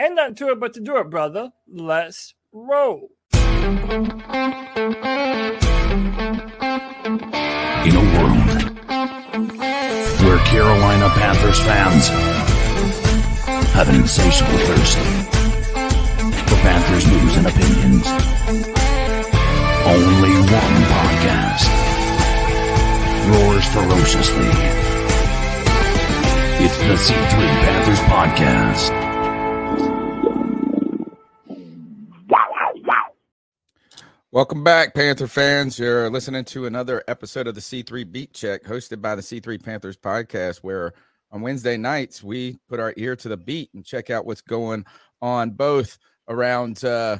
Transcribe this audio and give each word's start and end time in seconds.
ain't 0.00 0.14
not 0.14 0.36
to 0.38 0.48
it 0.48 0.58
but 0.58 0.72
to 0.74 0.80
do 0.80 0.96
it, 0.96 1.10
brother. 1.10 1.52
Let's 1.68 2.34
roll. 2.52 3.10
In 3.32 3.40
a 7.96 8.04
world 8.14 8.38
where 10.20 10.38
Carolina 10.46 11.08
Panthers 11.10 11.60
fans 11.60 12.08
have 13.74 13.88
an 13.88 13.94
insatiable 13.96 14.58
thirst 14.58 14.98
for 16.48 16.56
Panthers 16.56 17.06
news 17.06 17.36
and 17.36 17.46
opinions, 17.46 18.06
only 19.86 20.34
one 20.50 20.76
podcast 20.94 21.66
roars 23.30 23.66
ferociously. 23.68 24.50
It's 26.62 26.76
the 26.76 26.94
C3 26.94 27.14
Panthers 27.64 28.00
Podcast. 28.00 29.09
Welcome 34.32 34.62
back, 34.62 34.94
Panther 34.94 35.26
fans. 35.26 35.76
You're 35.76 36.08
listening 36.08 36.44
to 36.44 36.66
another 36.66 37.02
episode 37.08 37.48
of 37.48 37.56
the 37.56 37.60
C3 37.60 38.12
Beat 38.12 38.32
Check, 38.32 38.62
hosted 38.62 39.02
by 39.02 39.16
the 39.16 39.22
C3 39.22 39.60
Panthers 39.60 39.96
podcast, 39.96 40.58
where 40.58 40.92
on 41.32 41.40
Wednesday 41.40 41.76
nights 41.76 42.22
we 42.22 42.56
put 42.68 42.78
our 42.78 42.94
ear 42.96 43.16
to 43.16 43.28
the 43.28 43.36
beat 43.36 43.70
and 43.74 43.84
check 43.84 44.08
out 44.08 44.26
what's 44.26 44.40
going 44.40 44.86
on 45.20 45.50
both 45.50 45.98
around 46.28 46.84
uh, 46.84 47.18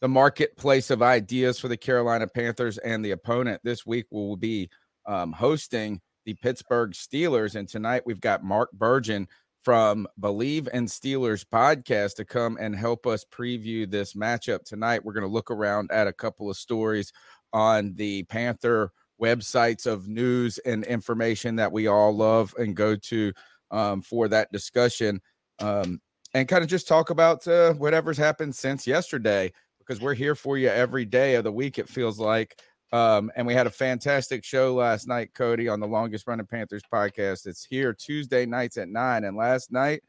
the 0.00 0.08
marketplace 0.08 0.90
of 0.90 1.00
ideas 1.00 1.60
for 1.60 1.68
the 1.68 1.76
Carolina 1.76 2.26
Panthers 2.26 2.76
and 2.78 3.04
the 3.04 3.12
opponent. 3.12 3.60
This 3.62 3.86
week 3.86 4.06
we'll 4.10 4.34
be 4.34 4.68
um, 5.06 5.30
hosting 5.30 6.00
the 6.24 6.34
Pittsburgh 6.34 6.90
Steelers, 6.90 7.54
and 7.54 7.68
tonight 7.68 8.02
we've 8.04 8.20
got 8.20 8.42
Mark 8.42 8.70
Burgin 8.76 9.28
from 9.62 10.08
Believe 10.18 10.68
in 10.72 10.86
Steelers 10.86 11.44
podcast 11.44 12.16
to 12.16 12.24
come 12.24 12.58
and 12.60 12.74
help 12.74 13.06
us 13.06 13.24
preview 13.24 13.88
this 13.88 14.14
matchup 14.14 14.64
tonight. 14.64 15.04
We're 15.04 15.12
going 15.12 15.26
to 15.26 15.32
look 15.32 15.50
around 15.50 15.90
at 15.92 16.08
a 16.08 16.12
couple 16.12 16.50
of 16.50 16.56
stories 16.56 17.12
on 17.52 17.94
the 17.94 18.24
Panther 18.24 18.90
websites 19.22 19.86
of 19.86 20.08
news 20.08 20.58
and 20.58 20.84
information 20.84 21.56
that 21.56 21.70
we 21.70 21.86
all 21.86 22.14
love 22.14 22.54
and 22.58 22.74
go 22.74 22.96
to 22.96 23.32
um, 23.70 24.02
for 24.02 24.28
that 24.28 24.50
discussion 24.52 25.20
um, 25.60 26.00
and 26.34 26.48
kind 26.48 26.64
of 26.64 26.68
just 26.68 26.88
talk 26.88 27.10
about 27.10 27.46
uh, 27.46 27.72
whatever's 27.74 28.18
happened 28.18 28.54
since 28.54 28.86
yesterday 28.86 29.52
because 29.78 30.00
we're 30.00 30.14
here 30.14 30.34
for 30.34 30.58
you 30.58 30.68
every 30.68 31.04
day 31.04 31.34
of 31.36 31.44
the 31.44 31.52
week, 31.52 31.78
it 31.78 31.88
feels 31.88 32.18
like. 32.18 32.60
Um, 32.92 33.32
and 33.36 33.46
we 33.46 33.54
had 33.54 33.66
a 33.66 33.70
fantastic 33.70 34.44
show 34.44 34.74
last 34.74 35.08
night, 35.08 35.32
Cody, 35.34 35.66
on 35.66 35.80
the 35.80 35.86
longest 35.86 36.26
running 36.26 36.46
Panthers 36.46 36.82
podcast. 36.92 37.46
It's 37.46 37.64
here 37.64 37.94
Tuesday 37.94 38.44
nights 38.44 38.76
at 38.76 38.88
nine. 38.88 39.24
And 39.24 39.34
last 39.34 39.72
night, 39.72 40.02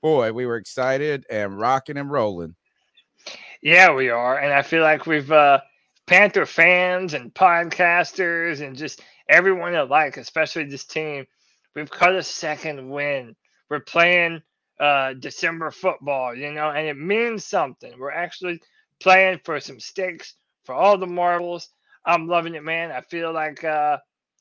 boy, 0.00 0.32
we 0.32 0.46
were 0.46 0.56
excited 0.56 1.26
and 1.28 1.58
rocking 1.58 1.96
and 1.96 2.10
rolling. 2.10 2.54
Yeah, 3.60 3.92
we 3.92 4.08
are. 4.08 4.38
And 4.38 4.52
I 4.52 4.62
feel 4.62 4.82
like 4.82 5.06
we've 5.06 5.30
uh 5.32 5.60
Panther 6.06 6.46
fans 6.46 7.12
and 7.12 7.34
podcasters 7.34 8.64
and 8.64 8.76
just 8.76 9.02
everyone 9.28 9.74
alike, 9.74 10.16
especially 10.16 10.64
this 10.64 10.84
team, 10.84 11.26
we've 11.74 11.90
cut 11.90 12.14
a 12.14 12.22
second 12.22 12.88
win. 12.88 13.34
We're 13.68 13.80
playing 13.80 14.42
uh 14.78 15.14
December 15.14 15.72
football, 15.72 16.36
you 16.36 16.52
know, 16.52 16.70
and 16.70 16.86
it 16.86 16.96
means 16.96 17.44
something. 17.44 17.92
We're 17.98 18.12
actually 18.12 18.62
playing 19.00 19.40
for 19.42 19.58
some 19.58 19.80
stakes 19.80 20.34
for 20.64 20.76
all 20.76 20.96
the 20.98 21.06
marbles 21.06 21.68
I'm 22.08 22.26
loving 22.26 22.56
it, 22.56 22.64
man. 22.64 22.90
I 22.90 23.02
feel 23.02 23.32
like 23.32 23.62
uh, 23.62 23.98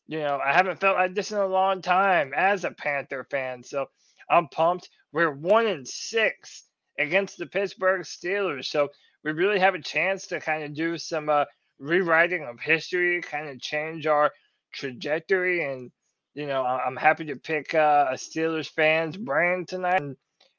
you 0.07 0.19
know, 0.19 0.39
I 0.43 0.53
haven't 0.53 0.79
felt 0.79 0.97
like 0.97 1.13
this 1.13 1.31
in 1.31 1.37
a 1.37 1.45
long 1.45 1.81
time 1.81 2.33
as 2.35 2.63
a 2.63 2.71
Panther 2.71 3.27
fan. 3.29 3.63
So 3.63 3.87
I'm 4.29 4.47
pumped. 4.47 4.89
We're 5.11 5.33
one 5.33 5.67
in 5.67 5.85
six 5.85 6.63
against 6.97 7.37
the 7.37 7.45
Pittsburgh 7.45 8.01
Steelers. 8.01 8.65
So 8.65 8.89
we 9.23 9.31
really 9.33 9.59
have 9.59 9.75
a 9.75 9.81
chance 9.81 10.27
to 10.27 10.39
kind 10.39 10.63
of 10.63 10.73
do 10.73 10.97
some 10.97 11.29
uh, 11.29 11.45
rewriting 11.79 12.45
of 12.45 12.59
history, 12.59 13.21
kind 13.21 13.49
of 13.49 13.59
change 13.59 14.07
our 14.07 14.31
trajectory. 14.73 15.65
And, 15.69 15.91
you 16.33 16.47
know, 16.47 16.63
I'm 16.65 16.95
happy 16.95 17.25
to 17.25 17.35
pick 17.35 17.73
uh, 17.75 18.07
a 18.09 18.13
Steelers 18.15 18.69
fan's 18.69 19.17
brain 19.17 19.65
tonight 19.65 20.01
and, 20.01 20.15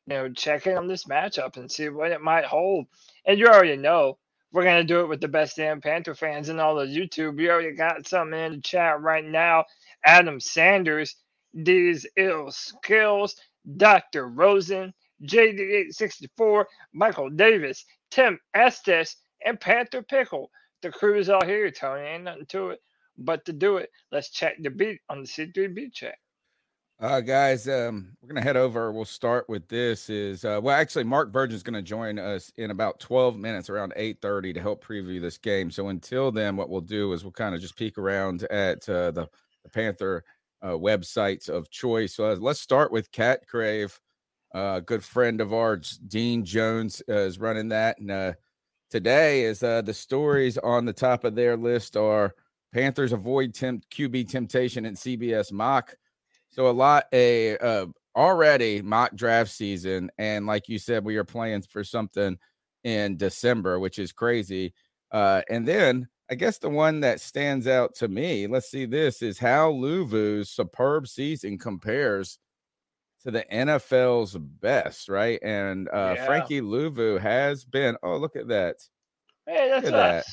you 0.06 0.14
know, 0.14 0.28
check 0.30 0.66
in 0.66 0.76
on 0.76 0.88
this 0.88 1.04
matchup 1.04 1.56
and 1.56 1.72
see 1.72 1.88
what 1.88 2.12
it 2.12 2.20
might 2.20 2.44
hold. 2.44 2.86
And 3.24 3.38
you 3.38 3.46
already 3.46 3.76
know 3.78 4.18
we're 4.52 4.64
gonna 4.64 4.84
do 4.84 5.00
it 5.00 5.08
with 5.08 5.20
the 5.20 5.28
best 5.28 5.56
damn 5.56 5.80
Panther 5.80 6.14
fans 6.14 6.48
and 6.48 6.60
all 6.60 6.80
of 6.80 6.88
YouTube. 6.88 7.36
We 7.36 7.50
already 7.50 7.74
got 7.74 8.08
something 8.08 8.38
in 8.38 8.52
the 8.54 8.60
chat 8.60 9.00
right 9.02 9.24
now. 9.24 9.64
Adam 10.04 10.40
Sanders, 10.40 11.16
these 11.54 12.06
ill 12.16 12.50
skills, 12.50 13.36
Dr. 13.76 14.28
Rosen, 14.28 14.94
JD864, 15.24 16.64
Michael 16.94 17.30
Davis, 17.30 17.84
Tim 18.10 18.38
Estes, 18.54 19.16
and 19.44 19.60
Panther 19.60 20.02
Pickle. 20.02 20.50
The 20.82 20.90
crew's 20.92 21.28
all 21.28 21.44
here, 21.44 21.70
Tony. 21.70 22.06
Ain't 22.06 22.24
nothing 22.24 22.46
to 22.48 22.70
it 22.70 22.80
but 23.18 23.44
to 23.46 23.52
do 23.52 23.78
it. 23.78 23.90
Let's 24.12 24.30
check 24.30 24.56
the 24.62 24.70
beat 24.70 25.00
on 25.10 25.22
the 25.22 25.28
C3 25.28 25.74
beat 25.74 25.92
check. 25.94 26.18
Uh, 27.00 27.20
guys, 27.20 27.68
um, 27.68 28.16
we're 28.20 28.28
gonna 28.28 28.42
head 28.42 28.56
over. 28.56 28.90
We'll 28.90 29.04
start 29.04 29.48
with 29.48 29.68
this. 29.68 30.10
Is 30.10 30.44
uh, 30.44 30.58
well, 30.60 30.74
actually, 30.74 31.04
Mark 31.04 31.30
Burgin's 31.30 31.62
gonna 31.62 31.80
join 31.80 32.18
us 32.18 32.50
in 32.56 32.72
about 32.72 32.98
12 32.98 33.36
minutes, 33.36 33.70
around 33.70 33.92
8:30, 33.94 34.52
to 34.54 34.60
help 34.60 34.84
preview 34.84 35.20
this 35.20 35.38
game. 35.38 35.70
So 35.70 35.88
until 35.88 36.32
then, 36.32 36.56
what 36.56 36.70
we'll 36.70 36.80
do 36.80 37.12
is 37.12 37.22
we'll 37.22 37.30
kind 37.32 37.54
of 37.54 37.60
just 37.60 37.76
peek 37.76 37.98
around 37.98 38.42
at 38.44 38.88
uh, 38.88 39.12
the, 39.12 39.28
the 39.62 39.70
Panther 39.70 40.24
uh, 40.60 40.70
websites 40.70 41.48
of 41.48 41.70
choice. 41.70 42.16
So 42.16 42.32
uh, 42.32 42.36
let's 42.40 42.60
start 42.60 42.90
with 42.90 43.12
Cat 43.12 43.46
Crave, 43.46 44.00
uh, 44.52 44.74
a 44.78 44.80
good 44.80 45.04
friend 45.04 45.40
of 45.40 45.54
ours, 45.54 46.00
Dean 46.08 46.44
Jones, 46.44 47.00
uh, 47.08 47.12
is 47.12 47.38
running 47.38 47.68
that. 47.68 48.00
And 48.00 48.10
uh, 48.10 48.32
today 48.90 49.44
is 49.44 49.62
uh, 49.62 49.82
the 49.82 49.94
stories 49.94 50.58
on 50.58 50.84
the 50.84 50.92
top 50.92 51.22
of 51.22 51.36
their 51.36 51.56
list 51.56 51.96
are 51.96 52.34
Panthers 52.72 53.12
avoid 53.12 53.54
temp- 53.54 53.88
QB 53.88 54.28
temptation 54.28 54.84
in 54.84 54.94
CBS 54.94 55.52
mock. 55.52 55.94
So 56.50 56.68
a 56.68 56.72
lot 56.72 57.04
a 57.12 57.56
uh, 57.58 57.86
already 58.16 58.82
mock 58.82 59.14
draft 59.14 59.50
season, 59.50 60.10
and 60.18 60.46
like 60.46 60.68
you 60.68 60.78
said, 60.78 61.04
we 61.04 61.16
are 61.16 61.24
playing 61.24 61.62
for 61.62 61.84
something 61.84 62.38
in 62.84 63.16
December, 63.16 63.78
which 63.78 63.98
is 63.98 64.12
crazy. 64.12 64.74
Uh, 65.10 65.42
and 65.48 65.66
then 65.66 66.08
I 66.30 66.34
guess 66.34 66.58
the 66.58 66.68
one 66.68 67.00
that 67.00 67.20
stands 67.20 67.66
out 67.66 67.94
to 67.96 68.08
me, 68.08 68.46
let's 68.46 68.70
see 68.70 68.84
this, 68.84 69.22
is 69.22 69.38
how 69.38 69.72
Luvu's 69.72 70.50
superb 70.50 71.08
season 71.08 71.58
compares 71.58 72.38
to 73.22 73.30
the 73.30 73.44
NFL's 73.52 74.36
best, 74.36 75.08
right? 75.08 75.38
And 75.42 75.88
uh, 75.88 76.14
yeah. 76.16 76.26
Frankie 76.26 76.60
Luvu 76.60 77.20
has 77.20 77.64
been. 77.64 77.96
Oh, 78.02 78.16
look 78.16 78.36
at 78.36 78.48
that! 78.48 78.76
Hey, 79.46 79.68
that's 79.70 79.86
us. 79.86 79.92
That. 79.92 80.24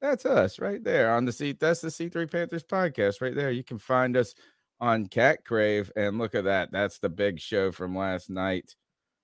That's 0.00 0.26
us 0.26 0.58
right 0.58 0.82
there 0.82 1.12
on 1.12 1.26
the 1.26 1.32
seat. 1.32 1.60
That's 1.60 1.80
the 1.82 1.88
C3 1.88 2.30
Panthers 2.30 2.64
podcast 2.64 3.20
right 3.20 3.34
there. 3.34 3.50
You 3.50 3.62
can 3.62 3.78
find 3.78 4.16
us 4.16 4.34
on 4.80 5.06
Cat 5.06 5.44
Crave. 5.44 5.90
And 5.96 6.18
look 6.18 6.34
at 6.34 6.44
that. 6.44 6.70
That's 6.72 6.98
the 6.98 7.08
big 7.08 7.40
show 7.40 7.72
from 7.72 7.96
last 7.96 8.30
night. 8.30 8.74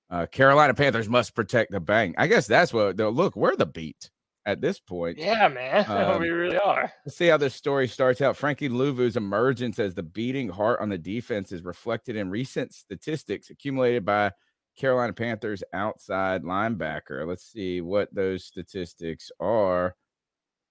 Uh, 0.08 0.26
Carolina 0.26 0.74
Panthers 0.74 1.08
must 1.08 1.34
protect 1.34 1.72
the 1.72 1.80
bank. 1.80 2.14
I 2.18 2.26
guess 2.26 2.46
that's 2.46 2.72
what 2.72 2.96
look. 2.96 3.34
We're 3.34 3.56
the 3.56 3.66
beat 3.66 4.10
at 4.46 4.60
this 4.60 4.78
point. 4.78 5.18
Yeah, 5.18 5.48
man. 5.48 5.84
Um, 5.96 6.20
we 6.20 6.28
really 6.28 6.58
are. 6.58 6.92
Let's 7.04 7.16
see 7.16 7.26
how 7.26 7.36
this 7.36 7.54
story 7.54 7.88
starts 7.88 8.20
out. 8.20 8.36
Frankie 8.36 8.68
Luvu's 8.68 9.16
emergence 9.16 9.78
as 9.78 9.94
the 9.94 10.02
beating 10.02 10.48
heart 10.48 10.80
on 10.80 10.88
the 10.88 10.98
defense 10.98 11.50
is 11.52 11.64
reflected 11.64 12.16
in 12.16 12.30
recent 12.30 12.72
statistics 12.72 13.50
accumulated 13.50 14.04
by 14.04 14.30
Carolina 14.76 15.12
Panthers 15.12 15.64
outside 15.72 16.42
linebacker. 16.44 17.26
Let's 17.26 17.44
see 17.44 17.80
what 17.80 18.14
those 18.14 18.44
statistics 18.44 19.30
are. 19.40 19.96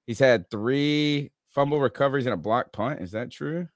He's 0.08 0.20
had 0.20 0.50
three 0.50 1.32
fumble 1.50 1.80
recoveries 1.80 2.26
and 2.26 2.34
a 2.34 2.38
block 2.38 2.72
punt. 2.72 3.02
Is 3.02 3.12
that 3.12 3.32
true? 3.32 3.68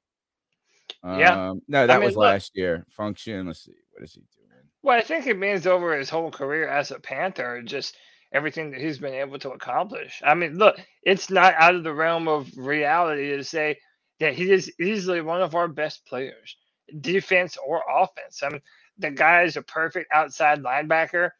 Yeah. 1.03 1.49
Um, 1.49 1.61
no, 1.67 1.87
that 1.87 1.95
I 1.95 1.99
mean, 1.99 2.05
was 2.05 2.15
look- 2.15 2.23
last 2.23 2.51
year. 2.55 2.85
Function. 2.89 3.47
Let's 3.47 3.63
see. 3.63 3.73
What 3.93 4.03
is 4.03 4.13
he 4.13 4.21
doing? 4.21 4.49
Well, 4.81 4.97
I 4.97 5.01
think 5.01 5.27
it 5.27 5.37
means 5.37 5.67
over 5.67 5.97
his 5.97 6.09
whole 6.09 6.31
career 6.31 6.67
as 6.67 6.91
a 6.91 6.99
Panther, 6.99 7.61
just 7.61 7.97
everything 8.31 8.71
that 8.71 8.79
he's 8.79 8.99
been 8.99 9.13
able 9.13 9.39
to 9.39 9.51
accomplish. 9.51 10.21
I 10.23 10.33
mean, 10.35 10.57
look, 10.57 10.79
it's 11.03 11.29
not 11.29 11.53
out 11.55 11.75
of 11.75 11.83
the 11.83 11.93
realm 11.93 12.27
of 12.27 12.49
reality 12.57 13.35
to 13.35 13.43
say 13.43 13.77
that 14.19 14.35
he 14.35 14.51
is 14.51 14.71
easily 14.79 15.21
one 15.21 15.41
of 15.41 15.55
our 15.55 15.67
best 15.67 16.05
players, 16.05 16.55
defense 17.01 17.57
or 17.65 17.83
offense. 17.89 18.41
I 18.43 18.49
mean, 18.49 18.61
the 18.97 19.11
guy 19.11 19.43
is 19.43 19.57
a 19.57 19.61
perfect 19.61 20.11
outside 20.13 20.61
linebacker. 20.61 21.31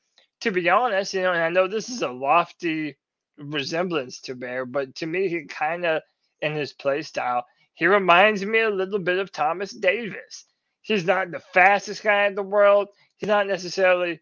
To 0.41 0.51
be 0.51 0.69
honest, 0.69 1.13
you 1.13 1.21
know, 1.21 1.33
and 1.33 1.41
I 1.41 1.49
know 1.49 1.67
this 1.67 1.89
is 1.89 2.01
a 2.01 2.09
lofty 2.09 2.97
resemblance 3.37 4.21
to 4.21 4.35
Bear, 4.35 4.65
but 4.65 4.95
to 4.95 5.05
me, 5.05 5.27
he 5.27 5.45
kind 5.45 5.85
of, 5.85 6.01
in 6.41 6.53
his 6.55 6.73
play 6.73 7.01
style, 7.01 7.45
he 7.79 7.87
reminds 7.87 8.45
me 8.45 8.59
a 8.59 8.69
little 8.69 8.99
bit 8.99 9.19
of 9.19 9.31
Thomas 9.31 9.71
Davis. 9.71 10.45
He's 10.81 11.05
not 11.05 11.31
the 11.31 11.39
fastest 11.39 12.03
guy 12.03 12.27
in 12.27 12.35
the 12.35 12.43
world. 12.43 12.89
He's 13.19 13.29
not 13.29 13.47
necessarily 13.47 14.19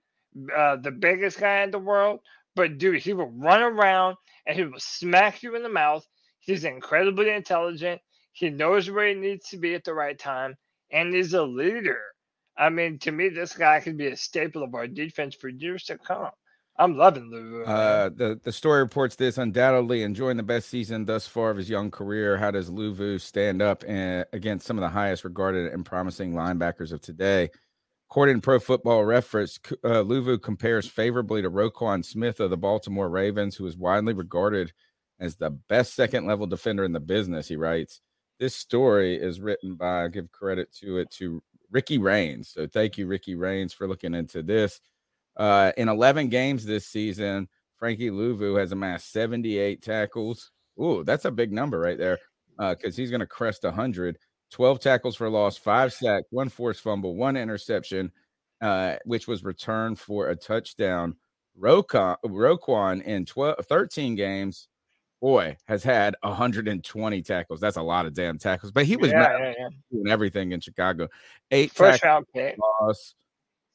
uh, 0.55 0.77
the 0.77 0.91
biggest 0.91 1.39
guy 1.39 1.63
in 1.63 1.71
the 1.71 1.79
world, 1.79 2.21
but 2.55 2.77
dude, 2.77 3.01
he 3.01 3.13
will 3.13 3.31
run 3.31 3.63
around 3.63 4.17
and 4.45 4.55
he 4.55 4.63
will 4.65 4.79
smack 4.79 5.43
you 5.43 5.55
in 5.55 5.63
the 5.63 5.69
mouth. 5.69 6.07
He's 6.39 6.65
incredibly 6.65 7.31
intelligent. 7.31 8.01
He 8.33 8.51
knows 8.51 8.91
where 8.91 9.09
he 9.09 9.15
needs 9.15 9.49
to 9.49 9.57
be 9.57 9.73
at 9.73 9.85
the 9.85 9.95
right 9.95 10.19
time, 10.19 10.55
and 10.91 11.13
he's 11.13 11.33
a 11.33 11.43
leader. 11.43 12.01
I 12.57 12.69
mean, 12.69 12.99
to 12.99 13.11
me, 13.11 13.29
this 13.29 13.53
guy 13.57 13.79
could 13.81 13.97
be 13.97 14.07
a 14.07 14.17
staple 14.17 14.63
of 14.63 14.75
our 14.75 14.87
defense 14.87 15.35
for 15.35 15.49
years 15.49 15.85
to 15.85 15.97
come. 15.97 16.31
I'm 16.79 16.95
loving 16.95 17.31
Lou. 17.31 17.63
Uh, 17.63 18.09
the 18.09 18.39
the 18.43 18.51
story 18.51 18.81
reports 18.81 19.15
this 19.15 19.37
undoubtedly 19.37 20.03
enjoying 20.03 20.37
the 20.37 20.43
best 20.43 20.69
season 20.69 21.05
thus 21.05 21.25
far 21.25 21.49
of 21.49 21.57
his 21.57 21.69
young 21.69 21.89
career. 21.89 22.37
How 22.37 22.51
does 22.51 22.69
Luvu 22.69 23.19
stand 23.19 23.61
up 23.61 23.83
and, 23.87 24.25
against 24.31 24.67
some 24.67 24.77
of 24.77 24.81
the 24.81 24.89
highest 24.89 25.23
regarded 25.23 25.73
and 25.73 25.85
promising 25.85 26.33
linebackers 26.33 26.91
of 26.91 27.01
today? 27.01 27.49
According 28.09 28.35
to 28.37 28.41
Pro 28.41 28.59
Football 28.59 29.05
Reference, 29.05 29.59
uh, 29.83 30.03
Luvu 30.03 30.41
compares 30.41 30.87
favorably 30.87 31.41
to 31.41 31.49
Roquan 31.49 32.05
Smith 32.05 32.39
of 32.39 32.51
the 32.51 32.57
Baltimore 32.57 33.09
Ravens, 33.09 33.55
who 33.55 33.65
is 33.65 33.75
widely 33.75 34.13
regarded 34.13 34.71
as 35.19 35.35
the 35.35 35.49
best 35.49 35.95
second 35.95 36.25
level 36.27 36.45
defender 36.45 36.85
in 36.85 36.93
the 36.93 36.99
business. 36.99 37.47
He 37.47 37.55
writes, 37.55 38.01
"This 38.39 38.55
story 38.55 39.15
is 39.15 39.41
written 39.41 39.75
by 39.75 40.03
I 40.03 40.07
give 40.09 40.31
credit 40.31 40.71
to 40.75 40.99
it 40.99 41.09
to 41.13 41.41
Ricky 41.71 41.97
Rains. 41.97 42.49
So 42.49 42.67
thank 42.67 42.97
you, 42.99 43.07
Ricky 43.07 43.35
Rains, 43.35 43.73
for 43.73 43.87
looking 43.87 44.13
into 44.13 44.43
this." 44.43 44.79
Uh, 45.37 45.71
in 45.77 45.87
11 45.87 46.29
games 46.29 46.65
this 46.65 46.87
season, 46.87 47.47
Frankie 47.77 48.09
Luvu 48.09 48.59
has 48.59 48.71
amassed 48.71 49.11
78 49.11 49.81
tackles. 49.81 50.51
Ooh, 50.81 51.03
that's 51.03 51.25
a 51.25 51.31
big 51.31 51.51
number 51.51 51.79
right 51.79 51.97
there 51.97 52.17
because 52.57 52.97
he's 52.97 53.11
going 53.11 53.21
to 53.21 53.27
crest 53.27 53.63
100. 53.63 54.17
12 54.51 54.79
tackles 54.79 55.15
for 55.15 55.29
loss, 55.29 55.57
five 55.57 55.93
sacks, 55.93 56.27
one 56.29 56.49
forced 56.49 56.81
fumble, 56.81 57.15
one 57.15 57.35
interception, 57.35 58.11
uh, 58.61 58.95
which 59.05 59.27
was 59.27 59.43
returned 59.43 59.99
for 59.99 60.29
a 60.29 60.35
touchdown. 60.35 61.15
Roquan, 61.59 62.15
Roquan 62.25 63.03
in 63.03 63.25
12, 63.25 63.65
13 63.67 64.15
games, 64.15 64.67
boy, 65.21 65.57
has 65.67 65.83
had 65.83 66.15
120 66.21 67.21
tackles. 67.23 67.59
That's 67.59 67.77
a 67.77 67.81
lot 67.81 68.05
of 68.05 68.13
damn 68.13 68.37
tackles, 68.37 68.71
but 68.71 68.85
he 68.85 68.95
was 68.95 69.11
yeah, 69.11 69.37
yeah, 69.37 69.53
yeah. 69.57 69.69
doing 69.91 70.07
everything 70.07 70.51
in 70.51 70.61
Chicago. 70.61 71.09
Eight 71.51 71.71
First 71.71 72.01
tackles 72.01 72.09
round 72.09 72.25
pick. 72.33 72.57
loss, 72.81 73.15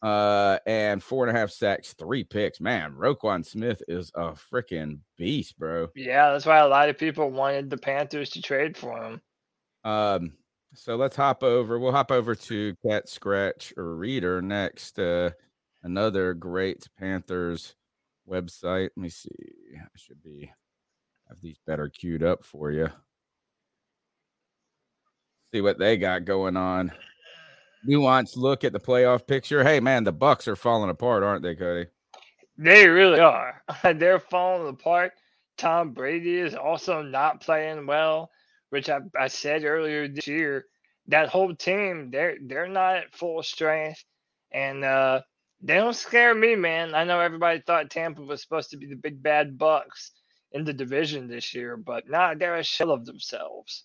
uh, 0.02 0.58
and 0.66 1.02
four 1.02 1.26
and 1.26 1.36
a 1.36 1.38
half 1.38 1.50
sacks, 1.50 1.94
three 1.94 2.24
picks. 2.24 2.60
Man, 2.60 2.92
Roquan 2.92 3.46
Smith 3.46 3.82
is 3.86 4.10
a 4.14 4.32
freaking 4.32 4.98
beast, 5.16 5.58
bro. 5.58 5.88
Yeah, 5.94 6.32
that's 6.32 6.46
why 6.46 6.58
a 6.58 6.68
lot 6.68 6.88
of 6.88 6.98
people 6.98 7.30
wanted 7.30 7.70
the 7.70 7.76
Panthers 7.76 8.30
to 8.30 8.42
trade 8.42 8.76
for 8.76 9.02
him. 9.02 9.20
Um, 9.84 10.32
so 10.74 10.96
let's 10.96 11.16
hop 11.16 11.42
over. 11.42 11.78
We'll 11.78 11.92
hop 11.92 12.10
over 12.10 12.34
to 12.34 12.74
Cat 12.86 13.08
Scratch 13.08 13.72
or 13.76 13.94
Reader 13.94 14.42
next. 14.42 14.98
Uh, 14.98 15.30
another 15.82 16.34
great 16.34 16.88
Panthers 16.98 17.76
website. 18.28 18.90
Let 18.96 18.96
me 18.96 19.08
see. 19.08 19.28
I 19.76 19.86
should 19.96 20.22
be 20.22 20.50
have 21.28 21.40
these 21.40 21.58
better 21.66 21.88
queued 21.88 22.22
up 22.22 22.44
for 22.44 22.72
you. 22.72 22.88
See 25.54 25.60
what 25.60 25.78
they 25.78 25.96
got 25.96 26.24
going 26.24 26.56
on. 26.56 26.92
Nuanced 27.88 28.36
look 28.36 28.64
at 28.64 28.72
the 28.72 28.80
playoff 28.80 29.26
picture. 29.26 29.64
Hey 29.64 29.80
man, 29.80 30.04
the 30.04 30.12
Bucks 30.12 30.46
are 30.48 30.56
falling 30.56 30.90
apart, 30.90 31.22
aren't 31.22 31.42
they, 31.42 31.54
Cody? 31.54 31.86
They 32.58 32.86
really 32.86 33.20
are. 33.20 33.62
They're 33.82 34.20
falling 34.20 34.68
apart. 34.68 35.12
Tom 35.58 35.92
Brady 35.92 36.38
is 36.38 36.54
also 36.54 37.02
not 37.02 37.40
playing 37.40 37.86
well, 37.86 38.30
which 38.70 38.88
I, 38.88 39.00
I 39.18 39.28
said 39.28 39.64
earlier 39.64 40.08
this 40.08 40.26
year. 40.26 40.66
That 41.08 41.28
whole 41.28 41.54
team, 41.54 42.10
they're 42.10 42.36
they're 42.46 42.68
not 42.68 42.96
at 42.96 43.14
full 43.14 43.42
strength, 43.42 44.02
and 44.52 44.84
uh, 44.84 45.22
they 45.60 45.74
don't 45.74 45.96
scare 45.96 46.34
me, 46.34 46.54
man. 46.54 46.94
I 46.94 47.04
know 47.04 47.20
everybody 47.20 47.60
thought 47.60 47.90
Tampa 47.90 48.22
was 48.22 48.40
supposed 48.40 48.70
to 48.70 48.76
be 48.76 48.86
the 48.86 48.96
big 48.96 49.22
bad 49.22 49.58
Bucks 49.58 50.12
in 50.52 50.64
the 50.64 50.72
division 50.72 51.28
this 51.28 51.54
year, 51.54 51.76
but 51.76 52.08
nah, 52.08 52.34
they're 52.34 52.56
a 52.56 52.62
shell 52.62 52.92
of 52.92 53.04
themselves. 53.04 53.84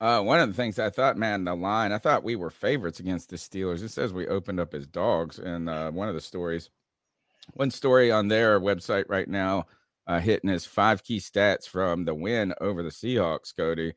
Uh, 0.00 0.22
one 0.22 0.40
of 0.40 0.48
the 0.48 0.54
things 0.54 0.78
I 0.78 0.88
thought, 0.88 1.18
man, 1.18 1.44
the 1.44 1.54
line, 1.54 1.92
I 1.92 1.98
thought 1.98 2.24
we 2.24 2.36
were 2.36 2.50
favorites 2.50 3.00
against 3.00 3.28
the 3.28 3.36
Steelers. 3.36 3.82
It 3.82 3.90
says 3.90 4.12
we 4.12 4.26
opened 4.26 4.58
up 4.58 4.72
as 4.72 4.86
dogs. 4.86 5.38
And 5.38 5.68
uh, 5.68 5.90
one 5.90 6.08
of 6.08 6.14
the 6.14 6.20
stories, 6.22 6.70
one 7.52 7.70
story 7.70 8.10
on 8.10 8.28
their 8.28 8.58
website 8.60 9.04
right 9.08 9.28
now, 9.28 9.66
uh, 10.06 10.18
hitting 10.18 10.48
his 10.48 10.64
five 10.64 11.04
key 11.04 11.18
stats 11.18 11.68
from 11.68 12.04
the 12.06 12.14
win 12.14 12.54
over 12.60 12.82
the 12.82 12.88
Seahawks, 12.88 13.54
Cody. 13.54 13.92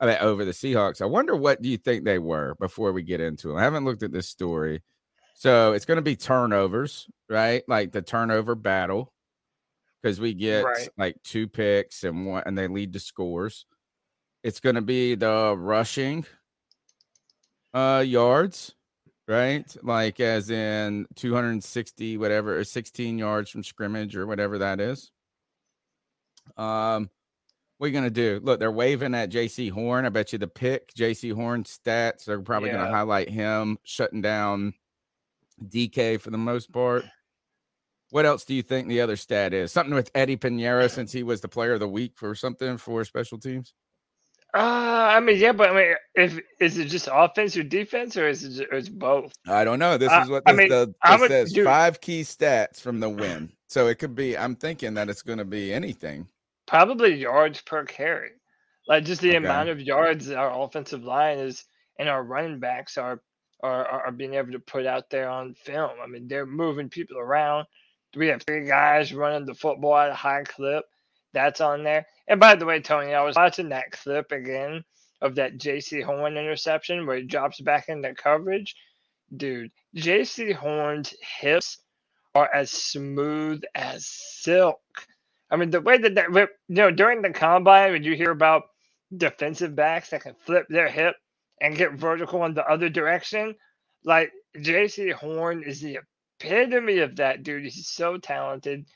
I 0.00 0.06
mean, 0.06 0.16
over 0.20 0.44
the 0.44 0.50
Seahawks. 0.50 1.00
I 1.00 1.06
wonder 1.06 1.36
what 1.36 1.62
do 1.62 1.68
you 1.68 1.76
think 1.76 2.04
they 2.04 2.18
were 2.18 2.56
before 2.58 2.92
we 2.92 3.02
get 3.02 3.20
into 3.20 3.48
them? 3.48 3.56
I 3.56 3.62
haven't 3.62 3.84
looked 3.84 4.02
at 4.02 4.12
this 4.12 4.28
story. 4.28 4.82
So 5.34 5.72
it's 5.72 5.84
going 5.84 5.96
to 5.96 6.02
be 6.02 6.16
turnovers, 6.16 7.06
right? 7.28 7.62
Like 7.68 7.92
the 7.92 8.02
turnover 8.02 8.56
battle, 8.56 9.12
because 10.02 10.20
we 10.20 10.34
get 10.34 10.64
Right. 10.64 10.88
like 10.98 11.22
two 11.22 11.48
picks 11.48 12.02
and 12.02 12.26
one, 12.26 12.42
and 12.44 12.58
they 12.58 12.66
lead 12.66 12.92
to 12.94 13.00
scores. 13.00 13.66
It's 14.44 14.60
going 14.60 14.76
to 14.76 14.82
be 14.82 15.14
the 15.16 15.56
rushing 15.58 16.24
uh 17.72 18.04
yards, 18.06 18.72
right? 19.26 19.74
Like 19.82 20.20
as 20.20 20.50
in 20.50 21.06
260 21.16 22.18
whatever 22.18 22.56
or 22.58 22.62
16 22.62 23.18
yards 23.18 23.50
from 23.50 23.64
scrimmage 23.64 24.14
or 24.16 24.26
whatever 24.28 24.58
that 24.58 24.80
is. 24.80 25.10
Um 26.56 27.10
what 27.78 27.86
are 27.86 27.88
you 27.88 27.94
gonna 27.94 28.10
do? 28.10 28.38
Look, 28.44 28.60
they're 28.60 28.70
waving 28.70 29.14
at 29.14 29.30
Jaycee 29.30 29.72
Horn. 29.72 30.04
I 30.06 30.10
bet 30.10 30.32
you 30.32 30.38
the 30.38 30.46
pick 30.46 30.94
Jaycee 30.94 31.34
Horn 31.34 31.64
stats. 31.64 32.26
They're 32.26 32.40
probably 32.40 32.68
gonna 32.70 32.90
highlight 32.92 33.28
him 33.28 33.78
shutting 33.82 34.20
down 34.22 34.74
DK 35.66 36.20
for 36.20 36.30
the 36.30 36.38
most 36.38 36.70
part. 36.70 37.04
What 38.10 38.26
else 38.26 38.44
do 38.44 38.54
you 38.54 38.62
think 38.62 38.86
the 38.86 39.00
other 39.00 39.16
stat 39.16 39.52
is? 39.52 39.72
Something 39.72 39.94
with 39.94 40.10
Eddy 40.14 40.36
Piñeiro 40.36 40.88
since 40.88 41.10
he 41.10 41.24
was 41.24 41.40
the 41.40 41.48
player 41.48 41.72
of 41.72 41.80
the 41.80 41.88
week 41.88 42.12
for 42.14 42.34
something 42.36 42.76
for 42.76 43.04
special 43.04 43.38
teams? 43.38 43.74
Uh, 44.54 44.58
I 45.10 45.18
mean, 45.20 45.38
yeah, 45.38 45.50
but 45.52 45.70
I 45.70 45.74
mean, 45.74 45.94
if 46.14 46.38
is 46.60 46.78
it 46.78 46.84
just 46.86 47.08
offense 47.12 47.56
or 47.56 47.64
defense, 47.64 48.16
or 48.16 48.28
is 48.28 48.44
it 48.44 48.50
just, 48.50 48.62
it's 48.70 48.88
both? 48.88 49.32
I 49.48 49.64
don't 49.64 49.80
know. 49.80 49.98
This 49.98 50.12
is 50.12 50.28
what 50.30 50.44
I 50.46 50.52
this, 50.52 50.58
mean, 50.58 50.68
the, 50.68 50.94
I 51.02 51.12
this 51.12 51.20
would- 51.20 51.30
says. 51.30 51.52
dude. 51.52 51.64
Five 51.64 52.00
key 52.00 52.22
stats 52.22 52.80
from 52.80 53.00
the 53.00 53.08
win. 53.10 53.50
So 53.66 53.88
it 53.88 53.96
could 53.98 54.14
be. 54.14 54.38
I'm 54.38 54.54
thinking 54.54 54.94
that 54.94 55.08
it's 55.08 55.22
going 55.22 55.38
to 55.38 55.44
be 55.44 55.72
anything. 55.72 56.28
Probably 56.66 57.14
yards 57.14 57.60
per 57.62 57.84
carry, 57.84 58.30
like 58.86 59.04
just 59.04 59.20
the 59.20 59.30
Okay. 59.30 59.38
amount 59.38 59.70
of 59.70 59.80
yards 59.80 60.30
our 60.30 60.62
offensive 60.62 61.02
line 61.02 61.38
is 61.38 61.64
and 61.98 62.08
our 62.08 62.22
running 62.22 62.60
backs 62.60 62.96
are 62.96 63.20
are 63.62 63.84
are 63.86 64.06
are 64.06 64.12
being 64.12 64.34
able 64.34 64.52
to 64.52 64.60
put 64.60 64.86
out 64.86 65.10
there 65.10 65.28
on 65.28 65.54
film. 65.54 65.90
I 66.02 66.06
mean, 66.06 66.28
they're 66.28 66.46
moving 66.46 66.88
people 66.88 67.18
around. 67.18 67.66
We 68.16 68.28
have 68.28 68.42
three 68.44 68.66
guys 68.68 69.12
running 69.12 69.46
the 69.46 69.54
football 69.54 69.96
at 69.96 70.10
a 70.10 70.14
high 70.14 70.44
clip. 70.44 70.84
That's 71.34 71.62
on 71.62 71.84
there. 71.84 72.06
And 72.28 72.40
by 72.40 72.56
the 72.56 72.66
way, 72.66 72.80
Tony, 72.82 73.14
I 73.14 73.24
was 73.24 73.36
watching 73.36 73.70
that 73.70 73.92
clip 73.92 74.32
again 74.32 74.84
of 75.22 75.36
that 75.36 75.58
Jaycee 75.58 76.04
Horn 76.04 76.38
interception 76.38 77.06
where 77.06 77.18
he 77.18 77.24
drops 77.24 77.60
back 77.62 77.90
into 77.90 78.14
coverage. 78.14 78.76
Dude, 79.36 79.72
Jaycee 79.96 80.54
Horn's 80.54 81.14
hips 81.40 81.78
are 82.34 82.50
as 82.54 82.72
smooth 82.72 83.62
as 83.76 84.06
silk. 84.08 84.80
I 85.50 85.56
mean, 85.56 85.70
the 85.70 85.82
way 85.82 85.98
that 85.98 86.16
that 86.16 86.30
you 86.32 86.48
know 86.76 86.92
during 86.92 87.22
the 87.22 87.32
combine, 87.32 87.92
when 87.92 88.04
you 88.04 88.16
hear 88.16 88.32
about 88.32 88.64
defensive 89.16 89.76
backs 89.76 90.10
that 90.10 90.22
can 90.22 90.36
flip 90.46 90.66
their 90.70 90.88
hip 90.90 91.16
and 91.62 91.76
get 91.78 91.94
vertical 91.94 92.44
in 92.46 92.54
the 92.54 92.66
other 92.66 92.90
direction, 92.90 93.56
like 94.04 94.32
Jaycee 94.58 95.12
Horn 95.14 95.64
is 95.64 95.82
the 95.82 96.00
epitome 96.40 97.00
of 97.00 97.16
that 97.18 97.44
dude. 97.44 97.64
He's 97.64 97.88
so 97.88 98.18
talented, 98.18 98.86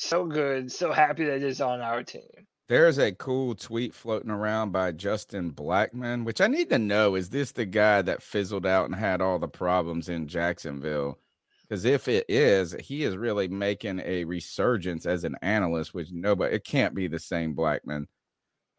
so 0.00 0.24
good, 0.26 0.72
so 0.72 0.92
happy 0.92 1.24
that 1.24 1.42
he's 1.42 1.60
on 1.60 1.80
our 1.80 2.02
team. 2.02 2.22
There's 2.68 2.98
a 2.98 3.12
cool 3.12 3.54
tweet 3.54 3.94
floating 3.94 4.30
around 4.30 4.70
by 4.70 4.92
Justin 4.92 5.50
Blackman, 5.50 6.24
which 6.24 6.40
I 6.40 6.46
need 6.46 6.70
to 6.70 6.78
know. 6.78 7.16
Is 7.16 7.28
this 7.30 7.52
the 7.52 7.64
guy 7.64 8.00
that 8.02 8.22
fizzled 8.22 8.64
out 8.64 8.86
and 8.86 8.94
had 8.94 9.20
all 9.20 9.38
the 9.38 9.48
problems 9.48 10.08
in 10.08 10.28
Jacksonville? 10.28 11.18
Because 11.62 11.84
if 11.84 12.08
it 12.08 12.26
is, 12.28 12.74
he 12.80 13.02
is 13.02 13.16
really 13.16 13.48
making 13.48 14.00
a 14.04 14.24
resurgence 14.24 15.04
as 15.04 15.24
an 15.24 15.36
analyst, 15.42 15.94
which 15.94 16.12
nobody 16.12 16.56
it 16.56 16.64
can't 16.64 16.94
be 16.94 17.08
the 17.08 17.18
same 17.18 17.54
Blackman. 17.54 18.06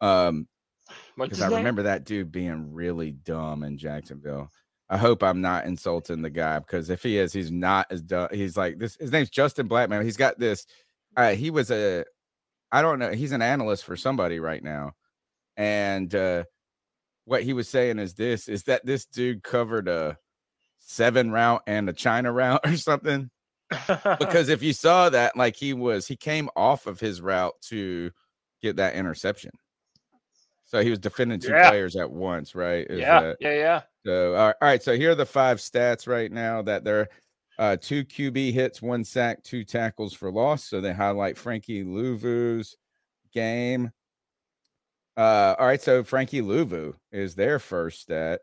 Um, 0.00 0.48
because 1.16 1.40
I 1.40 1.54
remember 1.54 1.84
that 1.84 2.04
dude 2.04 2.32
being 2.32 2.72
really 2.72 3.12
dumb 3.12 3.62
in 3.62 3.78
Jacksonville. 3.78 4.50
I 4.90 4.98
hope 4.98 5.22
I'm 5.22 5.40
not 5.40 5.64
insulting 5.64 6.20
the 6.20 6.30
guy 6.30 6.58
because 6.58 6.90
if 6.90 7.02
he 7.02 7.16
is, 7.16 7.32
he's 7.32 7.50
not 7.50 7.86
as 7.90 8.02
dumb. 8.02 8.28
He's 8.30 8.56
like 8.56 8.78
this. 8.78 8.96
His 8.96 9.12
name's 9.12 9.30
Justin 9.30 9.68
Blackman. 9.68 10.04
He's 10.04 10.16
got 10.18 10.38
this. 10.38 10.66
Uh, 11.16 11.32
he 11.34 11.50
was 11.50 11.70
a, 11.70 12.04
I 12.70 12.82
don't 12.82 12.98
know. 12.98 13.10
He's 13.12 13.32
an 13.32 13.42
analyst 13.42 13.84
for 13.84 13.96
somebody 13.96 14.38
right 14.40 14.62
now, 14.62 14.92
and 15.56 16.14
uh, 16.14 16.44
what 17.24 17.42
he 17.42 17.52
was 17.52 17.68
saying 17.68 17.98
is 17.98 18.14
this: 18.14 18.48
is 18.48 18.62
that 18.64 18.84
this 18.86 19.04
dude 19.06 19.42
covered 19.42 19.88
a 19.88 20.16
seven 20.78 21.30
route 21.30 21.62
and 21.66 21.88
a 21.88 21.92
China 21.92 22.32
route 22.32 22.60
or 22.66 22.76
something 22.76 23.30
because 24.18 24.48
if 24.48 24.62
you 24.62 24.72
saw 24.72 25.08
that, 25.10 25.36
like 25.36 25.56
he 25.56 25.72
was, 25.74 26.06
he 26.06 26.16
came 26.16 26.48
off 26.56 26.86
of 26.86 26.98
his 27.00 27.20
route 27.20 27.54
to 27.62 28.10
get 28.60 28.76
that 28.76 28.94
interception. 28.94 29.50
So 30.64 30.82
he 30.82 30.90
was 30.90 30.98
defending 30.98 31.38
two 31.40 31.50
Yeah. 31.52 31.68
players 31.68 31.96
at 31.96 32.10
once, 32.10 32.54
right? 32.54 32.86
Is 32.88 33.00
yeah, 33.00 33.20
that- 33.20 33.36
yeah, 33.40 33.52
yeah. 33.54 33.82
so 34.06 34.34
all 34.34 34.46
right, 34.46 34.56
all 34.62 34.68
right. 34.68 34.82
So 34.82 34.96
here 34.96 35.10
are 35.12 35.14
the 35.14 35.26
five 35.26 35.58
stats 35.58 36.06
right 36.06 36.32
now 36.32 36.62
that 36.62 36.84
they're 36.84 37.08
uh 37.62 37.76
two 37.76 38.04
QB 38.04 38.52
hits, 38.52 38.82
one 38.82 39.04
sack, 39.04 39.40
two 39.44 39.62
tackles 39.62 40.12
for 40.12 40.32
loss. 40.32 40.64
So 40.64 40.80
they 40.80 40.92
highlight 40.92 41.38
Frankie 41.38 41.84
Luvu's 41.84 42.76
game. 43.32 43.92
Uh 45.16 45.54
all 45.56 45.66
right, 45.66 45.80
so 45.80 46.02
Frankie 46.02 46.42
Luvu 46.42 46.94
is 47.12 47.36
their 47.36 47.60
first 47.60 48.00
stat. 48.00 48.40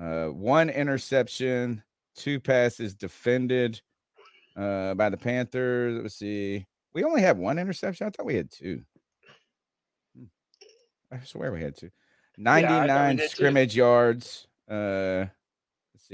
Uh 0.00 0.28
one 0.28 0.70
interception, 0.70 1.82
two 2.16 2.40
passes 2.40 2.94
defended 2.94 3.82
uh 4.56 4.94
by 4.94 5.10
the 5.10 5.18
Panthers. 5.18 6.00
Let's 6.00 6.14
see. 6.14 6.66
We 6.94 7.04
only 7.04 7.20
have 7.20 7.36
one 7.36 7.58
interception. 7.58 8.06
I 8.06 8.10
thought 8.10 8.24
we 8.24 8.36
had 8.36 8.50
two. 8.50 8.84
Hmm. 10.16 10.24
I 11.12 11.18
swear 11.24 11.52
we 11.52 11.60
had 11.60 11.76
two. 11.76 11.90
I 12.46 12.62
thought 12.62 12.80
we 12.80 12.86
99 12.86 13.16
did 13.16 13.22
too. 13.22 13.28
scrimmage 13.28 13.76
yards. 13.76 14.46
Uh 14.66 15.26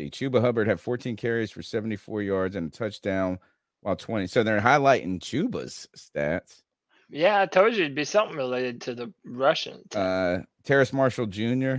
see. 0.00 0.10
Chuba 0.10 0.40
Hubbard 0.40 0.66
had 0.66 0.80
14 0.80 1.16
carries 1.16 1.50
for 1.50 1.62
74 1.62 2.22
yards 2.22 2.56
and 2.56 2.68
a 2.68 2.76
touchdown 2.76 3.38
while 3.80 3.96
20. 3.96 4.26
So 4.26 4.42
they're 4.42 4.60
highlighting 4.60 5.20
Chuba's 5.20 5.88
stats. 5.96 6.62
Yeah, 7.08 7.40
I 7.40 7.46
told 7.46 7.74
you 7.74 7.84
it'd 7.84 7.94
be 7.94 8.04
something 8.04 8.36
related 8.36 8.80
to 8.82 8.94
the 8.94 9.12
Russian. 9.24 9.82
Uh 9.94 10.40
Terrace 10.62 10.92
Marshall 10.92 11.26
Jr. 11.26 11.76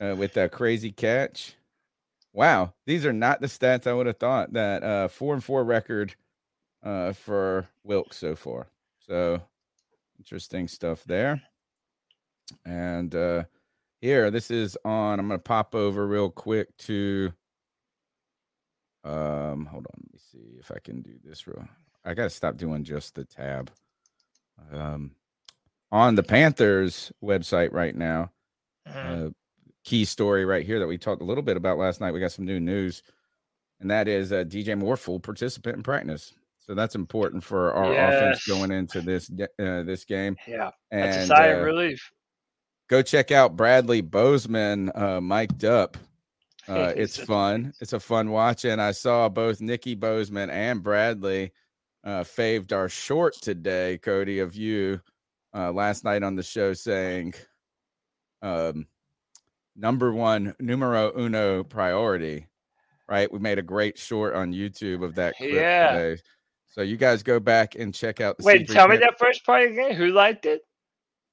Uh, 0.00 0.14
with 0.14 0.34
that 0.34 0.52
crazy 0.52 0.92
catch. 0.92 1.54
Wow, 2.32 2.74
these 2.86 3.04
are 3.04 3.12
not 3.12 3.40
the 3.40 3.48
stats 3.48 3.86
I 3.86 3.94
would 3.94 4.06
have 4.06 4.18
thought 4.18 4.52
that 4.52 4.82
uh 4.84 5.08
four 5.08 5.34
and 5.34 5.42
four 5.42 5.64
record 5.64 6.14
uh 6.84 7.12
for 7.14 7.68
Wilks 7.82 8.18
so 8.18 8.36
far. 8.36 8.68
So 9.00 9.42
interesting 10.18 10.68
stuff 10.68 11.02
there. 11.04 11.42
And 12.64 13.12
uh 13.14 13.44
here 14.00 14.30
this 14.30 14.50
is 14.50 14.76
on. 14.84 15.18
I'm 15.20 15.28
gonna 15.28 15.38
pop 15.38 15.74
over 15.74 16.06
real 16.06 16.30
quick 16.30 16.76
to 16.78 17.32
um 19.04 19.66
hold 19.66 19.86
on, 19.86 20.02
let 20.04 20.12
me 20.12 20.18
see 20.32 20.58
if 20.58 20.70
I 20.70 20.78
can 20.82 21.02
do 21.02 21.12
this 21.24 21.46
real. 21.46 21.66
I 22.04 22.14
gotta 22.14 22.30
stop 22.30 22.56
doing 22.56 22.84
just 22.84 23.14
the 23.14 23.24
tab. 23.24 23.70
Um 24.72 25.12
on 25.90 26.14
the 26.16 26.22
Panthers 26.22 27.10
website 27.22 27.72
right 27.72 27.94
now 27.94 28.30
Mhm. 28.88 29.26
uh, 29.28 29.30
key 29.84 30.04
story 30.04 30.44
right 30.44 30.66
here 30.66 30.78
that 30.78 30.86
we 30.86 30.98
talked 30.98 31.22
a 31.22 31.24
little 31.24 31.42
bit 31.42 31.56
about 31.56 31.78
last 31.78 32.00
night. 32.00 32.12
We 32.12 32.20
got 32.20 32.32
some 32.32 32.44
new 32.44 32.60
news, 32.60 33.02
and 33.80 33.90
that 33.90 34.06
is 34.08 34.32
uh, 34.32 34.44
DJ 34.44 34.76
Moore 34.76 34.96
full 34.96 35.20
participant 35.20 35.76
in 35.76 35.82
practice. 35.82 36.34
So 36.58 36.74
that's 36.74 36.94
important 36.94 37.42
for 37.42 37.72
our 37.72 37.92
offense 38.08 38.46
going 38.46 38.70
into 38.70 39.00
this 39.00 39.30
uh, 39.58 39.82
this 39.84 40.04
game. 40.04 40.36
yeah, 40.46 40.70
And 40.90 41.02
that's 41.02 41.16
a 41.24 41.26
sigh 41.26 41.52
uh, 41.52 41.56
of 41.56 41.64
relief. 41.64 42.10
Go 42.88 43.02
check 43.02 43.30
out 43.30 43.56
Bradley 43.56 44.00
Bozeman 44.00 44.90
uh, 44.94 45.20
mic'd 45.20 45.64
up. 45.64 45.96
Uh, 46.68 46.92
it's 46.94 47.16
fun. 47.16 47.72
It's 47.80 47.94
a 47.94 47.98
fun 48.00 48.30
watch, 48.30 48.66
and 48.66 48.78
I 48.78 48.90
saw 48.90 49.30
both 49.30 49.62
Nikki 49.62 49.94
Bozeman 49.94 50.50
and 50.50 50.82
Bradley 50.82 51.50
uh, 52.04 52.24
faved 52.24 52.74
our 52.74 52.90
short 52.90 53.32
today, 53.40 53.96
Cody, 54.02 54.40
of 54.40 54.54
you 54.54 55.00
uh, 55.54 55.72
last 55.72 56.04
night 56.04 56.22
on 56.22 56.36
the 56.36 56.42
show, 56.42 56.74
saying, 56.74 57.32
um, 58.42 58.86
"Number 59.76 60.12
one, 60.12 60.54
numero 60.60 61.10
uno 61.18 61.64
priority." 61.64 62.46
Right? 63.08 63.32
We 63.32 63.38
made 63.38 63.58
a 63.58 63.62
great 63.62 63.96
short 63.96 64.34
on 64.34 64.52
YouTube 64.52 65.02
of 65.02 65.14
that 65.14 65.38
clip 65.38 65.50
Yeah. 65.54 65.92
today. 65.92 66.20
So 66.66 66.82
you 66.82 66.98
guys 66.98 67.22
go 67.22 67.40
back 67.40 67.76
and 67.76 67.94
check 67.94 68.20
out. 68.20 68.36
Wait, 68.40 68.68
C3 68.68 68.74
tell 68.74 68.88
me 68.88 68.98
that 68.98 69.18
first 69.18 69.46
part 69.46 69.62
again. 69.62 69.94
Who 69.94 70.08
liked 70.08 70.44
it? 70.44 70.60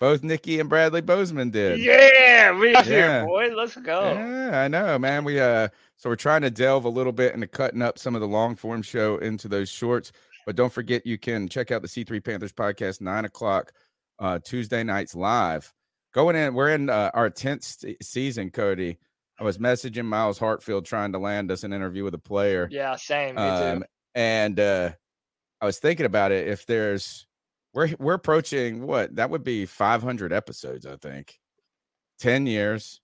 Both 0.05 0.21
Nikki 0.21 0.59
and 0.59 0.69
Bradley 0.69 1.01
Bozeman 1.01 1.49
did. 1.49 1.79
Yeah, 1.79 2.55
we 2.59 2.73
Yeah. 2.73 2.83
here, 2.83 3.25
boy. 3.25 3.51
Let's 3.55 3.75
go. 3.75 4.13
Yeah, 4.13 4.61
I 4.61 4.67
know, 4.67 4.99
man. 4.99 5.23
We 5.23 5.39
uh 5.39 5.69
so 5.97 6.11
we're 6.11 6.15
trying 6.15 6.43
to 6.43 6.51
delve 6.51 6.85
a 6.85 6.89
little 6.89 7.11
bit 7.11 7.33
into 7.33 7.47
cutting 7.47 7.81
up 7.81 7.97
some 7.97 8.13
of 8.13 8.21
the 8.21 8.27
long 8.27 8.55
form 8.55 8.83
show 8.83 9.17
into 9.17 9.47
those 9.47 9.67
shorts. 9.67 10.11
But 10.45 10.55
don't 10.55 10.71
forget 10.71 11.07
you 11.07 11.17
can 11.17 11.47
check 11.47 11.71
out 11.71 11.81
the 11.81 11.87
C3 11.87 12.23
Panthers 12.23 12.53
podcast 12.53 13.01
nine 13.01 13.25
o'clock 13.25 13.71
uh 14.19 14.37
Tuesday 14.45 14.83
nights 14.83 15.15
live. 15.15 15.73
Going 16.13 16.35
in, 16.35 16.53
we're 16.53 16.69
in 16.69 16.87
uh, 16.87 17.09
our 17.15 17.31
10th 17.31 17.63
se- 17.63 17.97
season, 18.03 18.51
Cody. 18.51 18.99
I 19.39 19.43
was 19.43 19.57
messaging 19.57 20.05
Miles 20.05 20.37
Hartfield 20.37 20.85
trying 20.85 21.13
to 21.13 21.17
land 21.17 21.49
us 21.49 21.63
an 21.63 21.73
interview 21.73 22.03
with 22.03 22.13
a 22.13 22.19
player. 22.19 22.67
Yeah, 22.71 22.95
same. 22.95 23.33
Me 23.33 23.41
too. 23.41 23.47
Um, 23.47 23.83
and 24.13 24.59
uh 24.59 24.91
I 25.61 25.65
was 25.65 25.79
thinking 25.79 26.05
about 26.05 26.31
it. 26.31 26.47
If 26.47 26.67
there's 26.67 27.24
we're 27.75 27.93
we're 27.99 28.13
approaching 28.13 28.87
what 28.87 29.15
that 29.17 29.29
would 29.29 29.43
be 29.43 29.65
500 29.65 30.33
episodes, 30.33 30.85
I 30.85 30.95
think. 30.95 31.39
10 32.19 32.47
years, 32.47 33.01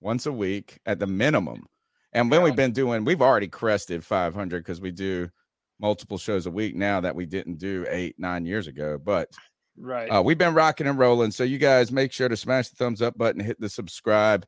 once 0.00 0.26
a 0.26 0.32
week 0.32 0.78
at 0.84 0.98
the 0.98 1.06
minimum. 1.06 1.64
And 2.12 2.30
when 2.30 2.40
Yeah. 2.40 2.44
we've 2.46 2.56
been 2.56 2.72
doing, 2.72 3.04
we've 3.04 3.22
already 3.22 3.48
crested 3.48 4.04
500 4.04 4.58
because 4.64 4.80
we 4.80 4.90
do 4.90 5.30
multiple 5.78 6.18
shows 6.18 6.46
a 6.46 6.50
week 6.50 6.74
now 6.74 7.00
that 7.00 7.14
we 7.14 7.24
didn't 7.24 7.58
do 7.58 7.86
eight, 7.88 8.16
nine 8.18 8.44
years 8.44 8.66
ago. 8.66 8.98
But 8.98 9.30
Right. 9.76 10.08
uh, 10.08 10.20
we've 10.22 10.38
been 10.38 10.54
rocking 10.54 10.88
and 10.88 10.98
rolling. 10.98 11.30
So 11.30 11.44
you 11.44 11.58
guys 11.58 11.92
make 11.92 12.10
sure 12.12 12.28
to 12.28 12.36
smash 12.36 12.70
the 12.70 12.76
thumbs 12.76 13.00
up 13.00 13.16
button, 13.16 13.40
hit 13.40 13.60
the 13.60 13.68
subscribe, 13.68 14.44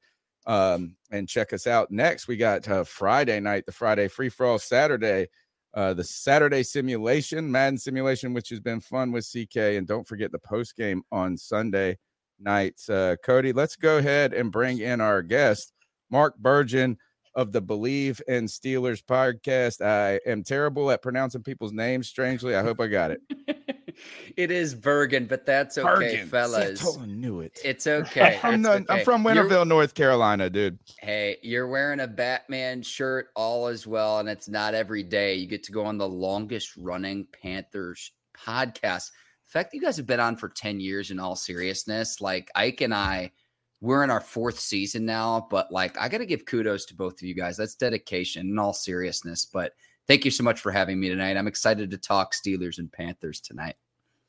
um, 0.46 0.96
and 1.12 1.28
check 1.28 1.52
us 1.52 1.68
out. 1.68 1.92
Next, 1.92 2.26
we 2.26 2.36
got 2.36 2.66
uh, 2.68 2.82
Friday 2.82 3.38
night, 3.38 3.66
the 3.66 3.72
Friday 3.72 4.08
free 4.08 4.30
for 4.30 4.44
all 4.46 4.58
Saturday, 4.58 5.28
uh, 5.74 5.94
the 5.94 6.04
Saturday 6.04 6.62
simulation, 6.62 7.50
Madden 7.50 7.78
simulation, 7.78 8.34
which 8.34 8.48
has 8.50 8.60
been 8.60 8.80
fun 8.80 9.12
with 9.12 9.26
CK. 9.26 9.56
And 9.56 9.86
don't 9.86 10.06
forget 10.06 10.32
the 10.32 10.38
post 10.38 10.76
game 10.76 11.02
on 11.12 11.36
Sunday 11.36 11.98
night. 12.38 12.80
Uh, 12.88 13.16
Cody, 13.24 13.52
let's 13.52 13.76
go 13.76 13.98
ahead 13.98 14.32
and 14.32 14.50
bring 14.50 14.78
in 14.78 15.00
our 15.00 15.22
guest, 15.22 15.72
Mark 16.10 16.36
Burgeon 16.38 16.96
of 17.34 17.52
the 17.52 17.60
Believe 17.60 18.20
in 18.28 18.46
Steelers 18.46 19.02
podcast. 19.02 19.84
I 19.84 20.20
am 20.28 20.42
terrible 20.42 20.90
at 20.90 21.02
pronouncing 21.02 21.42
people's 21.42 21.72
names. 21.72 22.08
Strangely, 22.08 22.54
I 22.56 22.62
hope 22.62 22.80
I 22.80 22.86
got 22.88 23.10
it. 23.12 23.20
it 24.36 24.50
is 24.50 24.74
Bergen, 24.74 25.26
but 25.26 25.46
that's 25.46 25.78
okay, 25.78 25.86
Bergen. 25.88 26.10
See, 26.10 26.20
I 26.20 26.24
fellas. 26.26 26.80
totally 26.80 27.12
knew 27.12 27.40
it. 27.40 27.58
It's 27.64 27.86
okay. 27.86 28.38
I'm, 28.42 28.62
not- 28.62 28.76
I'm 28.88 28.96
okay. 28.96 29.04
from 29.04 29.24
You're- 29.24 29.36
Winterville, 29.36 29.66
North 29.66 29.94
Carolina, 29.94 30.50
dude. 30.50 30.78
Hey, 30.98 31.36
you're 31.42 31.68
wearing 31.68 32.00
a 32.00 32.06
Batman 32.06 32.82
shirt, 32.82 33.28
all 33.36 33.66
as 33.66 33.86
well, 33.86 34.18
and 34.18 34.28
it's 34.28 34.48
not 34.48 34.74
every 34.74 35.02
day 35.02 35.34
you 35.34 35.46
get 35.46 35.62
to 35.64 35.72
go 35.72 35.84
on 35.84 35.98
the 35.98 36.08
longest 36.08 36.76
running 36.76 37.26
Panthers 37.42 38.12
podcast. 38.36 39.10
The 39.46 39.52
fact 39.52 39.70
that 39.70 39.76
you 39.76 39.82
guys 39.82 39.96
have 39.96 40.06
been 40.06 40.20
on 40.20 40.36
for 40.36 40.48
10 40.48 40.78
years 40.80 41.10
in 41.10 41.18
all 41.18 41.34
seriousness, 41.36 42.20
like 42.20 42.50
Ike 42.54 42.82
and 42.82 42.94
I, 42.94 43.32
we're 43.80 44.04
in 44.04 44.10
our 44.10 44.20
fourth 44.20 44.58
season 44.58 45.06
now, 45.06 45.46
but 45.50 45.72
like 45.72 45.98
I 45.98 46.08
got 46.08 46.18
to 46.18 46.26
give 46.26 46.44
kudos 46.44 46.84
to 46.86 46.94
both 46.94 47.14
of 47.14 47.22
you 47.22 47.34
guys. 47.34 47.56
That's 47.56 47.74
dedication 47.74 48.48
in 48.48 48.58
all 48.58 48.74
seriousness. 48.74 49.46
But 49.46 49.72
thank 50.06 50.24
you 50.24 50.30
so 50.30 50.44
much 50.44 50.60
for 50.60 50.70
having 50.70 51.00
me 51.00 51.08
tonight. 51.08 51.36
I'm 51.36 51.46
excited 51.46 51.90
to 51.90 51.98
talk 51.98 52.34
Steelers 52.34 52.78
and 52.78 52.92
Panthers 52.92 53.40
tonight. 53.40 53.76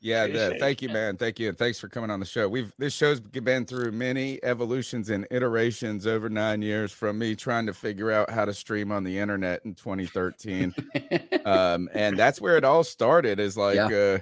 Yeah, 0.03 0.25
the- 0.25 0.57
thank 0.59 0.81
you, 0.81 0.89
man. 0.89 1.15
Thank 1.15 1.39
you, 1.39 1.49
and 1.49 1.57
thanks 1.57 1.79
for 1.79 1.87
coming 1.87 2.09
on 2.09 2.19
the 2.19 2.25
show. 2.25 2.49
We've 2.49 2.73
this 2.79 2.91
show's 2.91 3.19
been 3.19 3.65
through 3.65 3.91
many 3.91 4.43
evolutions 4.43 5.11
and 5.11 5.27
iterations 5.29 6.07
over 6.07 6.27
nine 6.27 6.63
years. 6.63 6.91
From 6.91 7.19
me 7.19 7.35
trying 7.35 7.67
to 7.67 7.73
figure 7.73 8.11
out 8.11 8.31
how 8.31 8.45
to 8.45 8.53
stream 8.53 8.91
on 8.91 9.03
the 9.03 9.19
internet 9.19 9.63
in 9.63 9.75
2013, 9.75 10.73
um, 11.45 11.87
and 11.93 12.17
that's 12.17 12.41
where 12.41 12.57
it 12.57 12.63
all 12.63 12.83
started. 12.83 13.39
Is 13.39 13.55
like, 13.55 13.77
uh, 13.77 14.17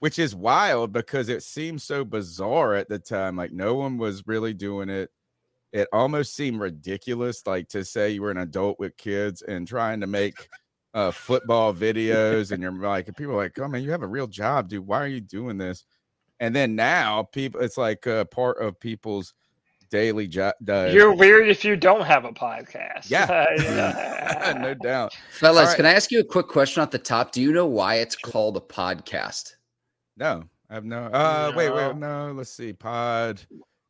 which 0.00 0.18
is 0.18 0.34
wild 0.34 0.92
because 0.92 1.28
it 1.28 1.42
seemed 1.42 1.82
so 1.82 2.04
bizarre 2.04 2.74
at 2.74 2.88
the 2.88 2.98
time. 2.98 3.36
Like 3.36 3.52
no 3.52 3.74
one 3.74 3.98
was 3.98 4.26
really 4.26 4.54
doing 4.54 4.88
it. 4.88 5.10
It 5.72 5.88
almost 5.92 6.34
seemed 6.34 6.60
ridiculous, 6.60 7.46
like 7.46 7.68
to 7.70 7.84
say 7.84 8.10
you 8.10 8.22
were 8.22 8.30
an 8.30 8.38
adult 8.38 8.78
with 8.78 8.96
kids 8.96 9.42
and 9.42 9.68
trying 9.68 10.00
to 10.00 10.06
make 10.06 10.48
uh, 10.94 11.10
football 11.10 11.74
videos, 11.74 12.52
and 12.52 12.62
you're 12.62 12.72
like, 12.72 13.06
and 13.06 13.16
people 13.16 13.34
are 13.34 13.36
like, 13.36 13.58
"Oh 13.58 13.68
man, 13.68 13.82
you 13.82 13.90
have 13.90 14.02
a 14.02 14.06
real 14.06 14.26
job, 14.26 14.68
dude. 14.68 14.86
Why 14.86 15.02
are 15.02 15.08
you 15.08 15.20
doing 15.20 15.58
this?" 15.58 15.84
And 16.40 16.54
then 16.54 16.74
now, 16.74 17.24
people, 17.24 17.60
it's 17.60 17.76
like 17.76 18.06
uh, 18.06 18.24
part 18.26 18.62
of 18.62 18.80
people's 18.80 19.34
daily 19.90 20.26
job. 20.26 20.54
Uh, 20.68 20.88
You're 20.92 21.14
weird 21.14 21.48
if 21.48 21.64
you 21.64 21.76
don't 21.76 22.04
have 22.06 22.24
a 22.24 22.32
podcast. 22.32 23.10
Yeah. 23.10 24.54
no 24.60 24.74
doubt. 24.74 25.12
Fellas, 25.30 25.68
right. 25.68 25.76
can 25.76 25.86
I 25.86 25.92
ask 25.92 26.10
you 26.10 26.20
a 26.20 26.24
quick 26.24 26.48
question 26.48 26.82
at 26.82 26.90
the 26.90 26.98
top? 26.98 27.32
Do 27.32 27.42
you 27.42 27.52
know 27.52 27.66
why 27.66 27.96
it's 27.96 28.16
called 28.16 28.56
a 28.56 28.60
podcast? 28.60 29.54
No, 30.18 30.42
I 30.68 30.74
have 30.74 30.84
no. 30.84 31.04
Uh, 31.04 31.52
wait, 31.56 31.68
No. 31.68 31.74
wait, 31.74 31.96
no. 31.96 32.32
Let's 32.32 32.50
see. 32.50 32.72
Pod. 32.72 33.40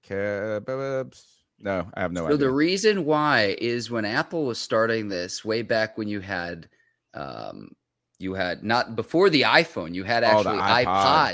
Cabs. 0.02 1.34
No, 1.60 1.88
I 1.94 2.00
have 2.00 2.12
no 2.12 2.20
So 2.20 2.26
idea. 2.26 2.36
the 2.38 2.50
reason 2.50 3.04
why 3.04 3.56
is 3.58 3.90
when 3.90 4.04
Apple 4.04 4.44
was 4.44 4.58
starting 4.58 5.08
this 5.08 5.44
way 5.44 5.62
back 5.62 5.98
when 5.98 6.06
you 6.08 6.20
had 6.20 6.68
um 7.14 7.70
you 8.20 8.34
had 8.34 8.62
not 8.64 8.94
before 8.96 9.28
the 9.30 9.42
iPhone, 9.42 9.94
you 9.94 10.04
had 10.04 10.22
Oh, 10.24 10.26
actually 10.28 10.58
iPod. 10.58 10.84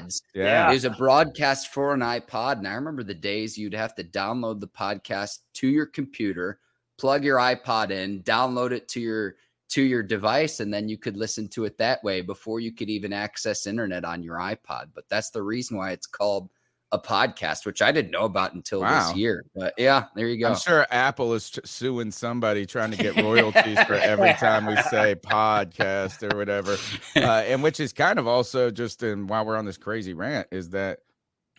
iPods. 0.03 0.23
yeah. 0.35 0.69
There's 0.71 0.85
a 0.85 0.91
broadcast 0.91 1.73
for 1.73 1.93
an 1.95 2.01
iPod, 2.01 2.59
and 2.59 2.69
I 2.69 2.75
remember 2.75 3.03
the 3.03 3.15
days 3.15 3.57
you'd 3.59 3.75
have 3.75 3.95
to 3.97 4.05
download 4.05 4.61
the 4.61 4.69
podcast 4.69 5.41
to 5.55 5.69
your 5.69 5.87
computer, 5.87 6.59
plug 6.99 7.25
your 7.25 7.39
iPod 7.39 7.91
in, 7.91 8.23
download 8.23 8.71
it 8.73 8.87
to 8.89 9.01
your 9.01 9.37
to 9.75 9.83
your 9.83 10.05
device, 10.05 10.61
and 10.61 10.73
then 10.73 10.89
you 10.89 10.97
could 10.97 11.17
listen 11.17 11.49
to 11.49 11.65
it 11.65 11.77
that 11.79 12.03
way 12.05 12.21
before 12.21 12.61
you 12.61 12.71
could 12.73 12.89
even 12.89 13.13
access 13.13 13.67
internet 13.67 14.05
on 14.05 14.23
your 14.23 14.37
iPod. 14.37 14.91
But 14.95 15.09
that's 15.09 15.31
the 15.31 15.43
reason 15.43 15.77
why 15.77 15.91
it's 15.91 16.07
called 16.07 16.49
a 16.93 16.99
podcast, 16.99 17.67
which 17.67 17.83
I 17.83 17.91
didn't 17.91 18.13
know 18.13 18.25
about 18.25 18.55
until 18.55 18.83
Wow. 18.83 19.09
this 19.09 19.17
year. 19.17 19.45
But 19.53 19.75
yeah, 19.77 20.05
there 20.15 20.29
you 20.29 20.39
go. 20.39 20.51
I'm 20.51 20.57
sure 20.57 20.87
Apple 20.93 21.35
is 21.35 21.51
t- 21.51 21.61
suing 21.65 22.13
somebody 22.13 22.67
trying 22.67 22.93
to 22.93 22.97
get 22.97 23.17
royalties 23.17 23.83
for 23.83 23.95
every 24.13 24.35
time 24.35 24.67
we 24.67 24.77
say 24.77 25.17
podcast 25.17 26.33
or 26.33 26.37
whatever. 26.37 26.77
Uh, 27.17 27.43
and 27.47 27.63
which 27.63 27.81
is 27.81 27.93
kind 27.93 28.19
of 28.19 28.27
also 28.29 28.71
just 28.71 29.03
in 29.03 29.27
while 29.27 29.45
we're 29.45 29.57
on 29.57 29.65
this 29.65 29.79
crazy 29.79 30.15
rant 30.15 30.47
is 30.51 30.71
that 30.71 31.01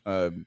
um, 0.05 0.45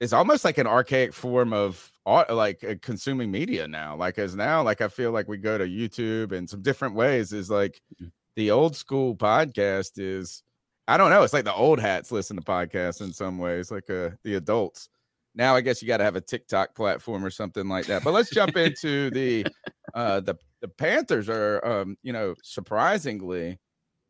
it's 0.00 0.12
almost 0.12 0.44
like 0.44 0.58
an 0.58 0.66
archaic 0.66 1.12
form 1.12 1.52
of 1.52 1.90
like 2.06 2.62
uh, 2.64 2.74
consuming 2.80 3.30
media 3.30 3.66
now. 3.68 3.96
Like 3.96 4.18
as 4.18 4.34
now, 4.36 4.62
like 4.62 4.80
I 4.80 4.88
feel 4.88 5.10
like 5.12 5.28
we 5.28 5.36
go 5.38 5.58
to 5.58 5.66
YouTube 5.66 6.32
and 6.32 6.48
some 6.48 6.62
different 6.62 6.94
ways 6.94 7.32
is 7.32 7.50
like 7.50 7.80
Mhm. 8.00 8.10
the 8.36 8.50
old 8.50 8.76
school 8.76 9.14
podcast 9.16 9.92
is. 9.98 10.42
I 10.86 10.96
don't 10.96 11.10
know. 11.10 11.22
It's 11.22 11.34
like 11.34 11.44
the 11.44 11.52
old 11.54 11.78
hats 11.80 12.10
listen 12.10 12.36
to 12.36 12.42
podcasts 12.42 13.02
in 13.02 13.12
some 13.12 13.36
ways, 13.38 13.70
like 13.70 13.90
uh, 13.90 14.10
the 14.24 14.36
adults. 14.36 14.88
Now 15.34 15.54
I 15.54 15.60
guess 15.60 15.82
you 15.82 15.88
got 15.88 15.98
to 15.98 16.04
have 16.04 16.16
a 16.16 16.20
TikTok 16.20 16.74
platform 16.74 17.22
or 17.24 17.30
something 17.30 17.68
like 17.68 17.86
that. 17.86 18.02
But 18.04 18.14
let's 18.14 18.30
jump 18.30 18.56
into 18.56 19.10
the 19.10 19.46
uh 19.94 20.20
the 20.20 20.36
the 20.62 20.68
Panthers 20.68 21.28
are 21.28 21.64
um 21.66 21.96
you 22.02 22.12
know 22.12 22.34
surprisingly 22.42 23.58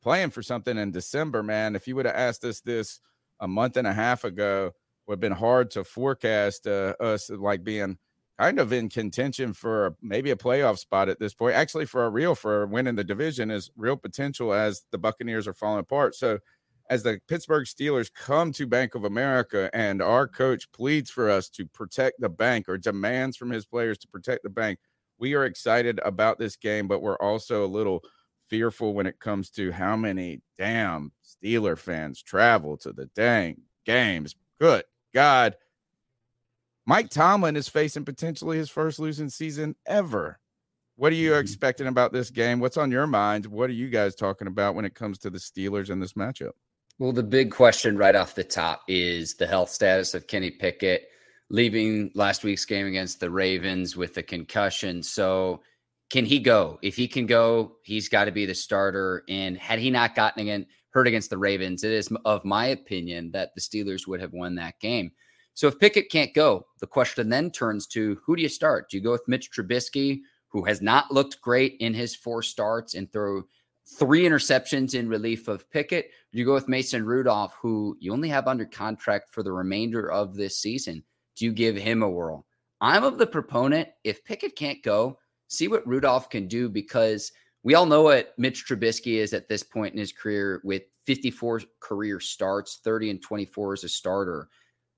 playing 0.02 0.30
for 0.30 0.42
something 0.42 0.76
in 0.78 0.90
December, 0.92 1.42
man. 1.42 1.74
If 1.74 1.88
you 1.88 1.96
would 1.96 2.06
have 2.06 2.14
asked 2.14 2.44
us 2.44 2.60
this 2.60 3.00
a 3.40 3.48
month 3.48 3.76
and 3.76 3.86
a 3.86 3.92
half 3.92 4.24
ago, 4.24 4.72
would 5.08 5.14
have 5.14 5.20
been 5.20 5.32
hard 5.32 5.70
to 5.72 5.84
forecast 5.84 6.66
uh, 6.66 6.94
us 7.00 7.30
like 7.30 7.64
being 7.64 7.96
kind 8.38 8.60
of 8.60 8.72
in 8.72 8.88
contention 8.88 9.52
for 9.52 9.96
maybe 10.00 10.30
a 10.30 10.36
playoff 10.36 10.78
spot 10.78 11.08
at 11.08 11.18
this 11.18 11.34
point. 11.34 11.56
Actually, 11.56 11.86
for 11.86 12.04
a 12.04 12.10
real 12.10 12.34
for 12.34 12.66
winning 12.66 12.94
the 12.94 13.02
division 13.02 13.50
is 13.50 13.70
real 13.76 13.96
potential 13.96 14.52
as 14.52 14.84
the 14.92 14.98
Buccaneers 14.98 15.48
are 15.48 15.54
falling 15.54 15.80
apart. 15.80 16.14
So 16.14 16.38
as 16.90 17.02
the 17.02 17.20
Pittsburgh 17.26 17.66
Steelers 17.66 18.12
come 18.12 18.52
to 18.52 18.66
Bank 18.66 18.94
of 18.94 19.04
America 19.04 19.68
and 19.72 20.00
our 20.00 20.28
coach 20.28 20.70
pleads 20.72 21.10
for 21.10 21.28
us 21.28 21.48
to 21.50 21.66
protect 21.66 22.20
the 22.20 22.28
bank 22.28 22.68
or 22.68 22.78
demands 22.78 23.36
from 23.36 23.50
his 23.50 23.66
players 23.66 23.98
to 23.98 24.08
protect 24.08 24.42
the 24.42 24.50
bank, 24.50 24.78
we 25.18 25.34
are 25.34 25.44
excited 25.44 25.98
about 26.04 26.38
this 26.38 26.56
game, 26.56 26.86
but 26.86 27.02
we're 27.02 27.18
also 27.18 27.64
a 27.64 27.66
little 27.66 28.04
fearful 28.48 28.94
when 28.94 29.06
it 29.06 29.18
comes 29.18 29.50
to 29.50 29.72
how 29.72 29.96
many 29.96 30.40
damn 30.58 31.12
Steeler 31.24 31.76
fans 31.76 32.22
travel 32.22 32.76
to 32.78 32.92
the 32.92 33.06
dang 33.14 33.62
games. 33.84 34.36
Good 34.60 34.84
God. 35.18 35.56
Mike 36.86 37.10
Tomlin 37.10 37.56
is 37.56 37.68
facing 37.68 38.04
potentially 38.04 38.56
his 38.56 38.70
first 38.70 39.00
losing 39.00 39.28
season 39.28 39.74
ever. 39.84 40.38
What 40.94 41.10
are 41.12 41.16
you 41.16 41.32
Mhm. 41.32 41.40
expecting 41.40 41.88
about 41.88 42.12
this 42.12 42.30
game? 42.30 42.60
What's 42.60 42.76
on 42.76 42.92
your 42.92 43.08
mind? 43.08 43.46
What 43.46 43.68
are 43.68 43.74
you 43.74 43.88
guys 43.90 44.14
talking 44.14 44.46
about 44.46 44.76
when 44.76 44.84
it 44.84 44.94
comes 44.94 45.18
to 45.18 45.30
the 45.30 45.38
Steelers 45.38 45.90
in 45.90 45.98
this 45.98 46.12
matchup? 46.12 46.52
Well, 47.00 47.10
the 47.10 47.24
big 47.24 47.50
question 47.50 47.96
right 47.96 48.14
off 48.14 48.36
the 48.36 48.44
top 48.44 48.82
is 48.86 49.34
the 49.34 49.46
health 49.48 49.70
status 49.70 50.14
of 50.14 50.28
Kenny 50.28 50.52
Pickett 50.52 51.08
leaving 51.50 52.12
last 52.14 52.44
week's 52.44 52.64
game 52.64 52.86
against 52.86 53.18
the 53.18 53.30
Ravens 53.30 53.96
with 53.96 54.16
a 54.18 54.22
concussion. 54.22 55.02
So, 55.02 55.62
can 56.10 56.26
he 56.26 56.38
go? 56.38 56.78
If 56.80 56.94
he 56.94 57.08
can 57.08 57.26
go, 57.26 57.78
he's 57.82 58.08
got 58.08 58.26
to 58.26 58.32
be 58.32 58.46
the 58.46 58.54
starter. 58.54 59.24
And 59.28 59.58
had 59.58 59.80
he 59.80 59.90
not 59.90 60.14
gotten 60.14 60.42
again 60.42 60.66
hurt 60.90 61.06
against 61.06 61.30
the 61.30 61.38
Ravens, 61.38 61.84
it 61.84 61.92
is 61.92 62.10
of 62.24 62.44
my 62.44 62.66
opinion 62.66 63.30
that 63.32 63.54
the 63.54 63.60
Steelers 63.60 64.06
would 64.06 64.20
have 64.20 64.32
won 64.32 64.54
that 64.56 64.78
game. 64.80 65.12
So, 65.54 65.66
if 65.66 65.78
Pickett 65.78 66.10
can't 66.10 66.32
go, 66.34 66.66
the 66.80 66.86
question 66.86 67.28
then 67.28 67.50
turns 67.50 67.86
to 67.88 68.18
who 68.24 68.36
do 68.36 68.42
you 68.42 68.48
start? 68.48 68.90
Do 68.90 68.96
you 68.96 69.02
go 69.02 69.12
with 69.12 69.26
Mitch 69.26 69.50
Trubisky, 69.50 70.20
who 70.48 70.64
has 70.64 70.80
not 70.80 71.10
looked 71.10 71.40
great 71.40 71.76
in 71.80 71.94
his 71.94 72.14
four 72.14 72.42
starts 72.42 72.94
and 72.94 73.12
throw 73.12 73.42
three 73.98 74.22
interceptions 74.22 74.94
in 74.94 75.08
relief 75.08 75.48
of 75.48 75.68
Pickett? 75.70 76.10
Do 76.32 76.38
you 76.38 76.44
go 76.44 76.54
with 76.54 76.68
Mason 76.68 77.04
Rudolph, 77.04 77.56
who 77.60 77.96
you 78.00 78.12
only 78.12 78.28
have 78.28 78.46
under 78.46 78.66
contract 78.66 79.30
for 79.30 79.42
the 79.42 79.52
remainder 79.52 80.10
of 80.10 80.36
this 80.36 80.58
season. 80.58 81.02
Do 81.36 81.44
you 81.44 81.52
give 81.52 81.76
him 81.76 82.02
a 82.02 82.08
whirl? 82.08 82.46
I'm 82.80 83.02
of 83.02 83.18
the 83.18 83.26
proponent. 83.26 83.88
If 84.04 84.24
Pickett 84.24 84.54
can't 84.54 84.82
go, 84.82 85.18
see 85.48 85.68
what 85.68 85.86
Rudolph 85.86 86.30
can 86.30 86.46
do 86.46 86.68
because 86.68 87.32
we 87.62 87.74
all 87.74 87.86
know 87.86 88.02
what 88.02 88.34
Mitch 88.38 88.66
Trubisky 88.66 89.16
is 89.16 89.32
at 89.32 89.48
this 89.48 89.62
point 89.62 89.92
in 89.92 89.98
his 89.98 90.12
career 90.12 90.60
with 90.64 90.82
54 91.06 91.62
career 91.80 92.20
starts, 92.20 92.80
30 92.84 93.10
and 93.10 93.22
24 93.22 93.72
as 93.74 93.84
a 93.84 93.88
starter. 93.88 94.48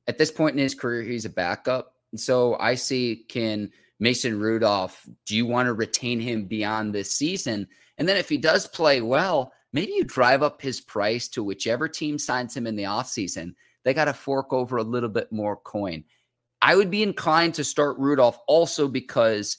At 0.07 0.19
this 0.19 0.31
point 0.31 0.57
in 0.57 0.63
his 0.63 0.75
career, 0.75 1.03
he's 1.03 1.25
a 1.25 1.31
backup. 1.31 1.95
And 2.13 2.21
so 2.21 2.57
I 2.59 2.75
see 2.75 3.25
can 3.29 3.71
Mason 4.01 4.41
Rudolph, 4.41 5.07
do 5.27 5.37
you 5.37 5.47
want 5.47 5.67
to 5.67 5.75
retain 5.75 6.21
him 6.21 6.47
beyond 6.47 6.95
this 6.95 7.13
season? 7.13 7.69
And 7.99 8.09
then 8.09 8.17
if 8.17 8.29
he 8.29 8.39
does 8.39 8.67
play 8.67 9.03
well, 9.03 9.53
maybe 9.73 9.93
you 9.93 10.05
drive 10.05 10.43
up 10.43 10.61
his 10.63 10.81
price 10.81 11.29
to 11.29 11.45
whichever 11.45 11.87
team 11.87 12.19
signs 12.19 12.57
him 12.57 12.67
in 12.67 12.77
the 12.77 12.85
offseason. 12.85 13.55
They 13.85 13.95
got 13.95 14.07
to 14.07 14.15
fork 14.15 14.53
over 14.53 14.79
a 14.79 14.83
little 14.83 15.09
bit 15.09 15.31
more 15.31 15.57
coin. 15.57 16.05
I 16.63 16.77
would 16.77 16.91
be 16.91 17.03
inclined 17.03 17.55
to 17.55 17.65
start 17.65 17.99
Rudolph 17.99 18.39
also 18.47 18.89
because, 18.89 19.57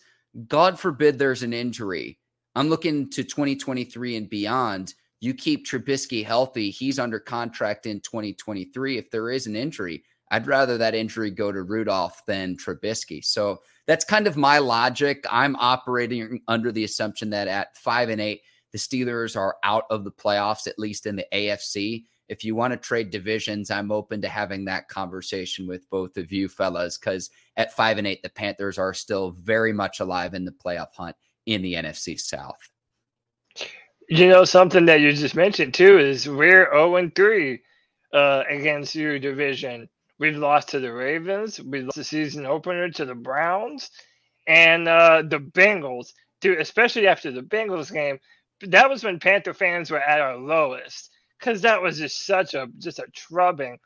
God 0.47 0.79
forbid, 0.79 1.17
there's 1.17 1.43
an 1.43 1.53
injury. 1.53 2.19
I'm 2.55 2.67
looking 2.67 3.09
to 3.11 3.23
2023 3.23 4.17
and 4.17 4.29
beyond. 4.29 4.93
You 5.21 5.33
keep 5.33 5.65
Trubisky 5.65 6.25
healthy, 6.25 6.69
he's 6.69 6.99
under 6.99 7.19
contract 7.19 7.85
in 7.85 8.01
2023. 8.01 8.97
If 8.97 9.11
there 9.11 9.29
is 9.29 9.47
an 9.47 9.55
injury, 9.55 10.03
I'd 10.31 10.47
rather 10.47 10.77
that 10.77 10.95
injury 10.95 11.29
go 11.31 11.51
to 11.51 11.63
Rudolph 11.63 12.21
than 12.25 12.57
Trubisky. 12.57 13.23
So 13.23 13.59
that's 13.85 14.03
kind 14.03 14.27
of 14.27 14.35
my 14.35 14.57
logic. 14.57 15.23
I'm 15.29 15.55
operating 15.57 16.41
under 16.47 16.71
the 16.71 16.83
assumption 16.83 17.29
that 17.29 17.47
at 17.47 17.77
five 17.77 18.09
and 18.09 18.19
eight, 18.19 18.41
the 18.71 18.77
Steelers 18.77 19.37
are 19.37 19.57
out 19.63 19.83
of 19.89 20.03
the 20.03 20.11
playoffs, 20.11 20.67
at 20.67 20.79
least 20.79 21.05
in 21.05 21.15
the 21.15 21.27
AFC. 21.33 22.05
If 22.29 22.43
you 22.43 22.55
want 22.55 22.71
to 22.71 22.77
trade 22.77 23.11
divisions, 23.11 23.69
I'm 23.69 23.91
open 23.91 24.21
to 24.21 24.29
having 24.29 24.65
that 24.65 24.87
conversation 24.87 25.67
with 25.67 25.89
both 25.89 26.17
of 26.17 26.31
you 26.31 26.47
fellas 26.47 26.97
because 26.97 27.29
at 27.57 27.75
five 27.75 27.97
and 27.97 28.07
eight, 28.07 28.23
the 28.23 28.29
Panthers 28.29 28.77
are 28.77 28.93
still 28.93 29.31
very 29.31 29.73
much 29.73 29.99
alive 29.99 30.33
in 30.33 30.45
the 30.45 30.53
playoff 30.53 30.93
hunt 30.95 31.15
in 31.45 31.61
the 31.61 31.73
NFC 31.73 32.19
South. 32.19 32.59
You 34.09 34.27
know, 34.27 34.43
something 34.43 34.85
that 34.85 34.99
you 34.99 35.11
just 35.13 35.35
mentioned 35.35 35.73
too 35.73 35.97
is 35.97 36.27
we're 36.27 36.69
0 36.71 36.97
and 36.97 37.15
3 37.15 37.61
uh, 38.13 38.43
against 38.49 38.95
your 38.95 39.19
division. 39.19 39.87
We've 40.19 40.37
lost 40.37 40.69
to 40.69 40.79
the 40.79 40.91
Ravens. 40.91 41.59
We 41.59 41.81
lost 41.81 41.97
the 41.97 42.03
season 42.03 42.45
opener 42.45 42.89
to 42.89 43.05
the 43.05 43.15
Browns 43.15 43.89
and 44.47 44.87
uh, 44.87 45.23
the 45.27 45.39
Bengals. 45.39 46.13
Especially 46.43 47.07
after 47.07 47.31
the 47.31 47.41
Bengals 47.41 47.93
game, 47.93 48.19
that 48.67 48.89
was 48.89 49.03
when 49.03 49.19
Panther 49.19 49.53
fans 49.53 49.91
were 49.91 50.01
at 50.01 50.19
our 50.19 50.37
lowest 50.37 51.11
because 51.39 51.61
that 51.61 51.81
was 51.81 51.97
just 51.97 52.25
such 52.25 52.53
a 52.53 52.67
just 52.77 52.99
a 52.99 53.05
trubbing. 53.15 53.77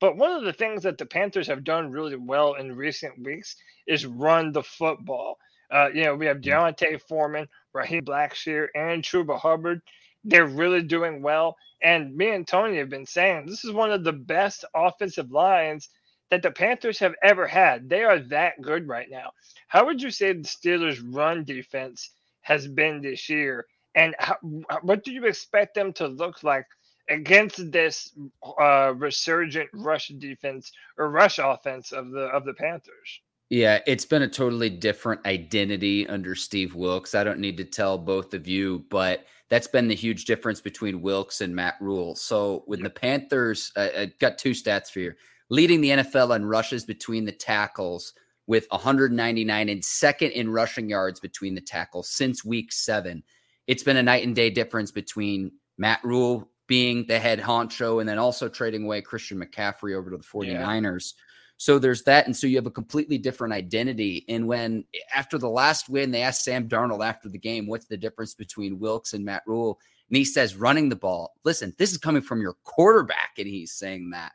But 0.00 0.16
one 0.16 0.32
of 0.32 0.44
the 0.44 0.52
things 0.52 0.82
that 0.82 0.98
the 0.98 1.06
Panthers 1.06 1.46
have 1.46 1.64
done 1.64 1.90
really 1.90 2.16
well 2.16 2.54
in 2.54 2.76
recent 2.76 3.22
weeks 3.24 3.56
is 3.86 4.06
run 4.06 4.52
the 4.52 4.62
football. 4.62 5.38
Uh, 5.70 5.88
you 5.94 6.04
know, 6.04 6.14
we 6.14 6.26
have 6.26 6.40
D'Onta 6.42 7.00
Foreman, 7.08 7.48
Raheem 7.72 8.04
Blackshear, 8.04 8.68
and 8.74 9.02
Chuba 9.02 9.38
Hubbard. 9.38 9.82
They're 10.24 10.46
really 10.46 10.82
doing 10.82 11.22
well. 11.22 11.56
And 11.82 12.16
me 12.16 12.30
and 12.30 12.46
Tony 12.46 12.78
have 12.78 12.88
been 12.88 13.06
saying 13.06 13.46
this 13.46 13.64
is 13.64 13.72
one 13.72 13.92
of 13.92 14.04
the 14.04 14.12
best 14.12 14.64
offensive 14.74 15.30
lines 15.30 15.90
that 16.30 16.42
the 16.42 16.50
Panthers 16.50 16.98
have 16.98 17.14
ever 17.22 17.46
had. 17.46 17.88
They 17.88 18.04
are 18.04 18.18
that 18.30 18.60
good 18.62 18.88
right 18.88 19.08
now. 19.10 19.32
How 19.68 19.84
would 19.86 20.02
you 20.02 20.10
say 20.10 20.32
the 20.32 20.40
Steelers' 20.42 21.02
run 21.14 21.44
defense 21.44 22.10
has 22.42 22.66
been 22.66 23.02
this 23.02 23.28
year? 23.28 23.66
And 23.94 24.14
how, 24.18 24.36
what 24.82 25.04
do 25.04 25.12
you 25.12 25.26
expect 25.26 25.74
them 25.74 25.92
to 25.94 26.08
look 26.08 26.42
like 26.42 26.66
against 27.08 27.70
this 27.70 28.12
uh, 28.60 28.94
resurgent 28.96 29.68
rush 29.74 30.08
defense 30.08 30.72
or 30.98 31.10
rush 31.10 31.38
offense 31.38 31.92
of 31.92 32.10
the 32.10 32.22
of 32.22 32.44
the 32.44 32.54
Panthers? 32.54 33.20
Yeah, 33.50 33.80
it's 33.86 34.06
been 34.06 34.22
a 34.22 34.28
totally 34.28 34.70
different 34.70 35.24
identity 35.26 36.06
under 36.08 36.34
Steve 36.34 36.74
Wilks. 36.74 37.14
I 37.14 37.24
don't 37.24 37.38
need 37.38 37.56
to 37.58 37.64
tell 37.64 37.98
both 37.98 38.34
of 38.34 38.46
you, 38.46 38.84
but 38.90 39.26
that's 39.50 39.66
been 39.66 39.88
the 39.88 39.94
huge 39.94 40.24
difference 40.24 40.60
between 40.60 41.02
Wilks 41.02 41.40
and 41.40 41.54
Matt 41.54 41.76
Rhule. 41.80 42.16
So 42.16 42.64
with 42.66 42.82
the 42.82 42.90
Panthers, 42.90 43.70
uh, 43.76 43.88
I 43.96 44.12
got 44.18 44.38
two 44.38 44.52
stats 44.52 44.90
for 44.90 45.00
you. 45.00 45.12
Leading 45.50 45.82
the 45.82 45.90
NFL 45.90 46.34
in 46.34 46.46
rushes 46.46 46.84
between 46.84 47.26
the 47.26 47.32
tackles 47.32 48.14
with 48.46 48.66
199 48.70 49.68
and 49.68 49.84
second 49.84 50.30
in 50.32 50.50
rushing 50.50 50.88
yards 50.88 51.20
between 51.20 51.54
the 51.54 51.60
tackles 51.60 52.08
since 52.08 52.44
week 52.44 52.72
seven. 52.72 53.22
It's 53.66 53.82
been 53.82 53.96
a 53.96 54.02
night 54.02 54.24
and 54.24 54.34
day 54.34 54.50
difference 54.50 54.90
between 54.90 55.52
Matt 55.78 56.00
Rhule 56.02 56.50
being 56.66 57.06
the 57.06 57.18
head 57.18 57.40
honcho 57.40 58.00
and 58.00 58.08
then 58.08 58.18
also 58.18 58.48
trading 58.48 58.84
away 58.84 59.02
Christian 59.02 59.38
McCaffrey 59.38 59.94
over 59.94 60.10
to 60.10 60.16
the 60.16 60.24
49ers. 60.24 61.14
Yeah. 61.14 61.22
So 61.56 61.78
there's 61.78 62.02
that. 62.04 62.26
And 62.26 62.36
so 62.36 62.46
you 62.46 62.56
have 62.56 62.66
a 62.66 62.70
completely 62.70 63.18
different 63.18 63.54
identity. 63.54 64.24
And 64.28 64.46
when 64.46 64.84
after 65.14 65.38
the 65.38 65.48
last 65.48 65.88
win, 65.88 66.10
they 66.10 66.22
asked 66.22 66.44
Sam 66.44 66.68
Darnold 66.68 67.04
after 67.04 67.28
the 67.28 67.38
game, 67.38 67.66
what's 67.66 67.86
the 67.86 67.96
difference 67.96 68.34
between 68.34 68.78
Wilks 68.78 69.14
and 69.14 69.24
Matt 69.24 69.42
Rhule? 69.46 69.78
And 70.10 70.16
he 70.16 70.24
says, 70.24 70.56
running 70.56 70.88
the 70.88 70.96
ball. 70.96 71.32
Listen, 71.44 71.72
this 71.78 71.92
is 71.92 71.98
coming 71.98 72.22
from 72.22 72.40
your 72.40 72.56
quarterback. 72.64 73.32
And 73.38 73.46
he's 73.46 73.72
saying 73.72 74.10
that. 74.10 74.32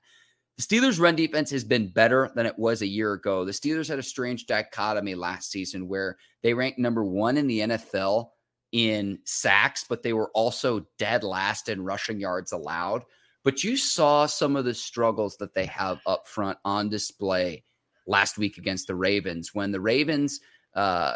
The 0.58 0.63
Steelers' 0.63 0.99
run 0.99 1.15
defense 1.15 1.49
has 1.51 1.63
been 1.63 1.88
better 1.88 2.32
than 2.36 2.45
it 2.45 2.60
was 2.60 2.82
a 2.82 2.88
year 2.88 3.13
ago. 3.13 3.45
The 3.45 3.51
Steelers 3.53 3.88
had 3.88 3.99
a 3.99 4.03
strange 4.03 4.45
dichotomy 4.45 5.15
last 5.15 5.51
season 5.51 5.88
where 5.88 6.17
they 6.43 6.53
ranked 6.53 6.79
number 6.79 7.03
one 7.03 7.38
in 7.38 7.47
the 7.47 7.60
NFL 7.60 8.29
in 8.73 9.19
sacks, 9.23 9.86
but 9.88 10.03
they 10.03 10.12
were 10.12 10.32
also 10.32 10.86
dead 10.97 11.23
last 11.23 11.69
in 11.69 11.82
rushing 11.82 12.19
yards 12.19 12.51
allowed. 12.51 13.03
But 13.50 13.64
you 13.64 13.78
saw 13.78 14.28
some 14.28 14.56
of 14.56 14.64
the 14.64 14.76
struggles 14.76 15.36
that 15.38 15.56
they 15.56 15.66
have 15.66 16.02
up 16.06 16.28
front 16.28 16.60
on 16.64 16.88
display 16.88 17.64
last 18.06 18.38
week 18.38 18.60
against 18.60 18.86
the 18.86 18.94
Ravens 18.94 19.56
when 19.56 19.72
the 19.72 19.82
Ravens, 19.82 20.40
uh, 20.76 21.16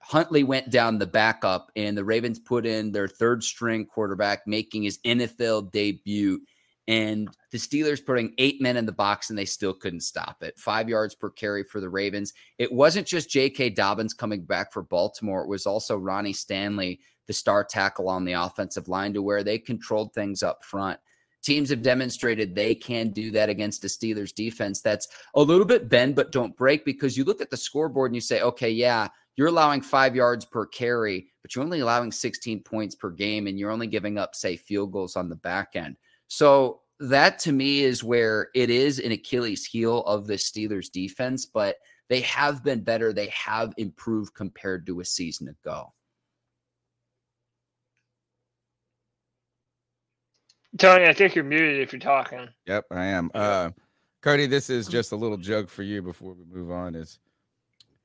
Huntley 0.00 0.42
went 0.42 0.70
down 0.70 0.98
the 0.98 1.06
backup 1.06 1.70
and 1.76 1.94
the 1.94 2.02
Ravens 2.02 2.38
put 2.38 2.64
in 2.64 2.92
their 2.92 3.06
third 3.06 3.44
string 3.44 3.84
quarterback 3.84 4.46
making 4.46 4.84
his 4.84 5.00
NFL 5.04 5.70
debut 5.70 6.40
and 6.88 7.28
the 7.52 7.58
Steelers 7.58 8.02
putting 8.02 8.32
eight 8.38 8.62
men 8.62 8.78
in 8.78 8.86
the 8.86 8.90
box 8.90 9.28
and 9.28 9.38
they 9.38 9.44
still 9.44 9.74
couldn't 9.74 10.00
stop 10.00 10.42
it. 10.42 10.58
Five 10.58 10.88
yards 10.88 11.14
per 11.14 11.28
carry 11.28 11.62
for 11.62 11.82
the 11.82 11.90
Ravens. 11.90 12.32
It 12.56 12.72
wasn't 12.72 13.06
just 13.06 13.28
J.K. 13.28 13.68
Dobbins 13.68 14.14
coming 14.14 14.44
back 14.46 14.72
for 14.72 14.82
Baltimore, 14.82 15.42
it 15.42 15.48
was 15.50 15.66
also 15.66 15.98
Ronnie 15.98 16.32
Stanley, 16.32 17.00
the 17.26 17.34
star 17.34 17.64
tackle 17.64 18.08
on 18.08 18.24
the 18.24 18.32
offensive 18.32 18.88
line, 18.88 19.12
to 19.12 19.20
where 19.20 19.44
they 19.44 19.58
controlled 19.58 20.14
things 20.14 20.42
up 20.42 20.64
front. 20.64 20.98
Teams 21.42 21.70
have 21.70 21.82
demonstrated 21.82 22.54
they 22.54 22.74
can 22.74 23.10
do 23.10 23.30
that 23.30 23.48
against 23.48 23.82
the 23.82 23.88
Steelers 23.88 24.34
defense. 24.34 24.80
That's 24.80 25.08
a 25.34 25.42
little 25.42 25.64
bit 25.64 25.88
bend, 25.88 26.14
but 26.14 26.32
don't 26.32 26.56
break 26.56 26.84
because 26.84 27.16
you 27.16 27.24
look 27.24 27.40
at 27.40 27.50
the 27.50 27.56
scoreboard 27.56 28.10
and 28.10 28.14
you 28.14 28.20
say, 28.20 28.42
okay, 28.42 28.70
yeah, 28.70 29.08
you're 29.36 29.48
allowing 29.48 29.80
five 29.80 30.14
yards 30.14 30.44
per 30.44 30.66
carry, 30.66 31.28
but 31.42 31.54
you're 31.54 31.64
only 31.64 31.80
allowing 31.80 32.12
16 32.12 32.62
points 32.62 32.94
per 32.94 33.10
game 33.10 33.46
and 33.46 33.58
you're 33.58 33.70
only 33.70 33.86
giving 33.86 34.18
up, 34.18 34.34
say, 34.34 34.56
field 34.56 34.92
goals 34.92 35.16
on 35.16 35.28
the 35.28 35.36
back 35.36 35.70
end. 35.74 35.96
So 36.28 36.80
that 37.00 37.38
to 37.40 37.52
me 37.52 37.80
is 37.80 38.04
where 38.04 38.48
it 38.54 38.68
is 38.68 38.98
an 38.98 39.12
Achilles 39.12 39.64
heel 39.64 40.02
of 40.02 40.26
the 40.26 40.34
Steelers 40.34 40.90
defense, 40.92 41.46
but 41.46 41.76
they 42.10 42.20
have 42.20 42.62
been 42.62 42.82
better. 42.82 43.12
They 43.12 43.28
have 43.28 43.72
improved 43.78 44.34
compared 44.34 44.86
to 44.86 45.00
a 45.00 45.04
season 45.04 45.48
ago. 45.48 45.92
Tony, 50.78 51.06
I 51.06 51.12
think 51.12 51.34
you're 51.34 51.44
muted 51.44 51.80
if 51.80 51.92
you're 51.92 52.00
talking. 52.00 52.48
Yep, 52.66 52.86
I 52.90 53.04
am. 53.06 53.30
Uh 53.34 53.70
Cody, 54.22 54.46
this 54.46 54.68
is 54.68 54.86
just 54.86 55.12
a 55.12 55.16
little 55.16 55.38
joke 55.38 55.70
for 55.70 55.82
you 55.82 56.02
before 56.02 56.34
we 56.34 56.44
move 56.44 56.70
on. 56.70 56.94
Is 56.94 57.18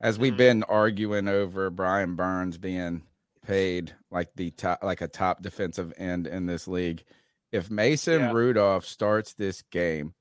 as 0.00 0.18
we've 0.18 0.32
mm-hmm. 0.32 0.38
been 0.38 0.62
arguing 0.64 1.28
over 1.28 1.70
Brian 1.70 2.16
Burns 2.16 2.58
being 2.58 3.02
paid 3.46 3.94
like 4.10 4.28
the 4.34 4.50
top 4.52 4.82
like 4.82 5.00
a 5.00 5.08
top 5.08 5.42
defensive 5.42 5.92
end 5.98 6.26
in 6.26 6.46
this 6.46 6.66
league 6.66 7.04
if 7.52 7.70
Mason 7.70 8.20
yeah. 8.20 8.32
Rudolph 8.32 8.84
starts 8.84 9.32
this 9.34 9.62
game, 9.62 10.14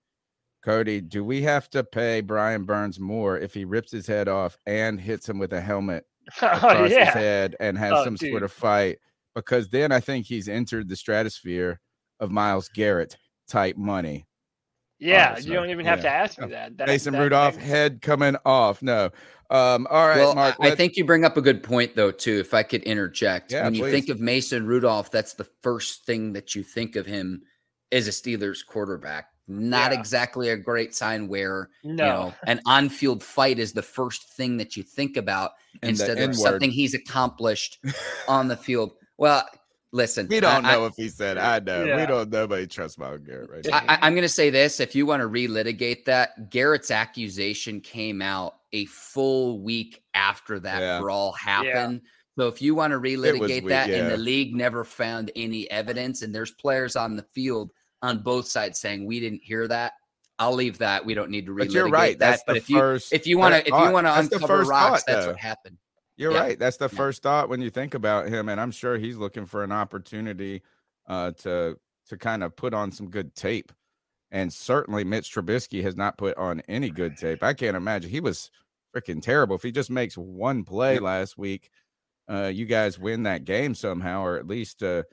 Cody, 0.64 1.02
do 1.02 1.24
we 1.24 1.42
have 1.44 1.70
to 1.72 1.84
pay 1.84 2.22
Brian 2.22 2.64
Burns 2.64 3.00
more 3.00 3.38
if 3.38 3.54
he 3.54 3.66
rips 3.66 3.92
his 3.92 4.08
head 4.08 4.28
off 4.28 4.58
and 4.66 5.00
hits 5.00 5.28
him 5.28 5.38
with 5.38 5.54
a 5.54 5.62
helmet 5.62 6.06
across 6.42 6.64
oh, 6.64 6.86
yeah. 6.86 7.06
his 7.06 7.14
head 7.14 7.56
and 7.60 7.78
has 7.78 7.94
oh, 7.94 8.04
some 8.04 8.16
dude. 8.16 8.32
sort 8.32 8.44
of 8.44 8.52
fight? 8.52 8.98
Because 9.34 9.68
then 9.70 9.92
I 9.92 10.00
think 10.00 10.26
he's 10.26 10.48
entered 10.48 10.88
the 10.88 10.96
stratosphere 10.96 11.82
of 12.20 12.32
Myles 12.32 12.70
Garrett 12.70 13.18
type 13.48 13.78
money. 13.78 14.26
Yeah, 15.00 15.38
you 15.38 15.54
don't 15.54 15.70
even 15.70 15.86
have 15.86 16.00
yeah. 16.00 16.04
to 16.04 16.10
ask 16.10 16.40
me 16.40 16.48
that. 16.48 16.78
that 16.78 16.88
Mason 16.88 17.14
that, 17.14 17.22
Rudolph 17.22 17.58
head 17.58 18.02
coming 18.02 18.38
off. 18.46 18.82
No. 18.82 19.12
Um, 19.50 19.88
all 19.92 20.08
right, 20.08 20.18
well, 20.18 20.36
Mark. 20.36 20.56
I 20.60 20.74
think 20.74 20.96
you 20.96 21.06
bring 21.06 21.26
up 21.26 21.38
a 21.38 21.42
good 21.42 21.62
point 21.62 21.96
though, 21.96 22.12
too. 22.12 22.40
If 22.40 22.54
I 22.54 22.64
could 22.64 22.82
interject. 22.84 23.52
Yeah, 23.52 23.64
when 23.64 23.74
please. 23.74 23.80
you 23.80 23.92
think 23.92 24.10
of 24.10 24.20
Mason 24.20 24.66
Rudolph, 24.66 25.12
that's 25.12 25.34
the 25.34 25.48
first 25.62 26.06
thing 26.06 26.34
that 26.34 26.56
you 26.56 26.64
think 26.64 26.96
of 26.96 27.06
him 27.06 27.44
as 27.92 28.08
a 28.08 28.12
Steelers 28.12 28.66
quarterback. 28.66 29.28
Not 29.48 29.92
yeah. 29.92 30.00
exactly 30.00 30.50
a 30.50 30.58
great 30.58 30.96
sign 30.96 31.28
where 31.28 31.70
no. 31.84 31.92
you 31.92 31.98
know 31.98 32.34
an 32.48 32.62
on-field 32.66 33.22
fight 33.22 33.60
is 33.60 33.74
the 33.74 33.84
first 33.84 34.30
thing 34.30 34.58
that 34.58 34.76
you 34.76 34.82
think 34.82 35.18
about 35.18 35.52
and 35.84 35.92
instead 35.92 36.18
of 36.18 36.36
something 36.36 36.72
he's 36.72 36.96
accomplished 36.96 37.78
on 38.28 38.48
the 38.48 38.58
field. 38.58 38.94
Well, 39.18 39.46
Listen, 39.96 40.28
we 40.30 40.42
don't 40.42 40.66
I, 40.66 40.74
know 40.74 40.84
I, 40.84 40.88
if 40.88 40.96
he 40.98 41.08
said 41.08 41.38
I 41.38 41.60
know. 41.60 41.86
Yeah. 41.86 41.96
We 41.96 42.06
don't. 42.06 42.30
Nobody 42.30 42.68
trusts 42.68 42.98
Myles 42.98 43.22
Garrett 43.22 43.50
right 43.50 43.66
now. 43.66 43.82
I, 43.88 44.06
am 44.06 44.14
going 44.14 44.24
to 44.24 44.30
say 44.30 44.50
this: 44.50 44.82
if 44.82 44.94
you 44.94 45.06
want 45.06 45.22
to 45.22 45.30
relitigate 45.30 46.04
that, 46.04 46.50
Garrett's 46.50 46.92
accusation 46.92 47.80
came 47.80 48.22
out 48.22 48.56
a 48.74 48.84
full 48.88 49.62
week 49.62 50.04
after 50.14 50.60
that 50.60 50.82
yeah. 50.82 51.00
brawl 51.00 51.32
happened. 51.32 52.02
Yeah. 52.04 52.10
So 52.44 52.48
if 52.50 52.62
you 52.62 52.76
want 52.76 52.92
to 52.92 53.00
relitigate 53.00 53.70
that, 53.70 53.90
and 53.90 54.12
the 54.12 54.18
league 54.18 54.54
never 54.54 54.84
found 54.84 55.32
any 55.34 55.72
evidence, 55.72 56.24
and 56.24 56.36
there's 56.36 56.52
players 56.52 56.98
on 56.98 57.16
the 57.16 57.24
field 57.34 57.72
on 58.02 58.20
both 58.20 58.50
sides 58.50 58.82
saying 58.82 59.06
we 59.06 59.22
didn't 59.22 59.44
hear 59.44 59.66
that. 59.70 59.94
I'll 60.38 60.56
leave 60.56 60.78
that. 60.80 61.06
We 61.06 61.14
don't 61.14 61.30
need 61.30 61.46
to 61.46 61.54
relitigate 61.54 61.58
but 61.60 61.72
you're 61.72 61.90
right. 61.90 62.20
that. 62.20 62.32
That's 62.32 62.44
but 62.46 62.58
if 62.58 62.66
first, 62.66 63.14
you 63.14 63.16
if 63.16 63.28
you 63.28 63.38
want 63.38 63.54
to 63.54 63.62
if 63.62 63.68
you 63.68 63.94
want 63.94 64.08
to 64.08 64.20
uncover 64.20 64.64
rocks, 64.64 65.04
thought, 65.04 65.08
that's 65.08 65.26
though. 65.26 65.32
what 65.32 65.40
happened. 65.40 65.78
You're 66.18 66.32
yeah. 66.32 66.40
right. 66.40 66.60
That's 66.60 66.78
the 66.78 66.90
yeah. 66.92 66.98
first 66.98 67.24
thought 67.24 67.50
when 67.50 67.62
you 67.62 67.70
think 67.70 67.94
about 67.94 68.28
him, 68.28 68.50
and 68.50 68.60
I'm 68.60 68.72
sure 68.72 68.98
he's 68.98 69.18
looking 69.18 69.46
for 69.46 69.64
an 69.64 69.72
opportunity 69.72 70.62
uh, 71.08 71.32
to 71.40 71.78
to 72.08 72.18
kind 72.18 72.44
of 72.44 72.56
put 72.56 72.74
on 72.74 72.92
some 72.92 73.10
good 73.10 73.36
tape. 73.36 73.72
And 74.32 74.52
certainly, 74.52 75.04
Mitch 75.04 75.34
Trubisky 75.34 75.84
has 75.84 75.96
not 75.96 76.18
put 76.18 76.38
on 76.38 76.62
any 76.68 76.90
good 76.90 77.18
tape. 77.18 77.44
I 77.44 77.54
can't 77.54 77.78
imagine 77.78 78.10
he 78.10 78.20
was 78.20 78.52
freaking 78.96 79.22
terrible. 79.22 79.56
If 79.56 79.64
he 79.64 79.72
just 79.72 79.90
makes 79.90 80.18
one 80.18 80.64
play 80.64 81.00
last 81.00 81.38
week, 81.38 81.70
uh, 82.30 82.48
you 82.48 82.66
guys 82.66 83.00
win 83.00 83.24
that 83.24 83.46
game 83.46 83.76
somehow, 83.76 84.24
or 84.24 84.38
at 84.38 84.48
least 84.48 84.84
uh, 84.84 85.04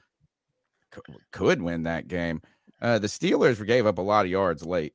c- 0.93 1.01
could 1.31 1.61
win 1.61 1.83
that 1.83 2.07
game. 2.07 2.41
Uh, 2.81 2.99
the 2.99 3.07
Steelers 3.07 3.65
gave 3.65 3.85
up 3.85 3.97
a 3.97 4.01
lot 4.01 4.25
of 4.25 4.31
yards 4.31 4.65
late 4.65 4.93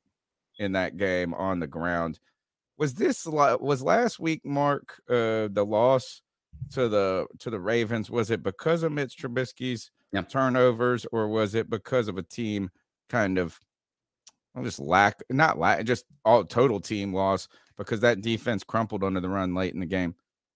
in 0.59 0.73
that 0.73 0.97
game 0.97 1.33
on 1.35 1.61
the 1.61 1.67
ground 1.67 2.19
was 2.79 2.95
this 2.95 3.27
was 3.27 3.83
last 3.83 4.19
week 4.19 4.45
mark 4.45 5.03
uh 5.11 5.49
the 5.51 5.65
loss 5.67 6.23
to 6.73 6.89
the 6.89 7.27
to 7.39 7.51
the 7.51 7.61
ravens 7.61 8.11
was 8.11 8.31
it 8.31 8.43
because 8.43 8.83
of 8.83 8.93
mitch 8.93 9.17
trubisky's 9.17 9.91
yep. 10.13 10.29
turnovers 10.29 11.05
or 11.13 11.29
was 11.29 11.55
it 11.55 11.69
because 11.69 12.09
of 12.09 12.17
a 12.17 12.23
team 12.23 12.71
kind 13.09 13.39
of 13.39 13.59
well, 14.55 14.65
just 14.65 14.81
lack 14.81 15.17
not 15.31 15.59
lack 15.59 15.85
just 15.85 16.05
all 16.25 16.45
total 16.45 16.81
team 16.81 17.13
loss 17.13 17.49
because 17.77 18.01
that 18.01 18.23
defense 18.23 18.65
crumpled 18.65 19.05
under 19.05 19.21
the 19.21 19.29
run 19.29 19.55
late 19.55 19.75
in 19.75 19.81
the 19.81 19.87
game 19.87 20.15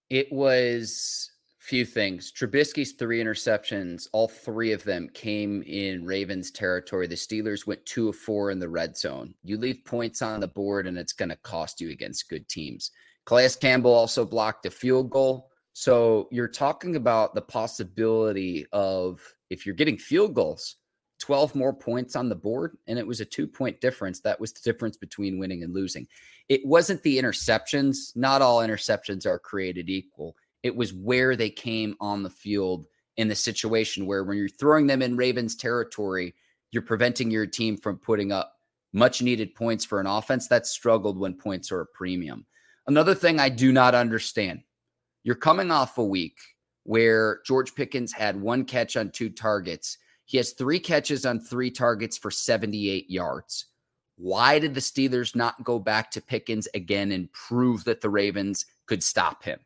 it 0.09 0.31
was 0.31 1.31
few 1.63 1.85
things. 1.85 2.29
Trubisky's 2.29 2.91
three 2.91 3.23
interceptions, 3.23 4.09
all 4.11 4.27
three 4.27 4.73
of 4.73 4.83
them 4.83 5.09
came 5.13 5.63
in 5.63 6.03
Ravens 6.03 6.51
territory. 6.51 7.07
The 7.07 7.15
Steelers 7.15 7.65
went 7.65 7.85
two 7.85 8.09
of 8.09 8.17
four 8.17 8.51
in 8.51 8.59
the 8.59 8.67
red 8.67 8.97
zone. 8.97 9.33
You 9.45 9.57
leave 9.57 9.85
points 9.85 10.21
on 10.21 10.41
the 10.41 10.47
board, 10.47 10.87
and 10.87 10.97
it's 10.97 11.13
going 11.13 11.29
to 11.29 11.37
cost 11.37 11.79
you 11.79 11.89
against 11.91 12.27
good 12.27 12.49
teams. 12.49 12.91
Calais 13.25 13.51
Campbell 13.61 13.93
also 13.93 14.25
blocked 14.25 14.65
a 14.65 14.71
field 14.71 15.09
goal. 15.09 15.51
So 15.71 16.27
you're 16.31 16.49
talking 16.49 16.97
about 16.97 17.33
the 17.33 17.41
possibility 17.41 18.65
of 18.73 19.21
if 19.49 19.65
you're 19.65 19.73
getting 19.73 19.97
field 19.97 20.33
goals, 20.33 20.75
12 21.19 21.55
more 21.55 21.73
points 21.73 22.17
on 22.17 22.27
the 22.27 22.35
board, 22.35 22.77
and 22.87 22.99
it 22.99 23.07
was 23.07 23.21
a 23.21 23.25
two 23.25 23.47
point 23.47 23.79
difference. 23.79 24.19
That 24.19 24.37
was 24.37 24.51
the 24.51 24.69
difference 24.69 24.97
between 24.97 25.39
winning 25.39 25.63
and 25.63 25.73
losing. 25.73 26.07
It 26.49 26.65
wasn't 26.65 27.01
the 27.03 27.17
interceptions. 27.17 28.13
Not 28.17 28.41
all 28.41 28.59
interceptions 28.59 29.25
are 29.25 29.39
created 29.39 29.89
equal 29.89 30.35
it 30.63 30.75
was 30.75 30.93
where 30.93 31.35
they 31.35 31.49
came 31.49 31.95
on 31.99 32.23
the 32.23 32.29
field 32.29 32.87
in 33.17 33.27
the 33.27 33.35
situation 33.35 34.05
where 34.05 34.23
when 34.23 34.37
you're 34.37 34.49
throwing 34.49 34.87
them 34.87 35.01
in 35.01 35.17
Ravens 35.17 35.55
territory, 35.55 36.33
you're 36.71 36.81
preventing 36.81 37.29
your 37.29 37.45
team 37.45 37.77
from 37.77 37.97
putting 37.97 38.31
up 38.31 38.53
much 38.93 39.21
needed 39.21 39.53
points 39.53 39.83
for 39.85 39.99
an 39.99 40.07
offense 40.07 40.47
that 40.47 40.65
struggled 40.65 41.19
when 41.19 41.33
points 41.33 41.71
are 41.71 41.81
a 41.81 41.85
premium. 41.85 42.45
Another 42.87 43.13
thing 43.13 43.39
I 43.39 43.49
do 43.49 43.71
not 43.71 43.93
understand 43.93 44.61
you're 45.23 45.35
coming 45.35 45.71
off 45.71 45.97
a 45.97 46.03
week 46.03 46.37
where 46.83 47.39
George 47.45 47.75
Pickens 47.75 48.11
had 48.11 48.39
one 48.39 48.65
catch 48.65 48.97
on 48.97 49.09
two 49.09 49.29
targets. 49.29 49.97
He 50.25 50.37
has 50.37 50.51
three 50.51 50.79
catches 50.79 51.25
on 51.25 51.39
three 51.39 51.71
targets 51.71 52.17
for 52.17 52.29
78 52.29 53.09
yards. 53.09 53.67
Why 54.17 54.59
did 54.59 54.73
the 54.73 54.81
Steelers 54.81 55.35
not 55.35 55.63
go 55.63 55.79
back 55.79 56.11
to 56.11 56.21
Pickens 56.21 56.67
again 56.73 57.13
and 57.13 57.31
prove 57.31 57.85
that 57.85 58.01
the 58.01 58.09
Ravens 58.09 58.65
could 58.85 59.01
stop 59.01 59.43
him? 59.43 59.59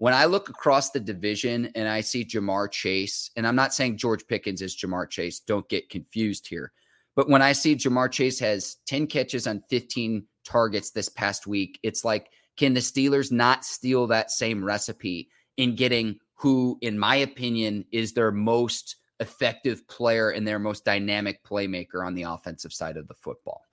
When 0.00 0.14
I 0.14 0.24
look 0.24 0.48
across 0.48 0.92
the 0.92 0.98
division 0.98 1.70
and 1.74 1.86
I 1.86 2.00
see 2.00 2.24
Ja'Marr 2.24 2.70
Chase, 2.70 3.30
and 3.36 3.46
I'm 3.46 3.54
not 3.54 3.74
saying 3.74 3.98
George 3.98 4.26
Pickens 4.26 4.62
is 4.62 4.74
Ja'Marr 4.74 5.10
Chase, 5.10 5.40
don't 5.40 5.68
get 5.68 5.90
confused 5.90 6.48
here. 6.48 6.72
But 7.16 7.28
when 7.28 7.42
I 7.42 7.52
see 7.52 7.76
Ja'Marr 7.76 8.10
Chase 8.10 8.38
has 8.40 8.78
10 8.86 9.08
catches 9.08 9.46
on 9.46 9.62
15 9.68 10.24
targets 10.42 10.90
this 10.90 11.10
past 11.10 11.46
week, 11.46 11.78
it's 11.82 12.02
like 12.02 12.30
Can 12.56 12.72
the 12.72 12.80
Steelers 12.80 13.30
not 13.30 13.62
steal 13.62 14.06
that 14.06 14.30
same 14.30 14.64
recipe 14.64 15.28
in 15.58 15.74
getting 15.74 16.18
who, 16.32 16.78
in 16.80 16.98
my 16.98 17.16
opinion, 17.16 17.84
is 17.92 18.14
their 18.14 18.32
most 18.32 18.96
effective 19.20 19.86
player 19.86 20.30
and 20.30 20.48
their 20.48 20.58
most 20.58 20.86
dynamic 20.86 21.44
playmaker 21.44 22.06
on 22.06 22.14
the 22.14 22.22
offensive 22.22 22.72
side 22.72 22.96
of 22.96 23.06
the 23.06 23.14
football? 23.14 23.66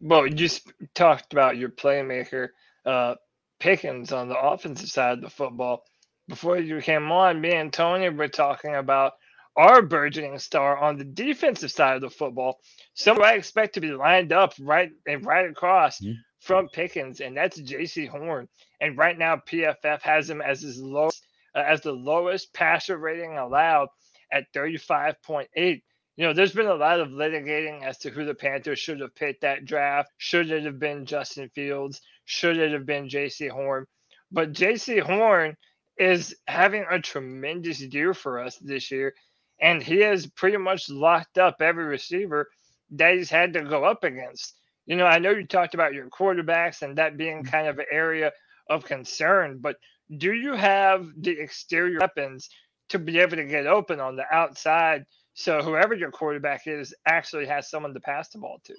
Well, 0.00 0.28
you 0.28 0.34
just 0.34 0.70
talked 0.94 1.32
about 1.32 1.56
your 1.56 1.70
playmaker, 1.70 2.50
uh, 2.84 3.16
Pickens, 3.58 4.12
on 4.12 4.28
the 4.28 4.38
offensive 4.38 4.88
side 4.88 5.14
of 5.14 5.20
the 5.20 5.30
football. 5.30 5.84
Before 6.28 6.58
you 6.58 6.80
came 6.80 7.10
on, 7.12 7.40
me 7.40 7.52
and 7.52 7.72
Tony 7.72 8.08
were 8.08 8.28
talking 8.28 8.74
about 8.74 9.12
our 9.56 9.80
burgeoning 9.80 10.38
star 10.38 10.76
on 10.76 10.98
the 10.98 11.04
defensive 11.04 11.70
side 11.70 11.96
of 11.96 12.02
the 12.02 12.10
football. 12.10 12.58
Someone 12.94 13.26
I 13.26 13.34
expect 13.34 13.74
to 13.74 13.80
be 13.80 13.92
lined 13.92 14.32
up 14.32 14.54
right 14.60 14.90
and 15.06 15.24
right 15.24 15.48
across 15.48 16.00
mm-hmm. 16.00 16.12
from 16.40 16.68
Pickens, 16.68 17.20
and 17.20 17.36
that's 17.36 17.60
Jaycee 17.60 18.08
Horn. 18.08 18.48
And 18.80 18.98
right 18.98 19.16
now, 19.16 19.36
PFF 19.36 20.02
has 20.02 20.28
him 20.28 20.42
as 20.42 20.60
his 20.60 20.78
lowest, 20.78 21.24
uh, 21.54 21.64
as 21.66 21.80
the 21.80 21.92
lowest 21.92 22.52
passer 22.52 22.98
rating 22.98 23.38
allowed 23.38 23.88
at 24.30 24.52
35.8 24.54 25.82
you 26.16 26.26
know, 26.26 26.32
there's 26.32 26.52
been 26.52 26.66
a 26.66 26.74
lot 26.74 27.00
of 27.00 27.08
litigating 27.08 27.82
as 27.82 27.98
to 27.98 28.10
who 28.10 28.24
the 28.24 28.34
Panthers 28.34 28.78
should 28.78 29.00
have 29.00 29.14
picked 29.14 29.42
that 29.42 29.66
draft. 29.66 30.10
Should 30.16 30.50
it 30.50 30.64
have 30.64 30.78
been 30.78 31.04
Justin 31.04 31.50
Fields? 31.54 32.00
Should 32.24 32.56
it 32.56 32.72
have 32.72 32.86
been 32.86 33.08
Jaycee 33.08 33.50
Horn? 33.50 33.86
But 34.32 34.52
Jaycee 34.52 35.02
Horn 35.02 35.56
is 35.98 36.34
having 36.46 36.84
a 36.90 37.00
tremendous 37.00 37.80
year 37.80 38.14
for 38.14 38.42
us 38.42 38.56
this 38.56 38.90
year, 38.90 39.14
and 39.60 39.82
he 39.82 39.98
has 40.00 40.26
pretty 40.26 40.56
much 40.56 40.88
locked 40.88 41.38
up 41.38 41.56
every 41.60 41.84
receiver 41.84 42.48
that 42.92 43.14
he's 43.14 43.30
had 43.30 43.52
to 43.52 43.62
go 43.62 43.84
up 43.84 44.02
against. 44.02 44.54
You 44.86 44.96
know, 44.96 45.06
I 45.06 45.18
know 45.18 45.30
you 45.30 45.46
talked 45.46 45.74
about 45.74 45.94
your 45.94 46.08
quarterbacks 46.08 46.82
and 46.82 46.96
that 46.96 47.16
being 47.16 47.38
mm-hmm. 47.38 47.50
kind 47.50 47.68
of 47.68 47.78
an 47.78 47.86
area 47.90 48.32
of 48.70 48.84
concern, 48.84 49.58
but 49.60 49.76
do 50.16 50.32
you 50.32 50.54
have 50.54 51.08
the 51.18 51.38
exterior 51.38 51.98
weapons 52.00 52.48
to 52.88 52.98
be 52.98 53.18
able 53.18 53.36
to 53.36 53.44
get 53.44 53.66
open 53.66 54.00
on 54.00 54.16
the 54.16 54.24
outside? 54.32 55.04
So 55.38 55.60
whoever 55.60 55.94
your 55.94 56.10
quarterback 56.10 56.66
is 56.66 56.94
actually 57.06 57.44
has 57.46 57.68
someone 57.68 57.92
to 57.92 58.00
pass 58.00 58.30
the 58.30 58.38
ball 58.38 58.58
to. 58.64 58.74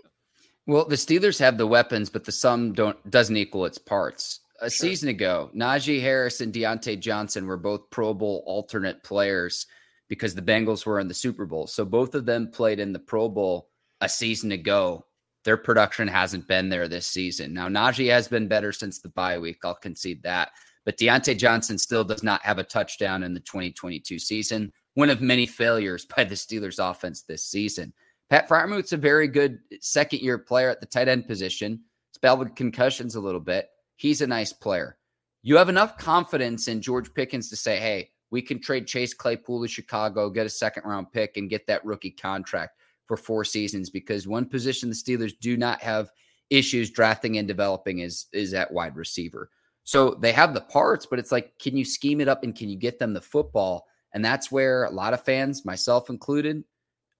Well, 0.66 0.86
the 0.86 0.96
Steelers 0.96 1.40
have 1.40 1.56
the 1.56 1.68
weapons, 1.68 2.10
but 2.10 2.24
the 2.24 2.32
sum 2.32 2.74
don't 2.74 2.98
doesn't 3.12 3.38
equal 3.38 3.66
its 3.66 3.78
parts. 3.78 4.40
A 4.60 4.70
sure. 4.70 4.90
season 4.90 5.10
ago, 5.10 5.52
Najee 5.56 6.02
Harris 6.02 6.42
and 6.42 6.52
Diontae 6.52 7.00
Johnson 7.00 7.46
were 7.46 7.58
both 7.58 7.92
Pro 7.92 8.12
Bowl 8.12 8.44
alternate 8.48 9.04
players 9.04 9.68
because 10.08 10.34
the 10.34 10.42
Bengals 10.42 10.84
were 10.84 11.00
in 11.00 11.08
the 11.08 11.14
Super 11.14 11.46
Bowl. 11.46 11.68
So 11.68 11.86
both 11.86 12.16
of 12.16 12.26
them 12.26 12.50
played 12.50 12.80
in 12.80 12.92
the 12.92 13.00
Pro 13.00 13.30
Bowl 13.30 13.70
a 14.02 14.10
season 14.10 14.52
ago. 14.52 15.06
Their 15.44 15.58
production 15.58 16.08
hasn't 16.08 16.48
been 16.48 16.70
there 16.70 16.88
this 16.88 17.06
season. 17.06 17.54
Now 17.54 17.68
Najee 17.68 18.10
has 18.10 18.28
been 18.28 18.48
better 18.48 18.72
since 18.72 19.00
the 19.00 19.10
bye 19.10 19.38
week. 19.38 19.60
I'll 19.64 19.76
concede 19.76 20.24
that. 20.24 20.50
But 20.86 20.98
Diontae 20.98 21.38
Johnson 21.38 21.78
still 21.78 22.04
does 22.04 22.24
not 22.24 22.42
have 22.42 22.58
a 22.58 22.64
touchdown 22.64 23.22
in 23.22 23.36
the 23.36 23.42
2022 23.42 24.18
season 24.18 24.74
one 24.98 25.12
of 25.12 25.22
many 25.22 25.46
failures 25.46 26.08
by 26.18 26.24
the 26.24 26.34
Steelers 26.34 26.80
offense 26.80 27.22
this 27.22 27.46
season. 27.46 27.94
Pat 28.32 28.50
Freiermuth's 28.50 28.94
a 28.94 28.98
very 28.98 29.28
good 29.28 29.60
second 29.80 30.22
year 30.22 30.40
player 30.40 30.72
at 30.72 30.80
the 30.80 30.88
tight 30.88 31.08
end 31.08 31.28
position. 31.28 31.80
It's 32.10 32.18
battled 32.18 32.40
with 32.40 32.56
concussions 32.56 33.14
a 33.14 33.22
little 33.22 33.40
bit. 33.40 33.70
He's 33.98 34.22
a 34.22 34.28
nice 34.28 34.52
player. 34.52 34.98
You 35.44 35.56
have 35.56 35.70
enough 35.70 36.00
confidence 36.00 36.68
in 36.68 36.82
George 36.82 37.14
Pickens 37.14 37.48
to 37.52 37.56
say, 37.56 37.78
hey, 37.78 38.10
we 38.32 38.42
can 38.42 38.60
trade 38.60 38.88
Chase 38.88 39.14
Claypool 39.14 39.62
to 39.62 39.68
Chicago, 39.68 40.32
get 40.32 40.48
a 40.48 40.50
second 40.50 40.82
round 40.84 41.12
pick, 41.12 41.38
and 41.38 41.48
get 41.48 41.68
that 41.68 41.86
rookie 41.86 42.10
contract 42.10 42.80
for 43.06 43.18
four 43.18 43.46
seasons 43.46 43.92
because 43.92 44.28
one 44.28 44.48
position 44.48 44.90
the 44.90 44.96
Steelers 44.96 45.34
do 45.40 45.58
not 45.58 45.80
have 45.80 46.10
issues 46.50 46.90
drafting 46.90 47.38
and 47.38 47.48
developing 47.48 48.00
is 48.00 48.26
is 48.34 48.56
at 48.56 48.74
wide 48.74 48.96
receiver. 48.96 49.52
So 49.84 50.16
they 50.16 50.32
have 50.32 50.56
the 50.56 50.62
parts, 50.62 51.06
but 51.06 51.20
it's 51.20 51.32
like, 51.32 51.54
can 51.60 51.78
you 51.78 51.86
scheme 51.86 52.20
it 52.20 52.28
up 52.28 52.44
and 52.44 52.56
can 52.56 52.68
you 52.68 52.78
get 52.78 52.98
them 52.98 53.14
the 53.14 53.22
football? 53.22 53.86
And 54.18 54.26
that's 54.26 54.52
where 54.52 54.86
a 54.86 54.90
lot 54.90 55.14
of 55.14 55.24
fans, 55.24 55.64
myself 55.64 56.10
included, 56.10 56.64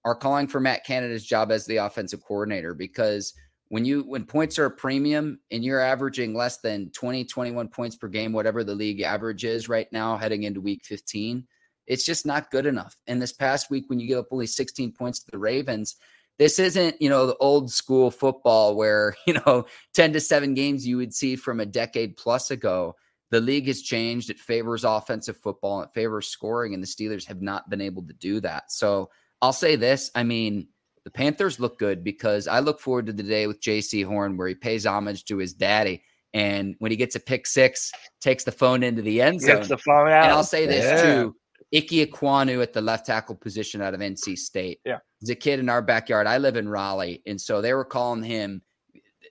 are 0.04 0.16
calling 0.16 0.48
for 0.48 0.58
Matt 0.58 0.84
Canada's 0.84 1.24
job 1.24 1.52
as 1.52 1.64
the 1.64 1.76
offensive 1.76 2.24
coordinator 2.26 2.74
because 2.74 3.34
when 3.68 3.84
you 3.84 4.00
when 4.00 4.24
points 4.24 4.58
are 4.58 4.64
a 4.64 4.70
premium 4.72 5.38
and 5.52 5.64
you're 5.64 5.78
averaging 5.78 6.34
less 6.34 6.58
than 6.58 6.90
20 6.90 7.24
21 7.26 7.68
points 7.68 7.94
per 7.94 8.08
game 8.08 8.32
whatever 8.32 8.64
the 8.64 8.74
league 8.74 9.00
average 9.00 9.44
is 9.44 9.68
right 9.68 9.86
now 9.92 10.16
heading 10.16 10.42
into 10.42 10.60
week 10.60 10.80
15 10.84 11.46
it's 11.86 12.04
just 12.04 12.26
not 12.26 12.50
good 12.50 12.66
enough. 12.66 12.96
And 13.06 13.22
this 13.22 13.32
past 13.32 13.70
week 13.70 13.84
when 13.86 14.00
you 14.00 14.08
give 14.08 14.18
up 14.18 14.26
only 14.32 14.48
16 14.48 14.90
points 14.90 15.20
to 15.20 15.30
the 15.30 15.38
ravens 15.38 15.94
this 16.40 16.58
isn't 16.58 17.00
you 17.00 17.08
know 17.08 17.28
the 17.28 17.36
old 17.36 17.70
school 17.70 18.10
football 18.10 18.74
where 18.74 19.14
you 19.28 19.34
know 19.34 19.66
10 19.94 20.14
to 20.14 20.20
7 20.20 20.54
games 20.54 20.84
you 20.84 20.96
would 20.96 21.14
see 21.14 21.36
from 21.36 21.60
a 21.60 21.66
decade 21.66 22.16
plus 22.16 22.50
ago 22.50 22.96
the 23.30 23.40
league 23.40 23.66
has 23.66 23.82
changed. 23.82 24.30
It 24.30 24.38
favors 24.38 24.84
offensive 24.84 25.36
football, 25.36 25.82
it 25.82 25.90
favors 25.94 26.28
scoring, 26.28 26.74
and 26.74 26.82
the 26.82 26.86
Steelers 26.86 27.26
have 27.26 27.42
not 27.42 27.68
been 27.68 27.80
able 27.80 28.02
to 28.06 28.14
do 28.14 28.40
that. 28.40 28.72
So 28.72 29.10
I'll 29.42 29.52
say 29.52 29.76
this 29.76 30.10
I 30.14 30.22
mean, 30.22 30.68
the 31.04 31.10
Panthers 31.10 31.60
look 31.60 31.78
good 31.78 32.04
because 32.04 32.48
I 32.48 32.60
look 32.60 32.80
forward 32.80 33.06
to 33.06 33.12
the 33.12 33.22
day 33.22 33.46
with 33.46 33.60
Jaycee 33.60 34.04
Horn 34.04 34.36
where 34.36 34.48
he 34.48 34.54
pays 34.54 34.86
homage 34.86 35.24
to 35.26 35.38
his 35.38 35.54
daddy. 35.54 36.02
And 36.34 36.74
when 36.78 36.90
he 36.90 36.96
gets 36.96 37.16
a 37.16 37.20
pick 37.20 37.46
six, 37.46 37.90
takes 38.20 38.44
the 38.44 38.52
phone 38.52 38.82
into 38.82 39.00
the 39.00 39.22
end 39.22 39.40
zone. 39.40 39.56
Gets 39.56 39.68
the 39.68 39.78
phone 39.78 40.10
out. 40.10 40.24
And 40.24 40.32
I'll 40.32 40.44
say 40.44 40.66
this 40.66 40.84
yeah. 40.84 41.02
too. 41.02 41.36
Ike 41.74 42.10
Ekwonu 42.10 42.62
at 42.62 42.72
the 42.72 42.80
left 42.80 43.06
tackle 43.06 43.34
position 43.34 43.80
out 43.80 43.94
of 43.94 44.00
NC 44.00 44.36
State. 44.36 44.80
Yeah. 44.84 44.98
He's 45.20 45.30
a 45.30 45.34
kid 45.34 45.60
in 45.60 45.68
our 45.68 45.82
backyard. 45.82 46.26
I 46.26 46.38
live 46.38 46.56
in 46.56 46.68
Raleigh. 46.68 47.22
And 47.26 47.40
so 47.40 47.60
they 47.60 47.72
were 47.72 47.84
calling 47.84 48.22
him 48.22 48.62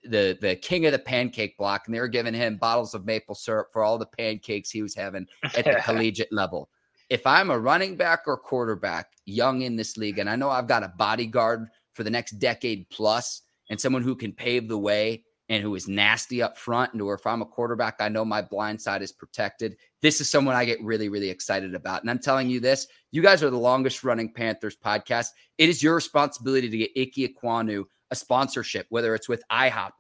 the 0.10 0.38
the 0.42 0.56
king 0.56 0.86
of 0.86 0.92
the 0.92 1.00
pancake 1.00 1.58
block, 1.58 1.84
and 1.86 1.96
they 1.96 2.00
were 2.00 2.08
giving 2.08 2.34
him 2.34 2.58
bottles 2.58 2.94
of 2.94 3.06
maple 3.06 3.36
syrup 3.36 3.70
for 3.72 3.84
all 3.84 3.98
the 3.98 4.06
pancakes 4.06 4.70
he 4.70 4.82
was 4.82 4.96
having 4.96 5.28
at 5.44 5.66
the 5.66 5.82
collegiate 5.86 6.32
level. 6.32 6.70
If 7.10 7.26
I'm 7.26 7.52
a 7.52 7.60
running 7.60 7.96
back 7.96 8.24
or 8.28 8.38
quarterback 8.38 9.12
young 9.26 9.62
in 9.62 9.76
this 9.76 9.98
league, 9.98 10.20
and 10.20 10.30
I 10.30 10.36
know 10.36 10.50
I've 10.50 10.68
got 10.68 10.84
a 10.84 10.94
bodyguard 10.98 11.68
for 11.94 12.04
the 12.04 12.10
next 12.10 12.32
decade 12.34 12.90
plus, 12.90 13.44
and 13.70 13.80
someone 13.80 14.02
who 14.02 14.16
can 14.16 14.34
pave 14.34 14.68
the 14.68 14.78
way 14.78 15.24
and 15.50 15.64
who 15.64 15.74
is 15.76 15.88
nasty 15.88 16.42
up 16.42 16.58
front, 16.58 16.92
and 16.92 17.02
or 17.02 17.14
if 17.14 17.26
I'm 17.26 17.42
a 17.42 17.46
quarterback, 17.46 17.96
I 18.00 18.10
know 18.10 18.26
my 18.26 18.42
blind 18.42 18.82
side 18.82 19.02
is 19.02 19.14
protected. 19.14 19.78
This 20.02 20.20
is 20.20 20.30
someone 20.30 20.56
I 20.56 20.66
get 20.66 20.84
really, 20.84 21.08
really 21.08 21.30
excited 21.30 21.74
about. 21.74 22.02
And 22.02 22.10
I'm 22.10 22.20
telling 22.20 22.50
you 22.50 22.60
this: 22.60 22.88
you 23.12 23.22
guys 23.22 23.42
are 23.44 23.50
the 23.50 23.58
longest 23.58 24.04
running 24.04 24.34
Panthers 24.34 24.76
podcast. 24.76 25.28
It 25.58 25.70
is 25.70 25.82
your 25.82 25.96
responsibility 25.96 26.70
to 26.70 26.78
get 26.78 26.92
Ike 26.98 27.32
Ekwonu 27.34 27.86
a 28.12 28.16
sponsorship, 28.16 28.88
whether 28.90 29.16
it's 29.16 29.30
with 29.30 29.44
IHOP, 29.52 29.92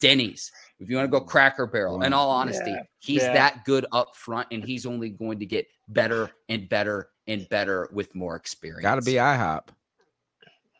Denny's, 0.00 0.50
if 0.80 0.90
you 0.90 0.96
want 0.96 1.10
to 1.10 1.10
go 1.10 1.24
Cracker 1.24 1.66
Barrel. 1.66 2.02
In 2.02 2.12
all 2.12 2.30
honesty, 2.30 2.70
yeah, 2.70 2.82
he's 2.98 3.22
yeah. 3.22 3.32
that 3.32 3.64
good 3.64 3.86
up 3.92 4.14
front, 4.14 4.48
and 4.50 4.62
he's 4.62 4.86
only 4.86 5.10
going 5.10 5.38
to 5.38 5.46
get 5.46 5.66
better 5.88 6.30
and 6.48 6.68
better 6.68 7.08
and 7.26 7.48
better 7.48 7.88
with 7.92 8.14
more 8.14 8.36
experience. 8.36 8.82
Got 8.82 8.96
to 8.96 9.02
be 9.02 9.14
IHOP. 9.14 9.68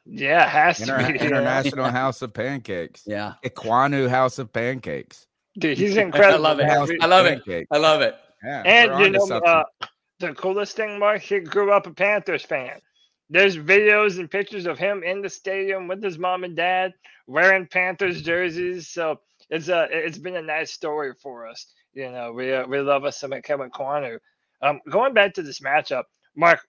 Yeah, 0.07 0.47
has 0.47 0.81
Inter- 0.81 1.07
to 1.07 1.13
be 1.15 1.19
International 1.19 1.87
House 1.87 2.21
of 2.21 2.35
Pancakes. 2.35 3.05
Yeah, 3.07 3.35
Ekwonu 3.45 4.09
House 4.09 4.39
of 4.39 4.53
Pancakes. 4.53 5.27
Dude, 5.59 5.79
he's 5.79 5.97
incredible. 5.97 6.47
I 6.47 6.51
love 6.51 6.61
it. 6.61 6.99
I 7.01 7.07
love 7.07 7.27
it. 7.27 7.67
I 7.71 7.79
love 7.79 8.03
it. 8.03 8.15
Yeah, 8.45 8.63
and 8.67 9.01
you 9.01 9.11
know, 9.11 9.25
uh, 9.39 9.65
the 10.21 10.35
coolest 10.35 10.77
thing, 10.77 10.99
Mark, 10.99 11.23
he 11.23 11.41
grew 11.41 11.73
up 11.73 11.87
a 11.87 11.93
Panthers 11.93 12.45
fan. 12.45 12.79
There's 13.31 13.57
videos 13.57 14.19
and 14.19 14.31
pictures 14.31 14.67
of 14.67 14.79
him 14.79 15.03
in 15.03 15.23
the 15.23 15.31
stadium 15.31 15.89
with 15.89 16.03
his 16.03 16.19
mom 16.19 16.45
and 16.45 16.57
dad 16.57 16.93
wearing 17.27 17.67
Panthers 17.67 18.23
jerseys. 18.23 18.89
So 18.89 19.21
it's 19.51 19.69
a 19.69 19.89
it's 19.91 20.19
been 20.19 20.37
a 20.37 20.43
nice 20.43 20.73
story 20.73 21.13
for 21.23 21.47
us. 21.49 21.67
You 21.95 22.11
know, 22.11 22.33
we 22.33 22.53
uh, 22.53 22.67
we 22.67 22.81
love 22.81 23.05
us 23.05 23.19
some 23.19 23.33
Kevin 23.43 23.71
Ekwonu. 23.71 24.19
Um, 24.63 24.81
going 24.91 25.15
back 25.15 25.35
to 25.35 25.43
this 25.43 25.61
matchup, 25.61 26.05
Mark, 26.37 26.61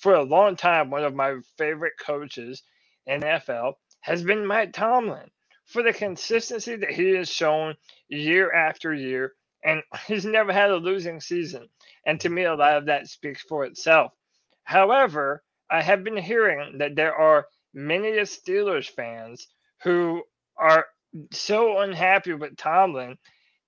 for 0.00 0.14
a 0.14 0.22
long 0.22 0.56
time, 0.56 0.90
one 0.90 1.04
of 1.04 1.14
my 1.14 1.36
favorite 1.58 1.94
coaches 2.04 2.62
in 3.06 3.20
NFL 3.22 3.74
has 4.00 4.22
been 4.22 4.46
Mike 4.46 4.72
Tomlin 4.72 5.30
for 5.66 5.82
the 5.82 5.92
consistency 5.92 6.76
that 6.76 6.90
he 6.92 7.10
has 7.12 7.28
shown 7.30 7.74
year 8.08 8.52
after 8.52 8.92
year, 8.94 9.32
and 9.64 9.82
he's 10.06 10.24
never 10.24 10.52
had 10.52 10.70
a 10.70 10.76
losing 10.76 11.20
season. 11.20 11.68
And 12.06 12.20
to 12.20 12.28
me, 12.28 12.44
a 12.44 12.54
lot 12.54 12.76
of 12.78 12.86
that 12.86 13.08
speaks 13.08 13.42
for 13.42 13.64
itself. 13.64 14.12
However, 14.64 15.42
I 15.72 15.80
have 15.80 16.04
been 16.04 16.18
hearing 16.18 16.78
that 16.78 16.94
there 16.94 17.14
are 17.14 17.46
many 17.72 18.10
Steelers 18.10 18.88
fans 18.88 19.48
who 19.82 20.22
are 20.58 20.86
so 21.30 21.78
unhappy 21.78 22.34
with 22.34 22.56
Tomlin 22.58 23.16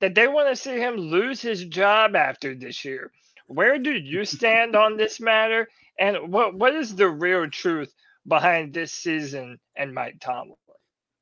that 0.01 0.15
they 0.15 0.29
want 0.29 0.51
to 0.51 0.57
see 0.57 0.79
him 0.79 0.97
lose 0.97 1.41
his 1.41 1.65
job 1.65 2.15
after 2.15 2.55
this 2.55 2.85
year. 2.85 3.11
Where 3.47 3.79
do 3.79 3.93
you 3.93 4.25
stand 4.37 4.77
on 4.77 4.99
this 4.99 5.19
matter? 5.19 5.69
And 5.99 6.31
what 6.33 6.55
what 6.55 6.75
is 6.75 6.95
the 6.95 7.09
real 7.09 7.49
truth 7.49 7.93
behind 8.27 8.75
this 8.75 8.93
season 8.93 9.59
and 9.77 9.95
Mike 9.95 10.21
Tomlin? 10.21 10.57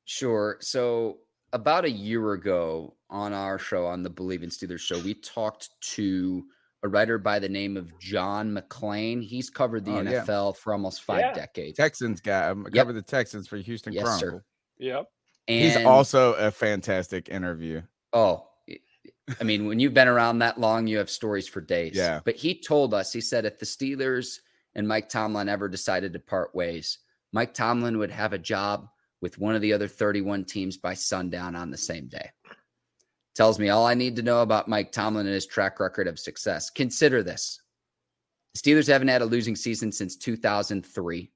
Sure. 0.05 0.57
So 0.59 1.19
about 1.53 1.85
a 1.85 1.91
year 1.91 2.33
ago 2.33 2.95
on 3.09 3.31
our 3.31 3.57
show 3.57 3.85
on 3.85 4.03
the 4.03 4.09
Believe 4.09 4.43
in 4.43 4.49
Steelers 4.49 4.79
show, 4.79 4.99
we 4.99 5.13
talked 5.13 5.69
to 5.93 6.43
a 6.83 6.87
writer 6.87 7.17
by 7.17 7.39
the 7.39 7.49
name 7.49 7.77
of 7.77 7.97
John 7.97 8.51
McClain. 8.55 9.23
He's 9.23 9.49
covered 9.49 9.85
the 9.85 9.97
oh, 9.97 10.03
NFL 10.03 10.53
yeah. 10.53 10.59
for 10.59 10.73
almost 10.73 11.03
five 11.03 11.21
yeah. 11.21 11.33
decades. 11.33 11.77
Texans 11.77 12.21
guy. 12.21 12.49
Yep. 12.49 12.73
Covered 12.73 12.93
the 12.93 13.01
Texans 13.01 13.47
for 13.47 13.57
Houston 13.57 13.93
yes, 13.93 14.03
Chronicle. 14.03 14.39
Sir. 14.39 14.43
Yep. 14.79 15.07
And 15.47 15.61
He's 15.61 15.85
also 15.85 16.33
a 16.33 16.51
fantastic 16.51 17.29
interview. 17.29 17.81
Oh, 18.11 18.47
I 19.39 19.43
mean, 19.43 19.67
when 19.67 19.79
you've 19.79 19.93
been 19.93 20.07
around 20.07 20.39
that 20.39 20.59
long, 20.59 20.87
you 20.87 20.97
have 20.97 21.09
stories 21.09 21.47
for 21.47 21.61
days. 21.61 21.95
Yeah. 21.95 22.19
But 22.23 22.35
he 22.35 22.59
told 22.59 22.93
us, 22.93 23.13
he 23.13 23.21
said, 23.21 23.45
if 23.45 23.59
the 23.59 23.65
Steelers 23.65 24.39
and 24.75 24.87
Mike 24.87 25.09
Tomlin 25.09 25.49
ever 25.49 25.69
decided 25.69 26.13
to 26.13 26.19
part 26.19 26.53
ways, 26.53 26.99
Mike 27.31 27.53
Tomlin 27.53 27.97
would 27.97 28.11
have 28.11 28.33
a 28.33 28.37
job 28.37 28.89
with 29.21 29.37
one 29.37 29.55
of 29.55 29.61
the 29.61 29.71
other 29.71 29.87
31 29.87 30.43
teams 30.43 30.77
by 30.77 30.93
sundown 30.93 31.55
on 31.55 31.71
the 31.71 31.77
same 31.77 32.07
day. 32.07 32.29
Tells 33.35 33.57
me 33.57 33.69
all 33.69 33.85
I 33.85 33.95
need 33.95 34.15
to 34.17 34.21
know 34.21 34.41
about 34.41 34.67
Mike 34.67 34.91
Tomlin 34.91 35.25
and 35.25 35.33
his 35.33 35.47
track 35.47 35.79
record 35.79 36.07
of 36.07 36.19
success. 36.19 36.69
Consider 36.69 37.23
this 37.23 37.61
the 38.53 38.59
Steelers 38.59 38.87
haven't 38.87 39.07
had 39.07 39.23
a 39.23 39.25
losing 39.25 39.55
season 39.55 39.91
since 39.91 40.15
2003. 40.15 41.31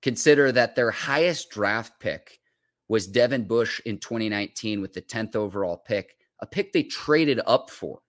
Consider 0.00 0.52
that 0.52 0.76
their 0.76 0.90
highest 0.90 1.50
draft 1.50 1.98
pick 1.98 2.40
was 2.88 3.06
Devin 3.06 3.44
Bush 3.44 3.80
in 3.86 3.98
2019 3.98 4.80
with 4.80 4.92
the 4.92 5.02
10th 5.02 5.34
overall 5.34 5.76
pick, 5.76 6.16
a 6.40 6.46
pick 6.46 6.72
they 6.72 6.82
traded 6.82 7.40
up 7.46 7.70
for. 7.70 8.00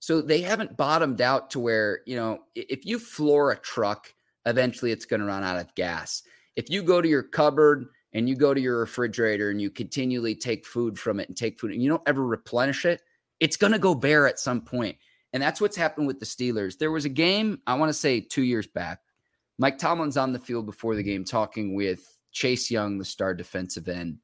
So 0.00 0.22
they 0.22 0.40
haven't 0.40 0.76
bottomed 0.76 1.20
out 1.20 1.50
to 1.50 1.60
where, 1.60 2.00
you 2.06 2.16
know, 2.16 2.40
if 2.54 2.86
you 2.86 2.98
floor 2.98 3.50
a 3.50 3.58
truck, 3.58 4.12
eventually 4.46 4.90
it's 4.90 5.04
going 5.04 5.20
to 5.20 5.26
run 5.26 5.44
out 5.44 5.60
of 5.60 5.74
gas. 5.74 6.22
If 6.56 6.70
you 6.70 6.82
go 6.82 7.00
to 7.02 7.08
your 7.08 7.22
cupboard 7.22 7.86
and 8.12 8.28
you 8.28 8.34
go 8.34 8.52
to 8.52 8.60
your 8.60 8.78
refrigerator 8.78 9.50
and 9.50 9.60
you 9.60 9.70
continually 9.70 10.34
take 10.34 10.66
food 10.66 10.98
from 10.98 11.20
it 11.20 11.28
and 11.28 11.36
take 11.36 11.58
food 11.58 11.72
and 11.72 11.82
you 11.82 11.88
don't 11.88 12.02
ever 12.06 12.26
replenish 12.26 12.84
it, 12.84 13.02
it's 13.38 13.56
going 13.56 13.72
to 13.72 13.78
go 13.78 13.94
bare 13.94 14.26
at 14.26 14.38
some 14.38 14.60
point. 14.60 14.96
And 15.32 15.42
that's 15.42 15.60
what's 15.60 15.76
happened 15.76 16.06
with 16.06 16.18
the 16.18 16.26
Steelers. 16.26 16.76
There 16.76 16.90
was 16.90 17.04
a 17.04 17.10
game, 17.10 17.60
I 17.66 17.74
want 17.74 17.88
to 17.88 17.94
say 17.94 18.20
two 18.20 18.42
years 18.42 18.66
back. 18.66 19.00
Mike 19.58 19.78
Tomlin's 19.78 20.16
on 20.16 20.32
the 20.32 20.38
field 20.38 20.66
before 20.66 20.96
the 20.96 21.02
game 21.02 21.24
talking 21.24 21.74
with 21.74 22.18
Chase 22.32 22.70
Young, 22.70 22.98
the 22.98 23.04
star 23.04 23.34
defensive 23.34 23.88
end 23.88 24.18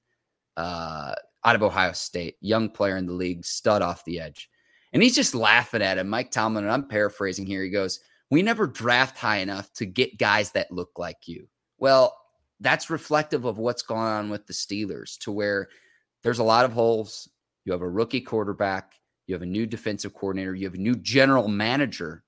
uh, 0.57 1.14
out 1.44 1.55
of 1.55 1.62
Ohio 1.62 1.92
State, 1.92 2.37
young 2.40 2.68
player 2.68 2.96
in 2.96 3.07
the 3.07 3.12
league, 3.12 3.44
stud 3.44 3.83
off 3.83 4.05
the 4.05 4.20
edge. 4.20 4.51
And 4.92 5.03
he's 5.03 5.14
just 5.14 5.35
laughing 5.35 5.83
at 5.83 5.99
him. 5.99 6.09
Mike 6.09 6.31
Tomlin, 6.31 6.64
and 6.64 6.72
I'm 6.72 6.88
paraphrasing 6.88 7.46
here, 7.46 7.62
he 7.62 7.70
goes, 7.70 8.01
We 8.31 8.42
never 8.42 8.66
draft 8.66 9.18
high 9.18 9.38
enough 9.38 9.72
to 9.75 9.87
get 9.87 10.18
guys 10.18 10.53
that 10.53 10.72
look 10.72 10.99
like 10.99 11.29
you. 11.29 11.49
Well, 11.79 12.16
that's 12.61 12.90
reflective 12.90 13.45
of 13.45 13.59
what's 13.59 13.83
going 13.83 14.01
on 14.01 14.31
with 14.31 14.47
the 14.47 14.53
Steelers, 14.53 15.19
to 15.19 15.33
where 15.33 15.69
there's 16.23 16.38
a 16.38 16.45
lot 16.45 16.64
of 16.64 16.73
holes. 16.73 17.29
You 17.64 17.73
have 17.73 17.83
a 17.83 17.88
rookie 17.88 18.21
quarterback, 18.21 18.95
you 19.27 19.35
have 19.35 19.42
a 19.42 19.47
new 19.47 19.66
defensive 19.66 20.14
coordinator, 20.14 20.55
you 20.55 20.66
have 20.66 20.75
a 20.75 20.79
new 20.79 20.97
general 20.97 21.49
manager. 21.49 22.23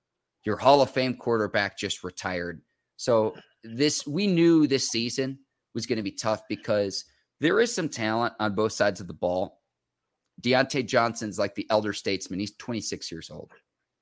Your 0.45 0.57
Hall 0.57 0.81
of 0.81 0.91
Fame 0.91 1.15
quarterback 1.15 1.77
just 1.77 2.05
retired. 2.05 2.63
So 2.97 3.35
this 3.65 4.07
we 4.07 4.27
knew 4.27 4.67
this 4.67 4.89
season 4.89 5.39
was 5.75 5.87
going 5.87 5.99
to 5.99 6.03
be 6.03 6.13
tough 6.13 6.43
because 6.49 7.05
there 7.41 7.61
is 7.61 7.75
some 7.75 7.89
talent 7.89 8.35
on 8.41 8.55
both 8.55 8.73
sides 8.73 9.01
of 9.01 9.07
the 9.07 9.13
ball. 9.15 9.61
Diontae 10.43 10.87
Johnson's 10.87 11.39
like 11.39 11.55
the 11.55 11.67
elder 11.71 11.93
statesman. 11.93 12.41
He's 12.41 12.57
26 12.57 13.11
years 13.11 13.31
old. 13.31 13.53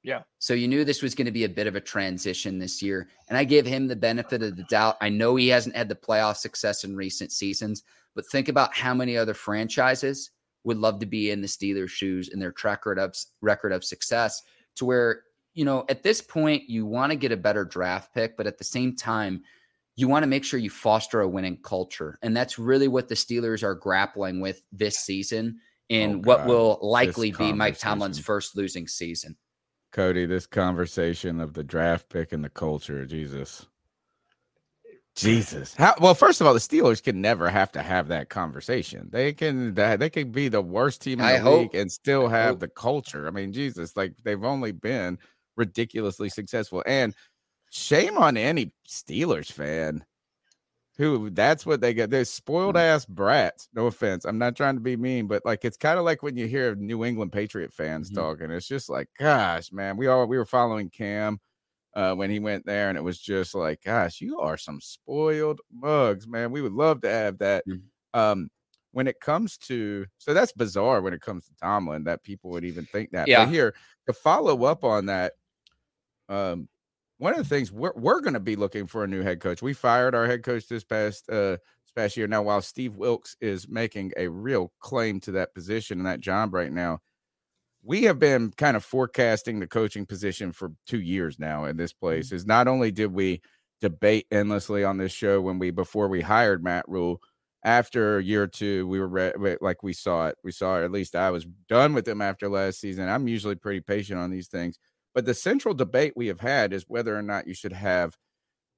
Yeah. 0.02 0.22
So 0.38 0.54
you 0.54 0.68
knew 0.68 0.84
this 0.84 1.02
was 1.02 1.14
going 1.14 1.26
to 1.26 1.32
be 1.32 1.44
a 1.44 1.48
bit 1.48 1.66
of 1.66 1.74
a 1.74 1.80
transition 1.80 2.58
this 2.58 2.80
year. 2.80 3.08
And 3.28 3.36
I 3.36 3.44
give 3.44 3.66
him 3.66 3.88
the 3.88 3.96
benefit 3.96 4.42
of 4.42 4.56
the 4.56 4.62
doubt. 4.64 4.96
I 5.00 5.08
know 5.08 5.34
he 5.34 5.48
hasn't 5.48 5.76
had 5.76 5.88
the 5.88 5.96
playoff 5.96 6.36
success 6.36 6.84
in 6.84 6.94
recent 6.94 7.32
seasons, 7.32 7.82
but 8.14 8.26
think 8.26 8.48
about 8.48 8.74
how 8.74 8.94
many 8.94 9.16
other 9.16 9.34
franchises 9.34 10.30
would 10.62 10.78
love 10.78 11.00
to 11.00 11.06
be 11.06 11.30
in 11.30 11.40
the 11.40 11.48
Steelers' 11.48 11.90
shoes 11.90 12.28
and 12.28 12.40
their 12.40 12.52
track 12.52 12.86
record 12.86 12.98
of, 12.98 13.16
record 13.40 13.72
of 13.72 13.84
success 13.84 14.42
to 14.76 14.84
where, 14.84 15.22
you 15.54 15.64
know, 15.64 15.84
at 15.88 16.02
this 16.02 16.20
point, 16.20 16.68
you 16.68 16.86
want 16.86 17.10
to 17.10 17.16
get 17.16 17.32
a 17.32 17.36
better 17.36 17.64
draft 17.64 18.14
pick, 18.14 18.36
but 18.36 18.46
at 18.46 18.58
the 18.58 18.64
same 18.64 18.94
time, 18.94 19.42
you 19.96 20.08
want 20.08 20.22
to 20.22 20.28
make 20.28 20.44
sure 20.44 20.60
you 20.60 20.70
foster 20.70 21.22
a 21.22 21.28
winning 21.28 21.58
culture. 21.62 22.18
And 22.22 22.36
that's 22.36 22.58
really 22.58 22.88
what 22.88 23.08
the 23.08 23.14
Steelers 23.14 23.62
are 23.62 23.74
grappling 23.74 24.40
with 24.40 24.62
this 24.70 24.98
season 24.98 25.58
in 25.88 26.16
Oh, 26.16 26.18
what 26.18 26.46
will 26.46 26.78
likely 26.82 27.32
be 27.32 27.52
Mike 27.52 27.78
Tomlin's 27.78 28.18
first 28.18 28.56
losing 28.56 28.86
season. 28.86 29.36
Cody, 29.96 30.26
this 30.26 30.46
conversation 30.46 31.40
of 31.40 31.54
the 31.54 31.64
draft 31.64 32.10
pick 32.10 32.30
and 32.30 32.44
the 32.44 32.50
culture, 32.50 33.06
Jesus. 33.06 33.66
Jesus. 35.14 35.74
How 35.74 35.94
well, 35.98 36.14
first 36.14 36.42
of 36.42 36.46
all, 36.46 36.52
the 36.52 36.60
Steelers 36.60 37.02
can 37.02 37.22
never 37.22 37.48
have 37.48 37.72
to 37.72 37.82
have 37.82 38.08
that 38.08 38.28
conversation. 38.28 39.08
They 39.10 39.32
can 39.32 39.72
they 39.72 40.10
can 40.10 40.32
be 40.32 40.48
the 40.48 40.60
worst 40.60 41.00
team 41.00 41.20
in 41.20 41.24
I 41.24 41.32
the 41.38 41.40
hope. 41.40 41.60
league 41.72 41.80
and 41.80 41.90
still 41.90 42.28
have 42.28 42.60
the 42.60 42.68
culture. 42.68 43.26
I 43.26 43.30
mean, 43.30 43.54
Jesus, 43.54 43.96
like 43.96 44.12
they've 44.22 44.44
only 44.44 44.72
been 44.72 45.18
ridiculously 45.56 46.28
successful. 46.28 46.82
And 46.84 47.14
shame 47.70 48.18
on 48.18 48.36
any 48.36 48.72
Steelers 48.86 49.50
fan 49.50 50.04
who 50.96 51.30
that's 51.30 51.66
what 51.66 51.80
they 51.80 51.92
get. 51.94 52.10
They're 52.10 52.24
spoiled 52.24 52.76
ass 52.76 53.04
brats. 53.06 53.68
No 53.74 53.86
offense. 53.86 54.24
I'm 54.24 54.38
not 54.38 54.56
trying 54.56 54.76
to 54.76 54.80
be 54.80 54.96
mean, 54.96 55.26
but 55.26 55.44
like 55.44 55.64
it's 55.64 55.76
kind 55.76 55.98
of 55.98 56.04
like 56.04 56.22
when 56.22 56.36
you 56.36 56.46
hear 56.46 56.74
New 56.74 57.04
England 57.04 57.32
Patriot 57.32 57.72
fans 57.72 58.10
Mhm. 58.10 58.14
talking. 58.14 58.50
It's 58.50 58.66
just 58.68 58.88
like, 58.88 59.08
gosh, 59.18 59.72
man, 59.72 59.96
we 59.96 60.06
all 60.06 60.26
we 60.26 60.38
were 60.38 60.46
following 60.46 60.90
Cam 60.90 61.40
uh, 61.94 62.14
when 62.14 62.30
he 62.30 62.38
went 62.40 62.66
there, 62.66 62.88
and 62.90 62.98
it 62.98 63.02
was 63.04 63.20
just 63.20 63.54
like, 63.54 63.82
gosh, 63.84 64.20
you 64.20 64.40
are 64.40 64.58
some 64.58 64.80
spoiled 64.80 65.60
mugs, 65.72 66.26
man. 66.28 66.52
We 66.52 66.62
would 66.62 66.72
love 66.72 67.02
to 67.02 67.10
have 67.10 67.38
that. 67.38 67.64
Mhm. 67.66 67.82
Um, 68.14 68.50
when 68.92 69.06
it 69.08 69.20
comes 69.20 69.58
to 69.58 70.06
so 70.18 70.34
that's 70.34 70.52
bizarre 70.52 71.02
when 71.02 71.12
it 71.14 71.20
comes 71.22 71.46
to 71.46 71.54
Tomlin 71.56 72.04
that 72.04 72.22
people 72.24 72.50
would 72.50 72.64
even 72.64 72.86
think 72.86 73.10
that. 73.12 73.28
Yeah. 73.28 73.44
But 73.44 73.52
here 73.52 73.74
to 74.08 74.12
follow 74.14 74.64
up 74.64 74.84
on 74.84 75.06
that, 75.06 75.34
um, 76.28 76.68
one 77.18 77.32
of 77.32 77.38
the 77.38 77.44
things 77.44 77.72
we're 77.72 77.92
we're 77.96 78.20
going 78.20 78.34
to 78.34 78.40
be 78.40 78.56
looking 78.56 78.86
for 78.86 79.04
a 79.04 79.08
new 79.08 79.22
head 79.22 79.40
coach. 79.40 79.62
We 79.62 79.72
fired 79.72 80.14
our 80.14 80.26
head 80.26 80.42
coach 80.42 80.68
this 80.68 80.84
past 80.84 81.28
uh 81.30 81.56
this 81.84 81.92
past 81.94 82.16
year. 82.16 82.26
Now, 82.26 82.42
while 82.42 82.62
Steve 82.62 82.96
Wilks 82.96 83.36
is 83.40 83.68
making 83.68 84.12
a 84.16 84.28
real 84.28 84.72
claim 84.80 85.20
to 85.20 85.32
that 85.32 85.54
position 85.54 85.98
and 85.98 86.06
that 86.06 86.20
job 86.20 86.52
right 86.54 86.72
now, 86.72 87.00
we 87.82 88.02
have 88.04 88.18
been 88.18 88.50
kind 88.56 88.76
of 88.76 88.84
forecasting 88.84 89.60
the 89.60 89.66
coaching 89.66 90.06
position 90.06 90.52
for 90.52 90.72
two 90.86 91.00
years 91.00 91.38
now 91.38 91.64
in 91.64 91.76
this 91.76 91.92
place. 91.92 92.32
Is 92.32 92.46
not 92.46 92.68
only 92.68 92.90
did 92.90 93.12
we 93.12 93.40
debate 93.80 94.26
endlessly 94.30 94.84
on 94.84 94.96
this 94.98 95.12
show 95.12 95.40
when 95.40 95.58
we 95.58 95.70
before 95.70 96.08
we 96.08 96.20
hired 96.20 96.62
Matt 96.62 96.88
Rhule. 96.88 97.20
After 97.64 98.18
a 98.18 98.22
year 98.22 98.44
or 98.44 98.46
two, 98.46 98.86
we 98.86 99.00
were 99.00 99.08
re- 99.08 99.56
like 99.60 99.82
we 99.82 99.92
saw 99.92 100.28
it. 100.28 100.36
We 100.44 100.52
saw 100.52 100.78
it. 100.80 100.84
At 100.84 100.92
least 100.92 101.16
I 101.16 101.30
was 101.30 101.46
done 101.68 101.94
with 101.94 102.06
him 102.06 102.22
after 102.22 102.48
last 102.48 102.78
season. 102.80 103.08
I'm 103.08 103.26
usually 103.26 103.56
pretty 103.56 103.80
patient 103.80 104.20
on 104.20 104.30
these 104.30 104.46
things. 104.46 104.78
But 105.16 105.26
the 105.26 105.34
central 105.34 105.74
debate 105.74 106.14
we 106.16 106.28
have 106.28 106.42
had 106.42 106.74
is 106.74 106.84
whether 106.88 107.18
or 107.18 107.22
not 107.22 107.48
you 107.48 107.54
should 107.54 107.74
have 107.74 108.18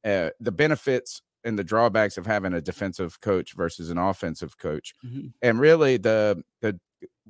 uh, 0.04 0.30
the 0.40 0.52
benefits 0.52 1.22
and 1.44 1.58
the 1.58 1.64
drawbacks 1.64 2.18
of 2.18 2.26
having 2.26 2.54
a 2.54 2.60
defensive 2.60 3.20
coach 3.20 3.54
versus 3.54 3.90
an 3.90 3.98
offensive 3.98 4.58
coach. 4.58 4.94
Mhm. 5.04 5.32
And 5.42 5.60
really, 5.60 5.96
the 5.98 6.42
the 6.60 6.80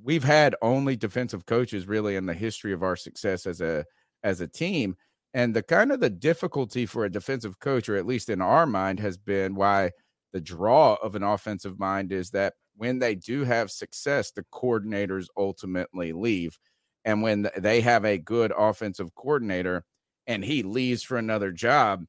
we've 0.03 0.25
had 0.25 0.55
only 0.63 0.97
defensive 0.97 1.47
coaches 1.47 1.87
really 1.87 2.17
in 2.17 2.27
the 2.27 2.35
history 2.35 2.73
of 2.73 2.83
our 2.83 2.97
success 2.97 3.47
as 3.47 3.61
a 3.61 3.85
as 4.23 4.41
a 4.41 4.49
team. 4.49 4.97
And 5.35 5.55
the 5.55 5.63
kind 5.63 5.93
of 5.93 6.01
the 6.01 6.11
difficulty 6.11 6.87
for 6.87 7.05
a 7.05 7.11
defensive 7.11 7.61
coach, 7.61 7.89
or 7.89 7.97
at 7.97 8.07
least 8.07 8.29
in 8.31 8.41
our 8.41 8.67
mind, 8.67 9.01
has 9.01 9.19
been 9.19 9.55
why 9.55 9.93
the 10.33 10.41
draw 10.41 10.95
of 11.03 11.15
an 11.15 11.23
offensive 11.23 11.79
mind 11.79 12.13
is 12.13 12.31
that 12.31 12.55
when 12.77 12.99
they 13.01 13.15
do 13.15 13.45
have 13.45 13.71
success, 13.71 14.31
the 14.31 14.45
coordinators 14.53 15.27
ultimately 15.37 16.13
leave. 16.13 16.59
And 17.05 17.23
when 17.23 17.49
they 17.57 17.81
have 17.81 18.05
a 18.05 18.19
good 18.19 18.53
offensive 18.57 19.15
coordinator 19.15 19.85
and 20.27 20.45
he 20.45 20.63
leaves 20.63 21.03
for 21.03 21.17
another 21.17 21.53
job, 21.53 22.05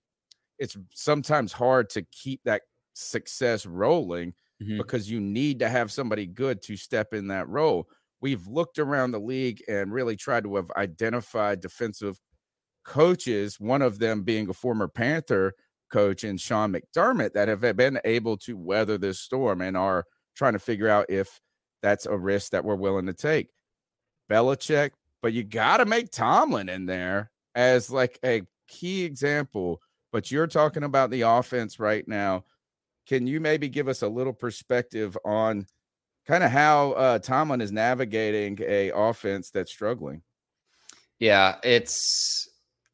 it's 0.59 0.77
sometimes 0.91 1.53
hard 1.53 1.89
to 1.91 2.03
keep 2.03 2.41
that 2.45 2.63
success 2.93 3.65
rolling 3.65 4.33
Mhm. 4.59 4.77
because 4.77 5.09
you 5.09 5.19
need 5.21 5.59
to 5.59 5.69
have 5.69 5.91
somebody 5.91 6.25
good 6.27 6.61
to 6.63 6.77
step 6.77 7.13
in 7.13 7.27
that 7.27 7.47
role. 7.47 7.89
We've 8.21 8.47
looked 8.47 8.79
around 8.79 9.11
the 9.11 9.19
league 9.21 9.63
and 9.67 9.93
really 9.93 10.17
tried 10.17 10.43
to 10.43 10.55
have 10.57 10.71
identified 10.71 11.61
defensive 11.61 12.19
coaches, 12.85 13.59
one 13.59 13.81
of 13.81 13.99
them 13.99 14.23
being 14.23 14.49
a 14.49 14.53
former 14.53 14.87
Panther 14.87 15.53
coach 15.91 16.23
in 16.23 16.37
Sean 16.37 16.73
McDermott, 16.73 17.33
that 17.33 17.47
have 17.47 17.61
been 17.77 17.99
able 18.05 18.37
to 18.37 18.57
weather 18.57 18.97
this 18.97 19.19
storm 19.19 19.61
and 19.61 19.77
are 19.77 20.05
trying 20.35 20.53
to 20.53 20.59
figure 20.59 20.87
out 20.89 21.05
if 21.09 21.39
that's 21.81 22.05
a 22.05 22.17
risk 22.17 22.51
that 22.51 22.65
we're 22.65 22.75
willing 22.75 23.05
to 23.07 23.13
take. 23.13 23.47
Belichick, 24.29 24.91
but 25.21 25.33
you 25.33 25.43
got 25.43 25.77
to 25.77 25.85
make 25.85 26.11
Tomlin 26.11 26.69
in 26.69 26.85
there 26.85 27.31
as 27.55 27.89
like 27.89 28.19
a 28.23 28.43
key 28.67 29.03
example. 29.03 29.81
But 30.11 30.31
you're 30.31 30.47
talking 30.47 30.83
about 30.83 31.11
the 31.11 31.21
offense 31.21 31.79
right 31.79 32.07
now. 32.07 32.45
Can 33.07 33.27
you 33.27 33.39
maybe 33.39 33.69
give 33.69 33.87
us 33.87 34.01
a 34.01 34.07
little 34.07 34.33
perspective 34.33 35.17
on 35.25 35.65
kind 36.27 36.43
of 36.43 36.51
how 36.51 36.91
uh, 36.91 37.19
Tomlin 37.19 37.61
is 37.61 37.71
navigating 37.71 38.59
a 38.61 38.91
offense 38.93 39.49
that's 39.49 39.71
struggling? 39.71 40.21
Yeah, 41.19 41.57
it's 41.63 42.49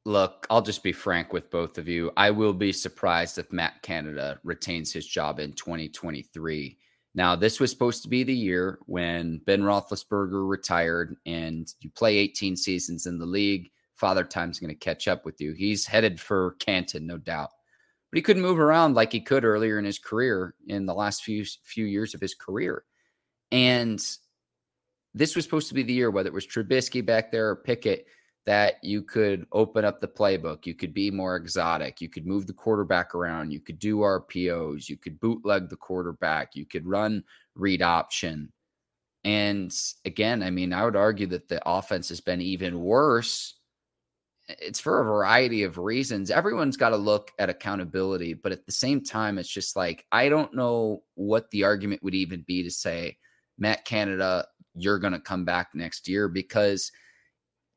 look, 0.06 0.48
I'll 0.50 0.62
just 0.62 0.84
be 0.84 0.92
frank 0.92 1.34
with 1.34 1.50
both 1.50 1.78
of 1.78 1.88
you. 1.88 2.12
I 2.16 2.32
will 2.32 2.54
be 2.54 2.72
surprised 2.72 3.38
if 3.38 3.52
Matt 3.52 3.82
Canada 3.82 4.40
retains 4.44 4.94
his 4.94 5.06
job 5.06 5.40
in 5.40 5.54
2023. 5.54 6.78
Now, 7.16 7.34
this 7.38 7.62
was 7.62 7.72
supposed 7.72 8.04
to 8.04 8.10
be 8.10 8.24
the 8.24 8.36
year 8.36 8.80
when 8.88 9.40
Ben 9.46 9.62
Roethlisberger 9.62 10.48
retired 10.48 11.16
and 11.26 11.74
you 11.80 11.90
play 11.92 12.18
18 12.18 12.58
seasons 12.58 13.06
in 13.06 13.18
the 13.18 13.26
league. 13.26 13.72
Father 13.96 14.26
Time's 14.26 14.60
going 14.60 14.74
to 14.74 14.76
catch 14.76 15.08
up 15.08 15.24
with 15.26 15.40
you. 15.40 15.54
He's 15.54 15.86
headed 15.86 16.20
for 16.20 16.58
Canton, 16.60 17.08
no 17.08 17.18
doubt. 17.18 17.52
But 18.12 18.18
he 18.18 18.22
couldn't 18.22 18.42
move 18.42 18.60
around 18.60 18.96
like 18.96 19.14
he 19.14 19.22
could 19.22 19.46
earlier 19.46 19.80
in 19.80 19.86
his 19.86 19.98
career 19.98 20.56
in 20.68 20.86
the 20.86 20.94
last 20.94 21.24
few 21.24 21.46
few 21.64 21.86
years 21.86 22.14
of 22.14 22.20
his 22.20 22.36
career. 22.36 22.84
And 23.52 24.06
this 25.14 25.36
was 25.36 25.46
supposed 25.46 25.70
to 25.70 25.74
be 25.74 25.84
the 25.84 25.94
year, 25.94 26.12
whether 26.12 26.28
it 26.28 26.34
was 26.34 26.46
Trubisky 26.46 27.06
back 27.06 27.32
there 27.32 27.50
or 27.50 27.56
Pickett, 27.56 28.06
that 28.46 28.76
you 28.84 29.02
could 29.02 29.48
open 29.52 29.84
up 29.84 30.00
the 30.00 30.08
playbook. 30.08 30.66
You 30.66 30.76
could 30.76 30.94
be 30.94 31.10
more 31.10 31.36
exotic. 31.36 32.00
You 32.00 32.10
could 32.10 32.28
move 32.28 32.46
the 32.46 32.54
quarterback 32.54 33.16
around. 33.16 33.52
You 33.52 33.60
could 33.60 33.80
do 33.80 33.98
RPOs. 33.98 34.88
You 34.88 34.98
could 34.98 35.20
bootleg 35.20 35.70
the 35.70 35.76
quarterback. 35.76 36.56
You 36.56 36.66
could 36.66 36.86
run 36.86 37.24
read 37.56 37.82
option. 37.82 38.52
And 39.24 39.76
again, 40.06 40.44
I 40.44 40.52
mean, 40.52 40.72
I 40.72 40.86
would 40.86 40.96
argue 40.96 41.26
that 41.28 41.48
the 41.48 41.60
offense 41.68 42.10
has 42.10 42.22
been 42.22 42.42
even 42.42 42.80
worse. 42.80 43.56
It's 44.48 44.80
for 44.80 45.02
a 45.02 45.06
variety 45.06 45.64
of 45.64 45.80
reasons. 45.80 46.30
Everyone's 46.30 46.78
got 46.78 46.90
to 46.90 46.98
look 46.98 47.32
at 47.40 47.50
accountability, 47.50 48.36
but 48.36 48.52
at 48.52 48.68
the 48.68 48.72
same 48.72 49.04
time, 49.04 49.40
it's 49.40 49.50
just 49.50 49.76
like, 49.76 50.06
I 50.12 50.30
don't 50.30 50.54
know 50.54 51.02
what 51.16 51.50
the 51.50 51.64
argument 51.64 52.04
would 52.04 52.14
even 52.14 52.44
be 52.46 52.62
to 52.62 52.70
say, 52.70 53.18
Matt 53.58 53.86
Canada, 53.86 54.46
you're 54.76 55.00
going 55.00 55.14
to 55.14 55.20
come 55.20 55.46
back 55.46 55.70
next 55.74 56.08
year 56.08 56.28
because 56.28 56.92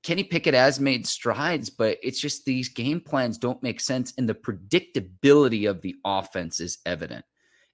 Kenny 0.08 0.24
Pickett 0.24 0.54
has 0.54 0.80
made 0.80 1.06
strides, 1.06 1.68
but 1.68 1.98
it's 2.02 2.18
just 2.18 2.46
these 2.46 2.70
game 2.70 2.98
plans 2.98 3.36
don't 3.36 3.62
make 3.62 3.78
sense. 3.78 4.14
And 4.16 4.26
the 4.26 4.32
predictability 4.32 5.68
of 5.68 5.82
the 5.82 5.96
offense 6.02 6.60
is 6.60 6.78
evident. 6.86 7.26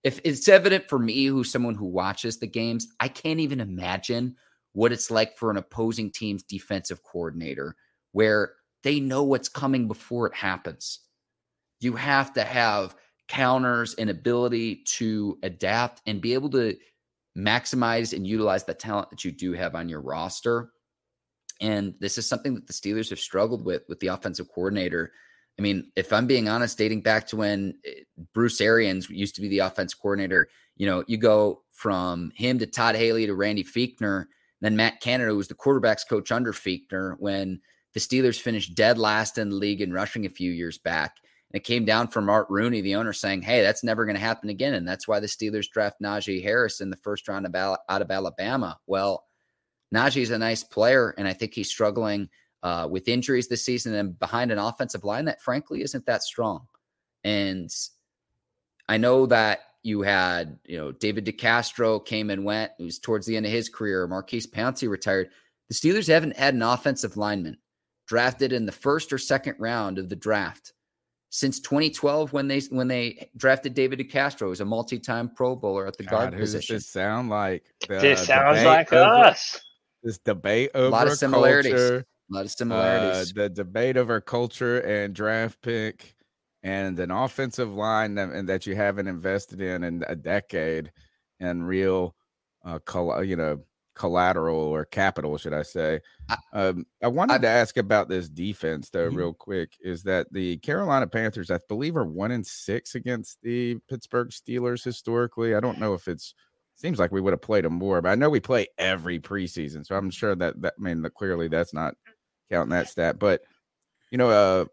If 0.03 0.21
it's 0.25 0.49
evident 0.49 0.89
for 0.89 0.99
me, 0.99 1.27
who's 1.27 1.53
someone 1.53 1.77
who 1.77 1.87
watches 1.87 2.41
the 2.41 2.49
games, 2.49 2.89
I 2.99 3.07
can't 3.07 3.39
even 3.39 3.61
imagine 3.61 4.35
what 4.73 4.91
it's 4.91 5.13
like 5.13 5.39
for 5.39 5.49
an 5.49 5.59
opposing 5.59 6.11
team's 6.11 6.43
defensive 6.43 7.05
coordinator 7.05 7.77
where 8.11 8.55
they 8.83 8.99
know 8.99 9.23
what's 9.23 9.49
coming 9.49 9.87
before 9.87 10.27
it 10.27 10.35
happens. 10.35 11.03
You 11.79 11.93
have 11.93 12.33
to 12.33 12.43
have 12.43 12.97
counters 13.29 13.95
and 13.95 14.11
ability 14.11 14.83
to 14.97 15.39
adapt 15.45 16.03
and 16.09 16.21
be 16.21 16.35
able 16.35 16.51
to 16.51 16.75
maximize 17.39 18.13
and 18.13 18.27
utilize 18.27 18.65
the 18.65 18.75
talent 18.75 19.11
that 19.11 19.25
you 19.25 19.31
do 19.31 19.53
have 19.53 19.77
on 19.77 19.89
your 19.89 20.01
roster. 20.01 20.73
And 21.61 21.95
this 22.01 22.19
is 22.19 22.27
something 22.27 22.55
that 22.55 22.67
the 22.67 22.73
Steelers 22.73 23.11
have 23.11 23.21
struggled 23.21 23.65
with 23.65 23.83
with 23.89 24.01
the 24.01 24.09
offensive 24.09 24.49
coordinator. 24.53 25.13
I 25.59 25.63
mean, 25.63 25.91
if 25.95 26.13
I'm 26.13 26.27
being 26.27 26.49
honest, 26.49 26.79
dating 26.79 27.03
back 27.03 27.27
to 27.29 27.37
when 27.37 27.75
eh, 27.87 28.01
Bruce 28.33 28.61
Arians 28.61 29.09
used 29.09 29.37
to 29.37 29.41
be 29.41 29.49
the 29.49 29.61
offense 29.61 29.95
coordinator, 29.95 30.49
you 30.77 30.87
know, 30.87 31.05
you 31.07 31.17
go 31.17 31.63
from 31.73 32.33
him 32.35 32.59
to 32.59 32.67
Todd 32.67 32.97
Haley 32.97 33.27
to 33.27 33.35
Randy 33.35 33.63
Fichtner, 33.63 34.27
then 34.61 34.77
Matt 34.77 35.01
Canada, 35.01 35.35
was 35.35 35.49
the 35.49 35.55
quarterbacks 35.55 36.09
coach 36.09 36.33
under 36.33 36.53
Fichtner 36.53 37.15
when 37.19 37.61
the 37.93 38.01
Steelers 38.01 38.41
finished 38.41 38.75
dead 38.75 38.99
last 38.99 39.39
in 39.39 39.51
the 39.51 39.57
league 39.57 39.81
in 39.81 39.93
rushing 39.93 40.27
a 40.27 40.31
few 40.31 40.51
years 40.51 40.79
back. 40.79 41.19
And 41.51 41.61
it 41.61 41.65
came 41.65 41.85
down 41.85 42.09
from 42.09 42.29
Art 42.29 42.49
Rooney, 42.51 42.81
the 42.81 42.97
owner, 42.97 43.13
saying, 43.13 43.43
Hey, 43.43 43.63
that's 43.63 43.85
never 43.85 44.05
going 44.05 44.17
to 44.17 44.21
happen 44.21 44.49
again. 44.49 44.75
And 44.75 44.87
that's 44.87 45.07
why 45.07 45.21
the 45.21 45.29
Steelers 45.29 45.71
draft 45.71 46.01
Najee 46.03 46.43
Harris 46.43 46.81
in 46.81 46.91
the 46.91 46.97
first 46.97 47.29
round 47.29 47.47
of 47.47 47.55
out 47.55 48.03
of 48.03 48.11
Alabama. 48.11 48.79
Well, 48.89 49.25
Najee's 49.95 50.31
a 50.31 50.39
nice 50.39 50.65
player, 50.65 51.15
and 51.17 51.29
I 51.29 51.33
think 51.33 51.55
he's 51.55 51.71
struggling 51.71 52.29
uh, 52.63 52.89
with 52.91 53.09
injuries 53.09 53.49
this 53.49 53.65
season 53.65 53.95
and 53.95 54.19
behind 54.19 54.51
an 54.51 54.59
offensive 54.59 55.05
line 55.05 55.27
that, 55.27 55.43
frankly, 55.43 55.83
isn't 55.83 56.07
that 56.07 56.23
strong. 56.23 56.67
And 57.23 57.71
I 58.89 58.97
know 58.97 59.27
that 59.27 59.61
you 59.83 60.03
had, 60.03 60.59
you 60.65 60.79
know, 60.79 60.93
David 60.93 61.27
DeCastro 61.27 62.05
came 62.05 62.31
and 62.31 62.45
went. 62.45 62.73
It 62.79 62.85
was 62.85 62.99
towards 62.99 63.27
the 63.27 63.37
end 63.37 63.47
of 63.47 63.53
his 63.53 63.69
career. 63.69 64.07
Maurkice 64.07 64.47
Pouncey 64.47 64.89
retired. 64.89 65.29
The 65.69 65.75
Steelers 65.75 66.09
haven't 66.09 66.37
had 66.37 66.55
an 66.55 66.63
offensive 66.63 67.17
lineman 67.17 67.59
drafted 68.07 68.53
in 68.53 68.67
the 68.67 68.73
first 68.73 69.13
or 69.13 69.19
second 69.19 69.57
round 69.59 69.99
of 69.99 70.09
the 70.09 70.17
draft 70.17 70.73
since 71.31 71.59
2012 71.61 72.33
when 72.33 72.47
they 72.47 72.61
when 72.71 72.87
they 72.87 73.29
drafted 73.37 73.75
David 73.75 73.99
DeCastro 73.99 74.53
as 74.53 74.61
a 74.61 74.65
multi-time 74.65 75.29
Pro 75.29 75.57
Bowler 75.57 75.87
at 75.87 75.97
the 75.97 76.05
God, 76.05 76.11
guard 76.11 76.35
who 76.35 76.41
position. 76.41 76.77
Does 76.77 76.85
this 76.85 76.91
sound 76.91 77.29
like? 77.29 77.65
The 77.89 77.99
this 77.99 78.27
sounds 78.27 78.59
debate 78.59 78.67
like 78.67 78.93
over- 78.93 79.27
us. 79.27 79.61
This 80.05 80.19
debate 80.19 80.71
over 80.75 80.87
a 80.89 80.91
lot 80.91 81.09
of 81.09 81.15
similarities. 81.15 81.73
culture, 81.73 82.05
a 82.31 82.35
lot 82.35 82.41
of 82.41 82.47
uh, 82.47 82.49
similarities. 82.51 83.33
the 83.33 83.49
debate 83.49 83.97
over 83.97 84.21
culture 84.21 84.81
and 84.81 85.15
draft 85.15 85.61
pick, 85.63 86.15
and 86.63 86.99
an 87.01 87.11
offensive 87.11 87.73
line 87.73 88.15
that, 88.17 88.29
and 88.29 88.47
that 88.49 88.67
you 88.67 88.77
haven't 88.77 89.07
invested 89.09 89.61
in 89.63 89.83
in 89.83 90.05
a 90.07 90.15
decade, 90.15 90.93
and 91.41 91.67
real, 91.67 92.15
uh, 92.67 92.79
coll- 92.81 93.25
you 93.25 93.35
know, 93.35 93.65
collateral 93.95 94.59
or 94.59 94.85
capital, 94.85 95.39
should 95.39 95.55
I 95.55 95.63
say? 95.63 96.01
I- 96.29 96.37
um, 96.53 96.85
I 97.03 97.09
wanted 97.09 97.35
I- 97.37 97.39
to 97.39 97.49
ask 97.49 97.77
about 97.79 98.09
this 98.11 98.29
defense 98.29 98.91
though, 98.91 99.11
Mhm. 99.11 99.17
real 99.17 99.33
quick. 99.33 99.73
Is 99.81 100.03
that 100.03 100.31
the 100.33 100.59
Carolina 100.59 101.07
Panthers? 101.07 101.51
I 101.51 101.61
believe 101.69 101.97
are 101.97 102.05
one 102.05 102.31
in 102.33 102.45
six 102.45 102.95
against 102.95 103.41
the 103.41 103.77
Pittsburgh 103.89 104.29
Steelers 104.31 104.85
historically. 104.85 105.55
I 105.55 105.61
don't 105.61 105.79
know 105.79 105.95
if 105.95 106.09
it's 106.09 106.35
seems 106.75 106.99
like 106.99 107.13
we 107.13 107.21
would 107.21 107.33
have 107.33 107.43
played 107.43 107.65
them 107.65 107.75
more, 107.75 108.03
but 108.03 108.11
I 108.11 108.15
know 108.15 108.31
we 108.31 108.41
play 108.41 108.69
every 108.79 109.19
preseason, 109.21 109.87
so 109.87 109.97
I'm 109.97 110.11
sure 110.11 110.35
that 110.37 110.61
that 110.63 110.75
I 110.79 110.83
mean 110.83 111.03
that 111.03 111.15
clearly 111.15 111.49
that's 111.49 111.73
not 111.75 111.95
counting 112.51 112.71
that 112.71 112.89
stat. 112.89 113.19
But 113.19 113.43
you 114.11 114.19
know, 114.19 114.31
uh, 114.31 114.67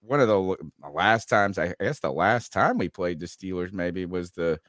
one 0.00 0.20
of 0.20 0.28
the 0.28 0.56
the 0.80 0.90
last 0.90 1.28
times 1.28 1.58
I 1.58 1.74
guess 1.80 2.00
the 2.00 2.12
last 2.12 2.52
time 2.52 2.78
we 2.78 2.88
played 2.88 3.20
the 3.20 3.26
Steelers 3.26 3.72
maybe 3.72 4.06
was 4.06 4.32
the 4.32 4.60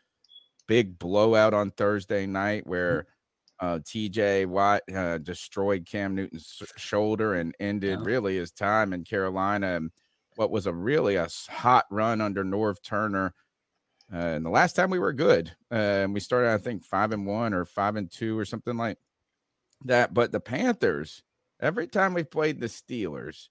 big 0.67 0.99
blowout 0.99 1.53
on 1.53 1.71
Thursday 1.71 2.25
night 2.25 2.65
where 2.67 3.05
uh, 3.59 3.79
TJ 3.83 4.45
Watt 4.45 4.81
uh, 4.93 5.17
destroyed 5.17 5.85
Cam 5.85 6.15
Newton's 6.15 6.61
shoulder 6.77 7.33
and 7.33 7.55
ended 7.59 7.99
Yeah. 7.99 8.05
really 8.05 8.37
his 8.37 8.51
time 8.51 8.93
in 8.93 9.03
Carolina. 9.03 9.75
And 9.75 9.91
what 10.35 10.51
was 10.51 10.65
a 10.65 10.73
really 10.73 11.15
a 11.15 11.27
hot 11.49 11.85
run 11.91 12.21
under 12.21 12.43
Norv 12.43 12.81
Turner. 12.83 13.33
Uh, 14.12 14.18
and 14.18 14.45
the 14.45 14.49
last 14.49 14.74
time 14.76 14.89
we 14.89 14.99
were 14.99 15.14
good, 15.14 15.55
uh, 15.72 15.76
and 15.76 16.14
we 16.14 16.20
started, 16.20 16.49
I 16.51 16.57
think, 16.57 16.84
five 16.84 17.12
and 17.12 17.28
one 17.28 17.53
or 17.53 17.66
five 17.66 17.95
and 17.95 18.10
two 18.12 18.38
or 18.38 18.45
something 18.45 18.76
like 18.76 18.97
that. 19.86 20.14
But 20.14 20.32
the 20.32 20.39
Panthers, 20.39 21.24
every 21.62 21.88
time 21.88 22.14
we've 22.14 22.30
played 22.30 22.60
the 22.60 22.68
Steelers, 22.68 23.49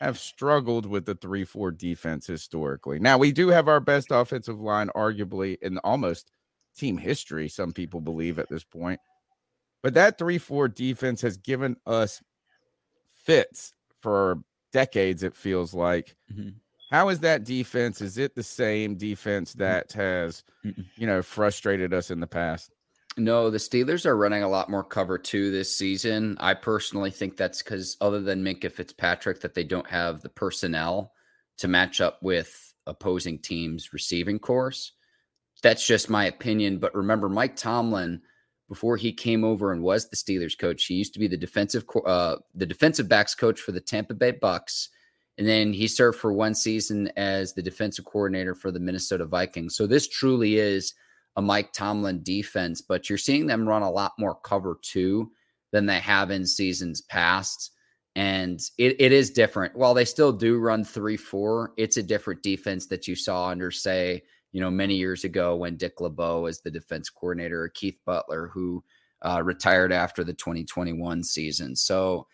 have 0.00 0.18
struggled 0.18 0.86
with 0.86 1.06
the 1.06 1.14
3 1.16 1.44
4 1.44 1.72
defense 1.72 2.26
historically. 2.26 3.00
Now, 3.00 3.18
we 3.18 3.32
do 3.32 3.48
have 3.48 3.68
our 3.68 3.80
best 3.80 4.08
offensive 4.10 4.60
line, 4.60 4.90
arguably, 4.96 5.58
in 5.62 5.78
almost 5.78 6.30
team 6.76 6.98
history, 6.98 7.48
some 7.48 7.72
people 7.72 8.00
believe 8.00 8.38
at 8.38 8.48
this 8.50 8.64
point. 8.64 9.00
But 9.82 9.94
that 9.94 10.18
3 10.18 10.38
4 10.38 10.68
defense 10.68 11.22
has 11.22 11.36
given 11.38 11.76
us 11.86 12.22
fits 13.24 13.74
for 14.00 14.42
decades, 14.72 15.22
it 15.22 15.36
feels 15.36 15.74
like. 15.74 16.16
Mhm. 16.32 16.61
How 16.92 17.08
is 17.08 17.20
that 17.20 17.44
defense? 17.44 18.02
Is 18.02 18.18
it 18.18 18.34
the 18.34 18.42
same 18.42 18.96
defense 18.96 19.54
that 19.54 19.92
has, 19.92 20.44
you 20.62 21.06
know, 21.06 21.22
frustrated 21.22 21.94
us 21.94 22.10
in 22.10 22.20
the 22.20 22.26
past? 22.26 22.70
No, 23.16 23.48
the 23.48 23.56
Steelers 23.56 24.04
are 24.04 24.16
running 24.16 24.42
a 24.42 24.48
lot 24.48 24.68
more 24.68 24.84
cover 24.84 25.16
two 25.16 25.50
this 25.50 25.74
season. 25.74 26.36
I 26.38 26.52
personally 26.52 27.10
think 27.10 27.38
that's 27.38 27.62
because 27.62 27.96
other 28.02 28.20
than 28.20 28.44
Minkah 28.44 28.70
Fitzpatrick, 28.70 29.40
that 29.40 29.54
they 29.54 29.64
don't 29.64 29.88
have 29.88 30.20
the 30.20 30.28
personnel 30.28 31.12
to 31.56 31.66
match 31.66 32.02
up 32.02 32.22
with 32.22 32.74
opposing 32.86 33.38
teams' 33.38 33.94
receiving 33.94 34.38
course. 34.38 34.92
That's 35.62 35.86
just 35.86 36.10
my 36.10 36.26
opinion. 36.26 36.76
But 36.78 36.94
remember, 36.94 37.30
Mike 37.30 37.56
Tomlin, 37.56 38.20
before 38.68 38.98
he 38.98 39.14
came 39.14 39.44
over 39.44 39.72
and 39.72 39.82
was 39.82 40.10
the 40.10 40.16
Steelers 40.16 40.58
coach, 40.58 40.84
he 40.84 40.94
used 40.94 41.14
to 41.14 41.20
be 41.20 41.26
the 41.26 41.38
defensive 41.38 41.86
uh, 42.04 42.36
the 42.54 42.66
defensive 42.66 43.08
backs 43.08 43.34
coach 43.34 43.60
for 43.60 43.72
the 43.72 43.80
Tampa 43.80 44.12
Bay 44.12 44.32
Bucks, 44.32 44.90
and 45.42 45.48
then 45.48 45.72
he 45.72 45.88
served 45.88 46.20
for 46.20 46.32
one 46.32 46.54
season 46.54 47.10
as 47.16 47.52
the 47.52 47.62
defensive 47.62 48.04
coordinator 48.04 48.54
for 48.54 48.70
the 48.70 48.78
Minnesota 48.78 49.26
Vikings. 49.26 49.74
So 49.74 49.88
this 49.88 50.06
truly 50.06 50.58
is 50.58 50.94
a 51.34 51.42
Mike 51.42 51.72
Tomlin 51.72 52.22
defense, 52.22 52.80
but 52.80 53.08
you're 53.08 53.18
seeing 53.18 53.48
them 53.48 53.68
run 53.68 53.82
a 53.82 53.90
lot 53.90 54.12
more 54.20 54.36
cover 54.36 54.78
two 54.82 55.32
than 55.72 55.84
they 55.84 55.98
have 55.98 56.30
in 56.30 56.46
seasons 56.46 57.00
past. 57.00 57.72
And 58.14 58.60
it, 58.78 58.94
it 59.00 59.10
is 59.10 59.30
different. 59.30 59.74
While 59.74 59.94
they 59.94 60.04
still 60.04 60.32
do 60.32 60.60
run 60.60 60.84
three, 60.84 61.16
four, 61.16 61.72
it's 61.76 61.96
a 61.96 62.04
different 62.04 62.44
defense 62.44 62.86
that 62.86 63.08
you 63.08 63.16
saw 63.16 63.48
under, 63.48 63.72
say, 63.72 64.22
you 64.52 64.60
know, 64.60 64.70
many 64.70 64.94
years 64.94 65.24
ago 65.24 65.56
when 65.56 65.76
Dick 65.76 66.00
LeBeau 66.00 66.42
was 66.42 66.60
the 66.60 66.70
defense 66.70 67.10
coordinator, 67.10 67.62
or 67.64 67.68
Keith 67.68 67.98
Butler, 68.06 68.46
who 68.46 68.84
uh, 69.22 69.42
retired 69.42 69.92
after 69.92 70.22
the 70.22 70.34
2021 70.34 71.24
season. 71.24 71.74
So 71.74 72.28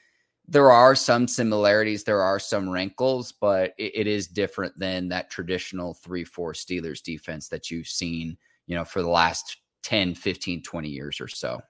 there 0.49 0.70
are 0.72 0.94
some 0.94 1.28
similarities, 1.28 2.05
there 2.05 2.22
are 2.22 2.38
some 2.40 2.68
wrinkles, 2.68 3.32
but 3.32 3.74
it, 3.78 3.92
it 3.94 4.07
is 4.07 4.26
different 4.26 4.78
than 4.78 5.09
that 5.11 5.30
traditional 5.30 5.94
3 5.94 6.24
4 6.24 6.53
Steelers 6.55 7.03
defense 7.03 7.49
that 7.49 7.70
you've 7.70 7.86
seen 7.88 8.36
you 8.68 8.76
know, 8.76 8.84
for 8.84 9.03
the 9.03 9.09
last 9.09 9.57
10, 9.82 10.14
15, 10.14 10.62
20 10.62 10.88
years 10.88 11.20
or 11.20 11.26
so. 11.26 11.61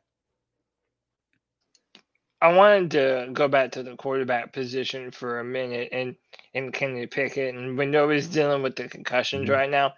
I 2.41 2.53
wanted 2.53 2.91
to 2.93 3.31
go 3.33 3.49
back 3.49 3.72
to 3.72 3.83
the 3.83 3.97
quarterback 3.97 4.53
position 4.53 5.11
for 5.11 5.41
a 5.41 5.45
minute 5.45 5.89
and 5.93 6.14
and 6.55 6.72
Kenny 6.72 7.07
Pickett 7.07 7.55
and 7.55 7.76
we 7.76 7.87
know 7.87 8.09
he's 8.11 8.29
dealing 8.29 8.62
with 8.62 8.76
the 8.76 8.89
concussions 8.89 9.49
Mhm. 9.49 9.53
right 9.53 9.70
now. 9.70 9.95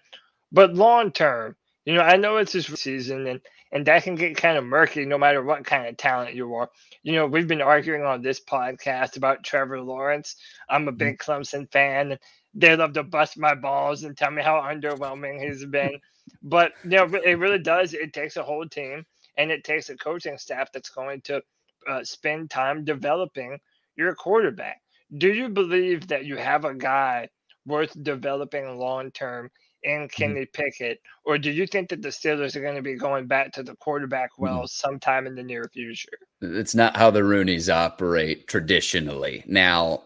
But 0.53 0.75
long 0.75 1.13
term, 1.13 1.57
you 1.85 1.95
know, 1.95 2.03
I 2.03 2.17
know 2.17 2.37
it's 2.39 2.53
his 2.53 2.67
season 2.67 3.27
and 3.27 3.41
and 3.73 3.87
that 3.87 4.03
can 4.03 4.15
get 4.15 4.37
kind 4.37 4.59
of 4.59 4.65
murky 4.65 5.05
no 5.05 5.19
matter 5.19 5.43
what 5.43 5.65
kind 5.65 5.87
of 5.87 5.97
talent 5.97 6.35
you 6.35 6.55
are. 6.55 6.71
You 7.03 7.13
know, 7.13 7.27
we've 7.27 7.49
been 7.49 7.63
arguing 7.63 8.03
on 8.03 8.23
this 8.23 8.41
podcast 8.41 9.17
about 9.17 9.45
Trevor 9.45 9.81
Lawrence. 9.81 10.37
I'm 10.69 10.89
a 10.89 10.93
big 10.93 11.19
Clemson 11.19 11.71
fan 11.71 12.19
they 12.55 12.75
love 12.77 12.93
to 12.95 13.03
bust 13.03 13.39
my 13.39 13.55
balls 13.55 14.03
and 14.03 14.17
tell 14.17 14.31
me 14.31 14.43
how 14.43 14.61
underwhelming 14.61 15.41
he's 15.41 15.65
been. 15.67 15.99
But 16.43 16.73
you 16.85 16.91
know, 16.91 17.05
it 17.25 17.39
really 17.39 17.59
does. 17.59 17.95
It 17.95 18.13
takes 18.13 18.37
a 18.37 18.43
whole 18.43 18.67
team 18.69 19.05
and 19.37 19.51
it 19.51 19.65
takes 19.65 19.89
a 19.89 19.97
coaching 19.97 20.39
staff 20.39 20.73
that's 20.73 20.91
going 20.91 21.23
to 21.23 21.43
uh, 21.89 22.05
spend 22.05 22.51
time 22.51 22.85
developing 22.85 23.59
your 23.97 24.15
quarterback. 24.15 24.81
Do 25.17 25.33
you 25.33 25.49
believe 25.49 26.09
that 26.09 26.25
you 26.25 26.37
have 26.37 26.65
a 26.65 26.75
guy 26.75 27.29
worth 27.67 28.01
developing 28.03 28.79
long 28.79 29.11
term 29.13 29.51
in 29.83 30.01
Mm-hmm. 30.03 30.07
Kenny 30.09 30.47
Pickett, 30.47 31.01
or 31.25 31.39
do 31.39 31.51
you 31.51 31.67
think 31.67 31.89
that 31.91 32.03
the 32.03 32.09
Steelers 32.11 32.55
are 32.57 32.61
going 32.61 32.77
to 32.77 32.83
be 32.83 32.95
going 32.97 33.27
back 33.27 33.53
to 33.53 33.63
the 33.63 33.75
quarterback 33.77 34.31
Mm-hmm. 34.33 34.43
well 34.43 34.67
sometime 34.67 35.27
in 35.27 35.35
the 35.35 35.43
near 35.43 35.65
future? 35.73 36.09
It's 36.41 36.75
not 36.75 36.97
how 36.97 37.11
the 37.11 37.21
Roonies 37.21 37.73
operate 37.73 38.47
traditionally. 38.47 39.45
Now, 39.47 40.03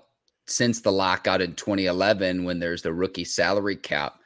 since 0.47 0.81
the 0.81 0.93
lockout 0.93 1.41
in 1.41 1.55
2011, 1.55 2.45
when 2.45 2.59
there's 2.59 2.83
the 2.83 2.93
rookie 2.93 3.25
salary 3.25 3.77
cap, 3.77 4.17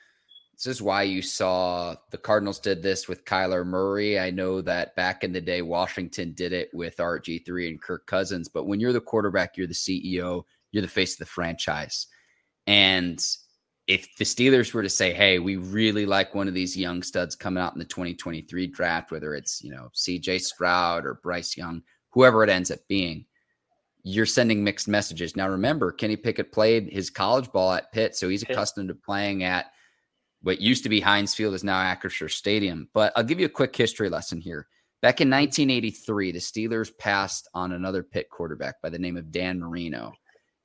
this 0.55 0.66
is 0.66 0.82
why 0.82 1.05
you 1.05 1.22
saw 1.22 1.94
the 2.11 2.18
Cardinals 2.18 2.59
did 2.59 2.82
this 2.82 3.07
with 3.07 3.24
Kyler 3.24 3.64
Murray. 3.64 4.18
I 4.18 4.30
know 4.30 4.61
that 4.62 4.96
back 4.96 5.22
in 5.22 5.32
the 5.32 5.40
day, 5.40 5.62
Washington 5.62 6.32
did 6.32 6.53
it 6.53 6.68
with 6.74 6.96
RG3 6.96 7.68
and 7.68 7.80
Kirk 7.80 8.07
Cousins. 8.07 8.49
But 8.49 8.66
when 8.66 8.80
you're 8.80 8.92
the 8.92 9.01
quarterback, 9.01 9.57
you're 9.57 9.68
the 9.68 9.72
CEO, 9.74 10.42
you're 10.72 10.82
the 10.82 10.88
face 10.88 11.12
of 11.12 11.20
the 11.20 11.26
franchise. 11.26 12.09
And 12.66 13.24
if 13.89 14.14
the 14.18 14.24
Steelers 14.24 14.74
were 14.74 14.82
to 14.82 14.91
say, 14.91 15.14
hey, 15.14 15.39
we 15.39 15.57
really 15.57 16.05
like 16.05 16.34
one 16.34 16.47
of 16.47 16.53
these 16.53 16.76
young 16.76 17.03
studs 17.03 17.34
coming 17.34 17.62
out 17.62 17.72
in 17.72 17.78
the 17.78 17.86
2023 17.86 18.66
draft, 18.66 19.11
whether 19.11 19.34
it's, 19.34 19.64
you 19.64 19.70
know, 19.70 19.91
CJ 19.95 20.43
Stroud 20.43 21.07
or 21.07 21.14
Bryce 21.14 21.57
Young, 21.57 21.82
whoever 22.11 22.45
it 22.45 22.51
ends 22.51 22.70
up 22.70 22.80
being, 22.86 23.24
you're 24.03 24.26
sending 24.26 24.62
mixed 24.62 24.89
messages. 24.89 25.36
Now, 25.36 25.49
remember, 25.49 25.91
Kenny 25.91 26.16
Pickett 26.16 26.53
played 26.53 26.93
his 26.93 27.09
college 27.09 27.51
ball 27.51 27.72
at 27.72 27.91
Pitt, 27.91 28.14
so 28.14 28.28
he's 28.28 28.45
Pitt. 28.45 28.55
accustomed 28.55 28.89
to 28.89 28.95
playing 28.95 29.43
at 29.43 29.72
what 30.43 30.61
used 30.61 30.82
to 30.82 30.91
be 30.91 31.01
Heinz 31.01 31.34
Field 31.34 31.55
is 31.55 31.64
now 31.64 31.82
Acrisure 31.82 32.30
Stadium. 32.30 32.89
But 32.93 33.14
I'll 33.16 33.24
give 33.24 33.41
you 33.41 33.47
a 33.47 33.51
quick 33.51 33.74
history 33.74 34.11
lesson 34.11 34.39
here. 34.39 34.68
Back 35.01 35.22
in 35.22 35.30
1983, 35.30 36.32
the 36.32 36.39
Steelers 36.39 36.91
passed 36.99 37.49
on 37.55 37.72
another 37.72 38.03
Pitt 38.03 38.28
quarterback 38.28 38.82
by 38.82 38.91
the 38.91 38.99
name 38.99 39.16
of 39.16 39.32
Dan 39.32 39.59
Marino. 39.59 40.12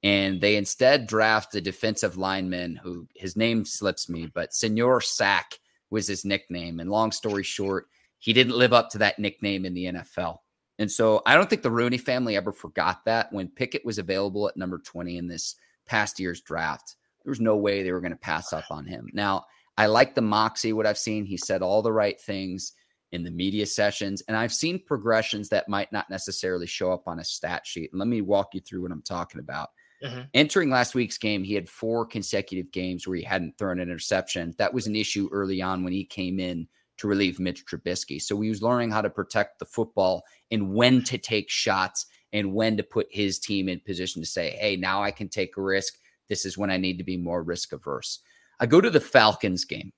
And 0.04 0.41
they 0.41 0.58
instead 0.58 1.08
draft 1.08 1.56
a 1.56 1.62
defensive 1.62 2.18
lineman 2.18 2.76
who 2.76 3.08
his 3.16 3.38
name 3.38 3.64
slips 3.64 4.10
me, 4.10 4.30
but 4.34 4.54
Senor 4.54 4.99
Sack 4.99 5.58
was 5.89 6.08
his 6.08 6.26
nickname. 6.26 6.80
And 6.82 6.89
long 6.89 7.12
story 7.12 7.43
short, 7.43 7.88
he 8.20 8.34
didn't 8.34 8.58
live 8.58 8.74
up 8.74 8.89
to 8.89 8.97
that 8.97 9.18
nickname 9.18 9.66
in 9.66 9.74
the 9.74 9.86
NFL. 9.86 10.39
And 10.80 10.91
so 10.91 11.22
I 11.26 11.36
don't 11.36 11.49
think 11.49 11.62
the 11.62 11.72
Rooney 11.72 11.97
family 11.97 12.36
ever 12.36 12.51
forgot 12.51 13.06
that 13.06 13.32
when 13.32 13.47
Pickett 13.47 13.86
was 13.86 13.99
available 13.99 14.49
at 14.49 14.58
number 14.58 14.80
20 14.80 15.18
in 15.18 15.28
this 15.28 15.56
past 15.86 16.20
year's 16.20 16.41
draft. 16.41 16.95
There 17.24 17.32
was 17.32 17.39
no 17.39 17.56
way 17.56 17.84
they 17.84 17.91
were 17.91 18.01
going 18.01 18.12
to 18.12 18.18
pass 18.18 18.51
up 18.51 18.66
on 18.70 18.86
him. 18.86 19.08
Now, 19.14 19.45
I 19.78 19.86
like 19.86 20.16
the 20.16 20.22
moxie, 20.22 20.74
what 20.74 20.86
I've 20.86 20.97
seen. 20.97 21.26
He 21.26 21.38
said 21.38 21.62
all 21.62 21.82
the 21.82 21.93
right 21.93 22.20
things 22.20 22.74
in 23.12 23.24
the 23.24 23.32
media 23.32 23.66
sessions, 23.66 24.24
and 24.28 24.36
I've 24.36 24.54
seen 24.54 24.84
progressions 24.86 25.47
that 25.49 25.70
might 25.70 25.91
not 25.91 26.10
necessarily 26.10 26.66
show 26.66 26.91
up 26.91 27.08
on 27.08 27.20
a 27.20 27.24
stat 27.24 27.66
sheet. 27.66 27.91
And 27.91 27.99
let 27.99 28.08
me 28.08 28.22
walk 28.22 28.49
you 28.54 28.62
through 28.62 28.82
what 28.82 28.91
I'm 28.91 29.04
talking 29.04 29.39
about. 29.39 29.70
Mhm. 30.04 30.30
Entering 30.34 30.70
last 30.70 30.95
week's 30.95 31.18
game, 31.18 31.43
he 31.43 31.54
had 31.54 31.70
four 31.70 32.06
consecutive 32.06 32.72
games 32.72 33.08
where 33.08 33.18
he 33.18 33.24
hadn't 33.24 33.58
thrown 33.58 33.80
an 33.80 33.89
interception. 33.89 34.54
That 34.58 34.74
was 34.74 34.88
an 34.88 34.95
issue 34.95 35.30
early 35.32 35.62
on 35.62 35.84
when 35.84 35.93
he 35.93 36.04
came 36.04 36.39
in 36.39 36.68
to 36.97 37.08
relieve 37.08 37.39
Mitch 37.39 37.66
Trubisky. 37.66 38.22
So 38.22 38.39
he 38.41 38.49
was 38.49 38.62
learning 38.62 38.91
how 38.91 39.01
to 39.01 39.10
protect 39.10 39.60
the 39.60 39.66
football 39.66 40.24
and 40.51 40.74
when 40.74 41.04
to 41.06 41.18
take 41.18 41.49
shots 41.49 42.06
and 42.34 42.54
when 42.54 42.78
to 42.78 42.84
put 42.84 43.08
his 43.12 43.39
team 43.39 43.70
in 43.70 43.80
position 43.80 44.22
to 44.22 44.28
say, 44.28 44.51
hey, 44.60 44.76
now 44.76 45.01
I 45.01 45.12
can 45.12 45.30
take 45.30 45.56
a 45.58 45.62
risk. 45.62 45.95
This 46.30 46.45
is 46.45 46.58
when 46.58 46.70
I 46.70 46.78
need 46.78 46.97
to 46.97 47.04
be 47.04 47.18
more 47.18 47.43
risk 47.43 47.72
averse. 47.74 48.20
I 48.60 48.66
go 48.66 48.82
to 48.82 48.89
the 48.89 48.99
Falcons 48.99 49.66
game 49.66 49.91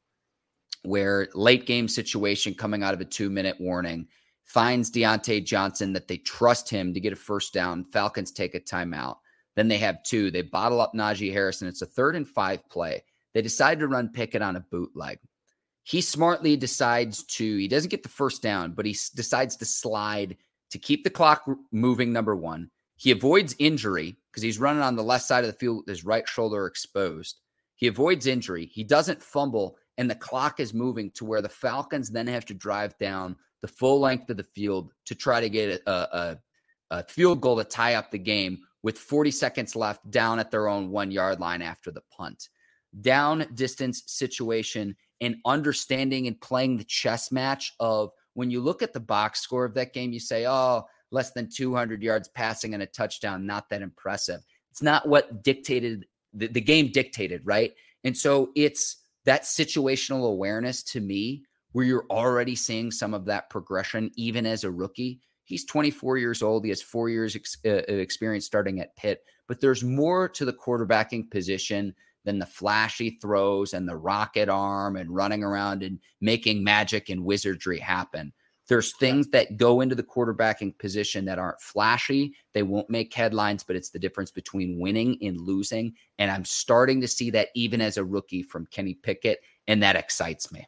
where 0.84 1.28
late 1.34 1.66
game 1.66 1.88
situation 1.88 2.53
coming 2.53 2.84
out 2.84 2.93
of 2.93 3.01
a 3.01 3.06
two 3.06 3.30
minute 3.30 3.60
warning 3.60 4.08
finds 4.43 4.91
Diontae 4.91 5.43
Johnson 5.43 5.93
that 5.93 6.08
they 6.08 6.18
trust 6.18 6.70
him 6.70 6.93
to 6.93 6.99
get 6.99 7.14
a 7.14 7.16
first 7.16 7.53
down. 7.53 7.84
Falcons 7.84 8.32
take 8.32 8.53
a 8.53 8.60
timeout. 8.60 9.18
Then 9.56 9.68
they 9.68 9.78
have 9.78 10.03
two. 10.03 10.32
They 10.32 10.41
bottle 10.41 10.82
up 10.82 10.93
Najee 10.93 11.32
Harrison. 11.32 11.68
It's 11.68 11.82
a 11.82 11.86
third 11.86 12.16
and 12.16 12.28
five 12.28 12.68
play. 12.70 13.03
They 13.34 13.41
decide 13.41 13.80
to 13.80 13.88
run 13.88 14.10
Pickett 14.10 14.41
on 14.41 14.56
a 14.56 14.66
bootleg. 14.72 15.20
He 15.84 16.01
smartly 16.01 16.58
decides 16.58 17.24
to, 17.26 17.58
he 17.58 17.68
doesn't 17.68 17.91
get 17.91 18.03
the 18.03 18.10
first 18.10 18.41
down, 18.41 18.72
but 18.72 18.86
he 18.86 18.93
s- 18.93 19.10
decides 19.10 19.56
to 19.58 19.66
slide 19.66 20.38
to 20.72 20.80
keep 20.80 21.03
the 21.03 21.10
clock 21.10 21.47
moving, 21.72 22.12
number 22.12 22.36
one. 22.36 22.72
He 22.97 23.12
avoids 23.12 23.56
injury 23.60 24.18
because 24.32 24.41
he's 24.41 24.60
running 24.60 24.82
on 24.82 24.95
the 24.95 25.03
left 25.03 25.26
side 25.26 25.43
of 25.43 25.51
the 25.51 25.58
field 25.58 25.78
with 25.78 25.88
his 25.88 26.06
right 26.06 26.28
shoulder 26.28 26.66
exposed. 26.66 27.39
He 27.76 27.88
avoids 27.88 28.26
injury. 28.26 28.66
He 28.66 28.84
doesn't 28.84 29.22
fumble, 29.22 29.78
and 29.97 30.10
the 30.10 30.16
clock 30.16 30.60
is 30.60 30.74
moving 30.74 31.12
to 31.12 31.26
where 31.26 31.41
the 31.41 31.49
Falcons 31.49 32.10
then 32.10 32.28
have 32.28 32.45
to 32.45 32.53
drive 32.53 32.97
down 32.97 33.36
the 33.62 33.68
full 33.68 33.99
length 33.99 34.30
of 34.30 34.38
the 34.38 34.43
field 34.43 34.91
to 35.06 35.16
try 35.16 35.41
to 35.41 35.49
get 35.49 35.82
a, 35.86 35.91
a, 35.91 36.38
a 36.91 37.03
field 37.03 37.41
goal 37.41 37.58
to 37.58 37.64
tie 37.64 37.95
up 37.95 38.12
the 38.12 38.18
game 38.18 38.60
with 38.86 38.99
40 38.99 39.31
seconds 39.31 39.75
left 39.75 40.11
down 40.11 40.38
at 40.38 40.51
their 40.51 40.67
own 40.67 40.91
one 40.91 41.09
yard 41.09 41.39
line 41.39 41.63
after 41.63 41.89
the 41.89 42.03
punt. 42.15 42.49
Down 43.01 43.47
distance 43.55 44.03
situation 44.05 44.95
and 45.21 45.38
understanding 45.43 46.27
and 46.27 46.39
playing 46.39 46.77
the 46.77 46.83
chess 46.83 47.31
match 47.31 47.73
of 47.79 48.11
when 48.36 48.51
you 48.51 48.61
look 48.61 48.83
at 48.83 48.93
the 48.93 48.99
box 48.99 49.41
score 49.41 49.65
of 49.65 49.73
that 49.73 49.91
game, 49.91 50.13
you 50.13 50.19
say, 50.19 50.45
oh, 50.45 50.86
less 51.09 51.31
than 51.31 51.49
200 51.51 52.03
yards 52.03 52.27
passing 52.27 52.75
and 52.75 52.83
a 52.83 52.86
touchdown, 52.86 53.47
not 53.47 53.69
that 53.69 53.81
impressive. 53.81 54.41
It's 54.69 54.83
not 54.83 55.09
what 55.09 55.41
dictated 55.41 56.05
the, 56.36 56.45
the 56.45 56.61
game 56.61 56.91
dictated, 56.91 57.41
right? 57.43 57.73
And 58.03 58.15
so 58.15 58.51
it's 58.55 58.97
that 59.23 59.45
situational 59.45 60.29
awareness 60.29 60.83
to 60.83 61.01
me 61.01 61.41
where 61.71 61.86
you're 61.86 62.05
already 62.11 62.53
seeing 62.53 62.91
some 62.91 63.15
of 63.15 63.25
that 63.25 63.49
progression, 63.49 64.11
even 64.15 64.45
as 64.45 64.63
a 64.63 64.69
rookie. 64.69 65.21
He's 65.45 65.65
24 65.65 66.17
years 66.17 66.41
old. 66.41 66.63
He 66.63 66.69
has 66.69 66.81
four 66.81 67.09
years 67.09 67.35
ex- 67.35 67.57
uh, 67.65 67.83
of 67.87 67.99
experience 67.99 68.45
starting 68.45 68.79
at 68.81 68.95
Pitt, 68.97 69.23
but 69.47 69.61
there's 69.61 69.83
more 69.83 70.27
to 70.29 70.43
the 70.43 70.53
quarterbacking 70.53 71.31
position 71.31 71.95
than 72.25 72.39
the 72.39 72.45
flashy 72.45 73.17
throws 73.21 73.73
and 73.73 73.87
the 73.87 73.95
rocket 73.95 74.49
arm 74.49 74.95
and 74.95 75.13
running 75.13 75.43
around 75.43 75.83
and 75.83 75.99
making 76.19 76.63
magic 76.63 77.09
and 77.09 77.23
wizardry 77.23 77.79
happen. 77.79 78.33
There's 78.67 78.97
things 78.97 79.27
that 79.29 79.57
go 79.57 79.81
into 79.81 79.93
the 79.93 80.03
quarterbacking 80.03 80.79
position 80.79 81.25
that 81.25 81.37
aren't 81.37 81.61
flashy. 81.61 82.33
They 82.53 82.63
won't 82.63 82.89
make 82.89 83.13
headlines, 83.13 83.63
but 83.63 83.75
it's 83.75 83.91
the 83.91 83.99
difference 83.99 84.31
between 84.31 84.79
winning 84.79 85.19
and 85.21 85.39
losing. 85.39 85.93
And 86.17 86.31
I'm 86.31 86.45
starting 86.45 86.99
to 87.01 87.07
see 87.07 87.29
that 87.29 87.49
even 87.53 87.79
as 87.79 87.97
a 87.97 88.03
rookie 88.03 88.41
from 88.41 88.65
Kenny 88.71 88.95
Pickett, 88.95 89.39
and 89.67 89.83
that 89.83 89.95
excites 89.95 90.51
me. 90.51 90.67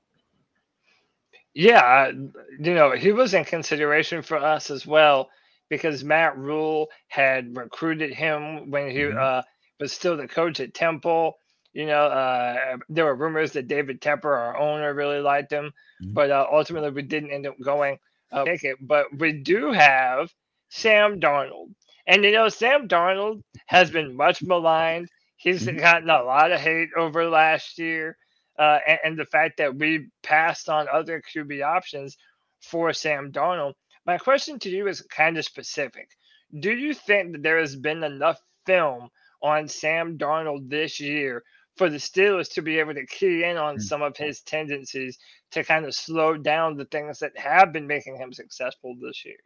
Yeah, 1.58 2.12
you 2.12 2.74
know, 2.76 2.91
he 2.91 3.12
was 3.12 3.34
in 3.34 3.43
consideration 3.45 4.22
for 4.22 4.38
us 4.38 4.70
as 4.70 4.86
well 4.86 5.30
because 5.70 6.03
Matt 6.03 6.38
Rhule 6.38 6.88
had 7.08 7.58
recruited 7.58 8.14
him 8.14 8.70
when 8.72 8.91
he 8.91 9.01
Mhm. 9.01 9.18
uh, 9.20 9.41
was 9.80 9.91
still 9.91 10.18
the 10.18 10.28
coach 10.28 10.60
at 10.60 10.76
Temple. 10.76 11.39
You 11.74 11.88
know, 11.88 12.05
uh, 12.05 12.78
there 12.89 13.05
were 13.05 13.16
rumors 13.16 13.53
that 13.53 13.68
David 13.68 14.01
Tepper, 14.01 14.26
our 14.38 14.58
owner, 14.58 14.93
really 14.93 15.20
liked 15.20 15.51
him, 15.51 15.74
Mhm. 16.01 16.14
but 16.14 16.32
uh, 16.32 16.47
ultimately 16.51 16.91
we 16.91 17.01
didn't 17.03 17.32
end 17.32 17.47
up 17.47 17.55
going 17.64 17.97
uh, 18.32 18.45
take 18.45 18.64
it. 18.64 18.78
But 18.82 19.08
we 19.18 19.34
do 19.34 19.72
have 19.72 20.32
Sam 20.70 21.20
Darnold, 21.20 21.74
and 22.08 22.24
you 22.24 22.34
know, 22.34 22.49
Sam 22.49 22.88
Darnold 22.88 23.41
has 23.68 23.89
been 23.91 24.16
much 24.16 24.43
maligned. 24.43 25.10
He's 25.38 25.66
Mhm. 25.66 25.78
gotten 25.78 26.10
a 26.10 26.24
lot 26.24 26.51
of 26.51 26.60
hate 26.62 26.89
over 26.97 27.28
last 27.30 27.80
year 27.80 28.18
uh, 28.58 28.80
and, 28.88 28.99
and 29.03 29.20
the 29.20 29.26
fact 29.26 29.58
that 29.58 29.76
we 29.76 30.08
passed 30.24 30.70
on 30.70 30.88
other 30.91 31.22
QB 31.34 31.64
options 31.64 32.18
for 32.62 32.93
Sam 32.93 33.32
Darnold. 33.32 33.74
My 34.05 34.18
question 34.18 34.58
to 34.60 34.70
you 34.70 34.88
is 34.88 35.01
kind 35.01 35.38
of 35.38 35.45
specific. 35.45 36.10
Do 36.60 36.72
you 36.72 36.93
think 36.93 37.34
that 37.34 37.43
there 37.43 37.60
has 37.60 37.76
been 37.76 38.03
enough 38.03 38.39
film 38.66 39.10
on 39.41 39.68
Sam 39.68 40.18
Darnold 40.18 40.70
this 40.70 40.99
year 40.99 41.43
for 41.78 41.89
the 41.89 41.97
Steelers 41.97 42.51
to 42.53 42.62
be 42.62 42.80
able 42.80 42.95
to 42.95 43.05
key 43.05 43.43
in 43.43 43.58
on 43.58 43.78
Mm. 43.78 43.82
some 43.82 44.01
of 44.01 44.18
his 44.18 44.41
tendencies 44.41 45.18
to 45.51 45.64
kind 45.64 45.86
of 45.86 45.93
slow 45.93 46.36
down 46.36 46.76
the 46.76 46.86
things 46.86 47.20
that 47.20 47.38
have 47.38 47.72
been 47.72 47.86
making 47.86 48.18
him 48.18 48.34
successful 48.34 48.95
this 48.99 49.24
year? 49.24 49.38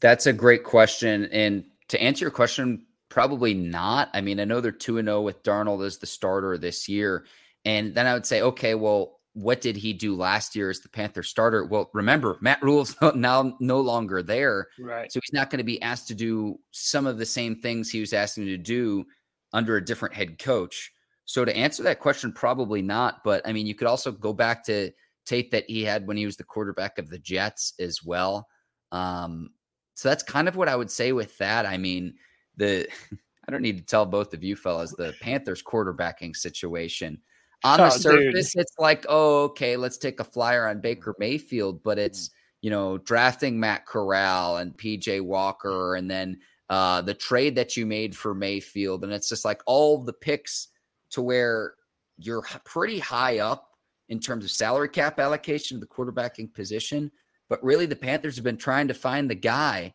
That's 0.00 0.26
a 0.26 0.32
great 0.32 0.64
question. 0.64 1.26
And 1.26 1.64
to 1.88 2.02
answer 2.02 2.24
your 2.24 2.32
question, 2.32 2.86
probably 3.08 3.54
not. 3.54 4.10
I 4.12 4.20
mean, 4.20 4.40
I 4.40 4.44
know 4.44 4.60
they're 4.60 4.72
2 4.72 5.02
0 5.02 5.22
with 5.22 5.42
Darnold 5.42 5.86
as 5.86 5.98
the 5.98 6.06
starter 6.06 6.58
this 6.58 6.88
year. 6.88 7.24
And 7.64 7.94
then 7.94 8.06
I 8.06 8.14
would 8.14 8.26
say, 8.26 8.42
okay, 8.42 8.74
well, 8.74 9.20
what 9.32 9.60
did 9.60 9.76
he 9.76 9.92
do 9.92 10.14
last 10.14 10.54
year 10.54 10.70
as 10.70 10.80
the 10.80 10.88
Panther 10.88 11.22
starter? 11.22 11.64
Well, 11.64 11.90
remember, 11.92 12.38
Matt 12.40 12.62
Rhule's 12.62 12.96
now 13.14 13.56
no 13.60 13.80
longer 13.80 14.22
there. 14.22 14.68
Right. 14.78 15.10
So 15.10 15.20
he's 15.22 15.32
not 15.32 15.50
going 15.50 15.58
to 15.58 15.64
be 15.64 15.82
asked 15.82 16.08
to 16.08 16.14
do 16.14 16.58
some 16.70 17.06
of 17.06 17.18
the 17.18 17.26
same 17.26 17.56
things 17.56 17.90
he 17.90 18.00
was 18.00 18.12
asking 18.12 18.46
to 18.46 18.56
do 18.56 19.04
under 19.52 19.76
a 19.76 19.84
different 19.84 20.14
head 20.14 20.38
coach. 20.38 20.92
So 21.24 21.44
to 21.44 21.56
answer 21.56 21.82
that 21.84 22.00
question, 22.00 22.32
probably 22.32 22.82
not. 22.82 23.24
But 23.24 23.42
I 23.46 23.52
mean, 23.52 23.66
you 23.66 23.74
could 23.74 23.88
also 23.88 24.12
go 24.12 24.32
back 24.32 24.64
to 24.66 24.90
tape 25.26 25.50
that 25.50 25.64
he 25.68 25.82
had 25.82 26.06
when 26.06 26.16
he 26.16 26.26
was 26.26 26.36
the 26.36 26.44
quarterback 26.44 26.98
of 26.98 27.08
the 27.08 27.18
Jets 27.18 27.74
as 27.80 28.04
well. 28.04 28.46
Um, 28.92 29.50
so 29.94 30.08
that's 30.08 30.22
kind 30.22 30.48
of 30.48 30.56
what 30.56 30.68
I 30.68 30.76
would 30.76 30.90
say 30.90 31.12
with 31.12 31.36
that. 31.38 31.66
I 31.66 31.78
mean, 31.78 32.14
the 32.56 32.86
I 33.48 33.52
don't 33.52 33.62
need 33.62 33.78
to 33.78 33.84
tell 33.84 34.06
both 34.06 34.32
of 34.32 34.42
you 34.42 34.56
fellas 34.56 34.92
the 34.92 35.14
Panthers 35.20 35.62
quarterbacking 35.62 36.34
situation. 36.34 37.20
On 37.64 37.80
Oh, 37.80 37.84
the 37.84 37.90
dude. 37.94 38.02
surface, 38.02 38.54
it's 38.56 38.74
like, 38.78 39.04
oh, 39.08 39.44
okay, 39.44 39.76
let's 39.76 39.96
take 39.98 40.20
a 40.20 40.24
flyer 40.24 40.68
on 40.68 40.80
Baker 40.80 41.14
Mayfield, 41.18 41.82
but 41.82 41.98
it's 41.98 42.30
you 42.60 42.70
know, 42.70 42.96
drafting 42.96 43.60
Matt 43.60 43.84
Corral 43.84 44.56
and 44.56 44.74
PJ 44.74 45.20
Walker, 45.20 45.96
and 45.96 46.10
then 46.10 46.38
uh, 46.70 47.02
the 47.02 47.12
trade 47.12 47.56
that 47.56 47.76
you 47.76 47.84
made 47.84 48.16
for 48.16 48.34
Mayfield, 48.34 49.04
and 49.04 49.12
it's 49.12 49.28
just 49.28 49.44
like 49.44 49.60
all 49.66 49.98
the 49.98 50.14
picks 50.14 50.68
to 51.10 51.20
where 51.20 51.74
you're 52.16 52.42
pretty 52.64 52.98
high 52.98 53.40
up 53.40 53.70
in 54.08 54.18
terms 54.18 54.46
of 54.46 54.50
salary 54.50 54.88
cap 54.88 55.20
allocation 55.20 55.76
to 55.76 55.80
the 55.80 55.86
quarterbacking 55.86 56.54
position. 56.54 57.10
But 57.50 57.62
really, 57.62 57.84
the 57.84 57.96
Panthers 57.96 58.36
have 58.36 58.44
been 58.44 58.56
trying 58.56 58.88
to 58.88 58.94
find 58.94 59.28
the 59.28 59.34
guy 59.34 59.92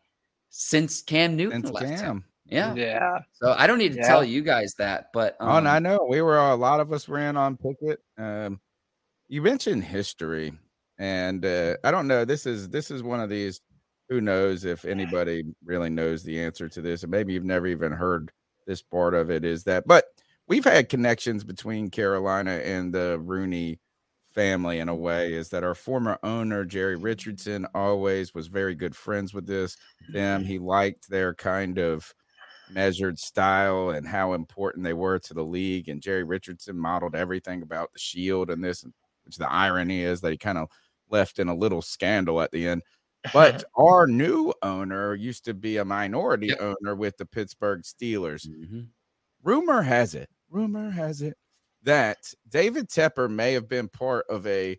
since 0.50 1.02
Cam 1.02 1.34
Newton 1.36 1.62
Since 1.64 1.74
left. 1.74 2.02
Cam. 2.02 2.24
Him. 2.50 2.76
Yeah. 2.76 2.84
Yeah. 2.84 3.18
So 3.32 3.54
I 3.56 3.66
don't 3.66 3.78
need 3.78 3.92
to 3.92 3.98
Yeah. 3.98 4.08
tell 4.08 4.24
you 4.24 4.42
guys 4.42 4.74
that, 4.78 5.06
but 5.12 5.36
oh, 5.40 5.56
and 5.56 5.68
I 5.68 5.78
um, 5.78 5.82
know 5.84 6.06
we 6.08 6.20
were 6.22 6.38
a 6.38 6.54
lot 6.54 6.80
of 6.80 6.92
us 6.92 7.08
ran 7.08 7.36
on 7.36 7.56
Pickett. 7.56 8.00
Um, 8.18 8.60
you 9.28 9.42
mentioned 9.42 9.84
history, 9.84 10.52
and 10.98 11.44
uh, 11.44 11.76
I 11.84 11.90
don't 11.90 12.08
know. 12.08 12.24
This 12.24 12.46
is 12.46 12.68
this 12.68 12.90
is 12.90 13.02
one 13.02 13.20
of 13.20 13.30
these. 13.30 13.60
Who 14.08 14.20
knows 14.20 14.64
if 14.64 14.84
anybody 14.84 15.44
really 15.64 15.88
knows 15.88 16.24
the 16.24 16.40
answer 16.40 16.68
to 16.68 16.80
this, 16.82 17.04
and 17.04 17.12
maybe 17.12 17.32
you've 17.32 17.44
never 17.44 17.68
even 17.68 17.92
heard 17.92 18.32
this 18.66 18.82
part 18.82 19.14
of 19.14 19.30
it. 19.30 19.44
Is 19.44 19.62
that? 19.64 19.86
But 19.86 20.06
we've 20.48 20.64
had 20.64 20.88
connections 20.88 21.44
between 21.44 21.90
Carolina 21.90 22.60
and 22.64 22.92
the 22.92 23.20
Rooney 23.20 23.78
family 24.34 24.80
in 24.80 24.88
a 24.88 24.94
way. 24.94 25.32
Is 25.32 25.50
that 25.50 25.62
our 25.62 25.76
former 25.76 26.18
owner 26.24 26.64
Jerry 26.64 26.96
Richardson 26.96 27.66
always 27.72 28.34
was 28.34 28.48
very 28.48 28.74
good 28.74 28.96
friends 28.96 29.32
with 29.32 29.46
this 29.46 29.76
them. 30.12 30.44
He 30.44 30.58
liked 30.58 31.08
their 31.08 31.34
kind 31.34 31.78
of 31.78 32.12
measured 32.70 33.18
style 33.18 33.90
and 33.90 34.06
how 34.06 34.32
important 34.34 34.84
they 34.84 34.92
were 34.94 35.18
to 35.20 35.34
the 35.34 35.44
league. 35.44 35.88
And 35.88 36.02
Jerry 36.02 36.24
Richardson 36.24 36.78
modeled 36.78 37.14
everything 37.14 37.62
about 37.62 37.92
the 37.92 37.98
shield 37.98 38.50
and 38.50 38.62
this, 38.64 38.84
which 39.24 39.36
the 39.36 39.50
irony 39.50 40.02
is 40.02 40.20
they 40.20 40.36
kind 40.36 40.58
of 40.58 40.68
left 41.10 41.38
in 41.38 41.48
a 41.48 41.54
little 41.54 41.82
scandal 41.82 42.40
at 42.40 42.50
the 42.52 42.68
end. 42.68 42.82
But 43.32 43.62
our 43.76 44.06
new 44.06 44.52
owner 44.62 45.14
used 45.14 45.44
to 45.46 45.54
be 45.54 45.76
a 45.78 45.84
minority 45.84 46.48
Yep. 46.48 46.58
owner 46.58 46.94
with 46.94 47.16
the 47.18 47.26
Pittsburgh 47.26 47.82
Steelers. 47.82 48.48
mhm. 48.48 48.88
Rumor 49.42 49.82
has 49.82 50.14
it, 50.14 50.30
rumor 50.48 50.90
has 50.90 51.22
it 51.22 51.36
that 51.82 52.34
David 52.48 52.88
Tepper 52.88 53.28
may 53.30 53.52
have 53.54 53.68
been 53.68 53.88
part 53.88 54.26
of 54.28 54.46
a 54.46 54.78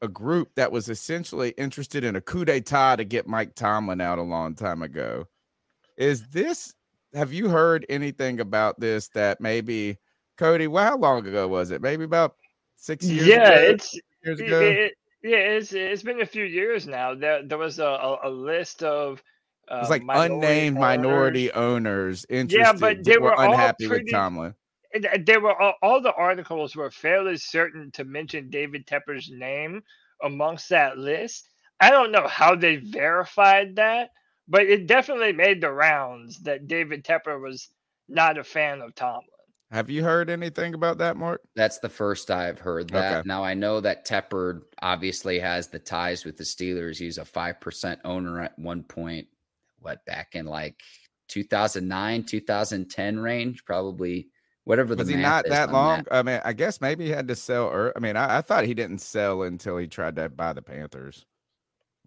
a 0.00 0.08
group 0.08 0.54
that 0.54 0.70
was 0.70 0.88
essentially 0.88 1.50
interested 1.58 2.04
in 2.04 2.16
a 2.16 2.20
coup 2.20 2.44
d'etat 2.44 2.96
to 2.96 3.04
get 3.04 3.26
Mike 3.26 3.54
Tomlin 3.54 4.00
out 4.00 4.18
a 4.18 4.22
long 4.22 4.54
time 4.54 4.82
ago. 4.82 5.24
Is 5.96 6.28
this 6.28 6.74
have 7.14 7.32
you 7.32 7.48
heard 7.48 7.86
anything 7.88 8.40
about 8.40 8.78
this 8.80 9.08
that 9.08 9.40
maybe 9.40 9.96
Cody, 10.36 10.66
well, 10.66 10.84
how 10.84 10.96
long 10.96 11.26
ago 11.26 11.48
was 11.48 11.70
it? 11.70 11.82
Maybe 11.82 12.04
about 12.04 12.36
six 12.76 13.04
years 13.06 13.26
Yeah, 13.26 13.48
ago, 13.50 13.70
it's 13.70 14.00
years 14.24 14.40
ago. 14.40 14.60
it- 14.60 14.94
yeah, 15.20 15.38
it's 15.38 15.72
it's 15.72 16.04
been 16.04 16.20
a 16.20 16.26
few 16.26 16.44
years 16.44 16.86
now. 16.86 17.12
There 17.12 17.42
there 17.42 17.58
was 17.58 17.80
a, 17.80 17.84
a, 17.84 18.28
a 18.28 18.30
list 18.30 18.84
of 18.84 19.20
uh, 19.68 19.74
it 19.74 19.80
was 19.80 19.90
like 19.90 20.04
minority 20.04 20.34
unnamed 20.36 20.78
minority 20.78 21.50
owners. 21.52 22.24
owners 22.30 22.48
interested 22.48 22.80
but 22.80 23.02
they 23.04 23.18
were 23.18 23.34
all 23.34 23.50
unhappy 23.52 23.88
pretty- 23.88 24.04
with 24.04 24.12
Tomlin. 24.12 24.54
Uh, 24.94 25.18
They 25.26 25.36
were 25.36 25.60
all, 25.60 25.74
all 25.82 26.00
the 26.00 26.12
articles 26.14 26.76
were 26.76 26.90
fairly 26.92 27.36
certain 27.36 27.90
to 27.92 28.04
mention 28.04 28.48
David 28.48 28.86
Tepper's 28.86 29.28
name 29.28 29.82
amongst 30.22 30.68
that 30.68 30.98
list. 30.98 31.48
I 31.80 31.90
don't 31.90 32.12
know 32.12 32.28
how 32.28 32.54
they 32.54 32.76
verified 32.76 33.74
that, 33.74 34.10
but 34.48 34.62
it 34.62 34.86
definitely 34.86 35.32
made 35.32 35.60
the 35.60 35.70
rounds 35.70 36.38
that 36.40 36.66
David 36.66 37.04
Tepper 37.04 37.40
was 37.40 37.68
not 38.08 38.38
a 38.38 38.44
fan 38.44 38.80
of 38.80 38.94
Tomlin. 38.94 39.24
Have 39.70 39.90
you 39.90 40.02
heard 40.02 40.30
anything 40.30 40.72
about 40.72 40.98
that, 40.98 41.18
Mark? 41.18 41.42
That's 41.54 41.78
the 41.78 41.90
first 41.90 42.30
I've 42.30 42.58
heard 42.58 42.88
that. 42.90 43.18
Okay. 43.18 43.28
Now 43.28 43.44
I 43.44 43.52
know 43.52 43.80
that 43.80 44.06
Tepper 44.06 44.62
obviously 44.80 45.38
has 45.40 45.68
the 45.68 45.78
ties 45.78 46.24
with 46.24 46.38
the 46.38 46.44
Steelers. 46.44 46.96
He's 46.96 47.18
a 47.18 47.24
five 47.24 47.60
percent 47.60 48.00
owner 48.04 48.40
at 48.40 48.58
one 48.58 48.82
point. 48.82 49.28
What 49.80 50.04
back 50.06 50.34
in 50.34 50.46
like 50.46 50.80
2009, 51.28 52.24
2010 52.24 53.18
range, 53.20 53.64
probably 53.66 54.28
whatever 54.64 54.94
the 54.94 55.02
Was 55.02 55.08
he 55.08 55.16
math 55.16 55.44
not 55.44 55.48
that 55.48 55.68
on 55.68 55.74
long? 55.74 56.04
I 56.10 56.22
mean, 56.22 56.40
I 56.44 56.54
guess 56.54 56.80
maybe 56.80 57.04
he 57.04 57.10
had 57.10 57.28
to 57.28 57.36
sell. 57.36 57.66
Or 57.66 57.92
I 57.94 58.00
mean, 58.00 58.16
I, 58.16 58.38
I 58.38 58.40
thought 58.40 58.64
he 58.64 58.74
didn't 58.74 58.98
sell 58.98 59.42
until 59.42 59.76
he 59.76 59.86
tried 59.86 60.16
to 60.16 60.30
buy 60.30 60.54
the 60.54 60.62
Panthers. 60.62 61.26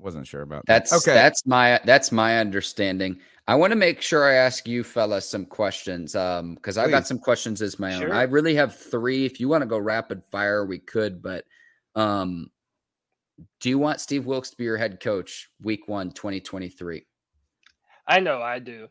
Wasn't 0.02 0.26
sure 0.26 0.42
about 0.42 0.66
that. 0.66 0.86
That's 0.90 0.94
okay 0.94 1.14
that's 1.14 1.46
my 1.46 1.80
that's 1.86 2.12
my 2.12 2.40
understanding. 2.40 3.20
I 3.48 3.56
want 3.56 3.72
to 3.72 3.76
make 3.76 4.02
sure 4.02 4.26
I 4.26 4.34
ask 4.34 4.68
you 4.68 4.84
fellas 4.84 5.30
some 5.30 5.46
questions 5.46 6.16
um 6.16 6.56
because 6.56 6.78
I've 6.78 6.90
got 6.90 7.06
some 7.06 7.20
questions 7.20 7.62
as 7.62 7.78
my 7.80 7.94
own. 7.94 8.12
I 8.12 8.24
really 8.24 8.56
have 8.56 8.76
3. 8.76 9.26
If 9.26 9.40
you 9.40 9.48
want 9.48 9.62
to 9.62 9.68
go 9.68 9.78
rapid 9.78 10.24
fire 10.32 10.66
we 10.66 10.80
could, 10.80 11.22
but 11.22 11.46
um 11.96 12.50
do 13.60 13.70
you 13.70 13.78
want 13.78 14.02
Steve 14.02 14.26
Wilks 14.26 14.50
to 14.50 14.58
be 14.58 14.64
your 14.64 14.78
head 14.78 15.00
coach 15.00 15.50
week 15.62 15.88
1 15.88 16.12
2023? 16.12 17.06
I 18.08 18.20
know 18.20 18.42
I 18.42 18.58
do. 18.58 18.88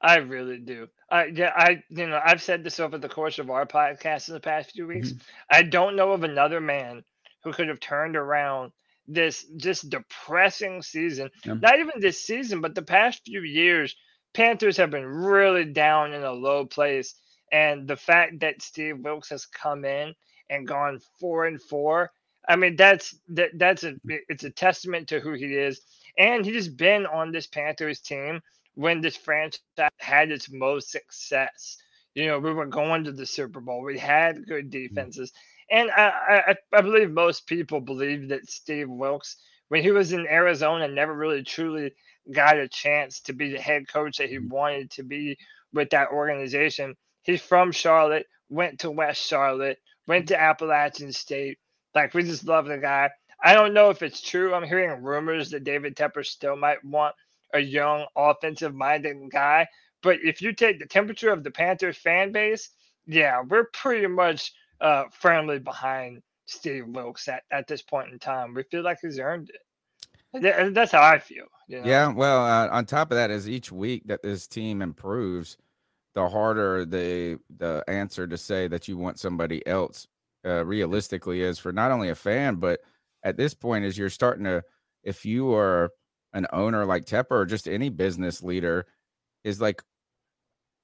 I 0.00 0.16
really 0.16 0.58
do. 0.58 0.88
I 1.10 1.26
yeah, 1.26 1.52
I 1.54 1.82
you 1.88 2.08
know, 2.08 2.20
I've 2.24 2.42
said 2.42 2.64
this 2.64 2.80
over 2.80 2.98
the 2.98 3.08
course 3.08 3.38
of 3.38 3.50
our 3.50 3.64
podcast 3.64 4.26
in 4.26 4.34
the 4.34 4.40
past 4.40 4.72
few 4.72 4.88
weeks. 4.88 5.14
I 5.50 5.62
don't 5.62 5.96
know 5.96 6.10
of 6.10 6.24
another 6.24 6.60
man 6.60 7.04
who 7.44 7.52
could 7.52 7.68
have 7.68 7.80
turned 7.80 8.16
around 8.16 8.72
this 9.08 9.46
just 9.56 9.88
depressing 9.88 10.82
season. 10.82 11.30
Not 11.44 11.78
even 11.78 12.00
this 12.00 12.22
season, 12.22 12.60
but 12.60 12.74
the 12.74 12.82
past 12.82 13.22
few 13.24 13.40
years, 13.40 13.96
Panthers 14.34 14.76
have 14.76 14.90
been 14.90 15.06
really 15.06 15.64
down 15.64 16.12
in 16.12 16.22
a 16.22 16.32
low 16.32 16.66
place. 16.66 17.14
And 17.50 17.88
the 17.88 17.96
fact 17.96 18.40
that 18.40 18.62
Steve 18.62 18.98
Wilks 19.00 19.30
has 19.30 19.46
come 19.46 19.84
in 19.84 20.14
and 20.50 20.68
gone 20.68 21.00
four 21.18 21.46
and 21.46 21.60
four, 21.60 22.12
I 22.46 22.56
mean, 22.56 22.76
that's 22.76 23.16
that 23.28 23.50
that's 23.54 23.84
a 23.84 23.94
it's 24.28 24.44
a 24.44 24.50
testament 24.50 25.08
to 25.08 25.20
who 25.20 25.32
he 25.32 25.54
is. 25.54 25.80
And 26.18 26.44
he's 26.44 26.68
been 26.68 27.06
on 27.06 27.32
this 27.32 27.46
Panthers 27.46 28.00
team 28.00 28.40
when 28.74 29.00
this 29.00 29.16
franchise 29.16 29.60
had 29.98 30.30
its 30.30 30.50
most 30.50 30.90
success. 30.90 31.78
You 32.14 32.26
know, 32.26 32.38
we 32.38 32.52
were 32.52 32.66
going 32.66 33.04
to 33.04 33.12
the 33.12 33.26
Super 33.26 33.60
Bowl. 33.60 33.82
We 33.82 33.98
had 33.98 34.46
good 34.46 34.70
mm-hmm. 34.70 34.94
defenses. 34.94 35.32
And 35.70 35.90
I, 35.90 36.12
I, 36.48 36.54
I 36.72 36.80
believe 36.80 37.10
most 37.10 37.46
people 37.46 37.80
believe 37.80 38.28
that 38.28 38.48
Steve 38.48 38.88
Wilks, 38.88 39.36
when 39.68 39.82
he 39.82 39.90
was 39.90 40.12
in 40.12 40.26
Arizona, 40.26 40.88
never 40.88 41.14
really 41.14 41.42
truly 41.42 41.92
got 42.32 42.58
a 42.58 42.68
chance 42.68 43.20
to 43.20 43.32
be 43.32 43.50
the 43.50 43.60
head 43.60 43.88
coach 43.88 44.18
that 44.18 44.30
he 44.30 44.36
mm-hmm. 44.36 44.48
wanted 44.48 44.90
to 44.92 45.02
be 45.02 45.38
with 45.72 45.90
that 45.90 46.08
organization. 46.10 46.96
He's 47.22 47.42
from 47.42 47.72
Charlotte, 47.72 48.26
went 48.48 48.80
to 48.80 48.90
West 48.90 49.22
Charlotte, 49.26 49.78
went 50.06 50.28
to 50.28 50.34
mm-hmm. 50.34 50.42
Appalachian 50.42 51.12
State. 51.12 51.58
Like, 51.94 52.14
we 52.14 52.22
just 52.22 52.46
love 52.46 52.66
the 52.66 52.78
guy. 52.78 53.10
I 53.42 53.54
don't 53.54 53.74
know 53.74 53.90
if 53.90 54.02
it's 54.02 54.20
true. 54.20 54.54
I'm 54.54 54.64
hearing 54.64 55.02
rumors 55.02 55.50
that 55.50 55.64
David 55.64 55.96
Tepper 55.96 56.24
still 56.24 56.56
might 56.56 56.84
want 56.84 57.14
a 57.54 57.60
young, 57.60 58.06
offensive 58.16 58.74
minded 58.74 59.16
guy. 59.30 59.68
But 60.02 60.18
if 60.22 60.42
you 60.42 60.52
take 60.52 60.78
the 60.78 60.86
temperature 60.86 61.30
of 61.30 61.44
the 61.44 61.50
Panthers 61.50 61.96
fan 61.96 62.32
base, 62.32 62.70
yeah, 63.06 63.42
we're 63.48 63.66
pretty 63.72 64.06
much 64.06 64.52
uh, 64.80 65.04
firmly 65.10 65.58
behind 65.58 66.22
Steve 66.46 66.86
Wilks 66.88 67.28
at, 67.28 67.42
at 67.50 67.66
this 67.66 67.82
point 67.82 68.12
in 68.12 68.18
time. 68.18 68.54
We 68.54 68.62
feel 68.64 68.82
like 68.82 68.98
he's 69.02 69.18
earned 69.18 69.50
it. 69.50 70.74
That's 70.74 70.92
how 70.92 71.02
I 71.02 71.18
feel. 71.18 71.46
You 71.68 71.80
know? 71.80 71.86
Yeah, 71.86 72.08
well, 72.12 72.44
uh, 72.44 72.68
on 72.68 72.84
top 72.84 73.10
of 73.10 73.16
that, 73.16 73.30
as 73.30 73.48
each 73.48 73.72
week 73.72 74.02
that 74.06 74.22
this 74.22 74.46
team 74.46 74.82
improves, 74.82 75.56
the 76.14 76.28
harder 76.28 76.84
the 76.84 77.38
the 77.58 77.84
answer 77.86 78.26
to 78.26 78.36
say 78.36 78.66
that 78.68 78.88
you 78.88 78.96
want 78.96 79.18
somebody 79.18 79.66
else 79.66 80.06
uh, 80.44 80.64
realistically 80.64 81.42
is 81.42 81.58
for 81.58 81.72
not 81.72 81.90
only 81.90 82.08
a 82.08 82.14
fan, 82.14 82.56
but 82.56 82.80
at 83.22 83.36
this 83.36 83.54
point, 83.54 83.84
as 83.84 83.96
you're 83.96 84.10
starting 84.10 84.44
to, 84.44 84.62
if 85.02 85.24
you 85.24 85.54
are 85.54 85.90
an 86.32 86.46
owner 86.52 86.84
like 86.84 87.04
Tepper 87.04 87.32
or 87.32 87.46
just 87.46 87.68
any 87.68 87.88
business 87.88 88.42
leader, 88.42 88.86
is 89.44 89.60
like, 89.60 89.82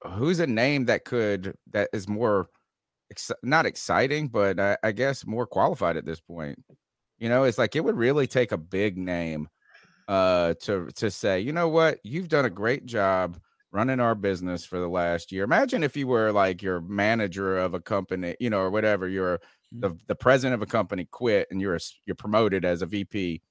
who's 0.07 0.39
a 0.39 0.47
name 0.47 0.85
that 0.85 1.05
could 1.05 1.55
that 1.71 1.89
is 1.93 2.07
more 2.07 2.49
ex- 3.11 3.31
not 3.43 3.65
exciting, 3.65 4.27
but 4.27 4.59
I, 4.59 4.77
I 4.83 4.91
guess 4.91 5.25
more 5.25 5.47
qualified 5.47 5.97
at 5.97 6.05
this 6.05 6.19
point. 6.19 6.63
You 7.17 7.29
know, 7.29 7.43
it's 7.43 7.57
like 7.57 7.75
it 7.75 7.83
would 7.83 7.97
really 7.97 8.27
take 8.27 8.51
a 8.51 8.57
big 8.57 8.97
name 8.97 9.47
uh 10.07 10.53
to 10.61 10.87
to 10.95 11.09
say 11.09 11.39
you 11.39 11.51
know 11.51 11.67
what? 11.67 11.99
You've 12.03 12.29
done 12.29 12.45
a 12.45 12.49
great 12.49 12.85
job 12.85 13.39
running 13.71 13.99
our 13.99 14.15
business 14.15 14.63
for 14.63 14.79
the 14.79 14.87
last 14.87 15.31
year. 15.31 15.43
Imagine 15.43 15.83
if 15.83 15.97
you 15.97 16.07
were 16.07 16.31
like 16.31 16.61
your 16.61 16.79
manager 16.81 17.57
of 17.57 17.73
a 17.73 17.79
company 17.79 18.35
you 18.39 18.49
know 18.49 18.59
or 18.59 18.69
whatever 18.69 19.07
you're 19.07 19.39
the, 19.71 19.97
the 20.07 20.15
president 20.15 20.53
of 20.53 20.61
a 20.61 20.71
company 20.71 21.05
quit 21.11 21.47
and 21.51 21.61
you're 21.61 21.75
a, 21.75 21.79
you're 22.05 22.15
promoted 22.15 22.65
as 22.65 22.81
a 22.81 22.85
vp 22.85 23.41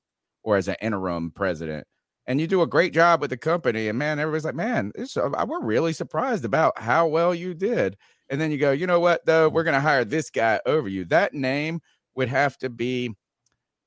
or 0.42 0.56
as 0.56 0.68
an 0.68 0.76
interim 0.80 1.30
president 1.30 1.86
and 2.26 2.40
you 2.40 2.46
do 2.46 2.62
a 2.62 2.66
great 2.66 2.92
job 2.92 3.20
with 3.20 3.30
the 3.30 3.36
company 3.36 3.88
and 3.88 3.98
man 3.98 4.18
everybody's 4.18 4.44
like 4.44 4.54
man 4.54 4.92
this, 4.94 5.16
uh, 5.16 5.30
we're 5.46 5.62
really 5.62 5.92
surprised 5.92 6.44
about 6.44 6.78
how 6.78 7.06
well 7.06 7.34
you 7.34 7.54
did 7.54 7.96
and 8.30 8.40
then 8.40 8.50
you 8.50 8.58
go 8.58 8.70
you 8.72 8.86
know 8.86 9.00
what 9.00 9.24
though 9.26 9.48
we're 9.48 9.64
going 9.64 9.74
to 9.74 9.80
hire 9.80 10.04
this 10.04 10.30
guy 10.30 10.60
over 10.66 10.88
you 10.88 11.04
that 11.04 11.34
name 11.34 11.80
would 12.14 12.28
have 12.28 12.56
to 12.58 12.68
be 12.70 13.14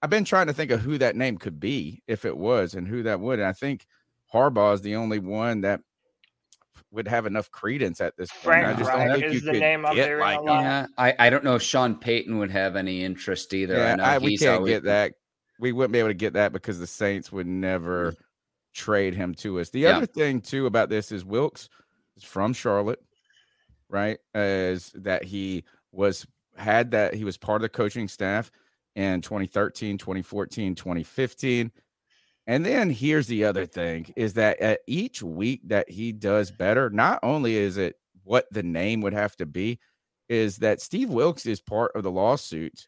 I've 0.01 0.09
been 0.11 0.25
trying 0.25 0.47
to 0.47 0.53
think 0.53 0.71
of 0.71 0.81
who 0.81 0.97
that 0.99 1.15
name 1.15 1.37
could 1.37 1.59
be 1.59 2.03
if 2.07 2.23
it 2.23 2.37
was 2.37 2.75
and 2.75 2.87
who 2.87 3.01
that 3.03 3.19
would. 3.19 3.39
And 3.39 3.47
I 3.47 3.53
think 3.53 3.87
Harbaugh 4.31 4.75
is 4.75 4.81
the 4.81 4.95
only 4.95 5.17
one 5.19 5.61
that 5.61 5.81
would 6.91 7.07
have 7.07 7.25
enough 7.25 7.49
credence 7.51 7.99
at 7.99 8.15
this 8.15 8.29
point. 8.29 8.43
Frank 8.43 8.67
I 8.67 8.73
just 8.73 8.89
Reich 8.89 9.07
don't 9.07 9.19
think 9.19 9.33
is 9.33 9.33
you 9.33 9.47
the 9.47 9.51
could 9.53 9.59
name 9.59 9.85
I'm 9.85 9.95
get 9.95 10.05
hearing 10.07 10.21
a 10.21 10.25
like 10.25 10.41
lot. 10.41 10.61
Yeah, 10.61 10.85
I, 10.97 11.15
I 11.17 11.29
don't 11.29 11.43
know 11.43 11.55
if 11.55 11.63
Sean 11.63 11.95
Payton 11.95 12.37
would 12.37 12.51
have 12.51 12.75
any 12.75 13.03
interest 13.03 13.53
either. 13.53 13.75
I 13.75 13.77
yeah, 13.79 13.95
know 13.95 14.03
I, 14.03 14.17
we 14.19 14.31
he's 14.31 14.41
can't 14.41 14.57
always 14.57 14.73
get 14.73 14.83
that. 14.83 15.13
we 15.59 15.71
wouldn't 15.71 15.93
be 15.93 15.99
able 15.99 16.09
to 16.09 16.13
get 16.13 16.33
that 16.33 16.53
because 16.53 16.79
the 16.79 16.87
Saints 16.87 17.31
would 17.31 17.47
never 17.47 18.15
trade 18.73 19.15
him 19.15 19.33
to 19.35 19.59
us. 19.59 19.71
The 19.71 19.79
Yeah. 19.81 19.97
other 19.97 20.05
thing 20.05 20.41
too 20.41 20.67
about 20.67 20.89
this 20.89 21.11
is 21.11 21.25
Wilks 21.25 21.69
is 22.15 22.23
from 22.23 22.53
Charlotte, 22.53 23.01
right? 23.89 24.17
Is 24.33 24.91
that 24.95 25.23
he 25.23 25.63
was 25.91 26.25
had 26.57 26.91
that 26.91 27.13
he 27.13 27.23
was 27.23 27.37
part 27.37 27.57
of 27.57 27.61
the 27.61 27.69
coaching 27.69 28.07
staff 28.07 28.51
in 28.95 29.21
2013, 29.21 29.97
2014, 29.97 30.75
2015. 30.75 31.71
And 32.47 32.65
then 32.65 32.89
here's 32.89 33.27
the 33.27 33.43
other 33.43 33.65
thing 33.65 34.11
is 34.15 34.33
that 34.33 34.59
at 34.59 34.79
each 34.87 35.21
week 35.21 35.61
that 35.65 35.89
he 35.89 36.11
does 36.11 36.49
better, 36.49 36.89
not 36.89 37.19
only 37.21 37.57
is 37.57 37.77
it 37.77 37.95
what 38.23 38.47
the 38.51 38.63
name 38.63 39.01
would 39.01 39.13
have 39.13 39.35
to 39.37 39.45
be, 39.45 39.79
is 40.29 40.57
that 40.57 40.81
Steve 40.81 41.09
Wilks 41.09 41.45
is 41.45 41.61
part 41.61 41.91
of 41.95 42.03
the 42.03 42.11
lawsuit 42.11 42.87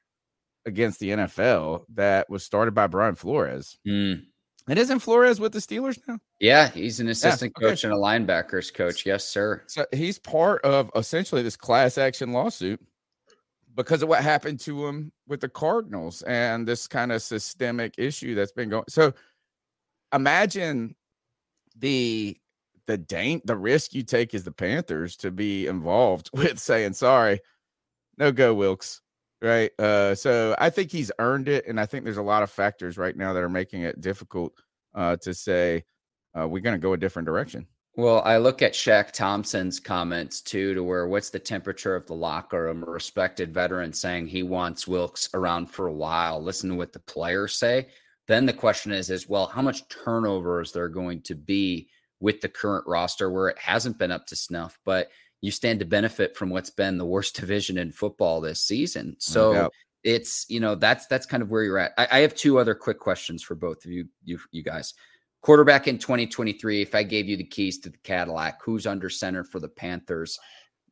against 0.66 1.00
the 1.00 1.10
NFL 1.10 1.84
that 1.94 2.30
was 2.30 2.44
started 2.44 2.74
by 2.74 2.88
Brian 2.88 3.16
Flores. 3.16 3.78
Mm. 3.88 4.24
And 4.70 4.78
isn't 4.78 5.00
Flores 5.00 5.40
with 5.40 5.52
the 5.52 5.60
Steelers 5.60 6.00
now? 6.08 6.20
Yeah, 6.40 6.70
he's 6.70 7.00
an 7.00 7.10
assistant 7.10 7.54
okay. 7.58 7.70
coach 7.70 7.84
and 7.84 7.92
a 7.92 7.96
linebackers 7.96 8.72
coach. 8.72 9.04
Yes, 9.04 9.28
sir. 9.28 9.64
So 9.66 9.84
he's 9.92 10.20
part 10.20 10.64
of 10.64 10.92
essentially 10.96 11.42
this 11.42 11.58
class 11.58 11.98
action 11.98 12.34
lawsuit 12.34 12.80
because 13.76 14.04
of 14.04 14.10
what 14.10 14.22
happened 14.22 14.60
to 14.60 14.86
him 14.86 15.12
with 15.28 15.42
the 15.42 15.50
Cardinals 15.50 16.22
and 16.22 16.68
this 16.68 16.88
kind 16.88 17.12
of 17.12 17.24
systemic 17.24 17.96
issue 17.98 18.36
that's 18.36 18.52
been 18.52 18.70
going. 18.70 18.84
So 18.90 19.12
imagine 20.14 20.96
the 21.76 22.38
the 22.86 22.98
dang 22.98 23.42
the 23.46 23.58
risk 23.58 23.96
you 23.96 24.04
take 24.04 24.36
as 24.36 24.44
the 24.44 24.52
Panthers 24.52 25.16
to 25.18 25.32
be 25.32 25.66
involved 25.66 26.30
with 26.34 26.60
saying 26.60 26.94
sorry, 26.94 27.40
no 28.20 28.32
go 28.32 28.54
Wilks. 28.54 29.02
Right. 29.42 29.72
Uh 29.80 30.16
so 30.16 30.56
I 30.58 30.70
think 30.70 30.92
he's 30.92 31.12
earned 31.20 31.48
it. 31.48 31.66
And 31.68 31.80
I 31.80 31.86
think 31.86 32.04
there's 32.04 32.18
a 32.18 32.22
lot 32.22 32.44
of 32.44 32.52
factors 32.52 32.98
right 32.98 33.16
now 33.16 33.34
that 33.34 33.44
are 33.44 33.50
making 33.50 33.84
it 33.84 34.02
difficult 34.02 34.54
uh 34.94 35.16
to 35.18 35.34
say 35.34 35.86
uh, 36.38 36.48
we're 36.48 36.62
gonna 36.62 36.78
go 36.78 36.94
a 36.94 36.98
different 36.98 37.26
direction. 37.26 37.68
Well, 37.96 38.22
I 38.24 38.38
look 38.38 38.62
at 38.62 38.74
Shaq 38.74 39.12
Thompson's 39.12 39.80
comments 39.80 40.42
too, 40.42 40.74
to 40.74 40.84
where 40.84 41.08
what's 41.08 41.32
the 41.32 41.40
temperature 41.40 41.96
of 41.96 42.06
the 42.06 42.14
locker 42.14 42.64
room? 42.64 42.84
A 42.84 42.90
respected 42.90 43.54
veteran 43.54 43.92
saying 43.92 44.28
he 44.28 44.42
wants 44.42 44.88
Wilks 44.88 45.30
around 45.34 45.66
for 45.66 45.88
a 45.88 45.94
while. 45.94 46.42
Listen 46.42 46.70
to 46.70 46.76
what 46.76 46.94
the 46.94 47.00
players 47.00 47.56
say. 47.56 47.88
Then 48.28 48.46
the 48.46 48.54
question 48.54 48.92
is, 48.94 49.10
is 49.10 49.28
well, 49.28 49.48
how 49.48 49.62
much 49.62 49.88
turnover 49.90 50.62
is 50.62 50.72
there 50.72 50.88
going 50.88 51.22
to 51.24 51.36
be 51.36 51.90
with 52.22 52.40
the 52.42 52.48
current 52.48 52.86
roster 52.88 53.30
where 53.30 53.50
it 53.50 53.58
hasn't 53.58 53.98
been 53.98 54.12
up 54.12 54.28
to 54.28 54.36
snuff? 54.36 54.80
But 54.86 55.10
you 55.42 55.52
stand 55.52 55.80
to 55.80 55.86
benefit 55.86 56.36
from 56.36 56.50
what's 56.50 56.70
been 56.70 56.98
the 56.98 57.06
worst 57.06 57.36
division 57.40 57.78
in 57.78 57.92
football 57.92 58.42
this 58.42 58.62
season. 58.62 59.16
So 59.20 59.54
doubt. 59.54 59.74
it's 60.04 60.46
you 60.50 60.60
know 60.60 60.76
that's 60.76 61.08
that's 61.08 61.26
kind 61.26 61.44
of 61.44 61.50
where 61.50 61.64
you're 61.64 61.78
at. 61.78 61.94
I, 61.98 62.08
I 62.12 62.20
have 62.20 62.36
two 62.36 62.60
other 62.60 62.76
quick 62.76 63.00
questions 63.00 63.44
for 63.44 63.56
both 63.56 63.86
of 63.86 63.92
you, 63.92 64.08
you 64.24 64.40
you 64.52 64.64
guys. 64.64 64.94
Quarterback 65.42 65.88
in 65.88 65.98
2023, 65.98 66.82
if 66.82 66.94
I 66.94 67.02
gave 67.04 67.30
you 67.30 67.38
the 67.38 67.46
keys 67.46 67.80
to 67.80 67.90
the 67.90 67.98
Cadillac, 68.00 68.60
who's 68.62 68.86
under 68.86 69.10
center 69.10 69.46
for 69.46 69.62
the 69.62 69.70
Panthers? 69.70 70.38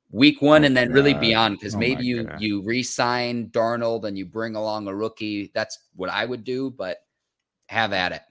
Week 0.10 0.42
one 0.42 0.64
Oh, 0.64 0.68
and 0.68 0.78
then 0.78 0.94
really 0.94 1.14
beyond, 1.14 1.60
because 1.60 1.76
Oh, 1.76 1.80
maybe 1.80 2.06
you 2.06 2.24
God. 2.24 2.40
you 2.42 2.64
re-sign 2.64 3.50
Darnold 3.50 4.06
and 4.06 4.18
you 4.18 4.26
bring 4.26 4.56
along 4.56 4.88
a 4.88 4.96
rookie. 4.96 5.52
That's 5.54 5.78
what 5.98 6.10
I 6.10 6.24
would 6.24 6.46
do, 6.46 6.72
but 6.72 7.00
have 7.68 7.92
at 7.92 8.14
it. 8.14 8.22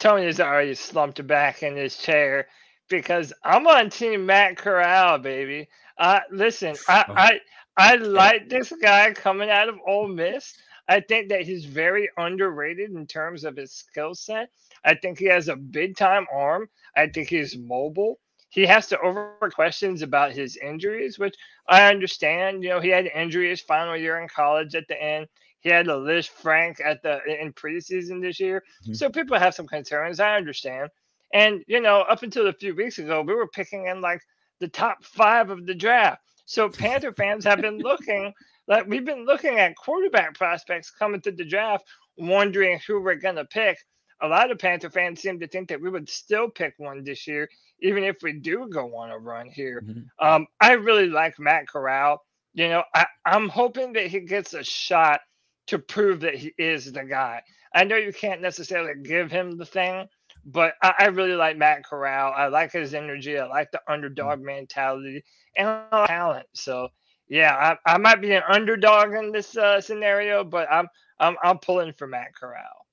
Tony 0.00 0.26
is 0.26 0.40
already 0.40 0.74
slumped 0.74 1.24
back 1.26 1.62
in 1.62 1.76
his 1.76 1.96
chair 1.96 2.48
because 2.88 3.32
I'm 3.44 3.66
on 3.66 3.90
team 3.90 4.26
Matt 4.26 4.56
Corral, 4.56 5.18
baby. 5.18 5.68
Uh, 5.98 6.20
listen, 6.30 6.76
I. 6.88 7.04
I 7.16 7.40
I 7.78 7.94
like 7.96 8.48
this 8.48 8.72
guy 8.82 9.12
coming 9.12 9.50
out 9.50 9.68
of 9.68 9.76
Ole 9.86 10.08
Miss. 10.08 10.54
I 10.88 11.00
think 11.00 11.28
that 11.28 11.42
he's 11.42 11.64
very 11.64 12.08
underrated 12.16 12.90
in 12.90 13.06
terms 13.06 13.44
of 13.44 13.56
his 13.56 13.72
skill 13.72 14.14
set. 14.14 14.50
I 14.84 14.94
think 14.94 15.18
he 15.18 15.26
has 15.26 15.48
a 15.48 15.56
big 15.56 15.96
time 15.96 16.26
arm. 16.32 16.68
I 16.96 17.08
think 17.08 17.28
he's 17.28 17.56
mobile. 17.56 18.18
He 18.48 18.66
has 18.66 18.86
to 18.88 19.00
over 19.00 19.26
questions 19.26 20.02
about 20.02 20.08
his 20.32 20.56
injuries, 20.56 21.18
which 21.18 21.36
I 21.68 21.90
understand. 21.90 22.44
You 22.46 22.50
know, 22.52 22.80
he 22.80 22.88
had 22.88 23.06
an 23.06 23.10
injury 23.20 23.48
his 23.50 23.60
final 23.60 23.96
year 23.96 24.20
in 24.20 24.28
college 24.28 24.74
at 24.74 24.88
the 24.88 25.00
end. 25.02 25.26
He 25.60 25.68
had 25.68 25.86
a 25.88 25.92
Lisfranc 25.92 26.80
at 26.84 27.02
the 27.02 27.20
in 27.40 27.52
preseason 27.52 28.20
this 28.22 28.40
year. 28.40 28.62
Mhm. 28.86 28.96
So 28.96 29.10
people 29.10 29.38
have 29.38 29.54
some 29.54 29.66
concerns. 29.66 30.20
I 30.20 30.36
understand. 30.36 30.90
And 31.32 31.62
you 31.66 31.80
know, 31.80 32.00
up 32.02 32.22
until 32.22 32.46
a 32.48 32.52
few 32.52 32.74
weeks 32.74 32.98
ago, 32.98 33.22
we 33.22 33.34
were 33.34 33.48
picking 33.48 33.86
in 33.86 34.00
like 34.00 34.20
the 34.60 34.68
top 34.68 35.04
five 35.04 35.50
of 35.50 35.66
the 35.66 35.74
draft. 35.74 36.22
So 36.46 36.68
Panther 36.68 37.12
fans 37.12 37.44
have 37.44 37.60
been 37.60 37.78
looking 37.78 38.32
like 38.68 38.86
we've 38.86 39.04
been 39.04 39.24
looking 39.24 39.58
at 39.58 39.76
quarterback 39.76 40.34
prospects 40.34 40.90
coming 40.90 41.20
to 41.22 41.32
the 41.32 41.44
draft, 41.44 41.84
wondering 42.16 42.80
who 42.86 43.00
we're 43.00 43.16
gonna 43.16 43.44
pick. 43.44 43.78
A 44.22 44.28
lot 44.28 44.50
of 44.50 44.58
Panther 44.58 44.88
fans 44.90 45.20
seem 45.20 45.38
to 45.40 45.46
think 45.48 45.68
that 45.68 45.80
we 45.80 45.90
would 45.90 46.08
still 46.08 46.48
pick 46.48 46.74
one 46.78 47.04
this 47.04 47.26
year, 47.26 47.48
even 47.80 48.02
if 48.04 48.16
we 48.22 48.32
do 48.32 48.68
go 48.70 48.96
on 48.96 49.10
a 49.10 49.18
run 49.18 49.48
here. 49.48 49.82
Mhm. 49.86 50.06
Um, 50.18 50.46
I 50.60 50.72
really 50.72 51.08
like 51.08 51.38
Matt 51.38 51.68
Corral. 51.68 52.24
You 52.54 52.68
know, 52.70 52.84
I, 52.94 53.06
I'm 53.26 53.48
hoping 53.50 53.92
that 53.94 54.06
he 54.06 54.20
gets 54.20 54.54
a 54.54 54.64
shot 54.64 55.20
to 55.66 55.78
prove 55.78 56.20
that 56.20 56.34
he 56.36 56.54
is 56.56 56.90
the 56.92 57.04
guy. 57.04 57.42
I 57.74 57.84
know 57.84 57.96
you 57.96 58.12
can't 58.12 58.40
necessarily 58.40 58.94
give 59.02 59.30
him 59.30 59.58
the 59.58 59.66
thing, 59.66 60.08
but 60.46 60.74
I, 60.80 60.94
I 61.00 61.06
really 61.06 61.34
like 61.34 61.58
Matt 61.58 61.84
Corral. 61.84 62.32
I 62.34 62.46
like 62.46 62.72
his 62.72 62.94
energy. 62.94 63.38
I 63.38 63.46
like 63.46 63.70
the 63.72 63.82
underdog 63.88 64.40
mentality 64.40 65.24
and 65.56 65.68
like 65.92 66.08
talent. 66.08 66.46
So 66.54 66.88
yeah, 67.28 67.76
I, 67.84 67.94
I 67.94 67.98
might 67.98 68.20
be 68.20 68.32
an 68.32 68.42
underdog 68.48 69.12
in 69.12 69.32
this 69.32 69.56
uh, 69.56 69.80
scenario, 69.80 70.44
but 70.44 70.68
I'm 70.70 70.86
I'm 71.18 71.36
I'm 71.42 71.58
pulling 71.58 71.92
for 71.92 72.06
Matt 72.06 72.34
Corral. 72.34 72.86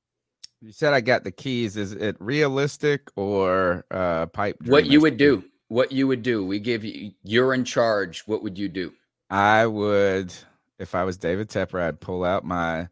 You 0.62 0.72
said 0.72 0.94
I 0.94 1.02
got 1.02 1.24
the 1.24 1.32
keys. 1.32 1.78
Is 1.78 1.94
it 1.94 2.16
realistic 2.20 3.10
or 3.16 3.86
uh 3.92 4.26
pipe? 4.28 4.58
What 4.66 4.88
you 4.88 5.00
would 5.02 5.18
do? 5.18 5.44
What 5.68 5.92
you 5.92 6.08
would 6.08 6.24
do? 6.24 6.46
We 6.46 6.60
give 6.60 6.84
you. 6.84 7.12
You're 7.24 7.54
in 7.54 7.66
charge. 7.66 8.24
What 8.26 8.44
would 8.44 8.58
you 8.58 8.70
do? 8.70 8.94
I 9.30 9.66
would, 9.66 10.34
if 10.78 10.94
I 10.94 11.04
was 11.04 11.18
David 11.18 11.50
Tepper, 11.50 11.82
I'd 11.82 12.00
pull 12.00 12.24
out 12.24 12.46
my 12.46 12.90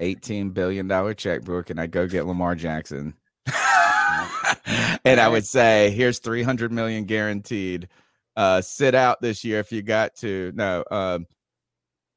eighteen 0.00 0.50
billion 0.50 0.88
dollar 0.88 1.14
checkbook 1.14 1.70
and 1.70 1.80
I'd 1.80 1.90
go 1.90 2.06
get 2.06 2.26
Lamar 2.26 2.54
Jackson. 2.54 3.14
and 5.04 5.20
I 5.20 5.28
would 5.28 5.46
say, 5.46 5.90
here's 5.90 6.18
300 6.18 6.72
million 6.72 7.04
guaranteed. 7.04 7.88
Uh, 8.36 8.60
sit 8.60 8.94
out 8.94 9.20
this 9.20 9.44
year 9.44 9.60
if 9.60 9.72
you 9.72 9.82
got 9.82 10.16
to. 10.16 10.52
No, 10.54 10.84
um, 10.90 11.26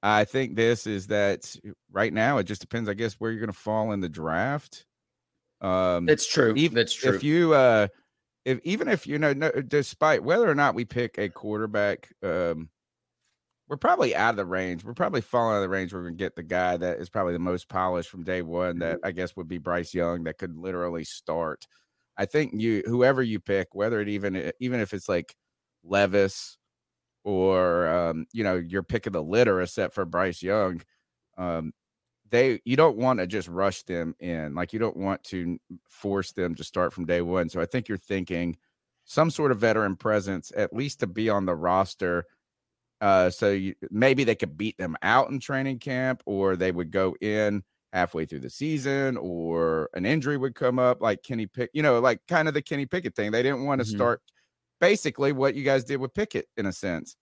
I 0.01 0.25
think 0.25 0.55
this 0.55 0.85
is 0.85 1.07
that 1.07 1.55
right 1.91 2.13
now. 2.13 2.37
It 2.37 2.43
just 2.43 2.61
depends, 2.61 2.89
I 2.89 2.93
guess, 2.93 3.13
where 3.15 3.31
you're 3.31 3.39
going 3.39 3.51
to 3.51 3.57
fall 3.57 3.91
in 3.93 4.01
the 4.01 4.09
draft. 4.09 4.85
Um, 5.61 6.05
That's 6.05 6.27
true. 6.27 6.53
Ev- 6.57 6.73
That's 6.73 6.93
true. 6.93 7.15
if 7.15 7.23
you 7.23 7.53
uh 7.53 7.87
if 8.43 8.59
even 8.63 8.89
if 8.89 9.07
you 9.07 9.17
know 9.17 9.31
no, 9.31 9.49
despite 9.49 10.23
whether 10.23 10.49
or 10.49 10.55
not 10.55 10.75
we 10.75 10.83
pick 10.83 11.17
a 11.17 11.29
quarterback 11.29 12.09
um 12.21 12.69
we're 13.67 13.77
probably 13.77 14.15
out 14.15 14.31
of 14.31 14.37
the 14.37 14.45
range 14.45 14.83
we're 14.83 14.93
probably 14.93 15.21
falling 15.21 15.53
out 15.55 15.57
of 15.57 15.61
the 15.63 15.69
range 15.69 15.93
we're 15.93 16.03
gonna 16.03 16.15
get 16.15 16.35
the 16.35 16.43
guy 16.43 16.77
that 16.77 16.99
is 16.99 17.09
probably 17.09 17.33
the 17.33 17.39
most 17.39 17.69
polished 17.69 18.09
from 18.09 18.23
day 18.23 18.41
one 18.41 18.79
that 18.79 18.99
Mm-hmm. 18.99 19.05
i 19.05 19.11
guess 19.11 19.35
would 19.35 19.47
be 19.47 19.57
bryce 19.57 19.93
young 19.93 20.23
that 20.23 20.37
could 20.37 20.55
literally 20.57 21.03
start 21.03 21.67
i 22.17 22.25
think 22.25 22.53
you 22.55 22.83
whoever 22.85 23.21
you 23.23 23.39
pick 23.39 23.73
whether 23.73 23.99
it 24.01 24.09
even 24.09 24.51
even 24.59 24.79
if 24.79 24.93
it's 24.93 25.09
like 25.09 25.35
levis 25.83 26.57
or 27.23 27.87
um 27.87 28.25
you 28.33 28.43
know 28.43 28.55
your 28.55 28.83
pick 28.83 29.05
of 29.07 29.13
the 29.13 29.23
litter 29.23 29.61
except 29.61 29.93
for 29.93 30.05
bryce 30.05 30.41
young 30.41 30.81
um 31.37 31.73
they 32.29 32.59
you 32.65 32.75
don't 32.75 32.97
want 32.97 33.19
to 33.19 33.27
just 33.27 33.47
rush 33.47 33.83
them 33.83 34.15
in 34.19 34.55
like 34.55 34.73
you 34.73 34.79
don't 34.79 34.97
want 34.97 35.23
to 35.23 35.59
force 35.87 36.31
them 36.33 36.55
to 36.55 36.63
start 36.63 36.93
from 36.93 37.05
day 37.05 37.21
one 37.21 37.49
so 37.49 37.61
i 37.61 37.65
think 37.65 37.87
you're 37.87 37.97
thinking 37.97 38.57
some 39.05 39.29
sort 39.29 39.51
of 39.51 39.59
veteran 39.59 39.95
presence 39.95 40.51
at 40.55 40.73
least 40.73 40.99
to 40.99 41.07
be 41.07 41.29
on 41.29 41.45
the 41.45 41.55
roster 41.55 42.25
uh 43.03 43.29
so 43.29 43.51
you, 43.51 43.75
maybe 43.91 44.23
they 44.23 44.35
could 44.35 44.55
beat 44.57 44.77
them 44.77 44.95
out 45.01 45.29
in 45.29 45.39
training 45.39 45.77
camp 45.77 46.23
or 46.25 46.55
they 46.55 46.71
would 46.71 46.89
go 46.91 47.13
in 47.21 47.61
halfway 47.91 48.25
through 48.25 48.39
the 48.39 48.49
season 48.49 49.17
or 49.17 49.89
an 49.93 50.05
injury 50.05 50.37
would 50.37 50.55
come 50.55 50.79
up 50.79 51.01
like 51.01 51.21
kenny 51.21 51.45
pick 51.45 51.69
you 51.73 51.83
know 51.83 51.99
like 51.99 52.19
kind 52.27 52.47
of 52.47 52.53
the 52.53 52.61
kenny 52.61 52.85
pickett 52.85 53.13
thing 53.15 53.29
they 53.31 53.43
didn't 53.43 53.65
want 53.65 53.79
to 53.81 53.85
Mhm. 53.87 53.95
start 53.95 54.21
basically 54.79 55.31
what 55.31 55.53
you 55.55 55.63
guys 55.63 55.83
did 55.83 55.97
with 55.97 56.13
pickett 56.13 56.47
in 56.57 56.65
a 56.65 56.71
sense 56.73 57.15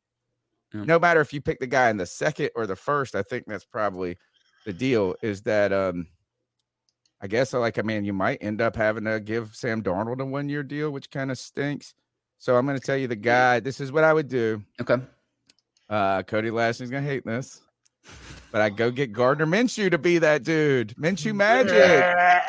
Yeah. 0.74 0.84
no 0.86 1.00
matter 1.00 1.20
if 1.20 1.34
you 1.34 1.42
pick 1.42 1.60
the 1.60 1.68
guy 1.68 1.90
in 1.90 1.98
the 1.98 2.06
second 2.06 2.52
or 2.56 2.68
the 2.68 2.76
first 2.76 3.16
i 3.16 3.24
think 3.24 3.46
that's 3.48 3.66
probably 3.66 4.18
the 4.66 4.74
deal 4.74 5.16
is 5.22 5.42
that 5.44 5.74
um 5.74 6.08
I 7.24 7.28
guess 7.28 7.54
like 7.54 7.78
I 7.78 7.84
mean 7.84 8.04
you 8.04 8.14
might 8.14 8.40
end 8.42 8.62
up 8.62 8.76
having 8.76 9.04
to 9.04 9.20
give 9.20 9.56
Sam 9.56 9.84
Darnold 9.84 10.20
a 10.22 10.26
one 10.26 10.50
year 10.50 10.64
deal, 10.64 10.90
which 10.90 11.12
kind 11.12 11.30
of 11.30 11.38
stinks. 11.38 11.94
So 12.40 12.56
I'm 12.58 12.66
gonna 12.66 12.80
tell 12.80 12.98
you 12.98 13.08
the 13.08 13.16
guy, 13.16 13.60
this 13.60 13.80
is 13.80 13.92
what 13.92 14.04
I 14.04 14.12
would 14.12 14.28
do. 14.28 14.64
okay. 14.82 14.98
Uh 15.92 16.24
Cody 16.24 16.50
Lashley's 16.50 16.90
gonna 16.90 17.06
hate 17.06 17.26
this. 17.26 17.62
But 18.52 18.62
I 18.62 18.70
go 18.70 18.90
get 18.90 19.12
Gardner 19.12 19.46
Minshew 19.46 19.92
to 19.92 19.98
be 20.00 20.18
that 20.20 20.44
dude. 20.44 20.96
Minshew 20.96 21.36
magic. 21.36 21.76
Yeah. 21.76 22.42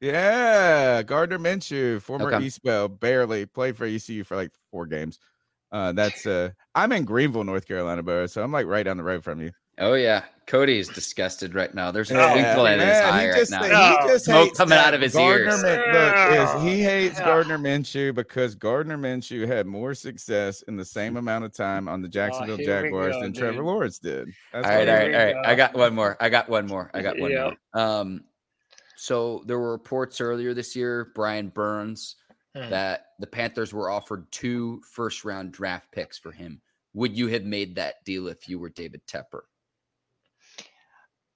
Yeah, 0.00 1.02
Gardner 1.02 1.38
Minshew, 1.38 2.00
former 2.00 2.32
Okay. 2.32 2.46
Eastbell, 2.46 3.00
barely 3.00 3.46
played 3.46 3.76
for 3.76 3.84
ECU 3.84 4.22
for 4.22 4.36
like 4.36 4.50
four 4.70 4.86
games. 4.86 5.18
Uh, 5.72 5.92
that's 5.92 6.24
uh, 6.24 6.50
I'm 6.74 6.92
in 6.92 7.04
Greenville, 7.04 7.42
North 7.44 7.66
Carolina, 7.66 8.02
bro. 8.02 8.26
So 8.26 8.42
I'm 8.42 8.52
like 8.52 8.66
right 8.66 8.84
down 8.84 8.96
the 8.96 9.02
road 9.02 9.24
from 9.24 9.40
you. 9.40 9.50
Oh 9.80 9.94
yeah, 9.94 10.24
Cody 10.46 10.78
is 10.78 10.88
disgusted 10.88 11.54
right 11.54 11.72
now. 11.74 11.90
There's 11.90 12.10
a 12.10 12.14
Yeah, 12.14 12.32
twinkle 12.32 12.66
in 12.66 12.80
his 12.80 12.88
eye 12.88 13.20
he 13.22 13.28
right 13.28 13.38
just, 13.38 13.50
now. 13.52 13.62
he 13.62 14.08
just 14.08 14.24
Smoke 14.24 14.44
hates 14.46 14.58
coming 14.58 14.78
out 14.78 14.94
of 14.94 15.00
his 15.00 15.14
Gardner 15.14 15.44
ears. 15.50 15.62
Min- 15.62 15.92
look, 15.92 16.56
is 16.58 16.62
he 16.62 16.82
hates 16.82 17.18
Yeah. 17.18 17.24
Gardner 17.26 17.58
Minshew 17.58 18.14
because 18.14 18.54
Gardner 18.54 18.98
Minshew 18.98 19.46
had 19.46 19.66
more 19.66 19.94
success 19.94 20.62
in 20.62 20.76
the 20.76 20.84
same 20.84 21.16
amount 21.16 21.44
of 21.44 21.52
time 21.52 21.88
on 21.88 22.02
the 22.02 22.08
Jacksonville 22.08 22.56
here 22.56 22.82
we 22.82 22.82
Jaguars 22.88 23.14
go, 23.14 23.20
than 23.22 23.32
dude. 23.32 23.40
Trevor 23.42 23.62
Lawrence 23.62 23.98
did. 23.98 24.28
That's 24.52 24.66
All 24.66 24.72
right, 24.72 24.78
what 24.80 24.88
all 24.88 24.94
it 24.94 24.98
right, 24.98 25.10
is. 25.10 25.14
all 25.16 25.24
right. 25.26 25.44
go. 25.44 25.50
I 25.50 25.54
got 25.54 25.74
one 25.74 25.94
more. 25.94 26.16
I 26.20 26.28
got 26.28 26.48
one 26.48 26.66
more. 26.66 26.90
I 26.94 27.02
got 27.02 27.18
one 27.18 27.30
Yep. 27.30 27.54
more. 27.74 27.82
Um, 27.82 28.24
so 28.96 29.44
there 29.46 29.58
were 29.58 29.70
reports 29.70 30.20
earlier 30.20 30.54
this 30.54 30.74
year, 30.74 31.12
Brian 31.14 31.50
Burns, 31.50 32.16
Hmm. 32.56 32.70
that 32.70 33.08
the 33.20 33.26
Panthers 33.26 33.72
were 33.72 33.90
offered 33.90 34.26
two 34.32 34.80
first 34.90 35.24
round 35.24 35.52
draft 35.52 35.92
picks 35.92 36.18
for 36.18 36.32
him. 36.32 36.60
Would 36.94 37.16
you 37.16 37.28
have 37.28 37.44
made 37.44 37.76
that 37.76 38.02
deal 38.04 38.26
if 38.28 38.48
you 38.48 38.58
were 38.58 38.70
David 38.70 39.02
Tepper? 39.06 39.42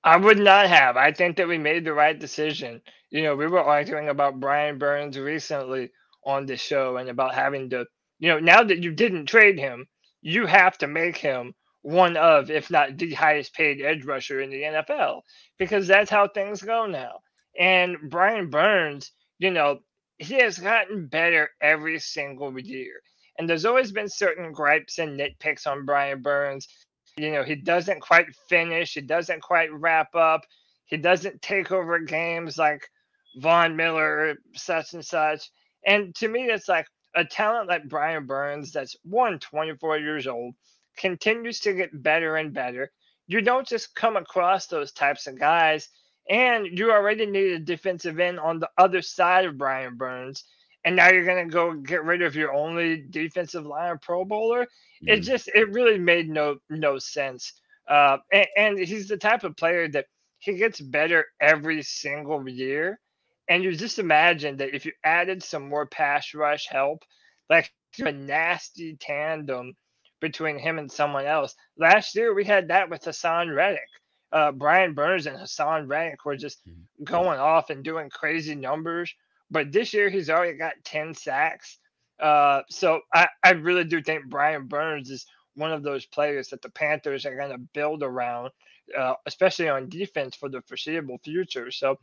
I 0.05 0.17
would 0.17 0.39
not 0.39 0.69
have. 0.69 0.97
I 0.97 1.13
think 1.13 1.37
that 1.37 1.49
we 1.49 1.59
made 1.59 1.85
the 1.85 1.93
right 1.93 2.19
decision. 2.19 2.83
You 3.11 3.23
know, 3.23 3.37
we 3.37 3.47
were 3.47 3.63
arguing 3.63 4.09
about 4.09 4.41
Brian 4.41 4.79
Burns 4.79 5.19
recently 5.19 5.91
on 6.25 6.47
the 6.47 6.57
show 6.57 6.97
and 6.97 7.09
about 7.09 7.35
having 7.35 7.71
to, 7.71 7.87
you 8.19 8.29
know, 8.29 8.39
now 8.41 8.63
that 8.65 8.83
you 8.83 8.93
didn't 8.93 9.27
trade 9.27 9.59
him, 9.59 9.87
you 10.23 10.47
have 10.47 10.79
to 10.79 10.87
make 10.87 11.17
him 11.17 11.55
one 11.83 12.17
of, 12.17 12.51
if 12.51 12.71
not 12.71 12.97
the 12.97 13.13
highest 13.15 13.55
paid 13.55 13.81
edge 13.83 14.05
rusher 14.05 14.41
in 14.41 14.51
the 14.51 14.63
NFL, 14.63 15.23
because 15.59 15.87
that's 15.87 16.11
how 16.11 16.29
things 16.29 16.63
go 16.63 16.87
now. 16.87 17.21
And 17.59 17.97
Brian 18.09 18.51
Burns, 18.51 19.13
you 19.39 19.51
know, 19.51 19.81
he 20.19 20.35
has 20.35 20.59
gotten 20.59 21.09
better 21.09 21.51
every 21.61 21.99
single 21.99 22.59
year. 22.59 22.95
And 23.39 23.49
there's 23.49 23.65
always 23.65 23.93
been 23.93 24.09
certain 24.09 24.53
gripes 24.53 24.99
and 24.99 25.19
nitpicks 25.19 25.67
on 25.67 25.85
Brian 25.85 26.23
Burns 26.23 26.69
you 27.17 27.33
know, 27.33 27.43
he 27.43 27.55
doesn't 27.57 28.01
quite 28.01 28.35
finish. 28.49 28.95
He 28.95 29.01
doesn't 29.01 29.43
quite 29.43 29.73
wrap 29.73 30.15
up. 30.15 30.43
He 30.87 30.97
doesn't 30.97 31.43
take 31.43 31.71
over 31.73 31.99
games 32.01 32.59
like 32.59 32.89
Von 33.37 33.77
Miller, 33.77 34.37
such 34.55 34.95
and 34.95 35.05
such. 35.05 35.51
And 35.87 36.15
to 36.17 36.29
me, 36.29 36.45
it's 36.45 36.69
like 36.69 36.87
a 37.15 37.25
talent 37.25 37.69
like 37.69 37.89
Brian 37.89 38.27
Burns, 38.27 38.73
that's 38.73 38.97
one, 39.05 39.39
24 39.39 39.99
years 39.99 40.27
old, 40.27 40.55
continues 40.97 41.61
to 41.61 41.75
get 41.75 42.03
better 42.03 42.37
and 42.37 42.53
better. 42.53 42.91
You 43.27 43.41
don't 43.41 43.67
just 43.67 43.95
come 43.95 44.17
across 44.17 44.67
those 44.67 44.93
types 44.93 45.27
of 45.27 45.39
guys. 45.39 45.89
And 46.29 46.67
you 46.67 46.93
already 46.93 47.27
need 47.27 47.53
a 47.53 47.59
defensive 47.59 48.21
end 48.21 48.39
on 48.39 48.61
the 48.61 48.71
other 48.79 49.03
side 49.03 49.45
of 49.45 49.59
Brian 49.59 49.97
Burns. 49.97 50.45
And 50.85 50.97
now 50.97 51.11
you're 51.11 51.25
going 51.25 51.49
to 51.49 51.53
go 51.53 51.75
get 51.75 52.05
rid 52.05 52.23
of 52.23 52.35
your 52.37 52.53
only 52.53 53.05
defensive 53.11 53.67
line 53.67 53.99
Pro 54.03 54.25
Bowler? 54.25 54.67
It 55.07 55.19
Mhm. 55.19 55.23
just 55.23 55.49
it 55.55 55.71
really 55.73 55.99
made 55.99 56.29
no 56.29 56.59
no 56.71 56.99
sense. 56.99 57.53
Uh 57.89 58.19
and, 58.33 58.47
and 58.57 58.79
he's 58.79 59.09
the 59.09 59.17
type 59.17 59.45
of 59.45 59.57
player 59.57 59.89
that 59.89 60.07
he 60.39 60.55
gets 60.55 60.81
better 60.81 61.27
every 61.41 61.83
single 61.83 62.49
year. 62.49 63.01
And 63.49 63.63
you 63.65 63.75
just 63.77 63.99
imagine 63.99 64.57
that 64.59 64.75
if 64.75 64.85
you 64.87 64.93
added 65.05 65.43
some 65.43 65.69
more 65.69 65.87
pass 65.87 66.35
rush 66.35 66.67
help 66.69 67.03
like 67.51 67.71
a 68.05 68.13
nasty 68.13 68.97
tandem 69.01 69.75
between 70.21 70.59
him 70.59 70.79
and 70.79 70.91
someone 70.91 71.27
else. 71.27 71.55
Last 71.77 72.15
year 72.15 72.35
we 72.35 72.45
had 72.45 72.69
that 72.69 72.89
with 72.91 73.03
haason 73.03 73.55
reddick. 73.55 73.89
Uh, 74.33 74.53
brian 74.53 74.95
burns 74.95 75.27
and 75.27 75.37
haason 75.39 75.89
reddick 75.89 76.25
were 76.25 76.37
just 76.37 76.63
Mhm. 76.67 76.87
going 77.05 77.39
off 77.39 77.71
and 77.71 77.85
doing 77.85 78.09
crazy 78.11 78.55
numbers 78.55 79.15
but 79.53 79.73
this 79.73 79.95
year 79.95 80.11
he's 80.11 80.31
already 80.31 80.59
got 80.59 80.75
10 80.85 81.15
sacks 81.15 81.79
uh, 82.21 82.63
so 82.71 83.01
I, 83.15 83.29
I 83.45 83.51
really 83.53 83.85
do 83.85 84.03
think 84.03 84.27
Brian 84.29 84.67
Burns 84.67 85.11
is 85.11 85.27
one 85.55 85.73
of 85.73 85.83
those 85.83 86.07
players 86.07 86.49
that 86.49 86.63
the 86.63 86.71
Panthers 86.71 87.27
are 87.27 87.37
going 87.37 87.51
to 87.53 87.59
build 87.75 88.03
around, 88.03 88.51
uh, 88.99 89.15
especially 89.27 89.69
on 89.69 89.89
defense 89.89 90.37
for 90.37 90.49
the 90.49 90.63
foreseeable 90.63 91.19
future. 91.25 91.71
So 91.71 91.99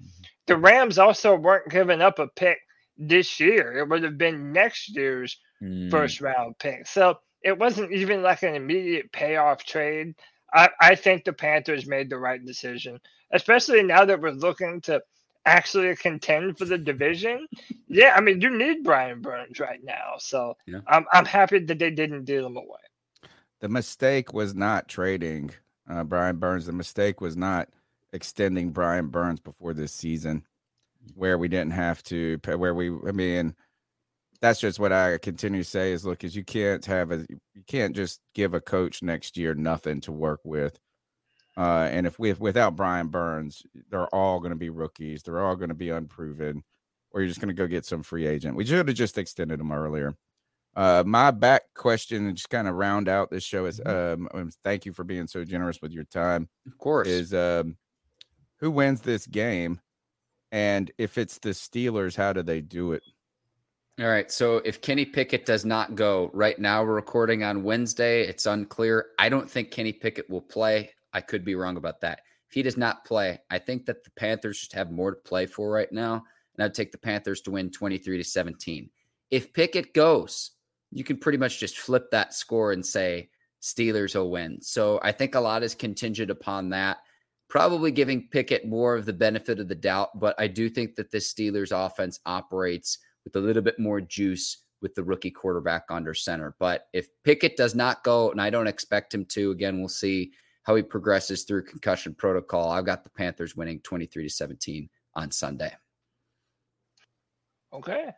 the 0.47 0.57
Rams 0.57 0.99
also 0.99 1.35
weren't 1.35 1.69
giving 1.71 2.01
up 2.01 2.19
a 2.19 2.27
pick 2.35 2.59
this 2.97 3.39
year. 3.39 3.77
It 3.79 3.89
would 3.89 4.03
have 4.03 4.17
been 4.17 4.53
next 4.53 4.95
year's 4.95 5.37
Mm. 5.63 5.89
first 5.91 6.21
round 6.21 6.57
pick. 6.59 6.87
So 6.87 7.19
it 7.43 7.57
wasn't 7.57 7.93
even 7.93 8.21
like 8.21 8.43
an 8.43 8.55
immediate 8.55 9.11
payoff 9.13 9.63
trade. 9.63 10.13
I, 10.53 10.69
I 10.81 10.95
think 10.95 11.23
the 11.23 11.33
Panthers 11.33 11.87
made 11.87 12.09
the 12.09 12.17
right 12.17 12.43
decision, 12.45 12.99
especially 13.33 13.83
now 13.83 14.05
that 14.05 14.21
we're 14.21 14.31
looking 14.31 14.81
to 14.81 15.01
actually 15.45 15.95
contend 15.95 16.57
for 16.57 16.65
the 16.65 16.77
division. 16.77 17.47
Yeah, 17.87 18.13
I 18.15 18.21
mean, 18.21 18.41
you 18.41 18.49
need 18.49 18.83
Brian 18.83 19.21
Burns 19.21 19.59
right 19.59 19.83
now. 19.83 20.15
So 20.19 20.55
Yeah. 20.65 20.79
I'm, 20.87 21.05
I'm 21.11 21.25
happy 21.25 21.59
that 21.59 21.79
they 21.79 21.91
didn't 21.91 22.25
deal 22.25 22.45
him 22.45 22.57
away. 22.57 22.79
The 23.61 23.69
mistake 23.69 24.33
was 24.33 24.55
not 24.55 24.87
trading 24.87 25.51
uh, 25.89 26.03
Brian 26.03 26.37
Burns. 26.37 26.65
The 26.65 26.71
mistake 26.71 27.19
was 27.19 27.35
not 27.35 27.69
extending 28.13 28.71
Brian 28.71 29.07
Burns 29.07 29.39
before 29.39 29.73
this 29.73 29.91
season, 29.91 30.45
where 31.15 31.37
we 31.37 31.47
didn't 31.47 31.71
have 31.71 32.01
to 32.03 32.37
pay. 32.39 32.55
Where 32.55 32.73
we, 32.73 32.89
I 33.07 33.11
mean, 33.11 33.55
that's 34.41 34.59
just 34.59 34.79
what 34.79 34.93
I 34.93 35.17
continue 35.17 35.63
to 35.63 35.69
say 35.69 35.91
is 35.91 36.05
look, 36.05 36.23
is 36.23 36.35
you 36.35 36.43
can't 36.43 36.85
have 36.85 37.11
a, 37.11 37.25
you 37.53 37.63
can't 37.67 37.95
just 37.95 38.21
give 38.33 38.53
a 38.53 38.61
coach 38.61 39.01
next 39.03 39.35
year 39.35 39.53
nothing 39.55 39.99
to 40.01 40.11
work 40.11 40.39
with. 40.43 40.79
Uh, 41.59 41.89
and 41.91 42.07
if 42.07 42.17
we, 42.17 42.31
without 42.31 42.77
Brian 42.77 43.09
Burns, 43.09 43.63
they're 43.89 44.07
all 44.15 44.39
going 44.39 44.51
to 44.51 44.55
be 44.55 44.69
rookies. 44.69 45.23
They're 45.23 45.41
all 45.41 45.57
going 45.57 45.67
to 45.69 45.75
be 45.75 45.89
unproven, 45.89 46.63
or 47.11 47.19
you're 47.19 47.27
just 47.27 47.41
going 47.41 47.49
to 47.49 47.53
go 47.53 47.67
get 47.67 47.85
some 47.85 48.01
free 48.01 48.25
agent. 48.25 48.55
We 48.55 48.65
should 48.65 48.87
have 48.87 48.95
just 48.95 49.17
extended 49.17 49.59
them 49.59 49.73
earlier. 49.73 50.15
Uh, 50.73 51.03
my 51.05 51.31
back 51.31 51.63
question 51.75 52.27
and 52.27 52.37
just 52.37 52.49
kind 52.49 52.69
of 52.69 52.75
round 52.75 53.09
out 53.09 53.29
this 53.29 53.43
show 53.43 53.65
is 53.65 53.81
um, 53.85 54.29
um, 54.33 54.51
thank 54.63 54.85
you 54.85 54.93
for 54.93 55.03
being 55.03 55.27
so 55.27 55.43
generous 55.43 55.81
with 55.81 55.91
your 55.91 56.05
time. 56.05 56.47
Of 56.65 56.77
course. 56.77 57.09
Is 57.09 57.33
um, 57.33 57.75
who 58.59 58.71
wins 58.71 59.01
this 59.01 59.27
game, 59.27 59.81
and 60.53 60.89
if 60.97 61.17
it's 61.17 61.39
the 61.39 61.49
Steelers, 61.49 62.15
how 62.15 62.31
do 62.31 62.41
they 62.41 62.61
do 62.61 62.93
it? 62.93 63.03
All 63.99 64.07
right. 64.07 64.31
So 64.31 64.61
if 64.63 64.79
Kenny 64.79 65.03
Pickett 65.03 65.45
does 65.45 65.65
not 65.65 65.95
go 65.95 66.31
right 66.33 66.57
now, 66.57 66.85
we're 66.85 66.93
recording 66.93 67.43
on 67.43 67.63
Wednesday. 67.63 68.21
It's 68.21 68.45
unclear. 68.45 69.07
I 69.19 69.27
don't 69.27 69.49
think 69.49 69.71
Kenny 69.71 69.91
Pickett 69.91 70.29
will 70.29 70.39
play. 70.39 70.91
I 71.13 71.21
could 71.21 71.43
be 71.43 71.55
wrong 71.55 71.77
about 71.77 72.01
that. 72.01 72.21
If 72.49 72.55
he 72.55 72.63
does 72.63 72.77
not 72.77 73.05
play, 73.05 73.39
I 73.49 73.59
think 73.59 73.85
that 73.85 74.03
the 74.03 74.11
Panthers 74.11 74.59
just 74.59 74.73
have 74.73 74.91
more 74.91 75.11
to 75.11 75.21
play 75.21 75.45
for 75.45 75.69
right 75.69 75.91
now. 75.91 76.23
And 76.55 76.63
I'd 76.63 76.73
take 76.73 76.91
the 76.91 76.97
Panthers 76.97 77.41
to 77.41 77.51
win 77.51 77.69
23 77.69 78.17
to 78.17 78.23
17. 78.23 78.89
If 79.31 79.53
Pickett 79.53 79.93
goes, 79.93 80.51
you 80.91 81.03
can 81.03 81.17
pretty 81.17 81.37
much 81.37 81.59
just 81.59 81.77
flip 81.77 82.09
that 82.11 82.33
score 82.33 82.71
and 82.71 82.85
say 82.85 83.29
Steelers 83.61 84.15
will 84.15 84.31
win. 84.31 84.61
So 84.61 84.99
I 85.03 85.11
think 85.11 85.35
a 85.35 85.39
lot 85.39 85.63
is 85.63 85.75
contingent 85.75 86.31
upon 86.31 86.69
that. 86.69 86.97
Probably 87.49 87.91
giving 87.91 88.27
Pickett 88.29 88.67
more 88.67 88.95
of 88.95 89.05
the 89.05 89.13
benefit 89.13 89.59
of 89.59 89.67
the 89.67 89.75
doubt, 89.75 90.19
but 90.19 90.35
I 90.39 90.47
do 90.47 90.69
think 90.69 90.95
that 90.95 91.11
this 91.11 91.33
Steelers 91.33 91.71
offense 91.71 92.19
operates 92.25 92.99
with 93.23 93.35
a 93.35 93.39
little 93.39 93.63
bit 93.63 93.79
more 93.79 94.01
juice 94.01 94.63
with 94.81 94.95
the 94.95 95.03
rookie 95.03 95.31
quarterback 95.31 95.83
under 95.89 96.13
center. 96.13 96.55
But 96.59 96.87
if 96.93 97.07
Pickett 97.23 97.57
does 97.57 97.75
not 97.75 98.03
go, 98.03 98.31
and 98.31 98.41
I 98.41 98.49
don't 98.49 98.67
expect 98.67 99.13
him 99.13 99.25
to, 99.25 99.51
again, 99.51 99.79
we'll 99.79 99.89
see 99.89 100.31
how 100.69 100.75
he 100.75 100.83
progresses 100.83 101.45
through 101.45 101.63
concussion 101.63 102.13
protocol. 102.13 102.69
I've 102.69 102.85
got 102.85 103.03
the 103.03 103.09
Panthers 103.09 103.55
winning 103.55 103.79
23 103.79 104.25
to 104.25 104.29
17 104.29 104.87
on 105.15 105.31
Sunday. 105.31 105.75
Okay. 107.73 108.09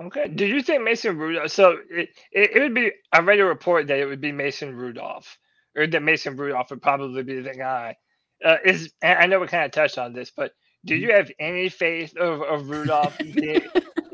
Okay. 0.00 0.28
Do 0.28 0.46
you 0.46 0.62
think 0.62 0.84
Mason 0.84 1.18
Rudolph? 1.18 1.50
So 1.50 1.78
it, 1.90 2.10
it, 2.30 2.50
it 2.56 2.60
would 2.60 2.74
be, 2.74 2.92
I 3.12 3.18
read 3.20 3.40
a 3.40 3.44
report 3.44 3.88
that 3.88 3.98
it 3.98 4.06
would 4.06 4.20
be 4.20 4.30
Mason 4.30 4.76
Rudolph, 4.76 5.36
or 5.76 5.88
that 5.88 6.02
Mason 6.02 6.36
Rudolph 6.36 6.70
would 6.70 6.82
probably 6.82 7.24
be 7.24 7.40
the 7.40 7.54
guy. 7.54 7.96
Uh, 8.44 8.58
is 8.64 8.92
I 9.02 9.26
know 9.26 9.40
we 9.40 9.48
kind 9.48 9.64
of 9.64 9.72
touched 9.72 9.98
on 9.98 10.12
this, 10.12 10.30
but 10.30 10.52
do 10.86 10.94
Mm-hmm. 10.94 11.04
you 11.08 11.12
have 11.12 11.28
any 11.40 11.68
faith 11.68 12.16
of, 12.16 12.42
of 12.42 12.70
Rudolph? 12.70 13.18
being, 13.18 13.62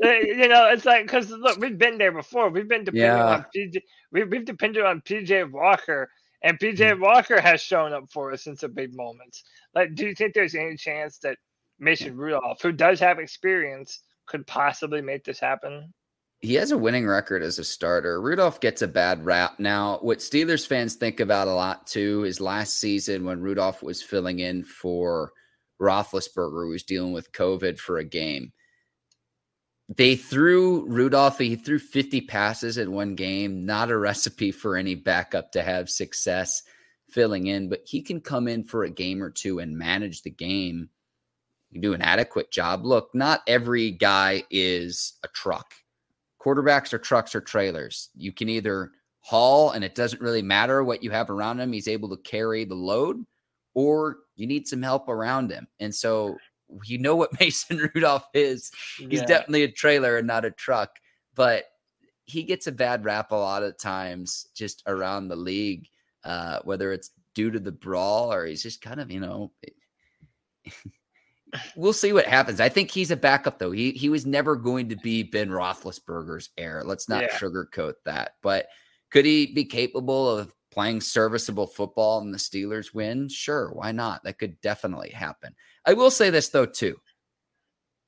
Uh, 0.03 0.09
you 0.11 0.47
know, 0.47 0.67
it's 0.69 0.83
like 0.85 1.03
because 1.03 1.29
look, 1.29 1.59
we've 1.59 1.77
been 1.77 1.97
there 1.99 2.11
before. 2.11 2.49
We've 2.49 2.67
been 2.67 2.83
depending 2.83 3.27
Yeah. 3.27 3.29
on 3.29 3.45
PJ. 3.55 3.81
We, 4.11 4.23
we've 4.25 4.45
depended 4.45 4.83
on 4.83 5.01
PJ 5.01 5.51
Walker, 5.51 6.09
and 6.45 6.59
PJ 6.59 6.77
Mm-hmm. 6.77 7.01
Walker 7.01 7.41
has 7.41 7.59
shown 7.59 7.91
up 7.91 8.09
for 8.09 8.31
us 8.31 8.45
in 8.45 8.55
some 8.55 8.71
big 8.71 8.95
moments. 8.95 9.43
Like, 9.73 9.95
do 9.95 10.05
you 10.05 10.15
think 10.15 10.33
there's 10.33 10.55
any 10.55 10.77
chance 10.77 11.17
that 11.19 11.37
Mason 11.79 12.15
Rudolph, 12.15 12.61
who 12.61 12.71
does 12.71 12.99
have 12.99 13.19
experience, 13.19 14.01
could 14.27 14.45
possibly 14.45 15.01
make 15.01 15.25
this 15.25 15.39
happen? 15.39 15.91
He 16.41 16.53
has 16.53 16.71
a 16.71 16.77
winning 16.77 17.07
record 17.07 17.41
as 17.41 17.57
a 17.57 17.63
starter. 17.63 18.21
Rudolph 18.21 18.59
gets 18.59 18.83
a 18.83 18.87
bad 18.87 19.25
rap. 19.25 19.59
Now, 19.59 19.97
what 20.01 20.19
Steelers 20.19 20.67
fans 20.67 20.93
think 20.93 21.19
about 21.19 21.47
a 21.47 21.53
lot 21.53 21.87
too 21.87 22.23
is 22.25 22.39
last 22.39 22.75
season 22.75 23.25
when 23.25 23.41
Rudolph 23.41 23.81
was 23.81 24.03
filling 24.03 24.39
in 24.39 24.63
for 24.63 25.31
Roethlisberger, 25.81 26.65
who 26.65 26.69
was 26.69 26.83
dealing 26.83 27.11
with 27.11 27.31
COVID 27.31 27.79
for 27.79 27.97
a 27.97 28.05
game. 28.05 28.53
They 29.87 30.15
threw 30.15 30.87
Rudolph, 30.87 31.37
he 31.37 31.55
threw 31.55 31.77
50 31.77 32.21
passes 32.21 32.77
in 32.77 32.91
one 32.91 33.15
game, 33.15 33.65
not 33.65 33.91
a 33.91 33.97
recipe 33.99 34.51
for 34.51 34.75
any 34.77 34.95
backup 34.95 35.51
to 35.51 35.61
have 35.61 35.89
success 35.89 36.63
filling 37.09 37.47
in, 37.47 37.69
but 37.69 37.81
he 37.85 38.01
can 38.01 38.19
come 38.19 38.47
in 38.47 38.63
for 38.63 38.83
a 38.83 38.89
game 38.89 39.21
or 39.21 39.29
two 39.29 39.59
and 39.59 39.77
manage 39.77 40.23
the 40.23 40.31
game. 40.31 40.89
You 41.69 41.81
do 41.81 41.93
an 41.93 42.01
adequate 42.01 42.51
job. 42.51 42.85
Look, 42.85 43.13
not 43.13 43.41
every 43.47 43.91
guy 43.91 44.43
is 44.49 45.13
a 45.23 45.27
truck 45.27 45.73
quarterbacks 46.45 46.93
are 46.93 46.99
trucks 46.99 47.33
or 47.33 47.41
trailers. 47.41 48.09
You 48.15 48.31
can 48.31 48.49
either 48.49 48.91
haul 49.21 49.71
and 49.71 49.83
it 49.83 49.95
doesn't 49.95 50.21
really 50.21 50.43
matter 50.43 50.83
what 50.83 51.01
you 51.01 51.09
have 51.11 51.29
around 51.29 51.59
him. 51.59 51.73
He's 51.73 51.87
able 51.87 52.09
to 52.09 52.17
carry 52.17 52.65
the 52.65 52.75
load, 52.75 53.25
or 53.73 54.17
you 54.35 54.45
need 54.45 54.67
some 54.67 54.83
help 54.83 55.09
around 55.09 55.51
him. 55.51 55.67
And 55.79 55.93
so 55.93 56.37
you 56.85 56.97
know 56.97 57.15
what 57.15 57.31
Mason 57.39 57.89
Rudolph 57.93 58.27
is. 58.33 58.71
He's 58.97 59.19
Yeah. 59.21 59.25
definitely 59.25 59.63
a 59.63 59.71
trailer 59.71 60.17
and 60.17 60.27
not 60.27 60.45
a 60.45 60.51
truck, 60.51 60.97
but 61.35 61.65
he 62.25 62.43
gets 62.43 62.67
a 62.67 62.71
bad 62.71 63.05
rap 63.05 63.31
a 63.31 63.35
lot 63.35 63.63
of 63.63 63.77
times 63.77 64.47
just 64.55 64.81
around 64.87 65.27
the 65.27 65.35
league, 65.35 65.87
uh, 66.23 66.59
whether 66.63 66.91
it's 66.91 67.11
due 67.35 67.51
to 67.51 67.59
the 67.59 67.71
brawl 67.71 68.33
or 68.33 68.45
he's 68.45 68.63
just 68.63 68.81
kind 68.81 68.99
of, 68.99 69.11
you 69.11 69.19
know, 69.19 69.51
we'll 71.75 71.93
see 71.93 72.13
what 72.13 72.25
happens. 72.25 72.59
I 72.59 72.69
think 72.69 72.89
he's 72.91 73.11
a 73.11 73.15
backup 73.15 73.59
though. 73.59 73.71
He 73.71 73.91
he 73.91 74.09
was 74.09 74.25
never 74.25 74.55
going 74.55 74.89
to 74.89 74.95
be 74.95 75.23
Ben 75.23 75.49
Roethlisberger's 75.49 76.49
heir. 76.57 76.83
Let's 76.83 77.07
not 77.07 77.21
Yeah. 77.23 77.37
sugarcoat 77.37 77.93
that. 78.05 78.35
But 78.41 78.67
could 79.11 79.25
he 79.25 79.47
be 79.53 79.65
capable 79.65 80.29
of 80.29 80.53
playing 80.71 81.01
serviceable 81.01 81.67
football 81.67 82.19
and 82.21 82.33
the 82.33 82.37
Steelers 82.37 82.93
win? 82.93 83.29
Sure, 83.29 83.71
why 83.71 83.91
not? 83.91 84.23
That 84.23 84.39
could 84.39 84.59
definitely 84.61 85.09
happen. 85.11 85.55
I 85.85 85.93
will 85.93 86.11
say 86.11 86.29
this 86.29 86.49
though 86.49 86.65
too. 86.65 86.97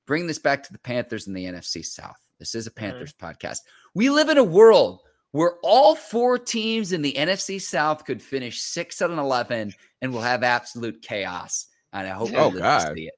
Bring 0.05 0.27
this 0.27 0.39
back 0.39 0.63
to 0.63 0.73
the 0.73 0.79
Panthers 0.79 1.27
in 1.27 1.33
the 1.33 1.45
NFC 1.45 1.85
South. 1.85 2.17
This 2.39 2.55
is 2.55 2.67
a 2.67 2.71
Panthers 2.71 3.13
podcast. 3.13 3.59
We 3.93 4.09
live 4.09 4.29
in 4.29 4.37
a 4.37 4.43
world 4.43 5.01
where 5.31 5.55
all 5.63 5.95
four 5.95 6.37
teams 6.39 6.93
in 6.93 7.01
the 7.01 7.13
NFC 7.13 7.61
South 7.61 8.05
could 8.05 8.21
finish 8.21 8.61
six 8.61 9.01
out 9.01 9.11
of 9.11 9.17
eleven, 9.17 9.73
and 10.01 10.13
we'll 10.13 10.21
have 10.21 10.43
absolute 10.43 11.01
chaos. 11.01 11.67
And 11.93 12.07
I 12.07 12.11
hope 12.11 12.29
we 12.29 12.37
Oh, 12.37 12.47
live 12.49 12.59
God. 12.59 12.95
see 12.95 13.07
it. 13.07 13.13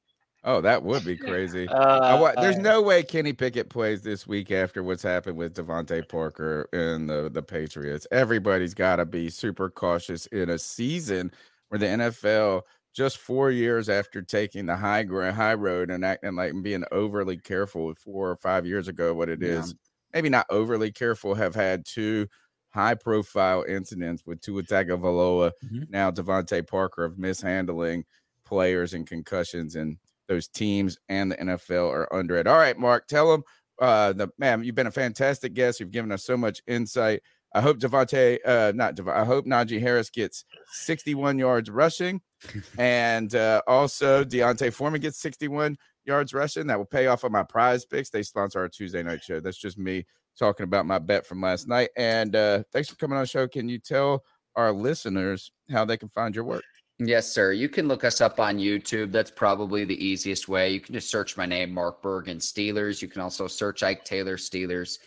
Oh, 0.46 0.62
that 0.62 0.82
would 0.84 1.04
be 1.06 1.18
crazy. 1.18 1.68
Uh, 1.68 2.18
wa- 2.20 2.34
there's 2.42 2.56
uh, 2.56 2.62
no 2.62 2.82
way 2.82 3.04
Kenny 3.04 3.34
Pickett 3.34 3.70
plays 3.70 4.02
this 4.02 4.26
week 4.26 4.52
after 4.52 4.82
what's 4.82 5.04
happened 5.04 5.38
with 5.38 5.54
DeVante 5.54 6.08
Parker 6.08 6.68
and 6.74 7.10
the, 7.10 7.30
the 7.32 7.44
Patriots. 7.44 8.08
Everybody's 8.12 8.74
got 8.74 8.96
to 8.96 9.06
be 9.06 9.30
super 9.30 9.70
cautious 9.70 10.26
in 10.28 10.50
a 10.50 10.58
season 10.58 11.32
where 11.68 11.78
the 11.80 11.86
NFL, 11.88 12.62
just 12.94 13.18
four 13.18 13.52
years 13.52 13.88
after 13.90 14.22
taking 14.22 14.66
the 14.66 14.76
high 14.76 15.04
ground, 15.04 15.36
high 15.36 15.54
road 15.54 15.92
and 15.92 16.04
acting 16.04 16.36
like 16.36 16.52
and 16.52 16.64
being 16.64 16.84
overly 16.92 17.38
careful 17.38 17.94
four 17.96 18.30
or 18.32 18.36
five 18.38 18.66
years 18.66 18.88
ago, 18.88 19.14
what 19.14 19.30
it 19.30 19.44
is, 19.44 19.70
Yeah. 19.70 19.74
maybe 20.14 20.30
not 20.30 20.46
overly 20.50 20.92
careful, 20.92 21.36
have 21.36 21.56
had 21.56 21.86
two 21.86 22.28
high 22.70 22.96
profile 22.96 23.64
incidents 23.64 24.24
with 24.26 24.42
Tua 24.42 24.64
Tagovailoa, 24.64 25.52
Mhm. 25.64 25.90
now 25.90 26.12
DeVante 26.12 26.68
Parker 26.68 27.04
of 27.04 27.18
mishandling 27.18 28.06
players 28.46 28.94
and 28.94 29.08
concussions 29.08 29.76
and 29.76 29.98
those 30.28 30.48
teams 30.48 30.98
and 31.10 31.32
the 31.32 31.40
NFL 31.40 31.90
are 31.90 32.12
under 32.14 32.36
it. 32.38 32.48
All 32.48 32.58
right, 32.58 32.78
Mark, 32.78 33.08
tell 33.08 33.32
them, 33.32 33.44
uh, 33.80 34.14
the 34.14 34.30
man, 34.38 34.64
you've 34.64 34.76
been 34.76 34.88
a 34.88 34.92
fantastic 34.92 35.54
guest. 35.54 35.80
You've 35.80 35.92
given 35.92 36.12
us 36.12 36.24
so 36.24 36.38
much 36.38 36.62
insight. 36.68 37.22
I 37.54 37.62
hope 37.62 37.80
Devontae, 37.80 38.40
uh, 38.46 38.72
not 38.76 38.96
Dev- 38.96 39.08
I 39.08 39.26
hope 39.26 39.46
Najee 39.46 39.82
Harris 39.82 40.10
gets 40.10 40.46
61 40.72 41.40
yards 41.40 41.70
rushing, 41.70 42.22
and 42.78 43.34
uh, 43.34 43.62
also 43.68 44.24
D'Onta 44.24 44.72
Foreman 44.72 45.02
gets 45.02 45.20
61 45.20 45.78
yards 46.06 46.34
rushing. 46.34 46.68
That 46.68 46.78
will 46.78 46.86
pay 46.86 47.08
off 47.08 47.24
on 47.24 47.32
my 47.32 47.44
PrizePicks. 47.44 48.12
They 48.12 48.24
sponsor 48.24 48.60
our 48.60 48.70
Tuesday 48.70 49.04
night 49.04 49.24
show. 49.24 49.40
That's 49.40 49.58
just 49.58 49.78
me 49.78 50.06
talking 50.38 50.64
about 50.64 50.86
my 50.86 51.00
bet 51.00 51.26
from 51.26 51.42
last 51.42 51.68
night. 51.68 51.90
And 51.98 52.36
uh, 52.36 52.64
thanks 52.72 52.90
for 52.90 52.96
coming 52.96 53.18
on 53.18 53.24
the 53.24 53.28
show. 53.28 53.48
Can 53.48 53.68
you 53.68 53.80
tell 53.80 54.24
our 54.56 54.72
listeners 54.72 55.52
how 55.70 55.86
they 55.86 55.98
can 55.98 56.10
find 56.10 56.36
your 56.36 56.46
work? 56.46 56.64
Yes, 57.02 57.32
sir. 57.32 57.54
You 57.54 57.70
can 57.70 57.88
look 57.88 58.04
us 58.04 58.20
up 58.20 58.42
on 58.42 58.58
YouTube. 58.58 59.14
That's 59.14 59.32
probably 59.32 59.86
the 59.86 60.06
easiest 60.06 60.50
way. 60.50 60.72
You 60.72 60.82
can 60.82 60.94
just 60.94 61.10
search 61.10 61.38
my 61.38 61.46
name, 61.46 61.74
Mark 61.74 62.02
Bergen 62.02 62.40
Steelers. 62.40 63.02
You 63.02 63.08
can 63.08 63.22
also 63.22 63.48
search 63.48 63.84
Ike 63.84 64.04
Taylor 64.04 64.36
Steelers, 64.36 65.00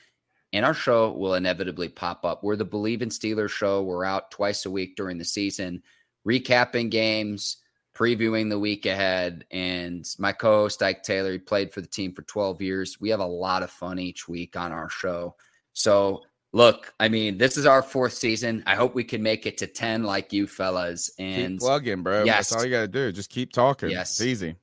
and 0.52 0.64
our 0.64 0.74
show 0.74 1.12
will 1.12 1.34
inevitably 1.34 1.88
pop 1.88 2.24
up. 2.24 2.42
We're 2.42 2.56
the 2.56 2.66
Bleav 2.66 3.02
in 3.02 3.08
Steelers 3.08 3.50
show. 3.50 3.82
We're 3.82 4.04
out 4.04 4.30
twice 4.30 4.66
a 4.66 4.70
week 4.70 4.96
during 4.96 5.18
the 5.18 5.24
season, 5.24 5.82
recapping 6.26 6.90
games, 6.90 7.56
previewing 7.94 8.50
the 8.50 8.58
week 8.58 8.84
ahead. 8.84 9.46
And 9.50 10.06
my 10.18 10.32
co 10.32 10.62
host, 10.62 10.82
Ike 10.82 11.02
Taylor, 11.02 11.32
he 11.32 11.38
played 11.38 11.72
for 11.72 11.80
the 11.80 11.86
team 11.86 12.12
for 12.12 12.22
12 12.22 12.60
years. 12.60 13.00
We 13.00 13.10
have 13.10 13.20
a 13.20 13.26
lot 13.26 13.62
of 13.62 13.70
fun 13.70 13.98
each 13.98 14.28
week 14.28 14.56
on 14.56 14.72
our 14.72 14.90
show. 14.90 15.36
So, 15.72 16.22
look, 16.52 16.92
I 17.00 17.08
mean, 17.08 17.38
this 17.38 17.56
is 17.56 17.64
our 17.64 17.82
fourth 17.82 18.12
season. 18.12 18.62
I 18.66 18.74
hope 18.74 18.94
we 18.94 19.04
can 19.04 19.22
make 19.22 19.46
it 19.46 19.58
to 19.58 19.66
10 19.66 20.04
like 20.04 20.34
you 20.34 20.46
fellas. 20.46 21.10
And 21.18 21.54
keep 21.54 21.60
plugging, 21.60 22.02
bro. 22.02 22.24
Yes. 22.24 22.50
That's 22.50 22.60
all 22.60 22.64
you 22.66 22.72
got 22.72 22.82
to 22.82 22.88
do. 22.88 23.10
Just 23.10 23.30
keep 23.30 23.52
talking. 23.52 23.90
Yes. 23.90 24.12
It's 24.12 24.22
easy. 24.22 24.56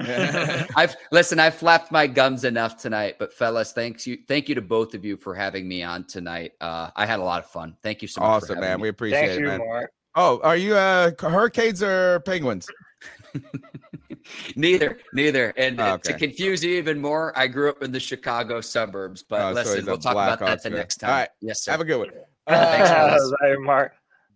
I've 0.76 0.96
listen, 1.12 1.38
I've 1.38 1.54
flapped 1.54 1.90
my 1.92 2.06
gums 2.06 2.44
enough 2.44 2.76
tonight, 2.76 3.16
but 3.18 3.32
fellas, 3.32 3.72
thanks 3.72 4.06
you 4.06 4.18
thank 4.28 4.48
you 4.48 4.54
to 4.54 4.62
both 4.62 4.94
of 4.94 5.04
you 5.04 5.16
for 5.16 5.34
having 5.34 5.66
me 5.68 5.82
on 5.82 6.04
tonight. 6.06 6.52
Uh 6.60 6.90
I 6.96 7.06
had 7.06 7.18
a 7.20 7.22
lot 7.22 7.42
of 7.42 7.50
fun. 7.50 7.76
Thank 7.82 8.02
you 8.02 8.08
so 8.08 8.20
much. 8.20 8.28
awesome, 8.42 8.56
having 8.56 8.68
man. 8.70 8.78
me. 8.78 8.82
We 8.82 8.88
appreciate 8.88 9.20
Thank 9.28 9.32
it, 9.32 9.40
you, 9.40 9.46
man. 9.46 9.58
Mark. 9.60 9.90
Oh, 10.16 10.40
are 10.42 10.56
you 10.56 10.74
uh 10.76 11.10
hurricanes 11.20 11.82
or 11.82 12.20
penguins? 12.20 12.68
neither, 14.56 14.98
neither. 15.12 15.52
And 15.56 15.80
Oh, 15.80 15.84
uh, 15.84 15.98
to 15.98 16.14
confuse 16.14 16.62
you 16.64 16.74
even 16.76 17.00
more, 17.00 17.36
I 17.38 17.46
grew 17.46 17.68
up 17.70 17.82
in 17.82 17.92
the 17.92 18.00
Chicago 18.00 18.60
suburbs. 18.60 19.22
But 19.22 19.40
Oh, 19.42 19.52
listen, 19.52 19.76
he's 19.78 19.86
a 19.86 19.90
we'll 19.90 19.98
talk 19.98 20.12
about 20.12 20.38
that 20.38 20.46
Blackhawks 20.58 20.62
the 20.62 20.70
fan. 20.70 20.78
next 20.78 20.96
time. 20.96 21.10
All 21.10 21.16
right. 21.16 21.28
Yes, 21.40 21.62
sir. 21.62 21.72
Have 21.72 21.80
a 21.80 21.84
good 21.84 21.98
one. 21.98 22.10
Thanks, 22.48 22.90
Uh, 22.90 22.94
fellas. 23.18 23.32
Mark. 23.60 23.92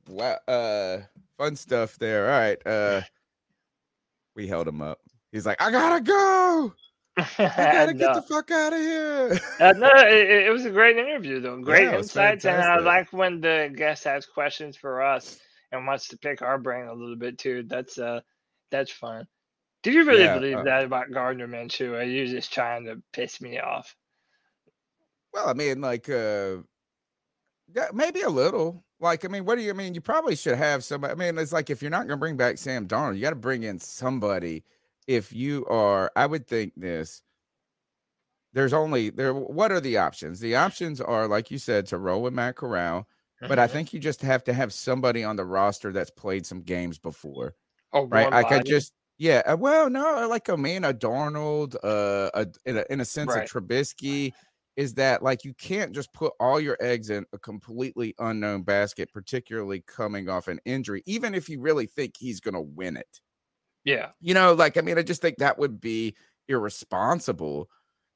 wow, 0.09 0.39
uh 0.49 0.99
fun 1.37 1.57
stuff 1.57 1.99
there. 1.99 2.25
All 2.33 2.39
right. 2.41 2.67
Uh 2.67 3.03
we 4.39 4.47
held 4.47 4.69
him 4.69 4.81
up. 4.81 5.01
He's 5.33 5.45
like, 5.45 5.61
I 5.61 5.71
gotta 5.73 6.01
go. 6.01 6.73
I 7.57 7.67
gotta 7.67 7.93
get 7.93 8.15
the 8.15 8.23
fuck 8.23 8.51
out 8.53 8.73
of 8.73 8.79
here. 8.79 9.41
Uh, 9.61 9.73
no, 9.77 9.91
it, 9.97 10.47
it 10.47 10.53
was 10.53 10.67
a 10.67 10.71
great 10.71 10.97
interview, 10.97 11.41
though. 11.41 11.61
Great 11.61 11.91
Yeah, 11.91 11.99
insights, 11.99 12.45
and 12.45 12.63
I 12.63 12.79
like 12.79 13.13
when 13.13 13.41
the 13.41 13.73
guest 13.75 14.05
has 14.05 14.25
questions 14.25 14.77
for 14.77 15.03
us 15.03 15.41
and 15.73 15.87
wants 15.87 16.09
to 16.09 16.19
pick 16.19 16.43
our 16.43 16.59
brain 16.59 16.87
a 16.87 16.95
little 16.95 17.17
bit 17.17 17.39
too. 17.39 17.65
That's 17.67 17.99
uh, 17.99 18.21
that's 18.71 18.93
fun. 18.93 19.27
Do 19.83 19.91
you 19.93 20.05
really 20.07 20.25
Yeah, 20.25 20.35
believe 20.35 20.59
uh, 20.59 20.65
that 20.65 20.85
about 20.85 21.11
Gardner 21.13 21.49
Minshew? 21.49 21.91
Or 21.91 21.99
are 22.01 22.05
you 22.05 22.27
just 22.29 22.53
trying 22.53 22.87
to 22.87 23.03
piss 23.13 23.41
me 23.41 23.59
off? 23.59 23.95
Well, 25.33 25.49
I 25.49 25.55
mean, 25.55 25.81
like, 25.81 26.09
uh, 26.09 26.59
yeah, 27.75 27.89
maybe 27.93 28.23
a 28.23 28.31
little. 28.31 28.85
Like, 29.01 29.25
I 29.25 29.29
mean, 29.29 29.45
what 29.45 29.57
do 29.57 29.63
you 29.63 29.71
I 29.71 29.75
mean? 29.75 29.95
You 29.95 30.01
probably 30.01 30.35
should 30.35 30.57
have 30.59 30.83
somebody. 30.83 31.13
I 31.13 31.15
mean, 31.15 31.39
it's 31.39 31.53
like 31.53 31.71
if 31.71 31.83
you're 31.83 31.91
not 31.91 32.09
going 32.09 32.11
to 32.11 32.17
bring 32.17 32.37
back 32.37 32.59
Sam 32.59 32.89
Darnold, 32.89 33.15
you 33.17 33.23
got 33.23 33.31
to 33.31 33.37
bring 33.37 33.63
in 33.63 33.79
somebody. 33.79 34.65
If 35.07 35.33
you 35.33 35.65
are, 35.67 36.11
I 36.17 36.27
would 36.27 36.47
think 36.47 36.75
this. 36.77 37.23
There's 38.53 38.73
only 38.73 39.11
there. 39.11 39.35
What 39.35 39.71
are 39.73 39.81
the 39.81 39.99
options? 39.99 40.41
The 40.41 40.57
options 40.57 41.01
are, 41.01 41.29
like 41.29 41.51
you 41.51 41.59
said, 41.59 41.87
to 41.89 41.99
roll 41.99 42.23
with 42.23 42.33
Matt 42.33 42.57
Corral, 42.57 43.07
but 43.47 43.59
I 43.59 43.67
Mhm. 43.67 43.69
think 43.69 43.93
you 43.93 44.01
just 44.01 44.23
have 44.23 44.43
to 44.45 44.55
have 44.55 44.73
somebody 44.73 45.23
on 45.23 45.37
the 45.37 45.45
roster 45.45 45.93
that's 45.93 46.11
played 46.11 46.47
some 46.47 46.63
games 46.63 46.99
before, 46.99 47.55
oh, 47.93 48.07
right? 48.11 48.29
I 48.33 48.45
could 48.45 48.65
just, 48.67 48.95
yeah. 49.19 49.43
uh, 49.47 49.57
Well, 49.59 49.91
no, 49.91 50.29
like 50.29 50.51
I 50.51 50.57
mean, 50.57 50.85
a 50.85 50.95
Darnold, 50.95 51.77
uh, 51.85 52.31
a, 52.35 52.47
in 52.67 52.79
a 52.79 52.85
in 52.91 53.01
a 53.01 53.05
sense, 53.07 53.35
Right. 53.35 53.37
a 53.37 53.43
Trubisky 53.43 54.35
is 54.79 54.95
that 54.95 55.23
like 55.23 55.45
you 55.45 55.55
can't 55.55 55.93
just 55.95 56.15
put 56.15 56.35
all 56.41 56.61
your 56.61 56.79
eggs 56.81 57.11
in 57.11 57.27
a 57.35 57.39
completely 57.41 58.15
unknown 58.21 58.63
basket, 58.65 59.13
particularly 59.13 59.83
coming 59.83 60.31
off 60.31 60.49
an 60.49 60.61
injury, 60.67 61.03
even 61.07 61.35
if 61.37 61.51
you 61.51 61.61
really 61.61 61.87
think 61.87 62.17
he's 62.19 62.41
going 62.41 62.55
to 62.55 62.63
win 62.63 62.97
it. 62.97 63.21
yeah, 63.85 64.13
You 64.21 64.35
know, 64.35 64.53
like 64.55 64.77
I 64.77 64.81
mean, 64.81 64.99
I 64.99 65.03
just 65.03 65.23
think 65.23 65.39
that 65.39 65.59
would 65.59 65.81
be 65.81 66.17
irresponsible 66.49 67.71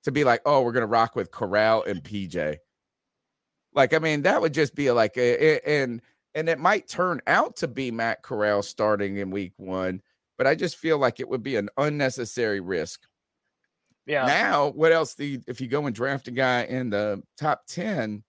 to 0.05 0.13
be 0.13 0.25
like, 0.25 0.43
oh, 0.45 0.63
we're 0.63 0.73
going 0.73 0.83
to 0.83 0.87
rock 0.89 1.15
with 1.15 1.31
Corral 1.31 1.83
and 1.85 2.03
PJ. 2.03 2.59
Like, 3.75 3.95
I 3.95 3.99
mean, 3.99 4.23
that 4.23 4.41
would 4.41 4.55
just 4.55 4.75
be 4.75 4.91
like, 4.91 5.17
a, 5.17 5.57
a- 5.59 5.83
and 5.83 6.03
and 6.35 6.49
it 6.49 6.59
might 6.59 6.89
turn 6.89 7.21
out 7.27 7.57
to 7.57 7.69
be 7.69 7.91
Matt 7.91 8.23
Corral 8.23 8.63
starting 8.63 9.19
in 9.19 9.31
week 9.31 9.53
one, 9.59 10.03
but 10.39 10.47
I 10.47 10.55
just 10.55 10.77
feel 10.77 10.99
like 10.99 11.21
it 11.21 11.29
would 11.29 11.43
be 11.43 11.57
an 11.57 11.69
unnecessary 11.77 12.61
risk 12.61 13.07
yeah. 14.07 14.27
now, 14.27 14.69
what 14.69 14.93
else? 14.93 15.15
The 15.15 15.41
if 15.47 15.61
you 15.61 15.69
go 15.69 15.87
and 15.87 15.95
draft 15.95 16.29
a 16.29 16.31
guy 16.31 16.65
in 16.65 16.91
the 16.91 17.23
top 17.37 17.63
ten, 17.67 18.23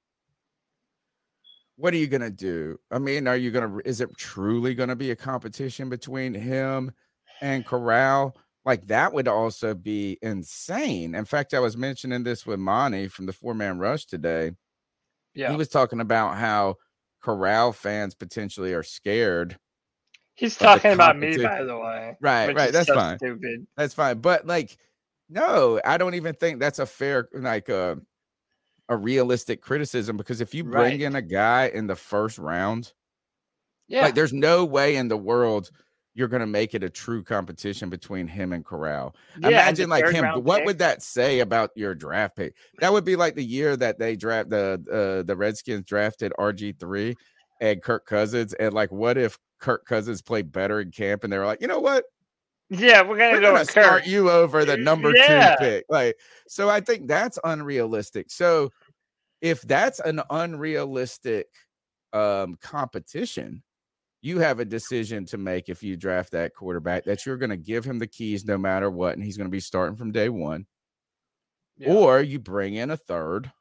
what 1.76 1.93
are 1.93 1.97
you 1.97 2.07
gonna 2.07 2.30
do? 2.30 2.80
I 2.91 2.99
mean, 2.99 3.28
are 3.28 3.38
you 3.38 3.51
gonna? 3.51 3.80
Is 3.86 4.01
it 4.01 4.15
truly 4.17 4.76
gonna 4.76 4.95
be 4.95 5.11
a 5.11 5.15
competition 5.15 5.89
between 5.89 6.34
him 6.34 6.91
and 7.41 7.65
Corral? 7.65 8.36
Like 8.65 8.88
that 8.88 9.11
would 9.13 9.28
also 9.28 9.74
be 9.74 10.17
insane. 10.21 11.15
In 11.15 11.26
fact, 11.26 11.53
I 11.53 11.59
was 11.59 11.76
mentioning 11.76 12.24
this 12.24 12.45
with 12.45 12.59
Monty 12.59 13.07
from 13.07 13.26
the 13.26 13.34
Four 13.34 13.53
Man 13.53 13.78
Rush 13.78 14.05
today. 14.05 14.51
yeah. 15.34 15.51
He 15.51 15.57
was 15.57 15.67
talking 15.67 15.99
about 15.99 16.38
how 16.38 16.76
Corral 17.21 17.74
fans 17.74 18.15
potentially 18.15 18.74
are 18.74 18.84
scared. 18.84 19.57
He's 20.36 20.55
talking 20.55 20.91
about 20.91 21.17
me, 21.17 21.38
by 21.38 21.63
the 21.63 21.78
way. 21.78 22.17
Right, 22.19 22.55
right, 22.55 22.71
that's 22.71 22.88
so 22.88 22.95
fine. 22.95 23.17
Stupid. 23.17 23.67
That's 23.78 23.93
fine. 23.93 24.19
But 24.19 24.47
like, 24.47 24.78
no, 25.34 25.80
I 25.86 25.98
don't 25.98 26.16
even 26.16 26.36
think 26.36 26.60
that's 26.60 26.80
a 26.80 26.86
fair 26.86 27.30
like 27.34 27.70
a 27.70 28.00
a 28.90 28.98
realistic 28.98 29.62
criticism 29.62 30.18
because 30.18 30.42
if 30.42 30.54
you 30.54 30.64
bring 30.64 31.00
Right. 31.00 31.02
in 31.02 31.16
a 31.16 31.22
guy 31.22 31.68
in 31.68 31.88
the 31.88 31.96
first 31.96 32.38
round, 32.40 32.94
Yeah, 33.88 34.02
like 34.02 34.16
there's 34.16 34.34
no 34.34 34.66
way 34.66 34.96
in 34.96 35.08
the 35.08 35.18
world 35.18 35.72
you're 36.16 36.28
going 36.28 36.42
to 36.42 36.46
make 36.48 36.76
it 36.76 36.84
a 36.84 36.90
true 36.92 37.24
competition 37.24 37.90
between 37.90 38.28
him 38.28 38.54
and 38.54 38.64
Corral. 38.64 39.16
Yeah, 39.36 39.50
Imagine 39.50 39.90
like 39.90 40.08
him. 40.08 40.26
What 40.44 40.58
pick. 40.60 40.66
would 40.68 40.78
that 40.78 41.02
say 41.02 41.40
about 41.40 41.72
your 41.76 41.96
draft 41.96 42.36
pick? 42.36 42.56
That 42.80 42.94
would 42.94 43.04
be 43.04 43.16
like 43.16 43.34
the 43.34 43.44
year 43.44 43.76
that 43.78 43.98
they 43.98 44.16
draft 44.16 44.50
the 44.52 44.84
uh, 44.92 45.24
the 45.24 45.36
Redskins 45.36 45.86
drafted 45.86 46.32
RG 46.38 46.74
three 46.74 47.16
and 47.62 47.82
Kirk 47.82 48.06
Cousins, 48.06 48.54
and 48.54 48.74
like, 48.74 48.92
what 48.92 49.18
if 49.18 49.40
Kirk 49.60 49.86
Cousins 49.86 50.22
played 50.22 50.52
better 50.52 50.80
in 50.82 50.92
camp, 50.92 51.24
and 51.24 51.34
they 51.34 51.38
were 51.38 51.46
like, 51.46 51.62
you 51.62 51.68
know 51.68 51.80
what, 51.80 52.06
Yeah, 52.70 53.01
we're 53.01 53.18
gonna 53.18 53.34
we're 53.34 53.41
go 53.41 53.53
going 53.53 53.66
to 53.66 53.72
start 53.72 54.03
Kirk. 54.03 54.07
you 54.07 54.32
over 54.32 54.66
the 54.66 54.78
number 54.78 55.14
Yeah. 55.16 55.55
two 55.59 55.64
pick. 55.66 55.86
Like, 55.89 56.18
so 56.47 56.70
I 56.70 56.80
think 56.82 57.07
that's 57.07 57.38
unrealistic. 57.43 58.32
So 58.32 58.72
if 59.41 59.61
that's 59.64 59.99
an 59.99 60.22
unrealistic 60.30 61.47
um 62.14 62.55
competition, 62.61 63.64
you 64.22 64.39
have 64.39 64.59
a 64.59 64.66
decision 64.66 65.26
to 65.28 65.38
make 65.38 65.70
if 65.70 65.84
you 65.84 65.97
draft 65.97 66.32
that 66.32 66.55
quarterback 66.55 67.05
that 67.05 67.26
you're 67.26 67.38
going 67.38 67.49
to 67.51 67.57
give 67.57 67.86
him 67.86 67.99
the 67.99 68.07
keys 68.07 68.45
no 68.45 68.57
matter 68.57 68.89
what, 68.89 69.16
and 69.16 69.24
he's 69.24 69.38
going 69.38 69.47
to 69.47 69.51
be 69.51 69.59
starting 69.59 69.97
from 69.97 70.11
day 70.11 70.30
one, 70.30 70.66
Yeah. 71.78 71.93
or 71.93 72.22
you 72.22 72.39
bring 72.39 72.76
in 72.76 72.91
a 72.91 72.97
third 72.97 73.51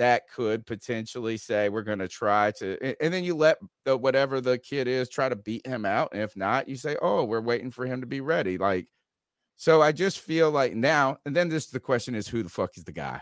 that 0.00 0.30
could 0.30 0.64
potentially 0.64 1.36
say 1.36 1.68
we're 1.68 1.82
going 1.82 1.98
to 1.98 2.08
try 2.08 2.50
to 2.50 2.96
and 3.04 3.12
then 3.12 3.22
you 3.22 3.34
let 3.34 3.58
the 3.84 3.94
whatever 3.94 4.40
the 4.40 4.56
kid 4.56 4.88
is 4.88 5.10
try 5.10 5.28
to 5.28 5.36
beat 5.36 5.64
him 5.66 5.84
out 5.84 6.08
and 6.12 6.22
if 6.22 6.34
not 6.38 6.66
you 6.66 6.74
say 6.74 6.96
oh 7.02 7.22
we're 7.22 7.42
waiting 7.42 7.70
for 7.70 7.84
him 7.84 8.00
to 8.00 8.06
be 8.06 8.22
ready 8.22 8.56
like 8.56 8.86
so 9.58 9.82
i 9.82 9.92
just 9.92 10.20
feel 10.20 10.50
like 10.50 10.74
now 10.74 11.18
and 11.26 11.36
then 11.36 11.50
this 11.50 11.66
the 11.66 11.78
question 11.78 12.14
is 12.14 12.26
who 12.26 12.42
the 12.42 12.48
fuck 12.48 12.78
is 12.78 12.84
the 12.84 12.92
guy? 12.92 13.20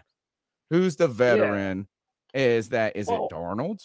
Who's 0.70 0.94
the 0.94 1.08
veteran? 1.08 1.88
Is 2.32 2.68
that 2.68 2.96
is 2.96 3.08
Well- 3.08 3.26
it 3.28 3.34
darnold 3.34 3.80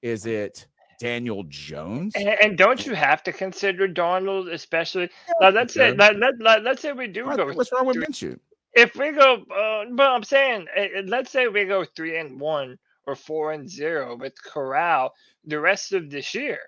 is 0.00 0.24
it 0.24 0.66
daniel 0.98 1.44
jones? 1.48 2.14
And, 2.16 2.28
and 2.28 2.56
don't 2.56 2.86
you 2.86 2.94
have 2.94 3.22
to 3.24 3.32
consider 3.32 3.86
Donald, 3.86 4.48
especially? 4.48 5.10
Now, 5.42 5.50
let's 5.50 5.74
say 5.74 5.92
let, 5.92 6.16
let, 6.16 6.40
let, 6.40 6.62
let's 6.62 6.80
say 6.80 6.92
we 6.92 7.06
do 7.06 7.24
go. 7.36 7.52
what's 7.52 7.70
wrong 7.70 7.84
with 7.84 7.96
minshew 7.96 8.38
If 8.74 8.94
we 8.96 9.12
go, 9.12 9.42
uh, 9.54 9.84
but 9.92 10.10
I'm 10.10 10.22
saying, 10.22 10.66
uh, 10.76 10.98
uh, 10.98 11.02
let's 11.06 11.30
say 11.30 11.48
we 11.48 11.64
go 11.64 11.84
three 11.84 12.18
and 12.18 12.40
one 12.40 12.78
or 13.06 13.16
four 13.16 13.52
and 13.52 13.68
zero 13.68 14.16
with 14.16 14.34
Corral 14.42 15.12
the 15.44 15.60
rest 15.60 15.92
of 15.92 16.10
this 16.10 16.34
year. 16.34 16.60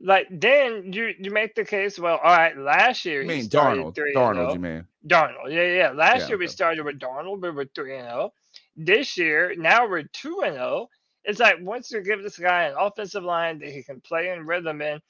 Like 0.00 0.26
then 0.30 0.92
you 0.92 1.14
you 1.18 1.30
make 1.30 1.54
the 1.54 1.64
case. 1.64 1.98
Well, 1.98 2.18
all 2.18 2.36
right. 2.36 2.56
Last 2.56 3.04
year 3.04 3.22
you 3.22 3.30
he 3.30 3.42
mean 3.42 3.48
darnold 3.48 3.94
three 3.94 4.14
darnold 4.14 4.50
oh. 4.50 4.52
you 4.54 4.58
mean 4.60 4.86
Darnold. 5.06 5.50
Yeah, 5.52 5.62
yeah. 5.74 5.90
Last 5.90 6.22
Yeah, 6.22 6.28
year 6.30 6.38
we 6.38 6.48
started 6.48 6.84
with 6.84 6.98
Darnold, 6.98 7.40
but 7.40 7.50
we 7.52 7.56
were 7.56 7.70
three 7.74 7.96
and 7.96 8.08
zero. 8.08 8.32
This 8.76 9.16
year, 9.16 9.54
now 9.56 9.88
we're 9.88 10.02
two 10.02 10.42
and 10.44 10.54
zero. 10.54 10.88
It's 11.24 11.40
like 11.40 11.56
once 11.60 11.90
you 11.90 12.02
give 12.02 12.22
this 12.22 12.38
guy 12.38 12.64
an 12.64 12.74
offensive 12.78 13.24
line 13.24 13.58
that 13.60 13.70
he 13.70 13.82
can 13.82 14.00
play 14.00 14.30
in 14.30 14.46
rhythm 14.46 14.82
in, 14.82 15.00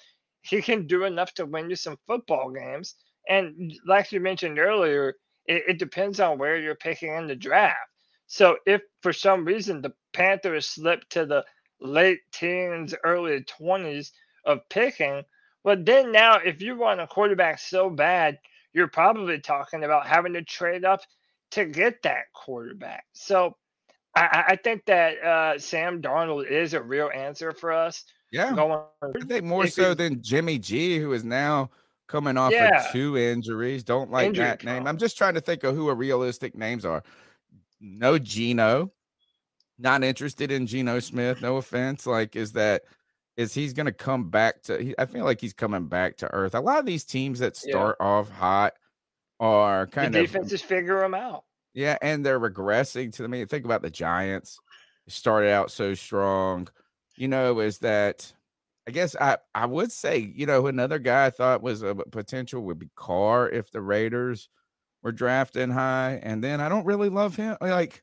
he 0.43 0.63
can 0.63 0.87
do 0.87 1.05
enough 1.05 1.33
to 1.35 1.47
win 1.47 1.71
you 1.71 1.77
some 1.77 1.99
football 2.07 2.51
games. 2.51 2.95
And 3.29 3.73
like 3.87 4.13
you 4.13 4.21
mentioned 4.21 4.59
earlier, 4.59 5.15
it, 5.49 5.65
it 5.69 5.79
depends 5.79 6.21
on 6.21 6.39
where 6.39 6.59
you're 6.59 6.75
picking 6.77 7.15
in 7.15 7.27
the 7.29 7.37
draft. 7.37 7.79
So 8.29 8.59
if 8.67 8.83
for 9.03 9.13
some 9.13 9.45
reason 9.45 9.83
the 9.83 9.95
Panthers 10.15 10.69
slipped 10.69 11.11
to 11.13 11.27
the 11.27 11.45
late 11.81 12.21
teens, 12.33 12.95
early 13.05 13.43
twenties 13.45 14.13
of 14.45 14.61
picking, 14.71 15.25
well 15.65 15.77
then 15.81 16.13
now 16.13 16.37
if 16.39 16.63
you 16.63 16.77
want 16.77 17.01
a 17.01 17.07
quarterback 17.07 17.59
so 17.61 17.91
bad, 17.91 18.39
you're 18.73 18.89
probably 18.89 19.41
talking 19.41 19.85
about 19.85 20.07
having 20.07 20.35
to 20.35 20.43
trade 20.45 20.85
up 20.85 21.01
to 21.53 21.67
get 21.67 22.03
that 22.03 22.33
quarterback. 22.35 23.07
So 23.15 23.57
I, 24.17 24.23
I- 24.23 24.53
think 24.57 24.87
that 24.87 25.23
uh, 25.25 25.59
Sam 25.59 26.03
Darnold 26.03 26.49
is 26.51 26.75
a 26.75 26.83
real 26.83 27.11
answer 27.15 27.53
for 27.53 27.73
us 27.73 28.05
yeah 28.33 28.55
going. 28.55 28.81
I 29.21 29.25
think 29.27 29.45
more 29.45 29.67
if 29.67 29.75
so 29.75 29.95
than 29.95 30.23
Jimmy 30.23 30.59
G, 30.59 30.99
who 30.99 31.13
is 31.13 31.25
now 31.25 31.71
coming 32.07 32.37
off 32.37 32.53
Yeah. 32.53 32.85
of 32.87 32.93
two 32.93 33.17
injuries. 33.17 33.83
Don't 33.85 34.11
like 34.11 34.29
Injury 34.29 34.45
that 34.45 34.65
name. 34.65 34.87
I'm 34.87 34.97
just 34.99 35.17
trying 35.19 35.35
to 35.35 35.41
think 35.41 35.65
of 35.65 35.75
who 35.75 35.89
a 35.89 35.95
realistic 35.95 36.55
names 36.57 36.85
are. 36.85 37.03
No 37.81 38.19
Geno. 38.19 38.93
Not 39.79 40.03
interested 40.05 40.51
in 40.51 40.67
Geno 40.67 41.01
Smith. 41.01 41.43
No 41.43 41.57
offense. 41.59 42.07
Like, 42.07 42.37
is 42.37 42.53
that 42.53 42.83
is 43.37 43.53
he's 43.53 43.75
going 43.75 43.87
to 43.87 43.93
come 43.93 44.31
back 44.31 44.63
to? 44.63 44.83
He, 44.83 44.95
I 44.99 45.05
feel 45.05 45.25
like 45.25 45.41
he's 45.41 45.53
coming 45.53 45.87
back 45.89 46.17
to 46.19 46.33
earth. 46.33 46.55
A 46.55 46.61
lot 46.61 46.79
of 46.79 46.87
these 46.87 47.05
teams 47.05 47.41
that 47.41 47.59
Yeah. 47.65 47.73
start 47.73 47.97
off 48.01 48.31
hot 48.31 48.73
are 49.39 49.85
The 49.85 49.91
kind 49.93 50.17
of 50.17 50.23
defenses 50.23 50.63
figure 50.63 51.01
them 51.01 51.13
out. 51.15 51.45
yeah, 51.75 51.99
and 52.01 52.25
they're 52.25 52.41
regressing 52.41 53.13
to 53.13 53.19
the 53.23 53.25
I 53.25 53.29
mean, 53.29 53.47
think 53.47 53.67
about 53.67 53.83
the 53.83 53.91
Giants. 53.91 54.59
Started 55.09 55.51
out 55.51 55.71
so 55.71 55.93
strong. 55.93 56.69
You 57.17 57.29
know, 57.29 57.61
is 57.61 57.79
that 57.81 58.33
I 58.89 58.93
guess 58.93 59.17
I 59.17 59.39
I 59.55 59.67
would 59.67 59.91
say, 59.91 60.19
you 60.19 60.47
know, 60.47 60.67
another 60.67 60.99
guy 60.99 61.27
I 61.27 61.31
thought 61.31 61.63
was 61.63 61.83
a 61.83 61.95
potential 61.95 62.63
would 62.63 62.79
be 62.79 62.91
Carr 62.95 63.49
if 63.49 63.71
the 63.71 63.81
Raiders 63.81 64.49
were 65.03 65.13
drafting 65.13 65.71
high. 65.71 66.21
And 66.23 66.43
then 66.43 66.61
I 66.61 66.69
don't 66.69 66.87
really 66.87 67.09
love 67.09 67.35
him. 67.37 67.57
Like 67.61 68.03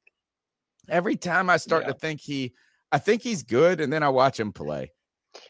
every 0.89 1.15
time 1.15 1.49
I 1.49 1.57
start 1.57 1.83
Yeah. 1.83 1.93
to 1.93 1.99
think 1.99 2.19
he 2.19 2.53
I 2.91 2.99
think 2.99 3.23
he's 3.23 3.41
good, 3.41 3.81
and 3.81 3.91
then 3.91 4.03
I 4.03 4.09
watch 4.09 4.39
him 4.39 4.53
play. 4.53 4.91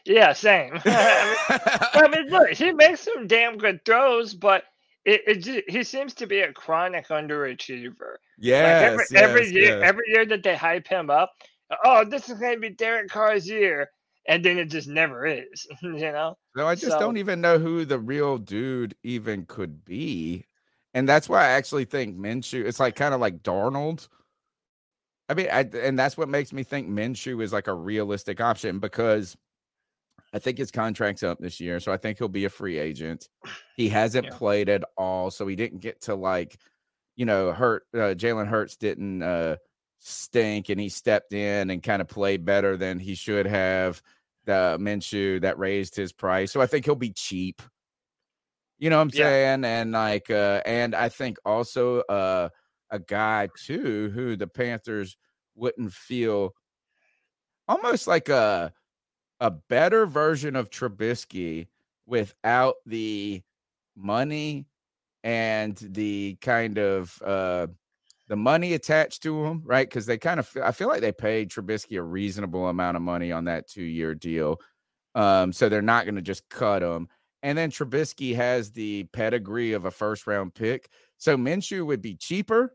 Yeah, 0.06 0.32
same. 0.32 0.72
I 0.84 2.08
mean, 2.10 2.28
look, 2.30 2.48
he 2.50 2.72
makes 2.72 3.00
some 3.00 3.26
damn 3.26 3.58
good 3.58 3.84
throws, 3.84 4.32
but 4.34 4.64
it, 5.04 5.20
it 5.26 5.64
he 5.68 5.84
seems 5.84 6.14
to 6.14 6.26
be 6.26 6.40
a 6.40 6.52
chronic 6.54 7.08
underachiever. 7.08 8.16
Yeah, 8.38 8.96
like 8.96 9.12
every, 9.12 9.16
every 9.16 9.52
year, 9.52 9.78
yes. 9.78 9.82
every 9.84 10.04
year 10.08 10.24
that 10.24 10.42
they 10.42 10.56
hype 10.56 10.88
him 10.88 11.10
up, 11.10 11.32
oh, 11.84 12.04
this 12.04 12.30
is 12.30 12.38
going 12.38 12.54
to 12.54 12.60
be 12.60 12.70
Derek 12.70 13.10
Carr's 13.10 13.46
year, 13.46 13.90
and 14.26 14.44
then 14.44 14.58
it 14.58 14.66
just 14.66 14.88
never 14.88 15.26
is. 15.26 15.66
You 15.82 15.92
know? 16.12 16.36
No, 16.56 16.66
I 16.66 16.74
just 16.74 16.92
So- 16.92 16.98
don't 17.00 17.16
even 17.16 17.40
know 17.40 17.58
who 17.58 17.84
the 17.84 17.98
real 17.98 18.38
dude 18.38 18.94
even 19.02 19.46
could 19.46 19.84
be. 19.84 20.44
And 20.94 21.08
that's 21.08 21.28
why 21.28 21.42
I 21.44 21.48
actually 21.50 21.86
think 21.86 22.16
Minshew, 22.16 22.64
it's 22.64 22.78
like 22.78 22.94
kind 22.94 23.14
of 23.14 23.20
like 23.20 23.42
Darnold. 23.42 24.08
I 25.28 25.34
mean, 25.34 25.48
I, 25.50 25.60
and 25.82 25.98
that's 25.98 26.16
what 26.16 26.28
makes 26.28 26.52
me 26.52 26.62
think 26.62 26.88
Minshew 26.88 27.42
is 27.42 27.52
like 27.52 27.66
a 27.66 27.74
realistic 27.74 28.40
option 28.40 28.78
because 28.78 29.36
I 30.32 30.38
think 30.38 30.58
his 30.58 30.70
contract's 30.70 31.22
up 31.22 31.38
this 31.40 31.60
year. 31.60 31.80
So 31.80 31.92
I 31.92 31.96
think 31.96 32.18
he'll 32.18 32.28
be 32.28 32.44
a 32.44 32.50
free 32.50 32.78
agent. 32.78 33.28
He 33.76 33.88
hasn't 33.88 34.26
Yeah. 34.26 34.36
played 34.36 34.68
at 34.68 34.84
all. 34.96 35.30
So 35.30 35.46
he 35.46 35.56
didn't 35.56 35.80
get 35.80 36.00
to 36.02 36.14
like, 36.14 36.56
you 37.16 37.24
know, 37.24 37.52
hurt. 37.52 37.84
Uh, 37.94 38.14
Jalen 38.14 38.46
Hurts 38.46 38.76
didn't 38.76 39.22
uh, 39.22 39.56
stink 39.98 40.68
and 40.68 40.78
he 40.80 40.88
stepped 40.88 41.32
in 41.32 41.70
and 41.70 41.82
kind 41.82 42.02
of 42.02 42.08
played 42.08 42.44
better 42.44 42.76
than 42.76 42.98
he 42.98 43.14
should 43.14 43.46
have 43.46 44.00
the 44.44 44.76
Minshew 44.80 45.40
that 45.42 45.58
raised 45.58 45.96
his 45.96 46.12
price. 46.12 46.52
So 46.52 46.60
I 46.60 46.66
think 46.66 46.84
he'll 46.84 46.94
be 46.94 47.12
cheap. 47.12 47.62
You 48.78 48.90
know 48.90 48.96
what 48.96 49.02
I'm 49.02 49.10
Yeah. 49.10 49.34
saying? 49.34 49.64
And 49.64 49.92
like 49.92 50.30
uh 50.30 50.62
and 50.66 50.94
I 50.94 51.08
think 51.08 51.38
also 51.44 52.00
uh 52.02 52.48
a 52.90 52.98
guy 52.98 53.48
too 53.56 54.10
who 54.10 54.36
the 54.36 54.46
Panthers 54.46 55.16
wouldn't 55.54 55.92
feel 55.92 56.54
almost 57.68 58.06
like 58.06 58.28
a 58.28 58.72
a 59.40 59.50
better 59.50 60.06
version 60.06 60.56
of 60.56 60.70
Trubisky 60.70 61.68
without 62.06 62.76
the 62.86 63.42
money 63.96 64.66
and 65.24 65.76
the 65.76 66.36
kind 66.40 66.78
of 66.78 67.20
uh 67.24 67.68
the 68.28 68.36
money 68.36 68.74
attached 68.74 69.22
to 69.22 69.44
him, 69.44 69.62
right? 69.64 69.88
Because 69.88 70.06
they 70.06 70.18
kind 70.18 70.40
of 70.40 70.50
I 70.62 70.72
feel 70.72 70.88
like 70.88 71.00
they 71.00 71.12
paid 71.12 71.50
Trubisky 71.50 71.98
a 71.98 72.02
reasonable 72.02 72.68
amount 72.68 72.96
of 72.96 73.02
money 73.02 73.32
on 73.32 73.44
that 73.44 73.68
two 73.68 73.82
year 73.82 74.14
deal. 74.14 74.60
Um, 75.14 75.52
so 75.52 75.68
they're 75.68 75.82
not 75.82 76.04
going 76.06 76.16
to 76.16 76.22
just 76.22 76.48
cut 76.48 76.82
him. 76.82 77.08
And 77.42 77.56
then 77.56 77.70
Trubisky 77.70 78.34
has 78.34 78.72
the 78.72 79.04
pedigree 79.12 79.74
of 79.74 79.84
a 79.84 79.90
first 79.90 80.26
round 80.26 80.54
pick. 80.54 80.88
So 81.18 81.36
Minshew 81.36 81.84
would 81.86 82.02
be 82.02 82.16
cheaper. 82.16 82.74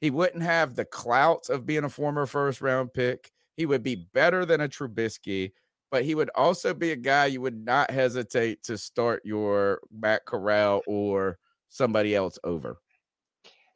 He 0.00 0.10
wouldn't 0.10 0.42
have 0.42 0.74
the 0.74 0.84
clout 0.84 1.50
of 1.50 1.66
being 1.66 1.84
a 1.84 1.88
former 1.88 2.24
first 2.26 2.60
round 2.60 2.94
pick. 2.94 3.30
He 3.56 3.66
would 3.66 3.82
be 3.82 4.06
better 4.14 4.46
than 4.46 4.60
a 4.62 4.68
Trubisky, 4.68 5.52
but 5.90 6.04
he 6.04 6.14
would 6.14 6.30
also 6.34 6.72
be 6.72 6.92
a 6.92 6.96
guy 6.96 7.26
you 7.26 7.40
would 7.40 7.62
not 7.62 7.90
hesitate 7.90 8.62
to 8.62 8.78
start 8.78 9.22
your 9.24 9.80
Matt 9.92 10.24
Corral 10.24 10.82
or 10.86 11.38
somebody 11.68 12.14
else 12.14 12.38
over. 12.44 12.78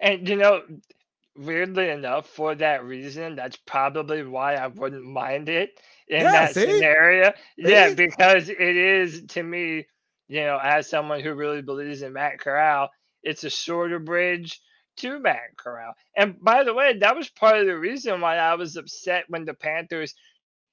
And, 0.05 0.29
you 0.29 0.37
know, 0.37 0.63
weirdly 1.37 1.91
enough, 1.91 2.29
for 2.29 2.55
that 2.57 2.85
reason, 2.85 3.37
that's 3.37 3.57
probably 3.57 4.25
why 4.25 4.57
I 4.57 4.69
wouldn't 4.69 5.05
mind 5.05 5.51
it 5.51 5.81
in 6.09 6.33
Yeah, 6.33 6.33
that 6.33 6.57
see? 6.57 6.57
scenario. 6.57 7.33
Yeah, 7.59 7.91
because 7.91 8.51
it 8.51 8.61
is 8.61 9.25
to 9.31 9.43
me, 9.43 9.87
you 10.29 10.43
know, 10.43 10.61
as 10.63 10.89
someone 10.91 11.21
who 11.23 11.35
really 11.35 11.63
believes 11.63 12.03
in 12.03 12.15
Matt 12.15 12.41
Corral, 12.41 12.91
it's 13.25 13.45
a 13.45 13.51
shorter 13.51 14.01
bridge 14.01 14.61
to 14.99 15.21
Matt 15.21 15.57
Corral. 15.59 15.95
And 16.17 16.41
by 16.43 16.65
the 16.65 16.75
way, 16.75 16.99
that 16.99 17.17
was 17.17 17.31
part 17.31 17.59
of 17.61 17.67
the 17.67 17.79
reason 17.79 18.21
why 18.23 18.39
I 18.39 18.55
was 18.57 18.77
upset 18.77 19.27
when 19.29 19.47
the 19.47 19.55
Panthers 19.55 20.15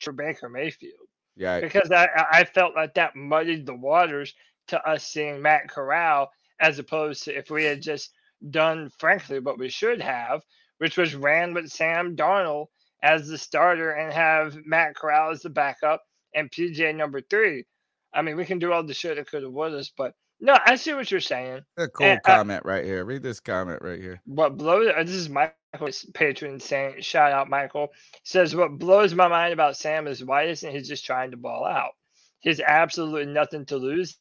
for 0.01 0.13
Baker 0.13 0.49
Mayfield 0.49 1.07
Yeah. 1.35 1.61
because 1.61 1.91
I 1.91 2.07
I 2.31 2.45
felt 2.45 2.75
like 2.75 2.95
that 2.95 3.15
muddied 3.17 3.65
the 3.67 3.75
waters 3.75 4.35
to 4.69 4.81
us 4.87 5.05
seeing 5.05 5.41
Matt 5.41 5.69
Corral 5.69 6.31
as 6.61 6.79
opposed 6.79 7.25
to 7.25 7.37
if 7.37 7.51
we 7.51 7.65
had 7.65 7.81
just 7.81 8.11
done 8.49 8.91
frankly 8.97 9.39
what 9.39 9.59
we 9.59 9.69
should 9.69 10.01
have, 10.01 10.41
which 10.79 10.97
was 10.97 11.15
ran 11.15 11.53
with 11.53 11.69
Sam 11.69 12.15
Darnold 12.15 12.67
as 13.03 13.27
the 13.27 13.37
starter 13.37 13.91
and 13.91 14.11
have 14.13 14.57
Matt 14.65 14.95
Corral 14.95 15.31
as 15.31 15.41
the 15.41 15.49
backup 15.49 16.03
and 16.33 16.51
PJ 16.51 16.95
number 16.95 17.21
three. 17.21 17.65
I 18.13 18.21
mean, 18.21 18.35
we 18.35 18.45
can 18.45 18.59
do 18.59 18.71
all 18.71 18.83
the 18.83 18.93
shit 18.93 19.17
that 19.17 19.27
could 19.27 19.43
have 19.43 19.51
was 19.51 19.73
us, 19.73 19.91
but 19.95 20.13
no, 20.39 20.57
I 20.65 20.75
see 20.75 20.93
what 20.93 21.09
you're 21.11 21.19
saying. 21.21 21.61
A 21.77 21.87
cool 21.87 22.07
And, 22.07 22.19
uh, 22.25 22.37
comment 22.37 22.63
right 22.65 22.83
here. 22.83 23.05
Read 23.05 23.23
this 23.23 23.39
comment 23.39 23.79
right 23.81 23.99
here. 23.99 24.21
What 24.25 24.57
blows 24.57 24.91
uh, 24.95 25.03
this 25.03 25.15
is 25.15 25.29
Michael's 25.29 26.05
patron 26.13 26.59
saying 26.59 27.01
shout 27.01 27.31
out 27.31 27.49
Michael 27.49 27.89
says 28.23 28.55
what 28.55 28.77
blows 28.79 29.13
my 29.13 29.27
mind 29.27 29.53
about 29.53 29.77
Sam 29.77 30.07
is 30.07 30.23
why 30.23 30.43
isn't 30.43 30.71
he 30.71 30.81
just 30.81 31.05
trying 31.05 31.31
to 31.31 31.37
ball 31.37 31.65
out? 31.65 31.91
He's 32.39 32.59
absolutely 32.59 33.31
nothing 33.31 33.65
to 33.67 33.77
lose. 33.77 34.17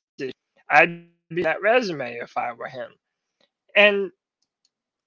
I'd 0.69 1.07
be 1.31 1.43
that 1.43 1.63
resume 1.63 2.19
if 2.23 2.37
I 2.37 2.53
were 2.53 2.69
him. 2.69 2.91
And 3.77 4.11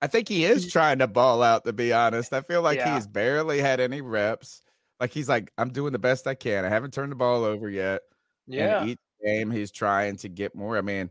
I 0.01 0.07
think 0.07 0.27
he 0.27 0.45
is 0.45 0.65
mm. 0.67 0.71
trying 0.71 0.99
to 0.99 1.07
ball 1.07 1.41
out, 1.43 1.63
to 1.65 1.73
be 1.73 1.93
honest. 1.93 2.33
I 2.33 2.41
feel 2.41 2.61
like 2.61 2.77
Yeah. 2.77 2.95
he's 2.95 3.07
barely 3.07 3.59
had 3.59 3.79
any 3.79 4.01
reps. 4.01 4.61
Like 4.99 5.11
he's 5.11 5.29
like, 5.29 5.51
I'm 5.57 5.69
doing 5.71 5.93
the 5.93 5.99
best 5.99 6.27
I 6.27 6.35
can. 6.35 6.65
I 6.65 6.69
haven't 6.69 6.93
turned 6.93 7.11
the 7.11 7.15
ball 7.15 7.43
over 7.43 7.69
yet. 7.69 8.01
yeah, 8.47 8.81
And 8.81 8.89
each 8.91 8.99
game 9.23 9.51
he's 9.51 9.71
trying 9.71 10.17
to 10.17 10.29
get 10.29 10.53
more. 10.55 10.77
I 10.77 10.81
mean, 10.81 11.09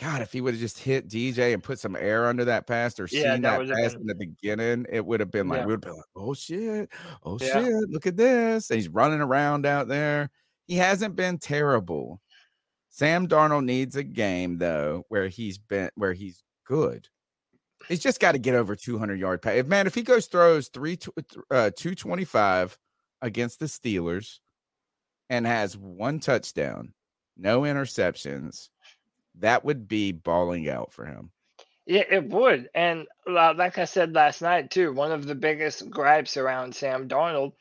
God, 0.00 0.22
if 0.22 0.32
he 0.32 0.40
would 0.40 0.54
have 0.54 0.60
just 0.60 0.78
hit 0.78 1.08
DJ 1.08 1.52
and 1.54 1.62
put 1.62 1.78
some 1.80 1.96
air 1.96 2.26
under 2.26 2.44
that 2.44 2.66
pass 2.68 2.98
or 3.00 3.08
Yeah, 3.10 3.34
seen 3.34 3.42
that 3.42 3.66
that 3.66 3.76
pass 3.76 3.92
been- 3.92 4.02
in 4.02 4.06
the 4.06 4.14
beginning, 4.14 4.86
it 4.88 5.04
would 5.04 5.18
have 5.20 5.30
been 5.30 5.48
like, 5.48 5.60
Yeah. 5.60 5.66
we 5.66 5.72
would 5.72 5.84
have 5.84 5.92
been 5.92 5.96
like, 5.96 6.04
oh 6.16 6.34
shit, 6.34 6.88
oh 7.24 7.38
Yeah. 7.40 7.64
shit, 7.64 7.90
look 7.90 8.06
at 8.06 8.16
this. 8.16 8.70
And 8.70 8.76
he's 8.78 8.88
running 8.88 9.20
around 9.20 9.66
out 9.66 9.88
there. 9.88 10.30
He 10.66 10.76
hasn't 10.76 11.16
been 11.16 11.38
terrible. 11.38 12.20
Sam 12.90 13.26
Darnold 13.28 13.64
needs 13.64 13.96
a 13.96 14.02
game 14.04 14.58
though 14.58 15.04
where 15.08 15.28
he's 15.28 15.58
been 15.58 15.90
where 15.94 16.12
he's 16.12 16.42
good. 16.68 17.08
He's 17.88 18.00
just 18.00 18.20
got 18.20 18.32
to 18.32 18.38
get 18.38 18.54
over 18.54 18.76
200 18.76 19.18
yard 19.18 19.40
pass. 19.40 19.64
Man, 19.64 19.86
if 19.86 19.94
he 19.94 20.02
goes 20.02 20.26
throws 20.26 20.68
three 20.68 20.98
uh, 21.50 21.70
225 21.74 22.78
against 23.22 23.58
the 23.58 23.66
Steelers 23.66 24.40
and 25.30 25.46
has 25.46 25.76
one 25.76 26.20
touchdown, 26.20 26.92
no 27.36 27.62
interceptions, 27.62 28.68
that 29.36 29.64
would 29.64 29.88
be 29.88 30.12
balling 30.12 30.68
out 30.68 30.92
for 30.92 31.06
him. 31.06 31.30
yeah, 31.86 32.04
it 32.10 32.28
would. 32.28 32.68
And 32.74 33.06
uh, 33.26 33.54
like 33.56 33.78
I 33.78 33.86
said 33.86 34.14
last 34.14 34.42
night 34.42 34.70
too, 34.70 34.92
one 34.92 35.12
of 35.12 35.26
the 35.26 35.34
biggest 35.34 35.88
gripes 35.88 36.36
around 36.36 36.74
Sam 36.74 37.08
Darnold 37.08 37.52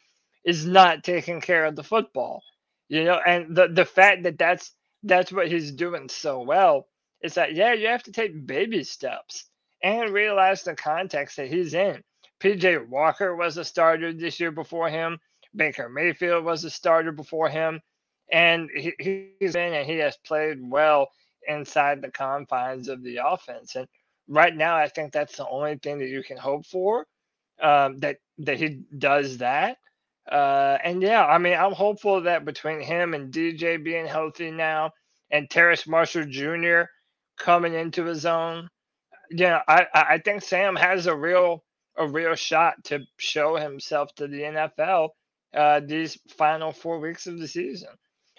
is 0.43 0.65
not 0.65 1.03
taking 1.03 1.39
care 1.39 1.65
of 1.65 1.75
the 1.75 1.83
football. 1.83 2.43
You 2.89 3.05
know, 3.05 3.19
and 3.25 3.55
the 3.55 3.67
the 3.67 3.85
fact 3.85 4.23
that 4.23 4.37
that's 4.37 4.71
that's 5.03 5.31
what 5.31 5.47
he's 5.47 5.71
doing 5.71 6.09
so 6.09 6.41
well 6.41 6.87
is 7.21 7.33
that 7.35 7.53
yeah, 7.53 7.73
you 7.73 7.87
have 7.87 8.03
to 8.03 8.11
take 8.11 8.45
baby 8.45 8.83
steps 8.83 9.45
and 9.83 10.13
realize 10.13 10.63
the 10.63 10.75
context 10.75 11.37
that 11.37 11.47
he's 11.47 11.73
in. 11.73 12.01
PJ 12.39 12.87
Walker 12.87 13.35
was 13.35 13.57
a 13.57 13.65
starter 13.65 14.13
this 14.13 14.39
year 14.39 14.51
before 14.51 14.89
him. 14.89 15.19
Baker 15.55 15.89
Mayfield 15.89 16.45
was 16.45 16.63
a 16.63 16.69
starter 16.69 17.11
before 17.11 17.49
him, 17.49 17.81
and 18.31 18.69
he, 18.75 18.93
he's 19.39 19.55
in 19.55 19.73
and 19.73 19.87
he 19.87 19.97
has 19.97 20.17
played 20.17 20.59
well 20.61 21.09
inside 21.47 22.01
the 22.01 22.11
confines 22.11 22.89
of 22.89 23.01
the 23.01 23.19
offense. 23.25 23.75
And 23.75 23.87
right 24.27 24.55
now, 24.55 24.75
I 24.75 24.87
think 24.87 25.13
that's 25.13 25.37
the 25.37 25.47
only 25.47 25.77
thing 25.77 25.99
that 25.99 26.09
you 26.09 26.23
can 26.23 26.37
hope 26.37 26.65
for. 26.65 27.07
Um, 27.59 27.99
that 28.01 28.17
that 28.39 28.59
he 28.59 28.81
does 28.95 29.39
that. 29.39 29.77
Uh, 30.31 30.77
and 30.83 31.01
yeah, 31.01 31.25
I 31.25 31.39
mean, 31.39 31.53
I'm 31.53 31.71
hopeful 31.71 32.21
that 32.21 32.45
between 32.45 32.81
him 32.81 33.13
and 33.15 33.33
DJ 33.33 33.83
being 33.83 34.05
healthy 34.05 34.51
now, 34.51 34.91
and 35.31 35.49
Terrace 35.49 35.87
Marshall 35.87 36.25
Jr. 36.25 36.83
coming 37.37 37.73
into 37.73 38.05
his 38.05 38.25
own, 38.25 38.69
yeah, 39.29 39.61
I 39.67 39.87
I 39.93 40.17
think 40.19 40.41
Sam 40.41 40.75
has 40.75 41.07
a 41.07 41.15
real 41.15 41.63
a 41.97 42.07
real 42.07 42.35
shot 42.35 42.83
to 42.85 43.05
show 43.17 43.55
himself 43.55 44.13
to 44.15 44.27
the 44.27 44.41
NFL 44.41 45.09
uh, 45.55 45.81
these 45.81 46.17
final 46.37 46.71
four 46.71 46.99
weeks 46.99 47.27
of 47.27 47.39
the 47.39 47.47
season, 47.47 47.89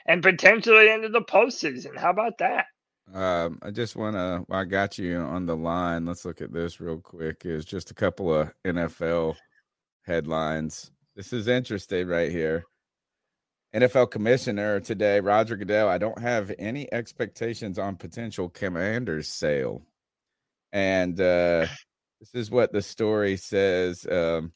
and 0.07 0.23
potentially 0.23 0.91
into 0.91 1.09
the 1.09 1.23
postseason. 1.23 1.97
How 1.97 2.11
about 2.11 2.39
that? 2.39 2.67
Um, 3.15 3.59
I 3.63 3.71
just 3.71 3.97
want 3.97 4.17
to, 4.17 4.45
I 4.51 4.65
got 4.65 4.99
you 4.99 5.17
on 5.17 5.47
the 5.47 5.57
line. 5.57 6.05
Let's 6.05 6.25
look 6.25 6.43
at 6.43 6.53
this 6.53 6.81
real 6.81 6.99
quick. 6.99 7.45
Is 7.45 7.65
just 7.65 7.91
a 7.91 7.95
couple 7.95 8.33
of 8.33 8.53
NFL 8.67 9.37
headlines. 10.03 10.91
This 11.17 11.33
is 11.33 11.49
interesting 11.49 12.07
right 12.07 12.31
here. 12.31 12.65
NFL 13.75 14.11
commissioner 14.11 14.81
today, 14.81 15.21
Roger 15.21 15.57
Goodell. 15.57 15.89
I 15.89 15.99
don't 15.99 16.21
have 16.21 16.55
any 16.59 16.91
expectations 16.93 17.79
on 17.79 17.97
potential 17.97 18.49
commanders 18.49 19.29
sale. 19.29 19.83
And 20.73 21.21
uh, 21.21 21.67
this 22.21 22.35
is 22.35 22.51
what 22.51 22.73
the 22.73 22.83
story 22.83 23.37
says 23.37 24.07
um, 24.11 24.53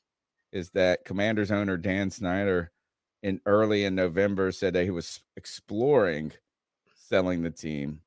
is 0.51 0.71
that 0.71 1.05
commanders 1.05 1.51
owner 1.51 1.77
Dan 1.77 2.11
Snyder 2.11 2.73
in 3.23 3.41
early 3.45 3.85
in 3.85 3.95
November 3.95 4.51
said 4.51 4.73
that 4.75 4.85
he 4.85 4.91
was 4.91 5.21
exploring 5.37 6.33
selling 6.95 7.43
the 7.43 7.51
team. 7.51 8.01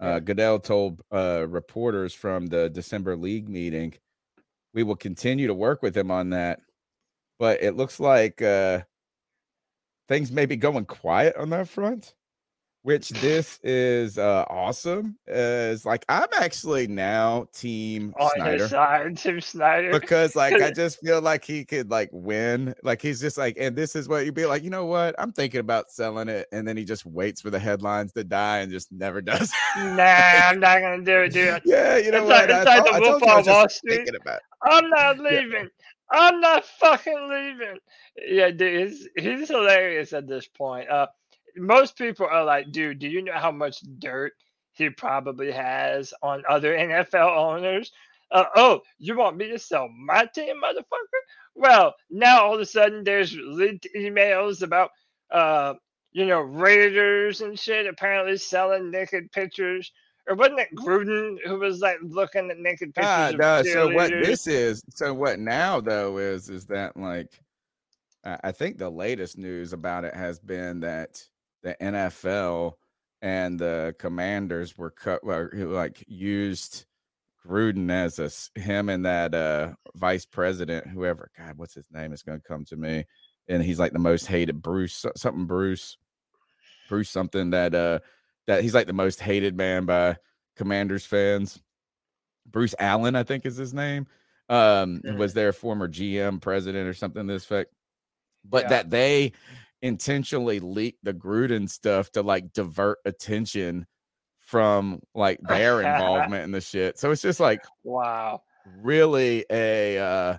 Uh, 0.00 0.18
Goodell 0.18 0.58
told 0.58 1.02
uh, 1.12 1.46
reporters 1.48 2.12
from 2.12 2.46
the 2.46 2.68
December 2.68 3.16
league 3.16 3.48
meeting, 3.48 3.94
"We 4.74 4.82
will 4.82 4.96
continue 4.96 5.46
to 5.46 5.54
work 5.54 5.80
with 5.80 5.96
him 5.96 6.10
on 6.10 6.30
that, 6.30 6.60
but 7.38 7.62
it 7.62 7.76
looks 7.76 8.00
like 8.00 8.42
uh, 8.42 8.80
things 10.08 10.30
may 10.32 10.46
be 10.46 10.56
going 10.56 10.84
quiet 10.84 11.36
on 11.36 11.50
that 11.50 11.68
front." 11.68 12.14
Which 12.84 13.10
this 13.10 13.60
is 13.62 14.18
uh, 14.18 14.44
awesome. 14.50 15.16
Is 15.28 15.86
like 15.86 16.04
I'm 16.08 16.26
actually 16.34 16.88
now 16.88 17.46
team 17.54 18.12
On 18.18 18.28
Snyder 18.34 18.66
side, 18.66 19.16
Tim 19.16 19.40
Snyder. 19.40 19.92
because 19.92 20.34
like 20.34 20.60
I 20.60 20.70
just 20.74 20.98
feel 21.00 21.20
like 21.22 21.44
he 21.44 21.64
could 21.64 21.92
like 21.92 22.08
win. 22.10 22.74
Like 22.82 23.00
he's 23.00 23.20
just 23.20 23.38
like, 23.38 23.56
and 23.56 23.76
this 23.76 23.94
is 23.94 24.08
what 24.08 24.24
you'd 24.24 24.34
be 24.34 24.46
like, 24.46 24.64
you 24.64 24.70
know 24.70 24.86
what? 24.86 25.14
I'm 25.16 25.30
thinking 25.30 25.60
about 25.60 25.92
selling 25.92 26.28
it, 26.28 26.48
and 26.50 26.66
then 26.66 26.76
he 26.76 26.84
just 26.84 27.06
waits 27.06 27.40
for 27.40 27.50
the 27.50 27.58
headlines 27.60 28.10
to 28.14 28.24
die 28.24 28.58
and 28.58 28.72
just 28.72 28.90
never 28.90 29.20
does. 29.22 29.52
nah, 29.76 30.02
I'm 30.02 30.58
not 30.58 30.80
gonna 30.80 31.04
do 31.04 31.18
it, 31.20 31.32
dude. 31.34 31.62
yeah, 31.64 31.98
you 31.98 32.10
know 32.10 32.18
It's 32.18 32.26
what? 32.26 32.48
like- 32.50 32.50
it's 32.50 32.66
like 32.66 32.84
told- 32.84 32.96
the 32.96 33.06
told 33.06 33.20
Wolf 33.20 33.22
I 33.22 33.38
on 33.38 33.44
Wall 33.46 33.68
Street. 33.68 33.94
Thinking 33.98 34.16
about 34.20 34.38
it. 34.38 34.42
I'm 34.64 34.90
not 34.90 35.18
Yeah. 35.18 35.64
I'm 36.12 36.40
not 36.40 36.64
fucking 36.66 37.28
leaving. 37.30 37.78
Yeah, 38.16 38.50
dude, 38.50 38.88
he's, 38.90 39.08
he's 39.16 39.48
hilarious 39.48 40.12
at 40.12 40.28
this 40.28 40.46
point. 40.46 40.88
Uh, 40.90 41.06
most 41.56 41.96
people 41.96 42.26
are 42.30 42.44
like, 42.44 42.70
dude, 42.72 42.98
do 42.98 43.08
you 43.08 43.22
know 43.22 43.32
how 43.34 43.50
much 43.50 43.80
dirt 43.98 44.32
he 44.72 44.90
probably 44.90 45.52
has 45.52 46.14
on 46.22 46.44
other 46.48 46.74
NFL 46.76 47.36
owners? 47.36 47.92
Uh, 48.30 48.44
oh, 48.56 48.80
you 48.98 49.16
want 49.16 49.36
me 49.36 49.50
to 49.50 49.58
sell 49.58 49.88
my 49.88 50.26
team, 50.34 50.56
motherfucker? 50.62 51.22
Well, 51.54 51.94
now 52.10 52.44
all 52.44 52.54
of 52.54 52.60
a 52.60 52.66
sudden 52.66 53.04
there's 53.04 53.36
leaked 53.36 53.88
emails 53.96 54.62
about, 54.62 54.90
uh, 55.30 55.74
you 56.12 56.26
know, 56.26 56.40
Raiders 56.40 57.42
and 57.42 57.58
shit 57.58 57.86
apparently 57.86 58.38
selling 58.38 58.90
naked 58.90 59.32
pictures. 59.32 59.92
Or 60.28 60.36
wasn't 60.36 60.60
it 60.60 60.74
Gruden 60.74 61.36
who 61.44 61.58
was 61.58 61.80
like 61.80 61.98
looking 62.02 62.50
at 62.50 62.58
naked 62.58 62.94
pictures? 62.94 63.10
Ah, 63.10 63.32
no, 63.36 63.62
so 63.64 63.92
what 63.92 64.10
this 64.10 64.46
is, 64.46 64.82
so 64.90 65.12
what 65.12 65.38
now 65.38 65.80
though 65.80 66.18
is, 66.18 66.48
is 66.48 66.66
that 66.66 66.96
like, 66.96 67.40
I 68.24 68.52
think 68.52 68.78
the 68.78 68.90
latest 68.90 69.36
news 69.36 69.72
about 69.72 70.04
it 70.04 70.14
has 70.14 70.38
been 70.38 70.80
that 70.80 71.20
the 71.64 71.76
NFL 71.80 72.74
and 73.20 73.58
the 73.58 73.96
Commanders 73.98 74.78
were 74.78 74.90
cut, 74.90 75.24
well, 75.24 75.48
like 75.52 76.04
used 76.06 76.84
Gruden 77.44 77.90
as 77.90 78.20
a 78.20 78.60
him 78.60 78.88
and 78.88 79.04
that 79.04 79.34
uh 79.34 79.72
vice 79.96 80.24
president, 80.24 80.86
whoever, 80.86 81.30
God, 81.36 81.58
what's 81.58 81.74
his 81.74 81.90
name? 81.90 82.12
is 82.12 82.22
going 82.22 82.40
to 82.40 82.46
come 82.46 82.64
to 82.66 82.76
me, 82.76 83.04
and 83.48 83.60
he's 83.60 83.80
like 83.80 83.92
the 83.92 83.98
most 83.98 84.26
hated 84.26 84.62
Bruce 84.62 85.04
something 85.16 85.46
Bruce, 85.46 85.96
Bruce 86.88 87.10
something 87.10 87.50
that 87.50 87.74
uh 87.74 87.98
that 88.46 88.62
he's 88.62 88.74
like 88.74 88.86
the 88.86 88.92
most 88.92 89.20
hated 89.20 89.56
man 89.56 89.84
by 89.84 90.16
Commanders 90.56 91.06
fans. 91.06 91.60
Bruce 92.46 92.74
Allen, 92.78 93.14
I 93.16 93.22
think 93.22 93.46
is 93.46 93.56
his 93.56 93.72
name. 93.72 94.06
Um, 94.48 95.00
Mhm. 95.04 95.16
was 95.16 95.34
their 95.34 95.52
former 95.52 95.88
GM 95.88 96.40
president 96.40 96.88
or 96.88 96.94
something 96.94 97.26
to 97.26 97.32
this 97.32 97.44
effect. 97.44 97.72
But 98.44 98.64
Yeah. 98.64 98.68
that 98.70 98.90
they 98.90 99.32
intentionally 99.80 100.60
leaked 100.60 101.02
the 101.04 101.14
Gruden 101.14 101.68
stuff 101.68 102.10
to 102.12 102.22
like 102.22 102.52
divert 102.52 102.98
attention 103.04 103.86
from 104.38 105.00
like 105.14 105.38
their 105.40 105.80
involvement 105.82 106.44
in 106.44 106.50
the 106.50 106.60
shit. 106.60 106.98
So 106.98 107.10
it's 107.10 107.22
just 107.22 107.40
like 107.40 107.64
Wow. 107.84 108.42
really 108.66 109.44
a 109.50 109.98
uh, 109.98 110.38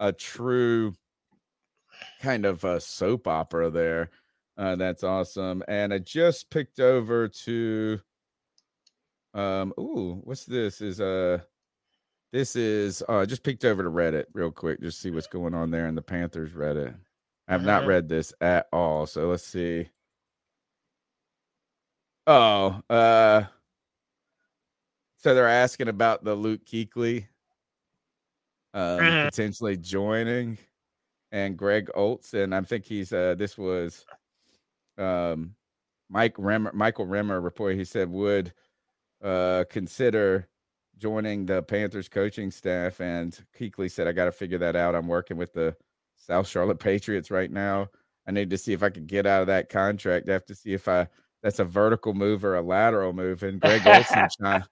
a 0.00 0.12
true 0.12 0.94
kind 2.20 2.44
of 2.44 2.64
a 2.64 2.80
soap 2.80 3.26
opera 3.28 3.70
there. 3.70 4.10
Uh, 4.62 4.76
that's 4.76 5.02
awesome. 5.02 5.60
And 5.66 5.92
I 5.92 5.98
just 5.98 6.48
picked 6.48 6.78
over 6.78 7.26
to 7.26 8.00
um 9.34 9.72
ooh, 9.80 10.20
what's 10.24 10.44
this? 10.44 10.80
Is 10.80 11.00
uh 11.00 11.40
this 12.32 12.56
is 12.56 13.02
uh 13.08 13.18
I 13.20 13.26
just 13.26 13.44
picked 13.44 13.64
over 13.64 13.82
to 13.82 13.90
Reddit 13.90 14.26
real 14.34 14.52
quick, 14.52 14.80
just 14.82 15.00
see 15.00 15.10
what's 15.10 15.26
going 15.28 15.54
on 15.54 15.70
there 15.70 15.88
in 15.88 15.94
the 15.96 16.02
Panthers 16.02 16.52
Reddit. 16.52 16.96
I 17.48 17.52
have 17.52 17.64
not 17.64 17.84
Mhm. 17.84 17.86
read 17.86 18.08
this 18.08 18.34
at 18.40 18.68
all. 18.72 19.06
So 19.06 19.28
let's 19.30 19.44
see. 19.46 19.90
Oh, 22.26 22.82
uh 22.88 23.46
so 25.16 25.34
they're 25.34 25.48
asking 25.48 25.88
about 25.88 26.24
the 26.24 26.34
Luke 26.34 26.64
Kuechly 26.64 27.26
um, 28.74 28.98
Mhm. 29.04 29.20
potentially 29.20 29.76
joining 29.76 30.58
and 31.32 31.58
Greg 31.58 31.90
Olsen, 31.94 32.40
and 32.42 32.54
I 32.54 32.62
think 32.62 32.84
he's 32.86 33.12
uh 33.12 33.34
this 33.36 33.58
was 33.58 34.06
um 35.02 35.54
Mike 36.08 36.34
Rimmer, 36.38 36.72
Michael 36.74 37.06
Rimmer 37.06 37.40
reported 37.40 37.78
he 37.78 37.84
said 37.84 38.10
would 38.10 38.52
uh, 39.24 39.64
consider 39.70 40.48
joining 40.98 41.46
the 41.46 41.62
Panthers 41.62 42.08
coaching 42.08 42.50
staff, 42.50 43.00
and 43.00 43.38
Kuechly 43.58 43.90
said, 43.90 44.06
"I 44.06 44.12
got 44.12 44.26
to 44.26 44.32
figure 44.32 44.58
that 44.58 44.76
out. 44.76 44.94
I'm 44.94 45.08
working 45.08 45.36
with 45.36 45.52
the 45.54 45.74
South 46.16 46.46
Charlotte 46.46 46.78
Patriots 46.78 47.30
right 47.30 47.50
now. 47.50 47.88
I 48.28 48.30
need 48.30 48.50
to 48.50 48.58
see 48.58 48.72
if 48.72 48.82
I 48.82 48.90
can 48.90 49.06
get 49.06 49.26
out 49.26 49.40
of 49.40 49.46
that 49.48 49.68
contract. 49.70 50.28
I 50.28 50.32
have 50.32 50.44
to 50.46 50.54
see 50.54 50.74
if 50.74 50.86
I 50.86 51.08
that's 51.42 51.58
a 51.58 51.64
vertical 51.64 52.14
move 52.14 52.44
or 52.44 52.56
a 52.56 52.62
lateral 52.62 53.12
move." 53.14 53.42
And 53.42 53.60
Greg 53.62 53.86
Olsen, 53.86 54.28
chime, 54.40 54.64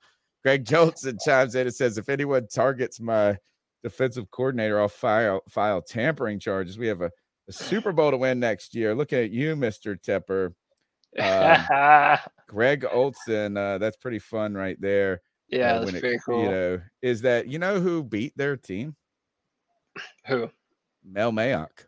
Greg 0.45 0.65
Jolson 0.65 1.19
chimes 1.25 1.55
in 1.55 1.67
and 1.67 1.75
says, 1.75 1.97
"If 1.97 2.11
anyone 2.11 2.49
targets 2.49 3.01
my 3.01 3.39
defensive 3.83 4.31
coordinator, 4.31 4.79
I'll 4.79 4.89
file 4.89 5.43
file 5.49 5.81
tampering 5.81 6.39
charges. 6.39 6.79
We 6.79 6.89
have 6.89 7.01
a, 7.01 7.11
a 7.51 7.53
Super 7.53 7.93
Bowl 7.93 8.11
to 8.11 8.17
win 8.17 8.41
next 8.41 8.75
year. 8.75 8.95
Looking 8.95 9.19
at 9.19 9.31
you, 9.31 9.57
Mister 9.57 9.97
Tepper." 9.97 10.55
Um, 11.19 12.19
Greg 12.49 12.87
Olsen, 12.91 13.57
uh, 13.57 13.79
that's 13.79 13.97
pretty 13.97 14.19
fun 14.21 14.55
right 14.55 14.81
there. 14.81 15.21
yeah, 15.49 15.75
uh, 15.75 15.79
that's 15.85 15.95
it- 15.95 16.01
pretty 16.01 16.19
cool. 16.25 16.45
You 16.45 16.51
know, 16.51 16.81
is 17.03 17.23
that 17.23 17.47
you 17.49 17.59
know 17.59 17.81
who 17.81 18.03
beat 18.05 18.33
their 18.37 18.57
team? 18.57 18.97
Who? 20.27 20.51
Mel 21.05 21.33
Mayock. 21.33 21.87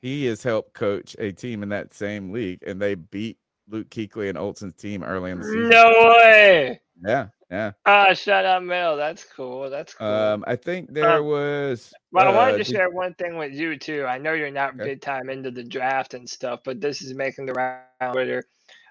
He 0.00 0.24
has 0.26 0.42
helped 0.42 0.72
coach 0.72 1.14
a 1.18 1.32
team 1.32 1.62
in 1.62 1.68
that 1.70 1.92
same 1.92 2.30
league, 2.32 2.60
and 2.66 2.80
they 2.80 2.94
beat 2.94 3.38
Luke 3.68 3.90
Kuechly 3.90 4.28
and 4.28 4.38
Olsen's 4.38 4.74
team 4.76 5.02
early 5.02 5.30
in 5.30 5.38
the 5.38 5.44
season. 5.44 5.68
No 5.68 5.90
way. 6.16 6.80
Yeah, 7.04 7.26
yeah. 7.50 7.72
Ah, 7.86 8.12
shout 8.14 8.44
out 8.44 8.62
Mel. 8.64 8.96
That's 8.96 9.24
cool. 9.24 9.70
That's 9.70 9.94
cool. 9.94 10.06
Um, 10.06 10.44
I 10.46 10.56
think 10.56 10.92
there 10.92 11.18
Um, 11.18 11.26
was. 11.26 11.92
Well, 12.12 12.26
I 12.26 12.30
uh, 12.30 12.34
wanted 12.34 12.52
to 12.52 12.64
did- 12.64 12.66
share 12.68 12.90
one 12.90 13.14
thing 13.14 13.36
with 13.38 13.52
you 13.52 13.78
too. 13.78 14.04
I 14.06 14.18
know 14.18 14.32
you're 14.34 14.50
not 14.50 14.74
Okay. 14.74 14.84
big 14.90 15.00
time 15.00 15.30
into 15.30 15.50
the 15.50 15.64
draft 15.64 16.14
and 16.14 16.28
stuff, 16.28 16.60
but 16.64 16.80
this 16.80 17.02
is 17.02 17.14
making 17.14 17.46
the 17.46 17.52
round 17.54 18.12
Twitter. 18.12 18.44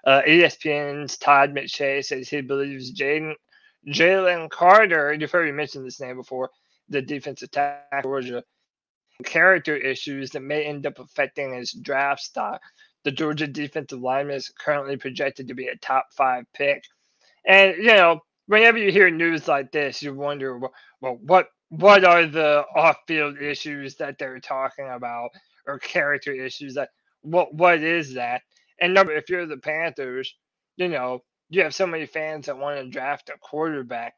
Uh, 0.04 0.22
ESPN's 0.26 1.16
Todd 1.18 1.54
McShay 1.54 2.04
says 2.04 2.28
he 2.28 2.40
believes 2.40 2.92
Jaden 2.94 3.34
Jalen 3.88 4.50
Carter. 4.50 5.12
You've 5.12 5.30
heard 5.30 5.46
me 5.46 5.52
mention 5.52 5.84
this 5.84 6.00
name 6.00 6.16
before. 6.16 6.50
The 6.88 7.02
defensive 7.02 7.50
tackle 7.50 8.02
Georgia 8.02 8.42
character 9.24 9.76
issues 9.76 10.30
that 10.30 10.40
may 10.40 10.64
end 10.64 10.86
up 10.86 10.98
affecting 10.98 11.52
his 11.54 11.72
draft 11.72 12.22
stock. 12.22 12.60
The 13.04 13.12
Georgia 13.12 13.46
defensive 13.46 14.00
lineman 14.00 14.36
is 14.36 14.48
currently 14.58 14.96
projected 14.96 15.48
to 15.48 15.54
be 15.54 15.68
a 15.68 15.76
top 15.76 16.06
five 16.12 16.44
pick, 16.54 16.82
and 17.46 17.76
you 17.76 17.94
know 17.94 18.20
whenever 18.48 18.78
you 18.78 18.92
hear 18.92 19.10
news 19.10 19.48
like 19.48 19.72
this, 19.72 20.02
you 20.02 20.14
wonder, 20.14 20.60
well, 21.02 21.18
what 21.22 21.48
what 21.70 22.04
are 22.04 22.26
the 22.26 22.64
off-field 22.76 23.38
issues 23.42 23.96
that 23.96 24.18
they're 24.18 24.40
talking 24.40 24.90
about 24.90 25.30
or 25.68 25.80
character 25.80 26.32
issues 26.34 26.74
that 26.76 26.90
what 27.22 27.54
what 27.54 27.82
is 27.82 28.14
that? 28.16 28.42
And 28.82 28.94
number 28.94 29.14
if 29.14 29.30
you're 29.30 29.46
the 29.46 29.58
panthers 29.58 30.34
you 30.78 30.88
know 30.88 31.24
you 31.50 31.62
have 31.64 31.76
so 31.76 31.86
many 31.86 32.06
fans 32.06 32.46
that 32.46 32.58
want 32.58 32.80
to 32.80 32.90
draft 32.90 33.30
a 33.30 33.38
quarterback 33.40 34.14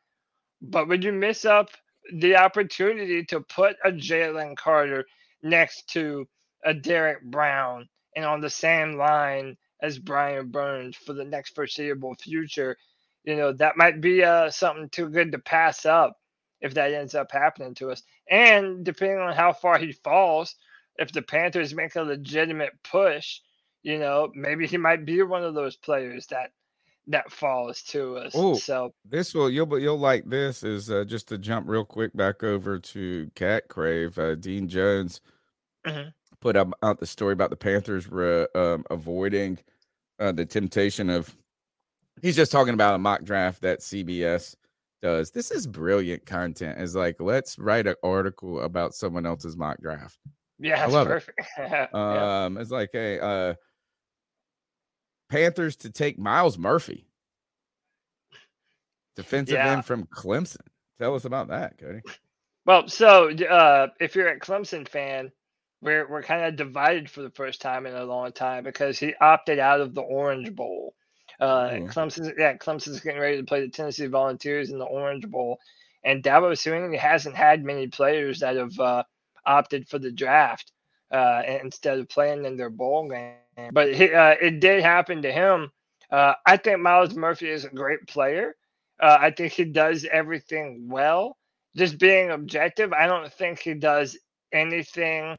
but 0.63 0.89
would 0.89 1.05
you 1.05 1.13
miss 1.13 1.47
up 1.47 1.71
the 2.15 2.37
opportunity 2.37 3.25
to 3.25 3.41
put 3.43 3.77
a 3.85 3.93
jalen 3.93 4.57
carter 4.57 5.05
next 5.43 5.89
to 5.91 6.27
a 6.65 6.75
derrick 6.75 7.23
brown 7.25 7.89
and 8.17 8.25
on 8.25 8.41
the 8.43 8.51
same 8.51 8.97
line 8.97 9.57
as 9.83 9.99
brian 9.99 10.51
burns 10.51 10.97
for 10.97 11.15
the 11.15 11.25
next 11.25 11.55
foreseeable 11.55 12.15
future 12.23 12.77
you 13.25 13.37
know 13.37 13.53
that 13.53 13.77
might 13.77 14.01
be 14.01 14.23
uh, 14.25 14.51
something 14.51 14.89
too 14.89 15.09
good 15.09 15.33
to 15.33 15.39
pass 15.39 15.85
up 15.87 16.17
if 16.61 16.75
that 16.75 16.93
ends 16.93 17.15
up 17.15 17.33
happening 17.33 17.75
to 17.75 17.91
us. 17.91 18.03
And 18.31 18.85
depending 18.85 19.19
on 19.19 19.35
how 19.35 19.53
far 19.53 19.79
he 19.79 19.93
falls, 19.93 20.55
if 20.97 21.13
the 21.13 21.23
Panthers 21.23 21.75
make 21.75 21.97
a 21.97 22.03
legitimate 22.03 22.73
push, 22.85 23.41
you 23.83 23.99
know, 23.99 24.31
maybe 24.35 24.67
he 24.67 24.77
might 24.77 25.05
be 25.07 25.23
one 25.23 25.43
of 25.45 25.55
those 25.55 25.77
players 25.77 26.27
that 26.29 26.53
that 27.07 27.33
falls 27.33 27.83
to 27.83 28.19
us. 28.19 28.33
Oh. 28.35 28.55
So 28.55 28.93
This 29.05 29.35
will 29.35 29.51
you'll 29.51 29.79
you'll 29.79 29.99
like 29.99 30.29
this 30.29 30.63
is 30.63 30.91
uh, 30.91 31.05
just 31.05 31.29
to 31.29 31.39
jump 31.39 31.67
real 31.69 31.85
quick 31.85 32.15
back 32.17 32.43
over 32.45 32.79
to 32.79 33.31
Cat 33.35 33.69
Crave. 33.69 34.19
Uh, 34.19 34.35
Dean 34.35 34.69
Jones 34.69 35.21
Mhm. 35.87 36.13
put 36.41 36.57
up 36.57 36.69
out 36.83 37.01
the 37.01 37.07
story 37.07 37.33
about 37.33 37.51
the 37.51 37.57
Panthers 37.57 38.07
re, 38.07 38.47
um, 38.55 38.85
avoiding 38.91 39.59
uh, 40.19 40.33
the 40.33 40.45
temptation 40.47 41.09
of. 41.11 41.35
He's 42.23 42.37
just 42.37 42.53
talking 42.53 42.75
about 42.75 42.95
a 42.95 42.99
mock 42.99 43.23
draft 43.25 43.63
that 43.63 43.81
CBS 43.81 44.55
does. 45.03 45.31
This 45.31 45.51
is 45.51 45.67
brilliant 45.67 46.27
content. 46.27 46.81
Is 46.81 46.95
like 46.95 47.17
let's 47.21 47.59
write 47.59 47.87
an 47.87 47.95
article 48.03 48.61
about 48.61 48.95
someone 48.95 49.25
else's 49.27 49.57
mock 49.57 49.81
draft. 49.81 50.19
yeah, 50.59 50.85
it's 50.85 50.93
love 50.93 51.07
it. 51.07 51.11
perfect. 51.11 51.41
yeah. 51.59 51.87
Um, 52.45 52.59
it's 52.59 52.71
like 52.71 52.91
hey, 52.93 53.19
uh, 53.19 53.55
Panthers 55.31 55.77
to 55.77 55.91
take 55.91 56.19
Myles 56.19 56.59
Murphy, 56.59 57.07
defensive 59.17 59.55
Yeah. 59.55 59.73
end 59.73 59.85
from 59.85 60.05
Clemson. 60.07 60.67
Tell 60.99 61.15
us 61.15 61.25
about 61.25 61.49
that, 61.49 61.79
Cody. 61.79 62.01
Well, 62.67 62.89
so 62.89 63.31
uh, 63.31 63.89
if 64.01 64.15
you're 64.15 64.29
a 64.29 64.39
Clemson 64.39 64.87
fan, 64.87 65.33
we're 65.81 66.07
we're 66.11 66.23
kind 66.23 66.45
of 66.45 66.57
divided 66.57 67.09
for 67.09 67.23
the 67.23 67.31
first 67.31 67.63
time 67.63 67.87
in 67.87 67.95
a 67.95 68.05
long 68.05 68.33
time 68.33 68.65
because 68.65 68.99
he 68.99 69.15
opted 69.21 69.59
out 69.59 69.81
of 69.81 69.95
the 69.95 70.03
Orange 70.03 70.55
Bowl. 70.55 70.95
Uh, 71.41 71.71
Ooh. 71.73 71.87
Clemson's 71.87 72.31
yeah, 72.39 72.57
Clemson's 72.57 73.01
getting 73.01 73.21
ready 73.21 73.39
to 73.39 73.45
play 73.45 73.61
the 73.61 73.69
Tennessee 73.69 74.07
Volunteers 74.07 74.71
in 74.71 74.79
the 74.79 74.85
Orange 74.85 75.27
Bowl, 75.29 75.59
and 76.05 76.23
Dabo 76.23 76.53
Swinney 76.53 76.99
hasn't 76.99 77.35
had 77.35 77.65
many 77.65 77.87
players 77.89 78.41
that 78.41 78.57
have 78.57 78.79
uh, 78.79 79.03
opted 79.47 79.89
for 79.89 79.99
the 79.99 80.13
draft 80.13 80.73
uh, 81.11 81.43
instead 81.63 81.99
of 81.99 82.09
playing 82.09 82.45
in 82.45 82.57
their 82.57 82.71
bowl 82.71 83.09
game. 83.09 83.71
But 83.73 83.95
he, 83.95 84.13
uh, 84.13 84.37
it 84.41 84.61
did 84.61 84.83
happen 84.83 85.23
to 85.23 85.33
him. 85.33 85.71
Uh, 86.11 86.35
I 86.47 86.57
think 86.57 86.81
Myles 86.81 87.15
Murphy 87.15 87.49
is 87.49 87.65
a 87.65 87.71
great 87.71 88.07
player. 88.07 88.55
Uh, 89.01 89.17
I 89.21 89.31
think 89.31 89.53
he 89.53 89.65
does 89.65 90.07
everything 90.11 90.89
well 90.89 91.39
just 91.77 91.99
being 91.99 92.31
objective, 92.31 92.93
I 92.93 93.07
don't 93.07 93.33
think 93.33 93.61
he 93.61 93.75
does 93.75 94.19
anything 94.53 95.37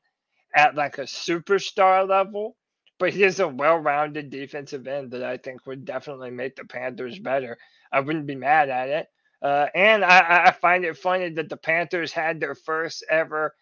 at 0.56 0.76
like 0.76 0.98
a 0.98 1.04
superstar 1.04 2.08
level, 2.08 2.56
but 3.02 3.14
he 3.14 3.26
is 3.26 3.42
a 3.42 3.50
well-rounded 3.50 4.32
defensive 4.32 4.88
end 4.88 5.12
that 5.14 5.26
I 5.26 5.38
think 5.38 5.68
would 5.68 5.86
definitely 5.86 6.32
make 6.32 6.58
the 6.58 6.66
Panthers 6.66 7.20
better. 7.20 7.60
I 7.94 8.02
wouldn't 8.02 8.28
be 8.28 8.38
mad 8.38 8.70
at 8.70 8.90
it. 8.90 9.08
Uh, 9.44 9.68
and 9.76 10.06
I- 10.06 10.22
I, 10.22 10.46
I 10.50 10.52
find 10.54 10.86
it 10.86 10.98
funny 10.98 11.32
that 11.32 11.50
the 11.50 11.58
Panthers 11.58 12.14
had 12.14 12.42
their 12.42 12.56
first 12.56 13.06
ever 13.12 13.56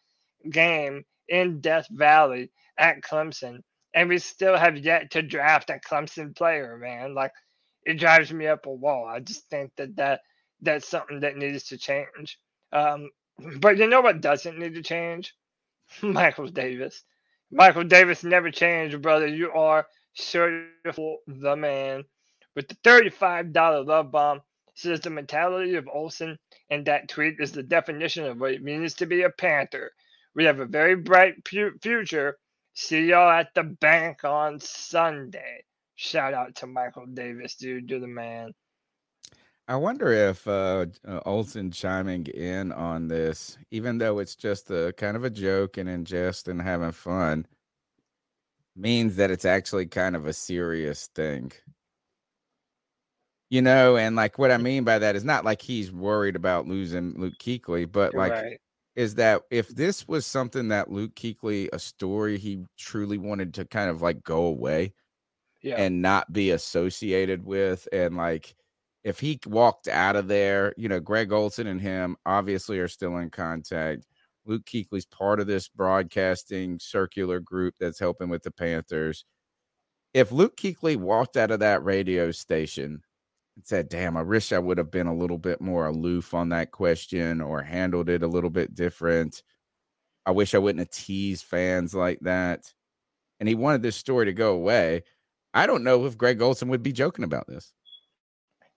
game 0.51 1.05
in 1.29 1.61
Death 1.61 1.87
Valley 1.91 2.51
at 2.77 3.01
Clemson, 3.03 3.61
and 3.93 4.09
we 4.09 4.19
still 4.19 4.57
have 4.57 4.77
yet 4.77 5.11
to 5.13 5.23
draft 5.23 5.71
a 5.71 5.79
Clemson 5.79 6.35
player, 6.35 6.77
man. 6.77 7.15
Like 7.15 7.33
it 7.85 7.95
drives 7.95 8.33
me 8.33 8.47
up 8.47 8.65
a 8.67 8.71
wall. 8.73 9.07
I 9.07 9.21
just 9.21 9.49
think 9.49 9.71
that 9.77 9.95
that 9.97 10.21
that's 10.61 10.87
something 10.87 11.21
that 11.21 11.37
needs 11.37 11.65
to 11.65 11.77
change. 11.79 12.39
Um, 12.73 13.11
but 13.59 13.77
you 13.77 13.87
know 13.87 14.01
what 14.01 14.21
doesn't 14.21 14.59
need 14.59 14.75
to 14.75 14.83
change? 14.83 15.33
Michael 16.03 16.47
Davis. 16.47 17.03
Michael 17.51 17.85
Davis 17.85 18.23
never 18.23 18.51
changed, 18.51 19.01
brother. 19.01 19.27
You 19.27 19.51
are 19.53 19.87
certified 20.15 21.17
the 21.27 21.55
man. 21.55 22.03
With 22.55 22.67
the 22.69 22.75
$35 22.75 23.53
love 23.87 24.11
bomb, 24.11 24.41
says 24.75 25.01
the 25.01 25.09
mentality 25.09 25.75
of 25.75 25.89
Olsen 25.93 26.37
and 26.69 26.85
that 26.85 27.09
tweet 27.09 27.37
is 27.39 27.51
the 27.53 27.63
definition 27.63 28.25
of 28.25 28.39
what 28.39 28.53
it 28.53 28.63
means 28.63 28.95
to 28.95 29.05
be 29.07 29.23
a 29.23 29.29
Panther. 29.29 29.91
We 30.35 30.45
have 30.45 30.59
a 30.59 30.65
very 30.65 30.95
bright 30.95 31.43
pu- 31.45 31.77
future. 31.81 32.37
See 32.75 33.07
y'all 33.07 33.29
at 33.31 33.53
the 33.55 33.63
bank 33.63 34.23
on 34.25 34.59
Sunday. 34.59 35.63
Shout 35.95 36.33
out 36.33 36.55
to 36.57 36.67
Michael 36.67 37.07
Davis, 37.07 37.55
dude. 37.55 37.89
You're 37.89 37.99
the 38.01 38.07
man. 38.07 38.53
I 39.69 39.75
wonder 39.75 40.11
if 40.11 40.47
uh, 40.47 40.87
uh, 41.07 41.19
Olsen 41.27 41.69
chiming 41.69 42.25
in 42.25 42.71
on 42.71 43.07
this, 43.07 43.55
even 43.69 43.99
though 43.99 44.17
it's 44.17 44.35
just 44.35 44.71
a 44.71 44.93
kind 44.97 45.15
of 45.15 45.23
a 45.23 45.29
joke 45.29 45.77
and 45.77 45.87
in 45.87 46.05
jest 46.05 46.47
and 46.47 46.59
having 46.59 46.91
fun, 46.91 47.45
means 48.75 49.15
that 49.17 49.29
it's 49.29 49.45
actually 49.45 49.85
kind 49.85 50.15
of 50.15 50.25
a 50.25 50.33
serious 50.33 51.05
thing. 51.13 51.51
You 53.51 53.61
know, 53.61 53.95
and 53.95 54.15
like 54.15 54.39
what 54.39 54.49
I 54.49 54.57
mean 54.57 54.83
by 54.85 54.97
that 54.97 55.15
is 55.15 55.23
not 55.23 55.45
like 55.45 55.61
he's 55.61 55.91
worried 55.91 56.35
about 56.35 56.67
losing 56.67 57.13
Luke 57.19 57.37
Kuechly, 57.39 57.91
but 57.91 58.13
You're 58.13 58.21
like 58.23 58.31
right. 58.31 58.57
is 58.95 59.15
that 59.15 59.43
if 59.51 59.67
this 59.69 60.07
was 60.07 60.25
something 60.25 60.69
that 60.69 60.91
Luke 60.91 61.13
Kuechly, 61.13 61.69
a 61.71 61.77
story 61.79 62.39
he 62.39 62.65
truly 62.75 63.19
wanted 63.19 63.53
to 63.55 63.65
kind 63.65 63.91
of 63.91 64.01
like 64.01 64.23
go 64.23 64.45
away, 64.45 64.93
Yeah. 65.61 65.75
and 65.77 66.01
not 66.01 66.33
be 66.33 66.49
associated 66.51 67.45
with 67.45 67.87
and 67.93 68.17
like 68.17 68.55
if 69.09 69.19
he 69.19 69.39
walked 69.47 69.87
out 69.87 70.15
of 70.15 70.27
there 70.27 70.73
you 70.77 70.87
know 70.87 70.99
greg 70.99 71.31
olsen 71.31 71.67
and 71.67 71.81
him 71.81 72.15
obviously 72.25 72.79
are 72.79 72.87
still 72.87 73.17
in 73.17 73.29
contact. 73.29 74.05
Luke 74.45 74.65
kuechly's 74.65 75.05
part 75.05 75.39
of 75.39 75.47
this 75.47 75.67
broadcasting 75.67 76.79
circular 76.79 77.39
group 77.39 77.75
that's 77.79 77.99
helping 77.99 78.29
with 78.29 78.43
the 78.43 78.51
panthers. 78.51 79.25
If 80.13 80.31
luke 80.31 80.57
kuechly 80.57 80.97
walked 80.97 81.37
out 81.37 81.51
of 81.51 81.59
that 81.59 81.83
radio 81.83 82.31
station 82.31 83.01
and 83.55 83.65
said 83.65 83.89
damn 83.89 84.17
i 84.17 84.21
wish 84.23 84.51
i 84.53 84.59
would 84.59 84.77
have 84.77 84.91
been 84.91 85.07
a 85.07 85.15
little 85.15 85.37
bit 85.37 85.61
more 85.61 85.87
aloof 85.87 86.33
on 86.33 86.49
that 86.49 86.71
question 86.71 87.41
or 87.41 87.61
handled 87.63 88.09
it 88.09 88.23
a 88.23 88.27
little 88.27 88.49
bit 88.51 88.75
different. 88.75 89.43
I 90.25 90.31
wish 90.31 90.53
i 90.55 90.59
wouldn't 90.59 90.79
have 90.79 90.91
teased 90.91 91.45
fans 91.45 91.93
like 91.95 92.19
that. 92.21 92.73
And 93.39 93.49
he 93.49 93.55
wanted 93.55 93.81
this 93.83 93.95
story 93.95 94.25
to 94.25 94.33
go 94.33 94.53
away. 94.53 95.03
I 95.53 95.65
don't 95.67 95.83
know 95.83 96.05
if 96.05 96.17
Greg 96.17 96.41
Olsen 96.41 96.69
would 96.69 96.83
be 96.83 96.91
joking 96.93 97.25
about 97.25 97.47
this. 97.47 97.73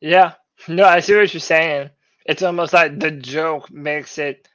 Yeah. 0.03 0.35
No, 0.69 0.85
I 0.85 1.01
see 1.01 1.15
what 1.17 1.33
you're 1.33 1.41
saying. 1.41 1.91
It's 2.27 2.43
almost 2.43 2.73
like 2.73 2.99
the 3.01 3.11
joke 3.11 3.71
makes 3.71 4.19
it 4.19 4.47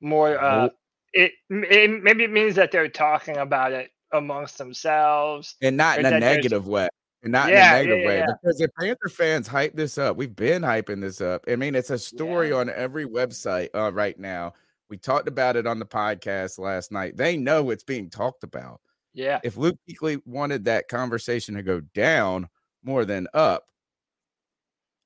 more 0.00 0.38
uh 0.38 0.62
Nope. 0.64 0.72
it, 1.14 1.32
it 1.48 2.02
maybe 2.02 2.24
it 2.24 2.30
means 2.30 2.54
that 2.56 2.70
they're 2.70 2.88
talking 2.88 3.38
about 3.38 3.72
it 3.72 3.90
amongst 4.12 4.58
themselves. 4.58 5.56
and 5.62 5.76
not 5.76 5.98
in 5.98 6.06
a 6.06 6.20
negative 6.20 6.66
way. 6.68 6.88
And 7.22 7.32
not 7.32 7.48
Yeah, 7.48 7.76
in 7.78 7.86
a 7.86 7.88
negative 7.88 7.98
yeah, 8.00 8.06
way. 8.06 8.18
yeah. 8.18 8.26
Because 8.42 8.60
if 8.60 8.70
Panther 8.78 9.08
fans 9.08 9.48
hype 9.48 9.74
this 9.74 9.96
up, 9.98 10.16
we've 10.16 10.36
been 10.36 10.62
hyping 10.62 11.00
this 11.00 11.20
up. 11.20 11.44
I 11.48 11.56
mean, 11.56 11.74
it's 11.74 11.90
a 11.90 11.98
story 11.98 12.52
on 12.52 12.68
every 12.70 13.06
website 13.06 13.68
uh, 13.74 13.92
right 13.92 14.18
now. 14.18 14.54
We 14.88 14.98
talked 14.98 15.26
about 15.26 15.56
it 15.56 15.66
on 15.66 15.78
the 15.80 15.86
podcast 15.86 16.58
last 16.58 16.92
night. 16.92 17.16
They 17.16 17.36
know 17.36 17.70
it's 17.70 17.82
being 17.84 18.10
talked 18.10 18.44
about. 18.44 18.80
Yeah. 19.14 19.40
If 19.42 19.56
Luke 19.56 19.78
Kuechly 19.88 20.20
wanted 20.26 20.66
that 20.66 20.88
conversation 20.88 21.54
to 21.56 21.62
go 21.62 21.80
down 21.80 22.48
more 22.84 23.04
than 23.04 23.26
up, 23.34 23.64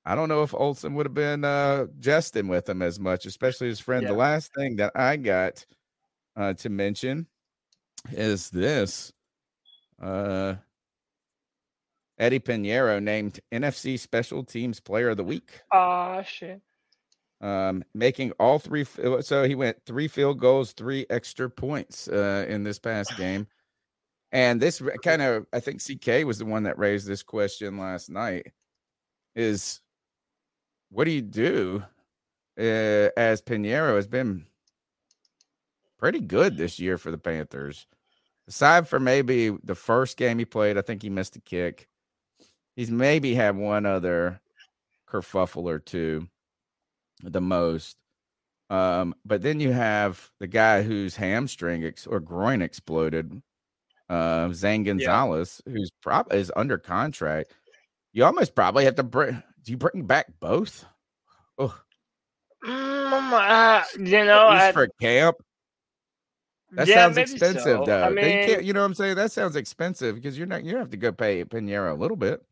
I 0.05 0.15
don't 0.15 0.29
know 0.29 0.43
if 0.43 0.55
Olsen 0.55 0.95
would 0.95 1.07
have 1.07 1.15
been 1.15 1.45
uh, 1.45 1.87
jesting 1.99 2.49
with 2.49 2.69
him 2.69 2.81
as 2.83 2.99
much, 2.99 3.27
especially 3.27 3.69
his 3.69 3.81
friend. 3.81 4.07
The 4.07 4.13
last 4.15 4.53
thing 4.55 4.77
that 4.77 4.93
I 4.95 5.17
got 5.17 5.65
uh, 6.37 6.55
to 6.55 6.69
mention 6.71 7.27
is 8.13 8.49
this. 8.51 9.13
Uh, 10.01 10.55
Eddy 12.19 12.39
Piñeiro 12.39 13.03
named 13.03 13.41
NFC 13.53 13.99
Special 13.99 14.43
Teams 14.45 14.81
Player 14.81 15.11
of 15.11 15.17
the 15.17 15.25
Week, 15.25 15.61
Oh 15.73 16.23
shit. 16.23 16.61
um, 17.41 17.83
making 17.95 18.33
all 18.33 18.59
three. 18.59 18.85
So 19.21 19.45
he 19.45 19.55
went 19.55 19.85
three 19.87 20.09
field 20.09 20.39
goals, 20.39 20.73
three 20.73 21.07
extra 21.11 21.49
points 21.51 22.09
uh, 22.09 22.45
in 22.49 22.63
this 22.63 22.79
past 22.79 23.17
game. 23.17 23.47
And 24.33 24.61
this 24.61 24.81
kind 25.03 25.23
of, 25.23 25.47
I 25.53 25.61
think 25.61 25.83
CK 25.83 26.25
was 26.25 26.39
the 26.39 26.45
one 26.45 26.63
that 26.65 26.79
raised 26.79 27.07
this 27.07 27.23
question 27.23 27.79
last 27.79 28.09
night. 28.11 28.47
Is 29.35 29.81
what 30.91 31.05
do 31.05 31.11
you 31.11 31.23
do 31.23 31.85
uh, 32.59 33.11
as 33.17 33.43
Piñeiro 33.43 33.97
has 33.97 34.07
been 34.07 34.47
pretty 35.99 36.21
good 36.21 36.57
this 36.57 36.79
year 36.79 36.99
for 36.99 37.11
the 37.11 37.19
Panthers? 37.19 37.87
Aside 38.49 38.89
from 38.89 39.05
maybe 39.05 39.51
the 39.63 39.75
first 39.75 40.17
game 40.17 40.39
he 40.39 40.45
played, 40.45 40.77
I 40.77 40.83
think 40.83 41.03
he 41.03 41.11
missed 41.11 41.37
a 41.37 41.41
kick. 41.41 41.89
He's 42.75 42.91
maybe 42.91 43.35
had 43.35 43.57
one 43.57 43.87
other 43.87 44.41
kerfuffle 45.09 45.65
or 45.65 45.79
two, 45.79 46.29
the 47.23 47.41
most. 47.41 47.97
Um, 48.71 49.15
but 49.25 49.43
then 49.43 49.61
you 49.61 49.73
have 49.73 50.31
the 50.39 50.47
guy 50.47 50.83
whose 50.83 51.17
hamstring 51.17 51.85
ex- 51.85 52.07
or 52.07 52.21
groin 52.21 52.63
exploded, 52.63 53.43
uh, 54.09 54.53
Zane 54.53 54.85
Gonzalez, 54.85 55.61
who's 55.67 55.91
probably 56.03 56.39
is 56.39 56.53
under 56.55 56.79
contract. 56.79 57.53
You 58.13 58.25
almost 58.25 58.55
probably 58.55 58.85
have 58.85 58.97
to 58.97 59.03
bring. 59.03 59.43
Do 59.65 59.73
you 59.73 59.79
bring 59.79 60.07
back 60.07 60.27
both? 60.41 60.85
Oh, 61.59 61.79
uh, 62.63 63.83
you 63.99 64.25
know, 64.25 64.49
I, 64.49 64.73
for 64.73 64.89
camp. 65.01 65.37
That 66.73 66.87
yeah, 66.87 67.07
sounds 67.07 67.19
expensive, 67.19 67.63
so. 67.63 67.85
though. 67.85 68.05
I 68.05 68.11
mean, 68.11 68.47
can't, 68.47 68.65
you 68.65 68.73
know 68.73 68.81
what 68.81 68.87
I'm 68.87 68.95
saying? 68.95 69.17
That 69.17 69.33
sounds 69.33 69.57
expensive 69.57 70.15
because 70.15 70.39
you're 70.39 70.47
not. 70.47 70.65
You 70.65 70.77
have 70.77 70.91
to 70.91 70.97
go 70.97 71.11
pay 71.11 71.45
Piñeiro 71.45 71.91
a 71.91 71.95
little 71.95 72.17
bit. 72.17 72.43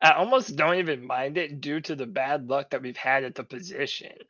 I 0.00 0.12
almost 0.12 0.56
don't 0.56 0.76
even 0.76 1.06
mind 1.06 1.38
it 1.38 1.60
due 1.60 1.80
to 1.82 1.94
the 1.94 2.06
bad 2.06 2.48
luck 2.48 2.70
that 2.70 2.82
we've 2.82 2.96
had 2.96 3.24
at 3.24 3.34
the 3.34 3.44
position. 3.44 4.12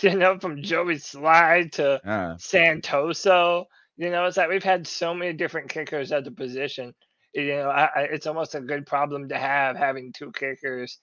You 0.00 0.16
know, 0.16 0.40
from 0.40 0.60
Joey 0.60 0.96
Slye 0.96 1.70
to 1.74 2.04
Uh, 2.04 2.34
Santoso. 2.34 3.66
You 3.96 4.10
know, 4.10 4.24
it's 4.24 4.36
like 4.36 4.48
we've 4.48 4.60
had 4.60 4.88
so 4.88 5.14
many 5.14 5.32
different 5.34 5.70
kickers 5.70 6.10
at 6.10 6.24
the 6.24 6.32
position. 6.32 6.92
You 7.32 7.46
know, 7.58 7.68
I, 7.68 7.84
I, 7.84 8.00
it's 8.10 8.26
almost 8.26 8.56
a 8.56 8.60
good 8.60 8.86
problem 8.86 9.28
to 9.28 9.38
have 9.38 9.76
having 9.76 10.12
two 10.12 10.32
kickers 10.32 10.98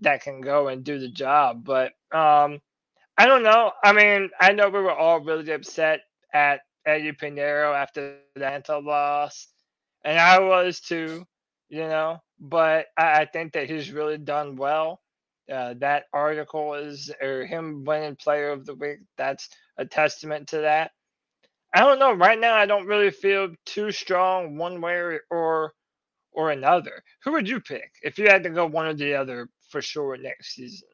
that 0.00 0.22
can 0.22 0.40
go 0.40 0.68
and 0.68 0.84
do 0.84 0.98
the 0.98 1.08
job. 1.08 1.64
But 1.64 1.92
um, 2.12 2.60
I 3.16 3.26
don't 3.26 3.42
know. 3.42 3.72
I 3.82 3.92
mean, 3.92 4.30
I 4.40 4.52
know 4.52 4.68
we 4.68 4.80
were 4.80 4.92
all 4.94 5.20
really 5.20 5.50
upset 5.52 6.00
at 6.32 6.60
Eddy 6.86 7.12
Piñeiro 7.12 7.74
after 7.74 8.18
the 8.34 8.44
Atlanta 8.44 8.78
loss, 8.78 9.48
and 10.04 10.18
I 10.18 10.40
was 10.40 10.80
too. 10.80 11.24
You 11.70 11.82
know, 11.82 12.22
but 12.40 12.86
I, 12.96 13.20
I 13.22 13.24
think 13.26 13.52
that 13.52 13.68
he's 13.68 13.92
really 13.92 14.16
done 14.18 14.56
well. 14.56 15.02
Uh, 15.52 15.74
that 15.78 16.04
article 16.12 16.74
is, 16.74 17.10
or 17.22 17.44
him 17.44 17.84
winning 17.84 18.16
Player 18.16 18.50
of 18.50 18.66
the 18.66 18.74
Week. 18.74 18.98
That's 19.16 19.48
a 19.78 19.84
testament 19.84 20.48
to 20.48 20.58
that. 20.58 20.92
I 21.74 21.80
don't 21.80 21.98
know. 21.98 22.12
Right 22.12 22.38
now, 22.38 22.54
I 22.54 22.66
don't 22.66 22.86
really 22.86 23.10
feel 23.10 23.54
too 23.66 23.90
strong 23.92 24.56
one 24.56 24.80
way 24.80 25.20
or, 25.30 25.72
or 26.32 26.50
another. 26.50 27.02
Who 27.24 27.32
would 27.32 27.48
you 27.48 27.60
pick 27.60 27.92
if 28.02 28.18
you 28.18 28.28
had 28.28 28.42
to 28.44 28.50
go 28.50 28.66
one 28.66 28.86
or 28.86 28.94
the 28.94 29.14
other 29.14 29.48
for 29.68 29.80
sure 29.82 30.16
next 30.16 30.54
season? 30.54 30.88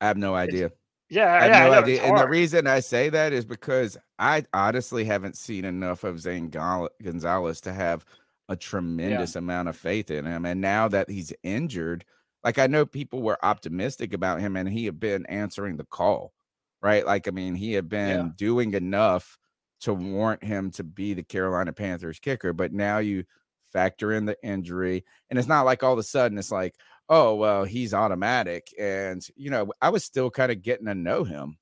I 0.00 0.06
have 0.06 0.16
no 0.16 0.34
idea. 0.34 0.70
Yeah, 1.10 1.32
I 1.32 1.40
have 1.44 1.50
yeah, 1.50 1.68
no 1.68 1.72
idea. 1.72 1.94
it's 1.96 2.04
And 2.04 2.18
the 2.18 2.28
reason 2.28 2.66
I 2.66 2.80
say 2.80 3.08
that 3.08 3.32
is 3.32 3.44
because 3.44 3.96
I 4.18 4.44
honestly 4.52 5.04
haven't 5.04 5.36
seen 5.36 5.64
enough 5.64 6.04
of 6.04 6.20
Zane 6.20 6.50
Gonzalez 6.50 7.60
to 7.62 7.72
have 7.72 8.04
a 8.48 8.56
tremendous 8.56 9.34
amount 9.36 9.68
of 9.68 9.76
faith 9.76 10.10
in 10.10 10.24
him. 10.26 10.44
And 10.44 10.60
now 10.60 10.88
that 10.88 11.10
he's 11.10 11.32
injured, 11.42 12.04
like 12.44 12.58
I 12.58 12.66
know 12.66 12.86
people 12.86 13.22
were 13.22 13.42
optimistic 13.44 14.12
about 14.12 14.40
him 14.40 14.56
and 14.56 14.68
he 14.68 14.84
had 14.84 15.00
been 15.00 15.26
answering 15.26 15.76
the 15.76 15.84
call, 15.84 16.34
right? 16.82 17.04
Like, 17.04 17.26
I 17.26 17.30
mean, 17.30 17.54
he 17.54 17.72
had 17.72 17.88
been 17.88 18.26
Yeah. 18.26 18.32
doing 18.36 18.74
enough 18.74 19.38
to 19.80 19.94
warrant 19.94 20.44
him 20.44 20.70
to 20.72 20.84
be 20.84 21.14
the 21.14 21.22
Carolina 21.22 21.72
Panthers 21.72 22.18
kicker. 22.20 22.52
But 22.52 22.72
now 22.72 22.98
you 22.98 23.24
factor 23.72 24.12
in 24.12 24.24
the 24.24 24.36
injury, 24.42 25.04
and 25.30 25.38
it's 25.38 25.48
not 25.48 25.64
like 25.64 25.82
all 25.82 25.92
of 25.92 25.98
a 25.98 26.02
sudden 26.02 26.38
it's 26.38 26.52
like, 26.52 26.74
oh, 27.08 27.34
well, 27.34 27.64
he's 27.64 27.94
automatic. 27.94 28.68
And, 28.78 29.26
you 29.34 29.50
know, 29.50 29.72
I 29.80 29.88
was 29.88 30.04
still 30.04 30.30
kind 30.30 30.52
of 30.52 30.62
getting 30.62 30.86
to 30.86 30.94
know 30.94 31.24
him. 31.24 31.56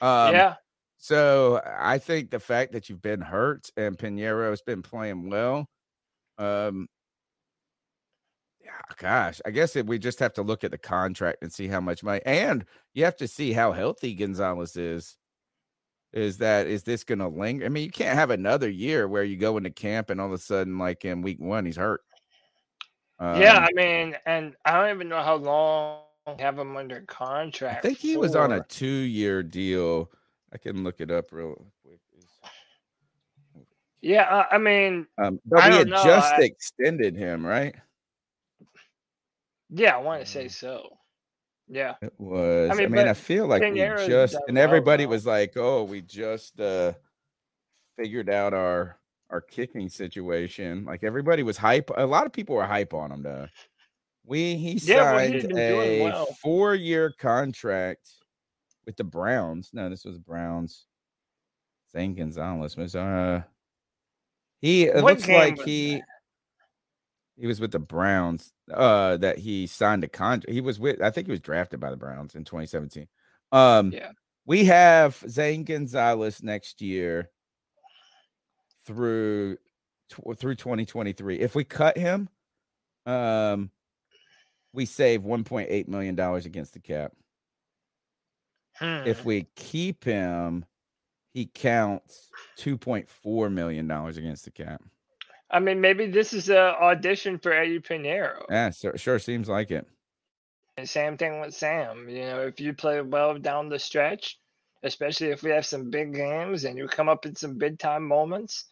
Um, 0.00 0.34
yeah, 0.34 0.54
so 0.98 1.62
I 1.78 1.98
think 1.98 2.30
the 2.30 2.40
fact 2.40 2.72
that 2.72 2.88
you've 2.88 3.02
been 3.02 3.20
hurt 3.20 3.70
and 3.76 3.96
Piñeiro's 3.96 4.62
been 4.62 4.82
playing 4.82 5.30
well, 5.30 5.68
um, 6.38 6.88
yeah, 8.62 8.70
gosh, 8.98 9.40
I 9.46 9.50
guess 9.52 9.76
it, 9.76 9.86
we 9.86 9.98
just 9.98 10.18
have 10.18 10.34
to 10.34 10.42
look 10.42 10.64
at 10.64 10.70
the 10.70 10.78
contract 10.78 11.38
and 11.42 11.52
see 11.52 11.68
how 11.68 11.80
much 11.80 12.02
money, 12.02 12.20
and 12.26 12.64
you 12.92 13.04
have 13.04 13.16
to 13.16 13.28
see 13.28 13.52
how 13.52 13.72
healthy 13.72 14.14
Gonzalez 14.14 14.76
is. 14.76 15.16
Is 16.16 16.38
that 16.38 16.66
is 16.66 16.82
this 16.82 17.04
going 17.04 17.18
to 17.18 17.28
linger? 17.28 17.66
I 17.66 17.68
mean, 17.68 17.84
you 17.84 17.90
can't 17.90 18.18
have 18.18 18.30
another 18.30 18.70
year 18.70 19.06
where 19.06 19.22
you 19.22 19.36
go 19.36 19.58
into 19.58 19.68
camp 19.68 20.08
and 20.08 20.18
all 20.18 20.28
of 20.28 20.32
a 20.32 20.38
sudden, 20.38 20.78
like 20.78 21.04
in 21.04 21.20
week 21.20 21.38
one, 21.38 21.66
he's 21.66 21.76
hurt. 21.76 22.00
yeah. 23.20 23.56
Um, 23.58 23.64
I 23.64 23.68
mean, 23.74 24.16
and 24.24 24.56
I 24.64 24.72
don't 24.80 24.94
even 24.96 25.10
know 25.10 25.22
how 25.22 25.34
long 25.36 26.00
we 26.26 26.42
have 26.42 26.58
him 26.58 26.74
under 26.74 27.02
contract. 27.02 27.84
I 27.84 27.88
think 27.88 27.98
he 27.98 28.16
was 28.16 28.34
on 28.34 28.52
a 28.52 28.62
two-year 28.64 29.42
deal. 29.42 30.10
I 30.54 30.56
can 30.58 30.82
look 30.84 31.02
it 31.02 31.10
up 31.10 31.32
real 31.32 31.66
quick. 31.84 32.00
Yeah, 34.00 34.22
I, 34.50 34.54
I 34.54 34.58
mean, 34.58 35.06
Um, 35.18 35.38
but 35.44 35.60
I 35.64 35.68
we 35.70 35.76
had 35.76 35.88
know, 35.88 36.02
just 36.02 36.32
I- 36.34 36.42
extended 36.44 37.14
him, 37.14 37.44
right? 37.44 37.74
yeah, 39.68 39.96
I 39.96 39.98
want 39.98 40.24
to 40.24 40.26
say 40.30 40.48
so. 40.48 40.96
Yeah, 41.68 41.94
It 42.00 42.12
was. 42.18 42.70
I 42.70 42.74
mean, 42.74 42.90
mean, 42.92 43.08
I, 43.08 43.12
feel 43.14 43.46
like 43.46 43.62
we 43.62 43.78
just 43.78 44.36
and 44.48 44.56
everybody 44.56 45.04
though. 45.04 45.10
was 45.10 45.26
like, 45.26 45.54
"Oh, 45.56 45.82
we 45.82 46.00
just 46.00 46.60
uh 46.60 46.92
figured 47.98 48.30
out 48.30 48.54
our 48.54 48.98
our 49.30 49.40
kicking 49.40 49.88
situation." 49.88 50.84
Like 50.84 51.02
everybody 51.02 51.42
was 51.42 51.56
hype. 51.56 51.90
A 51.96 52.06
lot 52.06 52.24
of 52.26 52.32
people 52.32 52.54
were 52.54 52.64
hype 52.64 52.94
on 52.94 53.10
him 53.10 53.22
though. 53.22 53.48
We 54.24 54.56
he 54.56 54.72
Yeah, 54.74 55.12
well, 55.12 55.18
signed 55.18 55.40
doing 55.48 55.58
a 55.58 56.02
well. 56.04 56.26
four-year 56.40 57.14
contract 57.18 58.08
with 58.84 58.96
the 58.96 59.04
Browns. 59.04 59.70
No, 59.72 59.88
this 59.88 60.04
was 60.04 60.18
Browns. 60.18 60.86
Zane 61.92 62.14
Gonzalez 62.14 62.76
was 62.76 62.94
uh 62.94 63.42
he 64.60 64.84
it 64.84 65.02
What 65.02 65.14
looks 65.14 65.28
like 65.28 65.60
he 65.62 66.02
he 67.38 67.46
was 67.46 67.60
with 67.60 67.72
the 67.72 67.78
Browns. 67.78 68.52
Uh, 68.72 69.16
that 69.18 69.38
he 69.38 69.66
signed 69.66 70.02
a 70.04 70.08
contract. 70.08 70.52
He 70.52 70.60
was 70.60 70.78
with. 70.80 71.00
I 71.00 71.10
think 71.10 71.26
he 71.26 71.30
was 71.30 71.40
drafted 71.40 71.78
by 71.80 71.90
the 71.90 71.96
Browns 71.96 72.34
in 72.34 72.44
2017. 72.44 73.06
Um, 73.52 73.92
Yeah. 73.92 74.12
We 74.44 74.64
have 74.66 75.16
Zane 75.28 75.64
Gonzalez 75.64 76.42
next 76.42 76.80
year 76.80 77.30
through 78.84 79.56
tw- 80.08 80.38
through 80.38 80.54
2023. 80.54 81.40
If 81.40 81.54
we 81.54 81.64
cut 81.64 81.96
him, 81.96 82.28
um, 83.06 83.70
we 84.72 84.84
save 84.86 85.22
1.8 85.22 85.88
million 85.88 86.14
dollars 86.14 86.46
against 86.46 86.74
the 86.74 86.80
cap. 86.80 87.12
If 88.80 89.20
Hmm. 89.20 89.26
we 89.28 89.42
keep 89.56 90.04
him, 90.04 90.64
he 91.32 91.46
counts 91.46 92.30
2.4 92.56 93.50
million 93.52 93.86
dollars 93.88 94.16
against 94.16 94.44
the 94.44 94.50
cap. 94.50 94.82
I 95.50 95.60
mean, 95.60 95.80
maybe 95.80 96.06
this 96.06 96.32
is 96.32 96.48
a 96.48 96.74
audition 96.80 97.38
for 97.38 97.52
Eddy 97.52 97.78
Piñeiro. 97.78 98.44
Yeah, 98.50 98.70
sure, 98.70 98.96
sure 98.96 99.18
seems 99.18 99.48
like 99.48 99.70
it. 99.70 99.86
And 100.76 100.88
same 100.88 101.16
thing 101.16 101.40
with 101.40 101.54
Sam. 101.54 102.08
You 102.08 102.22
know, 102.22 102.40
if 102.40 102.60
you 102.60 102.72
play 102.74 103.00
well 103.00 103.38
down 103.38 103.68
the 103.68 103.78
stretch, 103.78 104.38
especially 104.82 105.28
if 105.28 105.42
we 105.42 105.50
have 105.50 105.64
some 105.64 105.90
big 105.90 106.14
games 106.14 106.64
and 106.64 106.76
you 106.76 106.86
come 106.86 107.08
up 107.08 107.26
in 107.26 107.34
some 107.34 107.58
big 107.58 107.78
time 107.78 108.06
moments, 108.06 108.66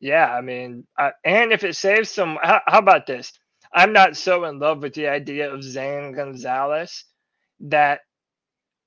Yeah, 0.00 0.34
I 0.34 0.40
mean, 0.40 0.86
uh, 0.98 1.10
and 1.24 1.52
if 1.52 1.62
it 1.62 1.76
saves 1.76 2.10
some, 2.10 2.38
how, 2.42 2.60
how 2.66 2.78
about 2.78 3.06
this? 3.06 3.32
I'm 3.72 3.92
not 3.92 4.16
so 4.16 4.44
in 4.44 4.58
love 4.58 4.82
with 4.82 4.94
the 4.94 5.08
idea 5.08 5.52
of 5.52 5.62
Zane 5.62 6.12
Gonzalez 6.12 7.04
that 7.60 8.00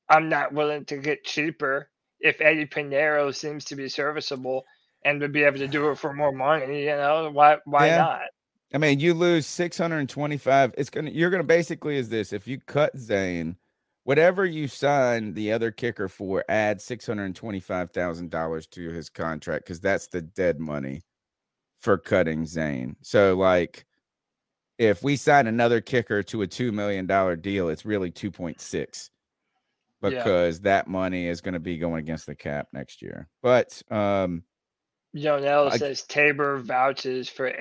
I'm 0.09 0.27
not 0.27 0.53
willing 0.53 0.85
to 0.85 0.97
get 0.97 1.23
cheaper 1.23 1.89
if 2.19 2.41
Eddy 2.41 2.65
Piñeiro 2.65 3.33
seems 3.33 3.65
to 3.65 3.75
be 3.75 3.87
serviceable 3.87 4.65
and 5.05 5.19
to 5.21 5.27
be 5.29 5.43
able 5.43 5.57
to 5.59 5.67
do 5.67 5.89
it 5.91 5.97
for 5.97 6.13
more 6.13 6.31
money. 6.31 6.83
You 6.83 6.95
know, 6.95 7.29
why 7.31 7.57
why 7.65 7.87
Yeah. 7.87 7.97
not? 7.97 8.21
I 8.73 8.79
mean, 8.79 8.99
you 8.99 9.13
lose 9.13 9.45
625. 9.45 10.73
It's 10.77 10.89
gonna 10.89 11.11
you're 11.11 11.29
gonna 11.29 11.43
basically 11.43 11.97
is 11.97 12.09
this 12.09 12.33
if 12.33 12.47
you 12.47 12.59
cut 12.59 12.97
Zane, 12.97 13.57
whatever 14.03 14.45
you 14.45 14.67
sign 14.67 15.33
the 15.33 15.51
other 15.51 15.71
kicker 15.71 16.07
for, 16.09 16.43
add 16.49 16.81
six 16.81 17.05
hundred 17.05 17.25
and 17.25 17.35
twenty-five 17.35 17.91
thousand 17.91 18.31
dollars 18.31 18.65
to 18.67 18.89
his 18.89 19.09
contract 19.09 19.65
because 19.65 19.79
that's 19.79 20.07
the 20.07 20.21
dead 20.21 20.59
money 20.59 21.01
for 21.77 21.97
cutting 21.97 22.45
Zane. 22.45 22.95
So 23.01 23.35
like 23.35 23.85
if 24.79 25.03
we 25.03 25.15
sign 25.17 25.45
another 25.47 25.81
kicker 25.81 26.23
to 26.23 26.41
a 26.41 26.47
two 26.47 26.71
million 26.71 27.05
dollar 27.05 27.35
deal, 27.35 27.69
it's 27.69 27.85
really 27.85 28.09
2.6 28.11 29.09
Yeah. 30.01 30.09
because 30.09 30.61
that 30.61 30.87
money 30.87 31.27
is 31.27 31.41
going 31.41 31.53
to 31.53 31.59
be 31.59 31.77
going 31.77 31.99
against 31.99 32.25
the 32.25 32.35
cap 32.35 32.69
next 32.73 33.01
year. 33.01 33.27
But 33.43 33.81
um 33.91 34.43
Jonell 35.15 35.71
I- 35.71 35.77
says 35.77 36.03
Tabor 36.03 36.57
vouches 36.59 37.29
for 37.29 37.51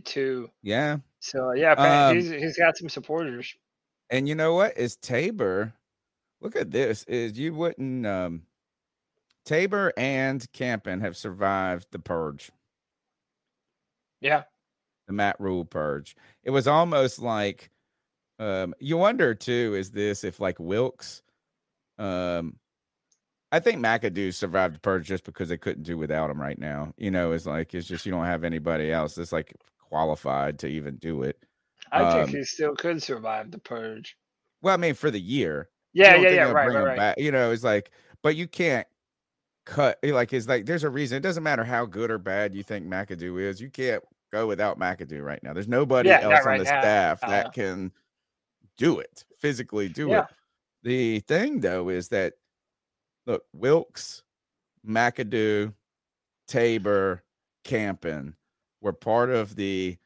too. 0.00 0.50
yeah, 0.62 0.98
So 1.20 1.52
yeah, 1.52 1.72
Um, 1.72 2.16
he's, 2.16 2.30
he's 2.30 2.56
got 2.56 2.76
some 2.76 2.88
supporters. 2.88 3.54
And 4.10 4.28
you 4.28 4.34
know 4.34 4.54
what? 4.54 4.76
Is 4.76 4.96
Tabor? 4.96 5.72
Look 6.40 6.56
at 6.56 6.70
this. 6.70 7.04
Is 7.04 7.38
you 7.38 7.54
wouldn't 7.54 8.06
um 8.06 8.42
Tabor 9.44 9.92
and 9.96 10.44
Campen 10.52 11.00
have 11.00 11.16
survived 11.16 11.86
the 11.90 11.98
purge, 11.98 12.50
Yeah, 14.20 14.44
the 15.06 15.12
Matt 15.12 15.36
Rhule 15.40 15.64
purge. 15.64 16.16
It 16.44 16.50
was 16.50 16.66
almost 16.66 17.18
like 17.20 17.70
um 18.38 18.74
you 18.80 18.96
wonder 18.96 19.34
too, 19.34 19.74
is 19.76 19.90
this 19.90 20.24
if 20.24 20.40
like 20.40 20.58
Wilks 20.58 21.22
um 21.98 22.56
I 23.52 23.60
think 23.60 23.80
McAdoo 23.80 24.34
survived 24.34 24.76
the 24.76 24.80
purge 24.80 25.06
just 25.06 25.24
because 25.24 25.48
they 25.50 25.58
couldn't 25.58 25.84
do 25.84 25.98
without 25.98 26.30
him 26.30 26.40
right 26.40 26.58
now. 26.58 26.94
You 26.96 27.10
know, 27.12 27.32
it's 27.32 27.46
like 27.46 27.74
it's 27.74 27.86
just 27.88 28.06
you 28.06 28.12
don't 28.12 28.24
have 28.26 28.44
anybody 28.44 28.92
else 28.92 29.14
that's 29.16 29.32
like 29.32 29.54
qualified 29.78 30.58
to 30.60 30.68
even 30.68 30.96
do 30.96 31.22
it. 31.22 31.38
I 31.92 32.04
think 32.06 32.28
Um, 32.28 32.30
he 32.30 32.44
still 32.44 32.74
could 32.74 33.02
survive 33.02 33.50
the 33.52 33.58
purge. 33.58 34.18
Well, 34.62 34.74
I 34.74 34.76
mean, 34.76 34.94
for 34.94 35.10
the 35.10 35.20
year. 35.20 35.68
Yeah, 35.92 36.16
yeah, 36.16 36.30
yeah. 36.30 36.42
Right, 36.44 36.64
bring 36.64 36.76
right, 36.76 36.84
him 36.84 36.84
right. 36.84 36.96
back. 36.96 37.18
You 37.18 37.32
know, 37.32 37.50
it's 37.52 37.64
like, 37.64 37.90
but 38.22 38.36
you 38.36 38.48
can't 38.48 38.86
cut. 39.66 39.98
eh, 40.02 40.12
Like, 40.12 40.32
it's 40.32 40.48
like 40.48 40.66
there's 40.66 40.84
a 40.84 40.90
reason. 40.90 41.16
It 41.18 41.22
doesn't 41.22 41.42
matter 41.42 41.64
how 41.64 41.86
good 41.86 42.10
or 42.10 42.18
bad 42.18 42.54
you 42.54 42.62
think 42.62 42.86
McAdoo 42.86 43.40
is. 43.40 43.60
You 43.60 43.70
can't 43.70 44.02
go 44.32 44.46
without 44.46 44.78
McAdoo 44.78 45.22
right 45.22 45.42
now. 45.42 45.52
There's 45.54 45.68
nobody 45.68 46.10
Yeah, 46.10 46.20
else 46.20 46.44
not 46.44 46.46
on 46.46 46.58
the 46.58 46.64
now. 46.64 46.80
staff 46.80 47.24
that 47.26 47.52
can 47.52 47.92
do 48.78 48.98
it 49.00 49.24
physically. 49.38 49.88
Do 49.88 50.12
Yeah. 50.12 50.20
it. 50.20 50.26
The 50.82 51.20
thing 51.20 51.60
though 51.60 51.88
is 51.90 52.08
that 52.08 52.34
look, 53.26 53.44
Wilks, 53.52 54.22
McAdoo, 54.86 55.74
Tabor, 56.48 57.22
Campen 57.64 58.34
were 58.80 58.92
part 58.92 59.30
of 59.30 59.54
the 59.54 59.96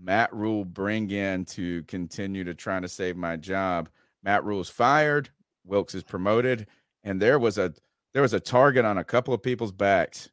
Matt 0.00 0.32
Rhule 0.34 0.64
bring 0.64 1.10
in 1.10 1.44
to 1.46 1.82
continue 1.84 2.44
to 2.44 2.54
try 2.54 2.80
to 2.80 2.88
save 2.88 3.16
my 3.16 3.36
job. 3.36 3.88
Matt 4.22 4.44
Rhule's 4.44 4.68
fired, 4.68 5.30
Wilks 5.64 5.94
is 5.94 6.02
promoted, 6.02 6.66
and 7.02 7.20
there 7.20 7.38
was 7.38 7.58
a 7.58 7.72
there 8.12 8.22
was 8.22 8.32
a 8.32 8.40
target 8.40 8.84
on 8.84 8.98
a 8.98 9.04
couple 9.04 9.34
of 9.34 9.42
people's 9.42 9.72
backs 9.72 10.30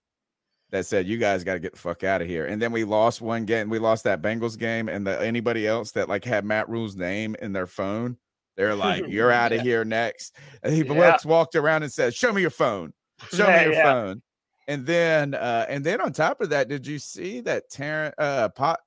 that 0.71 0.85
said, 0.85 1.07
"You 1.07 1.17
guys 1.17 1.43
got 1.43 1.53
to 1.53 1.59
get 1.59 1.73
the 1.73 1.79
fuck 1.79 2.03
out 2.03 2.21
of 2.21 2.27
here." 2.27 2.45
And 2.45 2.61
then 2.61 2.71
we 2.71 2.83
lost 2.83 3.21
one 3.21 3.45
game. 3.45 3.69
We 3.69 3.79
lost 3.79 4.03
that 4.03 4.21
Bengals 4.21 4.57
game, 4.57 4.89
and 4.89 5.05
the, 5.05 5.21
anybody 5.21 5.67
else 5.67 5.91
that 5.91 6.09
like 6.09 6.25
had 6.25 6.45
Matt 6.45 6.69
Rhule's 6.69 6.95
name 6.95 7.35
in 7.41 7.53
their 7.53 7.67
phone, 7.67 8.17
they're 8.55 8.75
like, 8.75 9.05
"You're 9.07 9.31
out 9.31 9.51
of 9.51 9.59
Yeah. 9.59 9.63
here 9.63 9.85
next." 9.85 10.35
And 10.63 10.73
he 10.73 10.83
Yeah. 10.83 11.17
Walked 11.25 11.55
around 11.55 11.83
and 11.83 11.91
said, 11.91 12.13
"Show 12.13 12.33
me 12.33 12.41
your 12.41 12.49
phone. 12.49 12.93
Show 13.31 13.47
Yeah, 13.47 13.57
me 13.57 13.63
your 13.63 13.73
phone." 13.83 14.21
And 14.67 14.85
then, 14.85 15.33
uh, 15.33 15.65
and 15.69 15.83
then 15.85 15.99
on 16.01 16.13
top 16.13 16.41
of 16.41 16.49
that, 16.49 16.67
did 16.69 16.85
you 16.87 16.99
see 16.99 17.41
that 17.41 17.69
Terrance 17.69 18.15
uh, 18.17 18.49
pot? 18.49 18.79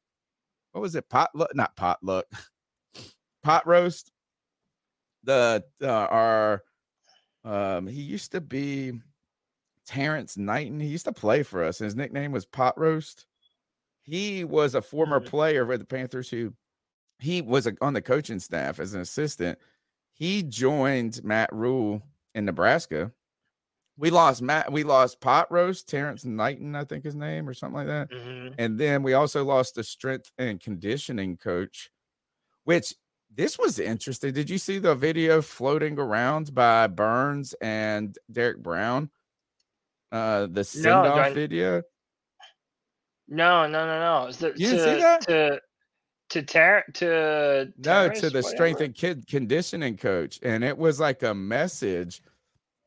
What 0.72 0.80
was 0.80 0.94
it? 0.94 1.08
Potluck? 1.08 1.50
Not 1.54 1.76
pot 1.76 1.98
potluck. 2.02 2.26
Pot 3.42 3.66
roast. 3.66 4.12
The 5.24 5.64
uh, 5.82 5.86
our 5.86 6.62
um 7.44 7.86
he 7.86 8.02
used 8.02 8.32
to 8.32 8.40
be 8.40 9.00
Terrance 9.86 10.36
Knighton. 10.36 10.80
He 10.80 10.88
used 10.88 11.06
to 11.06 11.12
play 11.12 11.42
for 11.42 11.62
us. 11.64 11.78
His 11.78 11.96
nickname 11.96 12.32
was 12.32 12.46
Pot 12.46 12.78
Roast. 12.78 13.26
He 14.02 14.44
was 14.44 14.74
a 14.74 14.82
former 14.82 15.20
Mhm. 15.20 15.26
player 15.26 15.66
with 15.66 15.80
the 15.80 15.86
Panthers 15.86 16.30
who 16.30 16.54
he 17.24 17.40
was 17.42 17.66
a, 17.66 17.74
on 17.80 17.94
the 17.94 18.02
coaching 18.02 18.38
staff 18.38 18.78
as 18.78 18.94
an 18.94 19.00
assistant. 19.00 19.58
He 20.12 20.42
joined 20.42 21.24
Matt 21.24 21.52
Rhule 21.52 22.02
in 22.34 22.44
Nebraska. 22.44 23.10
We 23.96 24.10
lost 24.10 24.42
Matt. 24.42 24.70
We 24.72 24.82
lost 24.84 25.20
Pot 25.20 25.50
Roast, 25.50 25.88
Terrance 25.88 26.24
Knighton, 26.24 26.74
I 26.76 26.84
think 26.84 27.04
his 27.04 27.14
name, 27.14 27.48
or 27.48 27.54
something 27.54 27.76
like 27.76 27.86
that. 27.86 28.10
Mhm. 28.10 28.54
And 28.58 28.78
then 28.78 29.02
we 29.02 29.14
also 29.14 29.44
lost 29.44 29.74
the 29.76 29.84
strength 29.84 30.30
and 30.38 30.60
conditioning 30.60 31.36
coach, 31.36 31.90
which 32.64 32.94
this 33.34 33.58
was 33.58 33.78
interesting. 33.78 34.32
Did 34.32 34.50
you 34.50 34.58
see 34.58 34.78
the 34.78 34.94
video 34.94 35.40
floating 35.42 35.98
around 35.98 36.54
by 36.54 36.86
Burns 36.88 37.54
and 37.60 38.16
Derrick 38.30 38.62
Brown? 38.62 39.10
Uh 40.12 40.46
the 40.46 40.62
send 40.64 40.86
off 40.94 41.18
I- 41.18 41.32
video. 41.32 41.82
No, 43.28 43.66
no, 43.66 43.86
no, 43.86 43.98
no. 44.26 44.32
That 44.32 44.58
You 44.58 44.70
didn't 44.70 44.84
see 44.96 45.00
that? 45.02 45.20
To 45.28 45.60
to 46.30 46.42
Ter- 46.42 46.84
to 46.94 47.72
No, 47.78 48.08
to 48.08 48.30
the 48.30 48.42
strength 48.42 48.80
and 48.80 48.94
kid 48.94 49.26
conditioning 49.26 49.96
coach. 49.96 50.40
And 50.42 50.64
it 50.64 50.76
was 50.76 50.98
like 51.00 51.22
a 51.22 51.34
message 51.34 52.22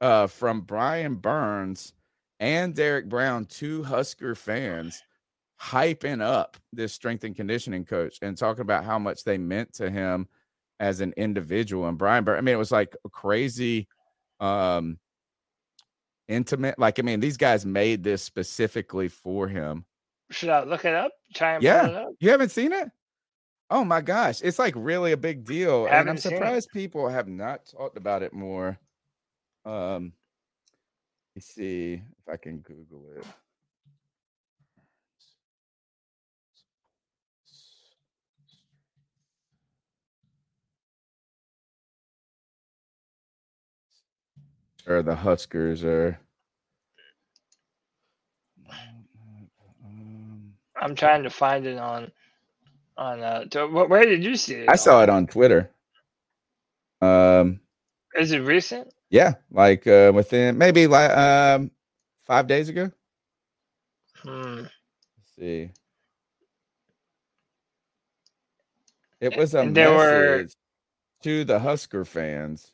uh 0.01 0.27
from 0.27 0.61
Brian 0.61 1.15
Burns 1.15 1.93
and 2.39 2.75
Derrick 2.75 3.09
Brown, 3.09 3.45
two 3.45 3.83
Husker 3.83 4.35
fans, 4.35 5.01
hyping 5.61 6.21
up 6.21 6.57
this 6.71 6.93
strength 6.93 7.23
and 7.23 7.35
conditioning 7.35 7.85
coach 7.85 8.19
and 8.21 8.37
talking 8.37 8.61
about 8.61 8.85
how 8.85 8.99
much 8.99 9.23
they 9.23 9.37
meant 9.37 9.73
to 9.73 9.89
him 9.89 10.27
as 10.79 11.01
an 11.01 11.13
individual. 11.17 11.87
And 11.87 11.97
Brian 11.97 12.23
Burns, 12.23 12.37
I 12.37 12.41
mean, 12.41 12.53
it 12.53 12.59
was 12.59 12.71
like 12.71 12.95
a 13.05 13.09
crazy 13.09 13.87
um 14.39 14.99
intimate. 16.27 16.77
Like, 16.77 16.99
I 16.99 17.01
mean, 17.01 17.19
these 17.19 17.37
guys 17.37 17.65
made 17.65 18.03
this 18.03 18.21
specifically 18.21 19.07
for 19.07 19.47
him. 19.47 19.85
Should 20.29 20.49
I 20.49 20.63
look 20.63 20.85
it 20.85 20.93
up? 20.93 21.11
Try 21.33 21.53
and 21.53 21.63
Yeah. 21.63 21.87
it 21.87 21.95
up. 21.95 22.09
You 22.19 22.29
haven't 22.31 22.49
seen 22.49 22.73
it? 22.73 22.89
Oh 23.69 23.83
my 23.83 24.01
gosh, 24.01 24.41
it's 24.41 24.59
like 24.59 24.73
really 24.77 25.11
a 25.11 25.17
big 25.17 25.43
deal, 25.45 25.87
and 25.87 26.09
I'm 26.09 26.17
it. 26.17 26.21
surprised 26.21 26.69
people 26.71 27.09
have 27.09 27.27
not 27.27 27.65
talked 27.65 27.97
about 27.97 28.23
it 28.23 28.33
more. 28.33 28.79
Um, 29.65 30.13
let's 31.35 31.47
see 31.47 31.93
if 31.95 32.33
I 32.33 32.37
can 32.37 32.59
Google 32.59 33.03
it. 33.17 33.25
Or 44.87 45.01
the 45.01 45.15
Huskers 45.15 45.83
are. 45.83 46.19
Um, 49.85 50.53
I'm 50.81 50.95
trying 50.95 51.23
to 51.23 51.29
find 51.29 51.65
it 51.65 51.77
on 51.77 52.11
on 52.97 53.21
uh. 53.21 53.45
To, 53.45 53.67
where 53.67 54.05
did 54.05 54.23
you 54.23 54.35
see 54.35 54.55
it? 54.55 54.69
I 54.69 54.75
saw 54.75 55.03
it 55.03 55.09
on 55.09 55.27
Twitter. 55.27 55.69
Um, 57.01 57.59
Is 58.15 58.31
it 58.31 58.39
recent? 58.39 58.91
yeah, 59.09 59.35
like 59.51 59.85
uh, 59.87 60.11
within 60.13 60.57
maybe 60.57 60.87
like 60.87 61.11
um 61.11 61.71
five 62.25 62.47
days 62.47 62.69
ago. 62.69 62.91
Hmm. 64.23 64.63
Let's 64.63 64.71
see. 65.37 65.69
It 69.19 69.35
was 69.37 69.53
a 69.55 69.59
And 69.61 69.75
there 69.75 69.91
were- 69.91 70.37
message 70.43 70.55
to 71.23 71.43
the 71.45 71.59
Husker 71.59 72.05
fans. 72.05 72.71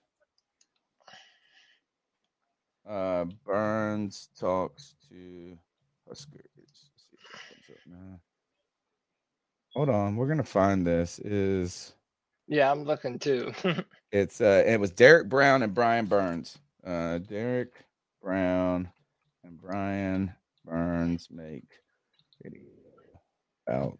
Uh, 2.88 3.26
Burns 3.46 4.28
talks 4.38 4.96
to 5.10 5.58
Huskers. 6.08 6.42
Let's 6.58 6.90
see 6.98 7.14
if 7.14 7.32
that 7.32 7.40
comes 7.48 7.70
up 7.70 7.78
now. 7.88 8.20
Hold 9.76 9.90
on, 9.90 10.16
we're 10.16 10.28
gonna 10.28 10.44
find 10.44 10.86
this. 10.86 11.20
Is 11.20 11.94
Yeah, 12.48 12.72
I'm 12.72 12.84
looking 12.84 13.18
too. 13.20 13.52
it's 14.12 14.40
uh 14.42 14.64
it 14.66 14.80
was 14.80 14.92
Derrick 14.92 15.30
Brown 15.30 15.64
and 15.64 15.74
Brian 15.74 16.06
Burns. 16.06 16.58
Uh 16.86 17.18
Derrick 17.20 17.74
Brown 18.22 18.90
and 19.44 19.60
Brian 19.60 20.34
Burns 20.66 21.28
make 21.32 21.66
video 22.42 22.62
about 23.68 24.00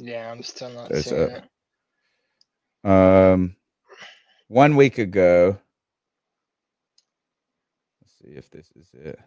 yeah, 0.00 0.30
I'm 0.30 0.42
still 0.42 0.70
not 0.70 0.88
There's 0.88 1.06
seeing 1.06 1.20
a- 1.20 1.42
it. 2.84 2.88
um 2.90 3.56
one 4.48 4.76
week 4.76 4.98
ago. 4.98 5.58
Let's 8.00 8.14
see 8.22 8.36
if 8.36 8.50
this 8.50 8.70
is 8.76 8.88
it. 8.94 9.18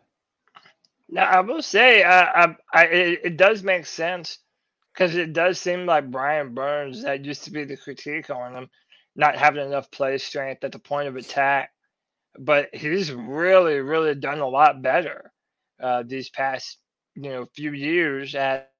Now 1.11 1.25
I 1.25 1.41
will 1.41 1.61
say, 1.61 2.03
I, 2.03 2.55
I, 2.73 2.85
it, 2.85 3.19
it 3.25 3.37
does 3.37 3.63
make 3.63 3.85
sense 3.85 4.39
because 4.93 5.15
it 5.15 5.33
does 5.33 5.59
seem 5.59 5.85
like 5.85 6.11
Brian 6.11 6.53
Burns 6.53 7.03
that 7.03 7.25
used 7.25 7.45
to 7.45 7.51
be 7.51 7.65
the 7.65 7.77
critique 7.77 8.29
on 8.29 8.55
him, 8.55 8.69
not 9.15 9.37
having 9.37 9.65
enough 9.65 9.91
play 9.91 10.17
strength 10.17 10.63
at 10.63 10.71
the 10.71 10.79
point 10.79 11.09
of 11.09 11.17
attack, 11.17 11.71
but 12.39 12.69
he's 12.73 13.11
really, 13.11 13.79
really 13.79 14.15
done 14.15 14.39
a 14.39 14.47
lot 14.47 14.81
better 14.81 15.33
uh, 15.81 16.03
these 16.07 16.29
past 16.29 16.77
you 17.15 17.29
know 17.29 17.45
few 17.55 17.73
years 17.73 18.35
at 18.35 18.71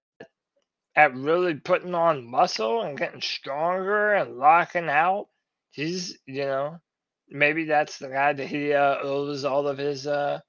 at 0.95 1.15
really 1.15 1.55
putting 1.55 1.95
on 1.95 2.29
muscle 2.29 2.81
and 2.83 2.97
getting 2.97 3.21
stronger 3.21 4.13
and 4.13 4.37
locking 4.37 4.89
out. 4.89 5.27
He's 5.71 6.17
you 6.25 6.45
know 6.45 6.79
maybe 7.29 7.65
that's 7.65 7.97
the 7.99 8.09
guy 8.09 8.33
that 8.33 8.47
he 8.47 8.73
uh, 8.73 8.97
owes 9.01 9.45
all 9.45 9.67
of 9.67 9.77
his 9.77 10.07
uh, 10.07 10.39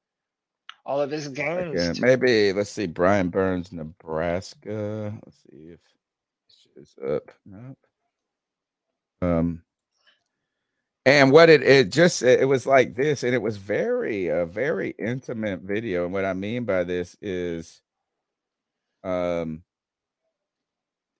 all 0.84 1.00
of 1.00 1.10
his 1.10 1.28
games. 1.28 1.74
Yeah, 1.74 1.92
maybe 1.98 2.52
let's 2.52 2.70
see. 2.70 2.86
Brian 2.86 3.28
Burns, 3.28 3.72
Nebraska. 3.72 5.12
Let's 5.24 5.38
see 5.50 5.68
if 5.68 5.80
it 5.80 6.54
shows 6.76 6.94
up. 7.14 7.30
Nope. 7.46 7.78
Um, 9.22 9.62
and 11.06 11.32
what 11.32 11.48
it 11.50 11.62
it 11.62 11.90
just 11.90 12.22
it 12.22 12.48
was 12.48 12.66
like 12.66 12.94
this, 12.96 13.22
and 13.22 13.34
it 13.34 13.42
was 13.42 13.56
very 13.56 14.28
a 14.28 14.46
very 14.46 14.94
intimate 14.98 15.60
video. 15.60 16.04
And 16.04 16.12
what 16.12 16.24
I 16.24 16.32
mean 16.32 16.64
by 16.64 16.84
this 16.84 17.16
is, 17.20 17.80
um, 19.04 19.62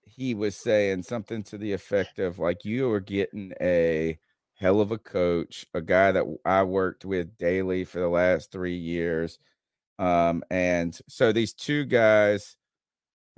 he 0.03 0.35
was 0.35 0.55
saying 0.55 1.03
something 1.03 1.43
to 1.43 1.57
the 1.57 1.73
effect 1.73 2.19
of 2.19 2.39
like 2.39 2.65
you 2.65 2.91
are 2.91 2.99
getting 2.99 3.53
a 3.61 4.17
hell 4.55 4.79
of 4.79 4.91
a 4.91 4.97
coach, 4.97 5.65
a 5.73 5.81
guy 5.81 6.11
that 6.11 6.23
I 6.45 6.63
worked 6.63 7.03
with 7.03 7.37
daily 7.37 7.83
for 7.83 7.99
the 7.99 8.07
last 8.07 8.51
three 8.51 8.77
years. 8.77 9.39
Um, 9.99 10.43
and 10.49 10.97
so 11.07 11.31
these 11.31 11.53
two 11.53 11.85
guys 11.85 12.55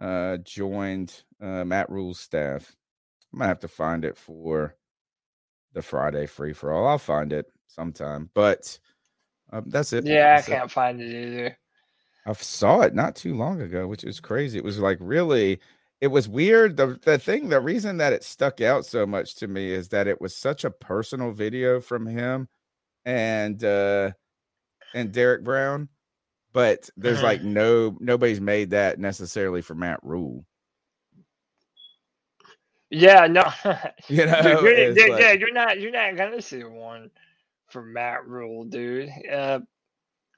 uh 0.01 0.37
joined 0.37 1.23
uh 1.41 1.63
Matt 1.63 1.89
Rhule's 1.89 2.19
staff. 2.19 2.75
I 3.33 3.37
might 3.37 3.47
have 3.47 3.59
to 3.61 3.67
find 3.67 4.03
it 4.05 4.17
for 4.17 4.75
the 5.73 5.81
Friday 5.81 6.25
free 6.25 6.53
for 6.53 6.71
all. 6.71 6.87
I'll 6.87 6.97
find 6.97 7.31
it 7.33 7.51
sometime, 7.67 8.29
but 8.33 8.77
um, 9.51 9.65
that's 9.67 9.93
it. 9.93 10.05
Yeah, 10.05 10.33
I 10.33 10.35
That's 10.35 10.47
it. 10.47 10.51
can't 10.51 10.71
find 10.71 11.01
it 11.01 11.13
either. 11.13 11.57
I 12.25 12.33
saw 12.33 12.81
it 12.81 12.95
not 12.95 13.15
too 13.15 13.35
long 13.35 13.61
ago, 13.61 13.87
which 13.87 14.03
is 14.03 14.19
crazy. 14.19 14.57
It 14.57 14.63
was 14.63 14.79
like 14.79 14.97
really, 14.99 15.59
it 16.01 16.07
was 16.07 16.27
weird. 16.27 16.75
The 16.77 16.99
the 17.03 17.19
thing, 17.19 17.49
the 17.49 17.61
reason 17.61 17.97
that 17.97 18.13
it 18.13 18.23
stuck 18.23 18.61
out 18.61 18.85
so 18.85 19.05
much 19.05 19.35
to 19.35 19.47
me 19.47 19.71
is 19.71 19.89
that 19.89 20.07
it 20.07 20.19
was 20.19 20.35
such 20.35 20.63
a 20.65 20.71
personal 20.71 21.31
video 21.31 21.79
from 21.79 22.05
him 22.07 22.47
and 23.05 23.63
uh 23.63 24.11
and 24.93 25.11
Derrick 25.11 25.43
Brown, 25.43 25.89
but 26.55 26.89
there's 26.95 27.21
like 27.21 27.43
no 27.43 27.97
nobody's 27.99 28.39
made 28.39 28.69
that 28.69 28.97
necessarily 28.97 29.61
for 29.61 29.75
Matt 29.75 29.99
Rhule. 30.03 30.45
Yeah, 32.89 33.27
no, 33.27 33.43
You 34.07 34.25
know, 34.25 34.41
Dude, 34.41 34.63
you're, 34.63 34.93
dude, 34.93 35.09
like- 35.11 35.21
yeah, 35.21 35.31
you're 35.33 35.51
not 35.53 35.81
you're 35.81 35.91
not 35.91 36.15
gonna 36.15 36.41
see 36.41 36.63
one 36.63 37.11
for 37.67 37.81
Matt 37.81 38.25
Rhule, 38.25 38.63
dude. 38.63 39.09
Uh, 39.29 39.59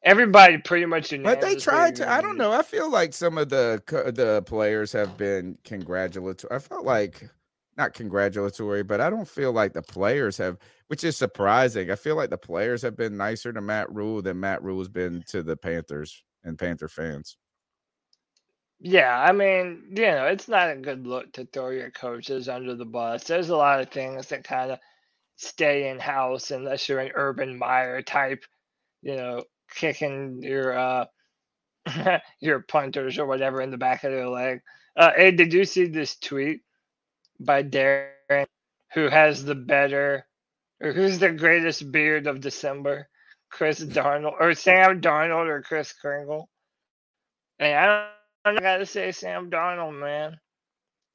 everybody 0.02 0.58
pretty 0.58 0.88
much. 0.88 1.14
But 1.22 1.40
they 1.40 1.56
tried 1.56 1.96
to. 1.98 2.10
I 2.10 2.20
don't 2.20 2.38
know. 2.38 2.52
I 2.52 2.64
feel 2.64 2.90
like 2.90 3.14
some 3.14 3.38
of 3.38 3.50
the 3.50 3.84
the 4.16 4.42
players 4.48 4.92
have 4.94 5.18
been 5.18 5.56
congratulatory. 5.66 6.56
I 6.56 6.58
felt 6.58 6.84
like 6.84 7.30
not 7.78 7.94
congratulatory, 7.94 8.84
but 8.84 9.00
I 9.02 9.10
don't 9.10 9.28
feel 9.28 9.52
like 9.52 9.74
the 9.74 9.82
players 9.82 10.38
have, 10.38 10.58
which 10.88 11.04
is 11.04 11.16
surprising. 11.16 11.92
I 11.92 11.96
feel 11.96 12.16
like 12.16 12.30
the 12.32 12.38
players 12.38 12.82
have 12.82 12.98
been 12.98 13.18
nicer 13.18 13.54
to 13.54 13.62
Matt 13.62 13.92
Rhule 13.94 14.22
than 14.22 14.40
Matt 14.40 14.64
Rhule 14.64 14.80
has 14.80 14.90
been 14.90 15.24
to 15.28 15.44
the 15.44 15.56
Panthers 15.56 16.24
and 16.44 16.58
Panther 16.58 16.88
fans. 16.88 17.38
Yeah, 18.80 19.20
I 19.20 19.32
mean, 19.32 19.84
you 19.96 20.04
know, 20.06 20.26
it's 20.28 20.48
not 20.48 20.70
a 20.72 20.76
good 20.76 21.08
look 21.08 21.32
to 21.34 21.46
throw 21.46 21.70
your 21.70 21.90
coaches 21.92 22.48
under 22.48 22.76
the 22.76 22.86
bus. 22.86 23.24
There's 23.24 23.50
a 23.50 23.58
lot 23.58 23.82
of 23.82 23.90
things 23.90 24.28
that 24.28 24.44
kind 24.44 24.72
of 24.72 24.80
stay 25.38 25.90
in 25.90 26.00
house 26.00 26.52
unless 26.52 26.88
you're 26.88 27.00
an 27.00 27.12
Urban 27.16 27.58
Meyer 27.58 28.02
type, 28.02 28.44
you 29.02 29.16
know, 29.16 29.44
kicking 29.76 30.42
your 30.44 30.78
uh 30.78 31.06
your 32.40 32.62
punters 32.62 33.18
or 33.20 33.26
whatever 33.26 33.62
in 33.62 33.72
the 33.72 33.78
back 33.78 34.04
of 34.04 34.12
their 34.12 34.30
leg. 34.30 34.62
Uh, 34.96 35.12
hey, 35.16 35.32
did 35.32 35.54
you 35.54 35.66
see 35.66 35.86
this 35.88 36.18
tweet 36.18 36.62
by 37.40 37.64
Darren, 37.64 38.46
who 38.94 39.10
has 39.10 39.44
the 39.44 39.56
better, 39.56 40.26
or 40.82 40.94
who's 40.94 41.20
the 41.20 41.32
greatest 41.32 41.92
beard 41.92 42.28
of 42.28 42.42
December? 42.42 43.08
Chris 43.50 43.80
Darnold 43.84 44.36
or 44.40 44.54
Sam 44.54 45.00
Darnold 45.02 45.48
or 45.48 45.62
Chris 45.62 45.94
Kringle? 45.94 46.50
And 47.60 47.74
I 47.74 47.86
don't. 47.86 48.58
I 48.58 48.62
gotta 48.62 48.86
say, 48.86 49.12
Sam 49.12 49.50
Darnold, 49.50 50.00
man, 50.00 50.40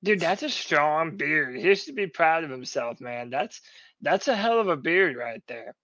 dude, 0.03 0.21
that's 0.21 0.43
a 0.43 0.51
strong 0.51 1.17
beard. 1.17 1.57
He 1.57 1.75
should 1.75 1.95
be 1.95 2.07
proud 2.07 2.45
of 2.45 2.51
himself, 2.51 3.01
man. 3.01 3.31
That's 3.31 3.61
that's 4.03 4.29
a 4.29 4.37
hell 4.37 4.61
of 4.61 4.69
a 4.69 4.77
beard 4.77 5.17
right 5.17 5.43
there. 5.47 5.75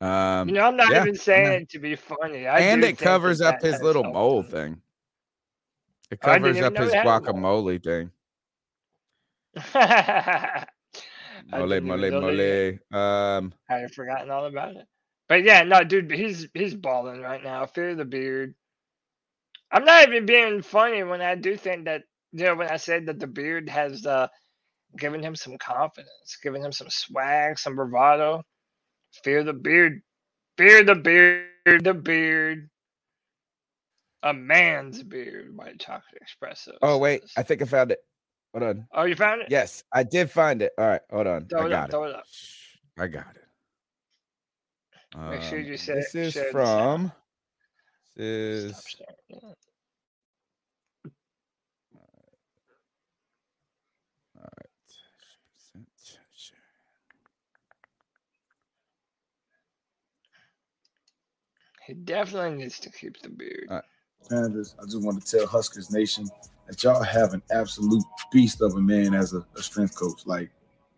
Um, 0.00 0.48
You 0.48 0.54
know, 0.54 0.62
I'm 0.62 0.76
not 0.76 0.90
yeah, 0.90 1.02
even 1.02 1.14
saying 1.14 1.62
it 1.62 1.70
to 1.70 1.78
be 1.78 1.94
funny. 1.94 2.48
I 2.48 2.58
and 2.60 2.82
it 2.82 2.98
covers 2.98 3.40
up 3.40 3.62
his 3.62 3.80
little 3.80 4.02
mole 4.02 4.42
thing. 4.42 4.80
It 6.10 6.20
covers 6.20 6.60
up 6.60 6.76
his 6.76 6.92
guacamole 6.92 7.82
thing. 7.82 8.10
Mole, 11.52 11.80
mole, 11.80 12.12
mole. 12.12 12.78
Um, 12.92 13.54
I 13.70 13.78
had 13.80 13.94
forgotten 13.94 14.30
all 14.30 14.46
about 14.46 14.76
it. 14.76 14.86
But 15.28 15.44
yeah, 15.44 15.64
no, 15.64 15.84
dude, 15.84 16.12
he's 16.12 16.48
he's 16.54 16.74
balling 16.74 17.22
right 17.22 17.42
now. 17.44 17.66
Fear 17.66 17.96
the 17.96 18.04
beard. 18.06 18.54
I'm 19.72 19.84
not 19.84 20.08
even 20.08 20.26
being 20.26 20.62
funny 20.62 21.02
when 21.04 21.22
I 21.22 21.34
do 21.36 21.56
think 21.56 21.86
that 21.86 22.02
you 22.32 22.44
know 22.44 22.56
when 22.56 22.68
I 22.70 22.78
said 22.78 23.06
that 23.06 23.20
the 23.20 23.26
beard 23.28 23.68
has 23.70 24.06
uh 24.06 24.28
given 24.98 25.22
him 25.22 25.36
some 25.36 25.58
confidence, 25.58 26.38
given 26.42 26.64
him 26.64 26.72
some 26.72 26.88
swag, 26.90 27.58
some 27.58 27.76
bravado. 27.76 28.42
Fear 29.24 29.44
the 29.44 29.54
beard. 29.54 30.02
Fear 30.58 30.84
the 30.84 30.96
beard. 30.96 31.46
The 31.66 31.94
beard. 31.94 32.70
A 34.22 34.34
man's 34.34 35.02
beard. 35.02 35.56
White 35.56 35.80
chocolate 35.80 36.22
espresso. 36.24 36.74
oh 36.82 36.98
wait. 36.98 37.24
I 37.36 37.42
think 37.44 37.62
I 37.62 37.66
found 37.66 37.92
it. 37.92 38.00
Hold 38.52 38.62
on. 38.64 38.86
oh, 38.92 39.04
you 39.04 39.16
found 39.16 39.42
it? 39.42 39.48
Yes, 39.50 39.82
I 39.92 40.02
did 40.02 40.30
find 40.30 40.60
it. 40.62 40.72
All 40.76 40.86
right, 40.86 41.00
hold 41.10 41.26
on. 41.26 41.46
Throw 41.46 41.62
I 41.62 41.66
it 41.66 41.70
got 41.70 41.94
up, 41.94 42.02
it. 42.04 42.08
it 42.10 42.14
up. 42.16 42.24
I 42.98 43.06
got 43.06 43.36
it. 43.36 43.44
Make 45.30 45.42
sure 45.42 45.58
Um, 45.58 45.64
you 45.64 45.76
say- 45.76 45.94
this 45.94 46.14
is 46.14 46.36
from. 46.50 47.12
This 48.16 48.74
is 48.74 48.76
staring. 48.76 49.54
All 54.36 54.48
right. 54.58 54.70
He 61.86 61.94
definitely 61.94 62.58
needs 62.58 62.78
to 62.80 62.90
keep 62.90 63.20
the 63.22 63.28
beard. 63.28 63.68
I 63.70 63.80
just, 64.48 64.76
I 64.80 64.84
just 64.84 65.02
want 65.02 65.24
to 65.24 65.38
tell 65.38 65.46
Huskers 65.46 65.90
Nation 65.90 66.28
that 66.66 66.82
y'all 66.82 67.02
have 67.02 67.34
an 67.34 67.42
absolute 67.50 68.04
beast 68.30 68.60
of 68.60 68.74
a 68.74 68.80
man 68.80 69.14
as 69.14 69.34
a, 69.34 69.44
a 69.56 69.62
strength 69.62 69.96
coach. 69.96 70.26
Like, 70.26 70.50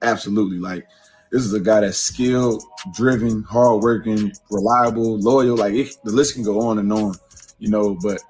absolutely. 0.03 0.59
Like, 0.59 0.87
this 1.31 1.45
is 1.45 1.53
a 1.53 1.61
guy 1.61 1.81
that's 1.81 1.99
skilled, 1.99 2.63
driven, 2.95 3.43
hardworking, 3.43 4.33
reliable, 4.51 5.19
loyal. 5.19 5.57
Like, 5.57 5.75
it, 5.75 5.97
the 6.05 6.13
list 6.13 6.35
can 6.35 6.45
go 6.45 6.61
on 6.61 6.79
and 6.79 6.93
on, 6.93 7.15
you 7.59 7.71
know, 7.71 7.97
but 8.03 8.21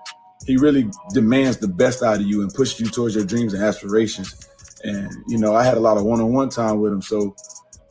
he 0.46 0.56
really 0.56 0.90
demands 1.12 1.58
the 1.58 1.68
best 1.68 2.02
out 2.02 2.16
of 2.16 2.22
you 2.22 2.42
and 2.42 2.52
pushes 2.52 2.80
you 2.80 2.86
towards 2.86 3.14
your 3.14 3.24
dreams 3.24 3.54
and 3.54 3.62
aspirations. 3.62 4.48
And, 4.84 5.10
you 5.28 5.38
know, 5.38 5.54
I 5.54 5.64
had 5.64 5.76
a 5.76 5.80
lot 5.80 5.96
of 5.96 6.04
one 6.04 6.20
on 6.20 6.32
one 6.32 6.50
time 6.50 6.80
with 6.80 6.92
him. 6.92 7.02
So, 7.02 7.34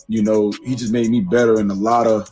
you 0.07 0.21
know, 0.23 0.51
he 0.63 0.75
just 0.75 0.93
made 0.93 1.09
me 1.09 1.21
better 1.21 1.59
in 1.59 1.69
a 1.69 1.75
lot 1.75 2.07
of 2.07 2.29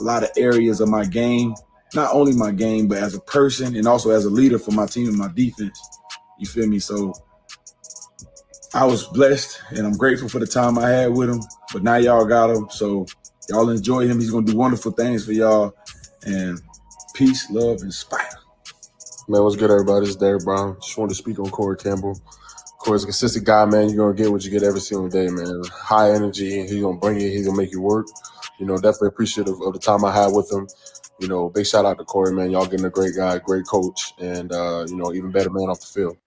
a 0.00 0.02
lot 0.02 0.24
of 0.24 0.30
areas 0.36 0.80
of 0.80 0.88
my 0.88 1.04
game 1.04 1.54
not 1.94 2.12
only 2.12 2.32
my 2.32 2.50
game, 2.50 2.88
but 2.88 2.98
as 2.98 3.14
a 3.14 3.20
person 3.20 3.76
and 3.76 3.86
also 3.86 4.10
as 4.10 4.24
a 4.24 4.30
leader 4.30 4.58
for 4.58 4.72
my 4.72 4.86
team 4.86 5.08
and 5.08 5.16
my 5.16 5.30
defense. 5.34 5.80
You 6.38 6.46
feel 6.46 6.66
me? 6.66 6.78
So 6.78 7.14
I 8.74 8.84
was 8.84 9.04
blessed 9.04 9.60
and 9.70 9.86
I'm 9.86 9.96
grateful 9.96 10.28
for 10.28 10.40
the 10.40 10.46
time 10.46 10.78
I 10.78 10.88
had 10.90 11.12
with 11.12 11.30
him. 11.30 11.40
But 11.72 11.82
now 11.84 11.96
y'all 11.96 12.24
got 12.24 12.50
him. 12.50 12.68
So 12.70 13.06
y'all 13.48 13.70
enjoy 13.70 14.08
him. 14.08 14.20
He's 14.20 14.30
gonna 14.30 14.46
do 14.46 14.56
wonderful 14.56 14.92
things 14.92 15.24
for 15.24 15.32
y'all. 15.32 15.74
And 16.26 16.60
peace, 17.14 17.50
love, 17.50 17.82
and 17.82 17.94
spire. 17.94 18.28
Man, 19.28 19.42
what's 19.42 19.56
good, 19.56 19.70
everybody? 19.70 20.06
It's 20.06 20.16
Derrick 20.16 20.44
Brown. 20.44 20.76
Just 20.82 20.98
wanted 20.98 21.10
to 21.10 21.14
speak 21.14 21.38
on 21.38 21.50
Corey 21.50 21.76
Campbell. 21.76 22.20
Corey's 22.78 23.04
a 23.04 23.06
consistent 23.06 23.46
guy, 23.46 23.64
man. 23.64 23.88
You're 23.88 24.04
gonna 24.04 24.16
get 24.16 24.30
what 24.30 24.44
you 24.44 24.50
get 24.50 24.62
every 24.62 24.80
single 24.80 25.08
day, 25.08 25.28
man. 25.28 25.62
High 25.72 26.10
energy. 26.10 26.66
He's 26.66 26.82
gonna 26.82 26.98
bring 26.98 27.16
it. 27.16 27.30
He's 27.30 27.46
gonna 27.46 27.56
make 27.56 27.72
you 27.72 27.80
work. 27.80 28.06
You 28.58 28.66
know, 28.66 28.76
definitely 28.76 29.08
appreciative 29.08 29.60
of 29.62 29.72
the 29.72 29.78
time 29.78 30.04
I 30.04 30.12
had 30.14 30.32
with 30.32 30.52
him. 30.52 30.68
You 31.20 31.28
know, 31.28 31.48
big 31.48 31.66
shout 31.66 31.86
out 31.86 31.98
to 31.98 32.04
Corey, 32.04 32.34
man. 32.34 32.50
Y'all 32.50 32.66
getting 32.66 32.84
a 32.84 32.90
great 32.90 33.16
guy, 33.16 33.38
great 33.38 33.66
coach, 33.66 34.12
and 34.18 34.52
uh, 34.52 34.84
you 34.88 34.96
know, 34.96 35.14
even 35.14 35.30
better 35.30 35.48
man 35.50 35.70
off 35.70 35.80
the 35.80 35.86
field. 35.86 36.18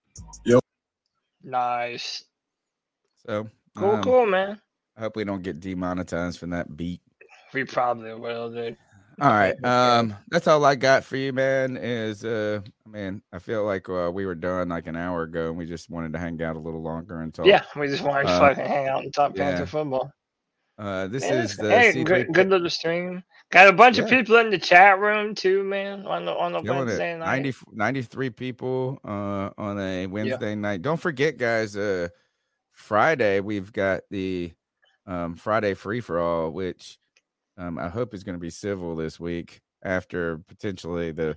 Nice. 1.48 2.24
So 3.26 3.48
Cool, 3.74 3.90
um, 3.90 4.02
cool, 4.02 4.26
man. 4.26 4.60
I 4.96 5.00
hope 5.00 5.16
we 5.16 5.24
don't 5.24 5.42
get 5.42 5.60
demonetized 5.60 6.38
from 6.38 6.50
that 6.50 6.76
beat. 6.76 7.00
We 7.54 7.64
probably 7.64 8.12
will, 8.14 8.50
dude. 8.50 8.76
All 9.20 9.30
right. 9.30 9.54
Um, 9.64 10.14
that's 10.30 10.46
all 10.46 10.64
I 10.64 10.74
got 10.74 11.04
for 11.04 11.16
you, 11.16 11.32
man. 11.32 11.76
Is 11.76 12.24
uh, 12.24 12.60
man, 12.86 13.22
I 13.32 13.38
feel 13.38 13.64
like 13.64 13.88
uh, 13.88 14.10
we 14.12 14.26
were 14.26 14.34
done 14.34 14.68
like 14.68 14.86
an 14.86 14.96
hour 14.96 15.22
ago, 15.22 15.48
and 15.48 15.56
we 15.56 15.64
just 15.64 15.88
wanted 15.90 16.12
to 16.12 16.18
hang 16.18 16.40
out 16.42 16.56
a 16.56 16.58
little 16.58 16.82
longer 16.82 17.22
and 17.22 17.32
talk. 17.32 17.46
Yeah, 17.46 17.62
we 17.76 17.88
just 17.88 18.02
wanted 18.02 18.24
to 18.24 18.30
Uh, 18.30 18.38
fucking 18.40 18.66
hang 18.66 18.88
out 18.88 19.02
and 19.04 19.14
talk 19.14 19.32
yeah. 19.34 19.50
Panther 19.50 19.66
football. 19.66 20.12
Uh, 20.76 21.08
this 21.08 21.24
Yeah, 21.24 21.42
is 21.42 21.56
the 21.56 21.70
hey, 21.70 21.92
C3 21.92 22.04
good, 22.04 22.32
good 22.32 22.48
little 22.50 22.70
stream. 22.70 23.24
Got 23.50 23.68
a 23.68 23.72
bunch 23.72 23.96
of 23.98 24.08
people 24.08 24.36
in 24.36 24.50
the 24.50 24.58
chat 24.58 24.98
room 24.98 25.34
too, 25.34 25.64
man. 25.64 26.06
On 26.06 26.26
the 26.26 26.32
on 26.32 26.52
the 26.52 26.60
Wednesday 26.60 27.14
it. 27.14 27.18
night. 27.18 27.42
90, 27.42 27.54
93 27.72 28.30
people 28.30 29.00
uh, 29.04 29.50
on 29.56 29.78
a 29.80 30.06
Wednesday 30.06 30.54
night. 30.54 30.82
Don't 30.82 31.00
forget, 31.00 31.38
guys. 31.38 31.74
Uh, 31.74 32.08
Friday 32.72 33.40
we've 33.40 33.72
got 33.72 34.02
the 34.10 34.52
um, 35.06 35.34
Friday 35.34 35.72
free 35.72 36.00
for 36.00 36.20
all, 36.20 36.50
which 36.50 36.98
um, 37.56 37.78
I 37.78 37.88
hope 37.88 38.12
is 38.12 38.22
going 38.22 38.36
to 38.36 38.40
be 38.40 38.50
civil 38.50 38.94
this 38.94 39.18
week 39.18 39.62
after 39.82 40.38
potentially 40.46 41.10
the 41.12 41.36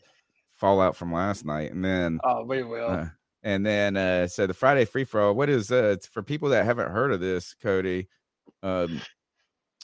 fallout 0.51 0.97
from 0.97 1.13
last 1.13 1.45
night, 1.45 1.71
and 1.71 1.83
then 1.83 2.19
Oh, 2.25 2.43
we 2.43 2.61
will. 2.61 2.89
uh, 2.91 3.05
and 3.41 3.65
then 3.65 3.95
uh, 3.95 4.27
so 4.27 4.45
the 4.47 4.53
Friday 4.53 4.83
free 4.83 5.05
for 5.05 5.21
all. 5.21 5.33
What 5.33 5.49
is 5.49 5.71
uh, 5.71 5.95
for 6.11 6.21
people 6.21 6.49
that 6.49 6.65
haven't 6.65 6.91
heard 6.91 7.11
of 7.13 7.21
this, 7.21 7.55
Cody? 7.55 8.09
Um, 8.61 9.01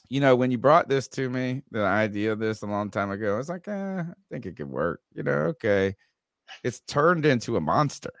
you 0.08 0.20
know, 0.20 0.34
when 0.36 0.50
you 0.50 0.58
brought 0.58 0.88
this 0.88 1.08
to 1.08 1.28
me, 1.28 1.62
the 1.70 1.84
idea 1.84 2.32
of 2.32 2.38
this 2.38 2.62
a 2.62 2.66
long 2.66 2.90
time 2.90 3.10
ago, 3.10 3.34
I 3.34 3.38
was 3.38 3.48
like, 3.48 3.68
eh, 3.68 4.00
I 4.00 4.04
think 4.30 4.46
it 4.46 4.56
could 4.56 4.70
work. 4.70 5.00
You 5.12 5.22
know, 5.22 5.52
okay. 5.52 5.94
It's 6.64 6.80
turned 6.80 7.26
into 7.26 7.56
a 7.56 7.60
monster. 7.60 8.12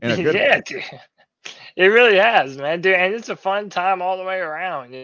In 0.00 0.10
a 0.12 0.16
good 0.22 0.34
yeah, 0.34 0.60
dude. 0.64 0.82
It 1.74 1.86
really 1.86 2.18
has, 2.18 2.56
man, 2.56 2.82
dude, 2.82 2.94
and 2.94 3.14
it's 3.14 3.28
a 3.28 3.34
fun 3.34 3.68
time 3.70 4.00
all 4.00 4.16
the 4.16 4.24
way 4.24 4.38
around. 4.38 4.94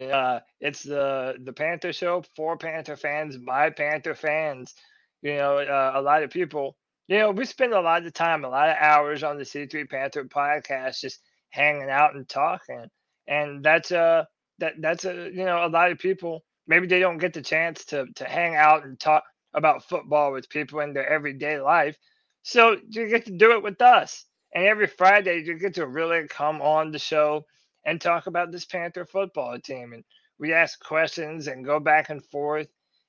Uh, 0.00 0.40
it's 0.58 0.82
the 0.82 1.36
the 1.44 1.52
Panther 1.52 1.92
show 1.92 2.24
for 2.34 2.56
Panther 2.56 2.96
fans 2.96 3.36
by 3.36 3.70
Panther 3.70 4.14
fans. 4.14 4.74
You 5.22 5.36
know, 5.36 5.58
uh, 5.58 5.92
a 5.94 6.02
lot 6.02 6.22
of 6.22 6.30
people. 6.30 6.76
You 7.06 7.18
know, 7.18 7.30
we 7.30 7.44
spend 7.44 7.74
a 7.74 7.80
lot 7.80 8.06
of 8.06 8.12
time, 8.14 8.44
a 8.44 8.48
lot 8.48 8.70
of 8.70 8.76
hours 8.80 9.22
on 9.22 9.36
the 9.36 9.44
C3 9.44 9.88
Panther 9.88 10.24
podcast, 10.24 11.00
just 11.00 11.20
hanging 11.50 11.90
out 11.90 12.16
and 12.16 12.28
talking, 12.28 12.88
and 13.28 13.62
that's 13.62 13.92
uh 13.92 14.24
that 14.58 14.74
that's 14.80 15.04
a 15.04 15.30
you 15.32 15.44
know 15.44 15.66
a 15.66 15.68
lot 15.68 15.92
of 15.92 15.98
people 15.98 16.44
maybe 16.66 16.86
they 16.86 17.00
don't 17.00 17.18
get 17.18 17.32
the 17.34 17.42
chance 17.42 17.84
to 17.86 18.06
to 18.16 18.24
hang 18.24 18.56
out 18.56 18.84
and 18.84 19.00
talk 19.00 19.24
about 19.54 19.84
football 19.84 20.32
with 20.32 20.48
people 20.48 20.80
in 20.80 20.92
their 20.92 21.08
everyday 21.08 21.60
life. 21.60 21.96
So 22.42 22.76
you 22.88 23.08
get 23.08 23.26
to 23.26 23.32
do 23.32 23.52
it 23.52 23.62
with 23.62 23.80
us. 23.82 24.24
And 24.54 24.66
every 24.66 24.86
Friday, 24.86 25.42
you 25.44 25.58
get 25.58 25.74
to 25.74 25.86
really 25.86 26.26
come 26.28 26.60
on 26.62 26.92
the 26.92 26.98
show 26.98 27.44
and 27.84 28.00
talk 28.00 28.26
about 28.26 28.52
this 28.52 28.64
Panther 28.64 29.04
football 29.04 29.58
team. 29.60 29.92
And 29.92 30.04
we 30.38 30.52
ask 30.52 30.80
questions 30.82 31.46
and 31.48 31.64
go 31.64 31.80
back 31.80 32.10
and 32.10 32.24
forth. 32.26 32.68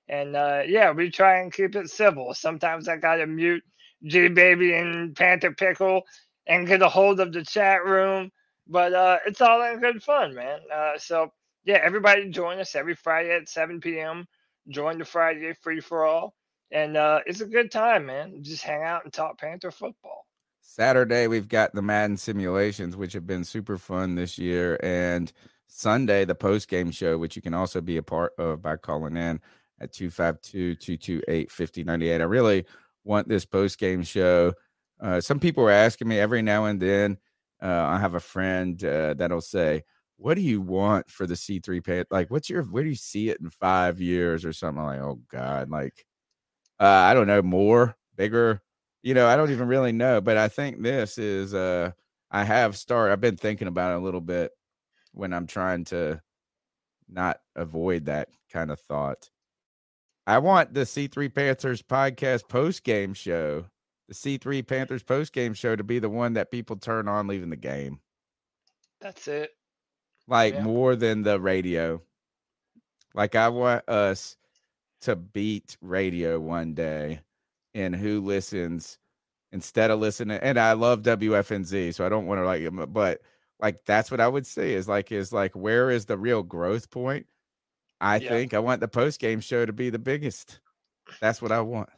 And 0.10 0.36
uh, 0.36 0.64
yeah, 0.68 0.92
we 0.92 1.10
try 1.12 1.40
and 1.42 1.54
keep 1.54 1.76
it 1.76 1.90
civil. 1.90 2.34
Sometimes 2.34 2.88
I 2.88 2.98
got 2.98 3.18
to 3.18 3.28
mute 3.28 3.64
G 4.06 4.28
Baby 4.30 4.74
and 4.74 5.16
Panther 5.16 5.52
Pickle 5.52 6.04
and 6.48 6.68
get 6.68 6.82
a 6.82 6.90
hold 6.90 7.20
of 7.20 7.34
the 7.34 7.44
chat 7.44 7.86
room. 7.86 8.32
But 8.68 8.94
uh, 8.94 9.20
it's 9.26 9.42
all 9.42 9.62
in 9.64 9.80
good 9.80 10.02
fun, 10.02 10.34
man. 10.34 10.60
Uh, 10.74 10.98
so 10.98 11.32
yeah, 11.66 11.80
everybody 11.84 12.30
join 12.30 12.60
us 12.60 12.76
every 12.76 12.96
Friday 12.96 13.32
at 13.32 13.50
7 13.50 13.80
p.m. 13.80 14.28
Join 14.70 14.98
the 14.98 15.06
Friday 15.06 15.54
free 15.54 15.80
for 15.80 16.06
all. 16.06 16.36
And 16.72 16.98
uh, 16.98 17.20
it's 17.26 17.42
a 17.42 17.46
good 17.46 17.72
time, 17.72 18.08
man. 18.08 18.42
Just 18.42 18.64
hang 18.64 18.84
out 18.84 19.04
and 19.04 19.14
talk 19.14 19.38
Panther 19.38 19.72
football. 19.72 20.26
Saturday, 20.62 21.28
we've 21.28 21.48
got 21.48 21.74
the 21.74 21.82
Madden 21.82 22.18
simulations, 22.18 22.98
which 22.98 23.14
have 23.14 23.28
been 23.28 23.44
super 23.44 23.78
fun 23.78 24.16
this 24.16 24.38
year. 24.38 24.80
And 24.82 25.32
Sunday, 25.68 26.26
the 26.26 26.36
post 26.36 26.68
game 26.68 26.92
show, 26.92 27.18
which 27.18 27.36
you 27.36 27.42
can 27.42 27.54
also 27.54 27.82
be 27.82 27.98
a 27.98 28.04
part 28.04 28.34
of 28.38 28.62
by 28.62 28.76
calling 28.78 29.16
in 29.16 29.40
at 29.80 29.94
252 29.94 30.76
228 30.76 31.52
5098. 31.52 32.22
I 32.22 32.24
really 32.24 32.66
want 33.04 33.28
this 33.28 33.46
post 33.46 33.78
game 33.78 34.04
show. 34.04 34.54
Uh, 35.00 35.22
some 35.22 35.40
people 35.40 35.64
are 35.66 35.72
asking 35.72 36.08
me 36.08 36.20
every 36.20 36.42
now 36.42 36.66
and 36.66 36.80
then. 36.80 37.18
Uh, 37.62 37.86
I 37.88 38.00
have 38.00 38.16
a 38.16 38.20
friend 38.20 38.84
uh, 38.84 39.14
that'll 39.16 39.42
say, 39.42 39.84
What 40.18 40.36
do 40.36 40.42
you 40.42 40.62
want 40.62 41.10
for 41.10 41.26
the 41.26 41.36
C3 41.36 41.84
pay? 41.84 42.04
Like, 42.12 42.30
what's 42.32 42.50
your, 42.50 42.64
where 42.64 42.84
do 42.84 42.90
you 42.90 42.96
see 42.96 43.30
it 43.30 43.40
in 43.42 43.50
five 43.50 44.02
years 44.02 44.46
or 44.46 44.54
something? 44.54 44.82
I'm 44.82 44.88
like, 44.88 45.00
oh 45.00 45.20
God, 45.30 45.70
like, 45.70 46.06
uh, 46.80 46.86
I 46.86 47.14
don't 47.14 47.28
know, 47.28 47.42
more, 47.42 47.96
bigger, 48.16 48.62
you 49.04 49.14
know, 49.14 49.28
I 49.28 49.36
don't 49.36 49.52
even 49.52 49.68
really 49.68 49.92
know, 49.92 50.20
but 50.20 50.36
I 50.38 50.48
think 50.48 50.82
this 50.82 51.18
is 51.18 51.54
uh 51.54 51.92
I 52.32 52.44
have 52.44 52.76
started 52.76 53.14
I've 53.14 53.22
been 53.22 53.38
thinking 53.38 53.68
about 53.68 53.94
it 53.94 54.02
a 54.02 54.04
little 54.04 54.22
bit 54.22 54.52
when 55.14 55.32
I'm 55.32 55.48
trying 55.48 55.86
to 55.86 56.22
not 57.08 57.40
avoid 57.56 58.06
that 58.06 58.30
kind 58.52 58.72
of 58.72 58.80
thought. 58.80 59.30
I 60.28 60.40
want 60.40 60.74
the 60.74 60.82
C3 60.82 61.34
Panthers 61.34 61.84
podcast 61.84 62.50
post 62.50 62.84
game 62.84 63.14
show, 63.14 63.66
the 64.08 64.14
C3 64.14 64.62
Panthers 64.62 65.04
post 65.04 65.34
game 65.34 65.54
show 65.54 65.76
to 65.76 65.84
be 65.84 66.00
the 66.00 66.10
one 66.10 66.34
that 66.34 66.52
people 66.52 66.76
turn 66.78 67.08
on 67.08 67.28
leaving 67.28 67.50
the 67.50 67.56
game. 67.56 68.00
That's 69.02 69.28
it. 69.28 69.56
Like 70.28 70.54
Yeah. 70.56 70.64
more 70.64 70.96
than 70.96 71.24
the 71.24 71.40
radio. 71.40 72.02
Like 73.14 73.36
I 73.36 73.50
want 73.50 73.88
us 73.88 74.38
to 75.02 75.16
beat 75.16 75.78
radio 75.82 76.40
one 76.40 76.74
day 76.74 77.22
and 77.74 77.96
who 77.96 78.22
listens 78.22 78.98
instead 79.52 79.92
of 79.92 80.00
listening. 80.00 80.40
And 80.42 80.60
I 80.60 80.74
love 80.74 81.02
WFNZ, 81.04 81.94
so 81.94 82.06
I 82.06 82.10
don't 82.10 82.26
want 82.28 82.40
to 82.40 82.46
like, 82.46 82.92
but 82.94 83.22
like 83.60 83.86
that's 83.86 84.12
what 84.12 84.20
I 84.20 84.28
would 84.28 84.46
say 84.48 84.74
is 84.74 84.88
like 84.88 85.12
is 85.12 85.32
like 85.32 85.56
where 85.56 85.90
is 85.92 86.06
the 86.06 86.18
real 86.18 86.44
growth 86.44 86.90
point? 86.90 87.28
I 88.02 88.18
Yeah. 88.18 88.30
think 88.30 88.54
I 88.54 88.60
want 88.60 88.82
the 88.82 88.88
post 88.88 89.20
game 89.20 89.40
show 89.40 89.66
to 89.66 89.74
be 89.74 89.90
the 89.90 90.00
biggest. 90.00 90.60
That's 91.22 91.42
what 91.42 91.52
I 91.52 91.62
want. 91.62 91.90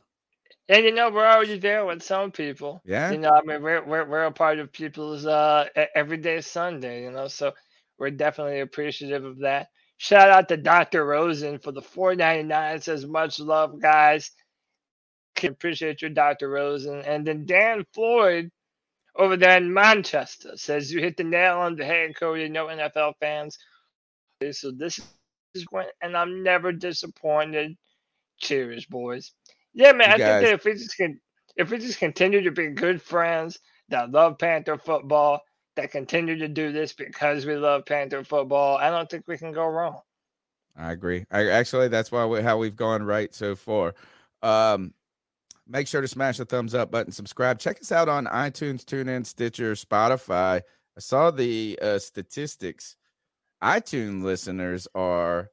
And 0.68 0.84
you 0.86 0.94
know, 0.94 1.12
we're 1.12 1.26
already 1.28 1.60
there 1.60 1.86
with 1.86 2.04
some 2.04 2.32
people. 2.32 2.82
Yeah. 2.86 3.12
You 3.12 3.20
know, 3.20 3.32
I 3.32 3.42
mean, 3.46 3.62
we're 3.62 3.86
we're 3.86 4.06
we're 4.06 4.26
a 4.26 4.32
part 4.32 4.60
of 4.60 4.72
people's 4.72 5.26
uh 5.26 5.68
everyday 5.96 6.42
Sunday. 6.42 7.04
You 7.04 7.12
know, 7.12 7.28
so 7.28 7.54
we're 8.00 8.12
definitely 8.12 8.62
appreciative 8.62 9.26
of 9.26 9.40
that. 9.40 9.70
Shout 9.98 10.30
out 10.32 10.50
to 10.50 10.58
Dr. 10.58 11.06
Rosen 11.06 11.60
for 11.60 11.72
the 11.72 11.82
4.99. 11.82 12.84
Says 12.84 13.06
much 13.06 13.40
love, 13.40 13.82
guys. 13.82 14.32
Can 15.36 15.52
appreciate 15.52 16.02
your 16.02 16.12
Dr. 16.12 16.50
Rosen. 16.50 17.02
And 17.02 17.26
then 17.28 17.46
Dan 17.46 17.86
Floyd 17.94 18.52
over 19.16 19.38
there 19.38 19.58
in 19.58 19.74
Manchester 19.74 20.54
says 20.58 20.92
you 20.94 21.02
hit 21.02 21.18
the 21.18 21.26
nail 21.26 21.60
on 21.60 21.76
the 21.78 21.86
head, 21.86 22.16
Cody. 22.20 22.50
No 22.50 22.68
NFL 22.68 23.14
fans. 23.22 23.58
So 24.52 24.72
this 24.72 25.00
is 25.56 25.66
when, 25.72 25.88
and 26.02 26.18
I'm 26.18 26.44
never 26.44 26.72
disappointed. 26.74 27.78
Cheers, 28.40 28.86
boys. 28.86 29.34
Yeah, 29.78 29.92
man. 29.92 30.10
You 30.10 30.16
I 30.16 30.18
guys- 30.18 30.42
think 30.42 30.50
that 30.50 30.54
if 30.56 30.66
we 30.66 30.74
just 30.74 30.98
can, 30.98 31.20
if 31.56 31.70
we 31.70 31.78
just 31.78 32.00
continue 32.00 32.42
to 32.42 32.52
be 32.52 32.70
good 32.70 33.00
friends 33.00 33.60
that 33.90 34.12
love 34.12 34.40
Panther 34.40 34.78
football, 34.78 35.40
that 35.76 35.92
continue 35.92 36.36
to 36.40 36.48
do 36.48 36.72
this 36.72 36.94
because 36.94 37.46
we 37.46 37.56
love 37.56 37.86
Panther 37.86 38.24
football, 38.24 38.78
I 38.78 38.90
don't 38.90 39.08
think 39.08 39.26
we 39.28 39.38
can 39.38 39.52
go 39.52 39.68
wrong. 39.68 40.02
I 40.76 40.92
agree. 40.92 41.26
I 41.30 41.48
actually 41.50 41.88
that's 41.90 42.12
why 42.12 42.26
we, 42.26 42.42
how 42.42 42.58
we've 42.58 42.76
gone 42.76 43.04
right 43.04 43.34
so 43.34 43.56
far. 43.56 43.94
Um, 44.42 44.96
make 45.68 45.88
sure 45.88 46.02
to 46.02 46.08
smash 46.08 46.38
the 46.38 46.46
thumbs 46.46 46.74
up 46.74 46.90
button, 46.90 47.12
subscribe. 47.12 47.60
Check 47.60 47.80
us 47.80 47.92
out 47.92 48.10
on 48.10 48.26
iTunes, 48.26 48.84
TuneIn, 48.84 49.28
Stitcher, 49.28 49.74
Spotify. 49.74 50.62
I 50.62 51.00
saw 51.00 51.30
the 51.30 51.78
uh, 51.80 52.00
statistics. 52.00 52.96
iTunes 53.62 54.24
listeners 54.24 54.88
are 54.96 55.52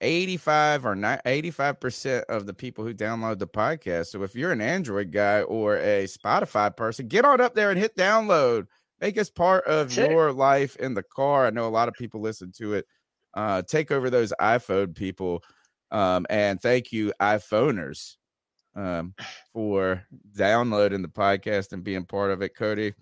85 0.00 0.86
or 0.86 0.94
not 0.94 1.24
85% 1.24 2.24
of 2.24 2.46
the 2.46 2.54
people 2.54 2.84
who 2.84 2.94
download 2.94 3.38
the 3.38 3.46
podcast. 3.46 4.06
So 4.06 4.22
if 4.22 4.34
you're 4.34 4.52
an 4.52 4.60
Android 4.60 5.10
guy 5.10 5.42
or 5.42 5.76
a 5.76 6.04
Spotify 6.04 6.74
person, 6.76 7.08
get 7.08 7.24
on 7.24 7.40
up 7.40 7.54
there 7.54 7.70
and 7.70 7.78
hit 7.78 7.96
download. 7.96 8.66
Make 9.00 9.18
us 9.18 9.30
part 9.30 9.64
of 9.66 9.96
it. 9.96 10.10
your 10.10 10.32
life 10.32 10.76
in 10.76 10.94
the 10.94 11.02
car. 11.02 11.46
I 11.46 11.50
know 11.50 11.66
a 11.66 11.68
lot 11.68 11.88
of 11.88 11.94
people 11.94 12.20
listen 12.20 12.52
to 12.58 12.74
it. 12.74 12.86
Uh, 13.34 13.62
take 13.62 13.90
over 13.90 14.08
those 14.08 14.32
iPhone 14.40 14.94
people. 14.94 15.42
Um, 15.90 16.26
and 16.30 16.60
thank 16.60 16.92
you, 16.92 17.12
iPhoners, 17.20 18.16
um, 18.74 19.14
for 19.52 20.02
downloading 20.34 21.02
the 21.02 21.08
podcast 21.08 21.72
and 21.72 21.84
being 21.84 22.04
part 22.04 22.30
of 22.30 22.42
it. 22.42 22.56
Cody, 22.56 22.94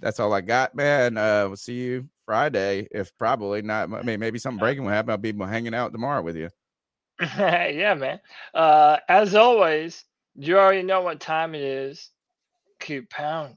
that's 0.00 0.20
all 0.20 0.32
I 0.32 0.40
got, 0.40 0.74
man. 0.74 1.16
Uh, 1.16 1.44
we'll 1.46 1.56
see 1.56 1.74
you 1.74 2.08
Friday. 2.26 2.88
If 2.90 3.16
probably 3.16 3.62
not, 3.62 3.92
I 3.92 4.02
mean, 4.02 4.20
maybe 4.20 4.38
something 4.38 4.58
breaking 4.58 4.84
will 4.84 4.90
happen. 4.90 5.10
I'll 5.10 5.16
be 5.16 5.32
hanging 5.32 5.74
out 5.74 5.92
tomorrow 5.92 6.22
with 6.22 6.36
you. 6.36 6.50
yeah, 7.20 7.94
man. 7.94 8.20
Uh, 8.52 8.98
as 9.08 9.34
always, 9.34 10.04
you 10.34 10.58
already 10.58 10.82
know 10.82 11.00
what 11.00 11.20
time 11.20 11.54
it 11.54 11.62
is. 11.62 12.10
Keep 12.80 13.08
pounding. 13.10 13.56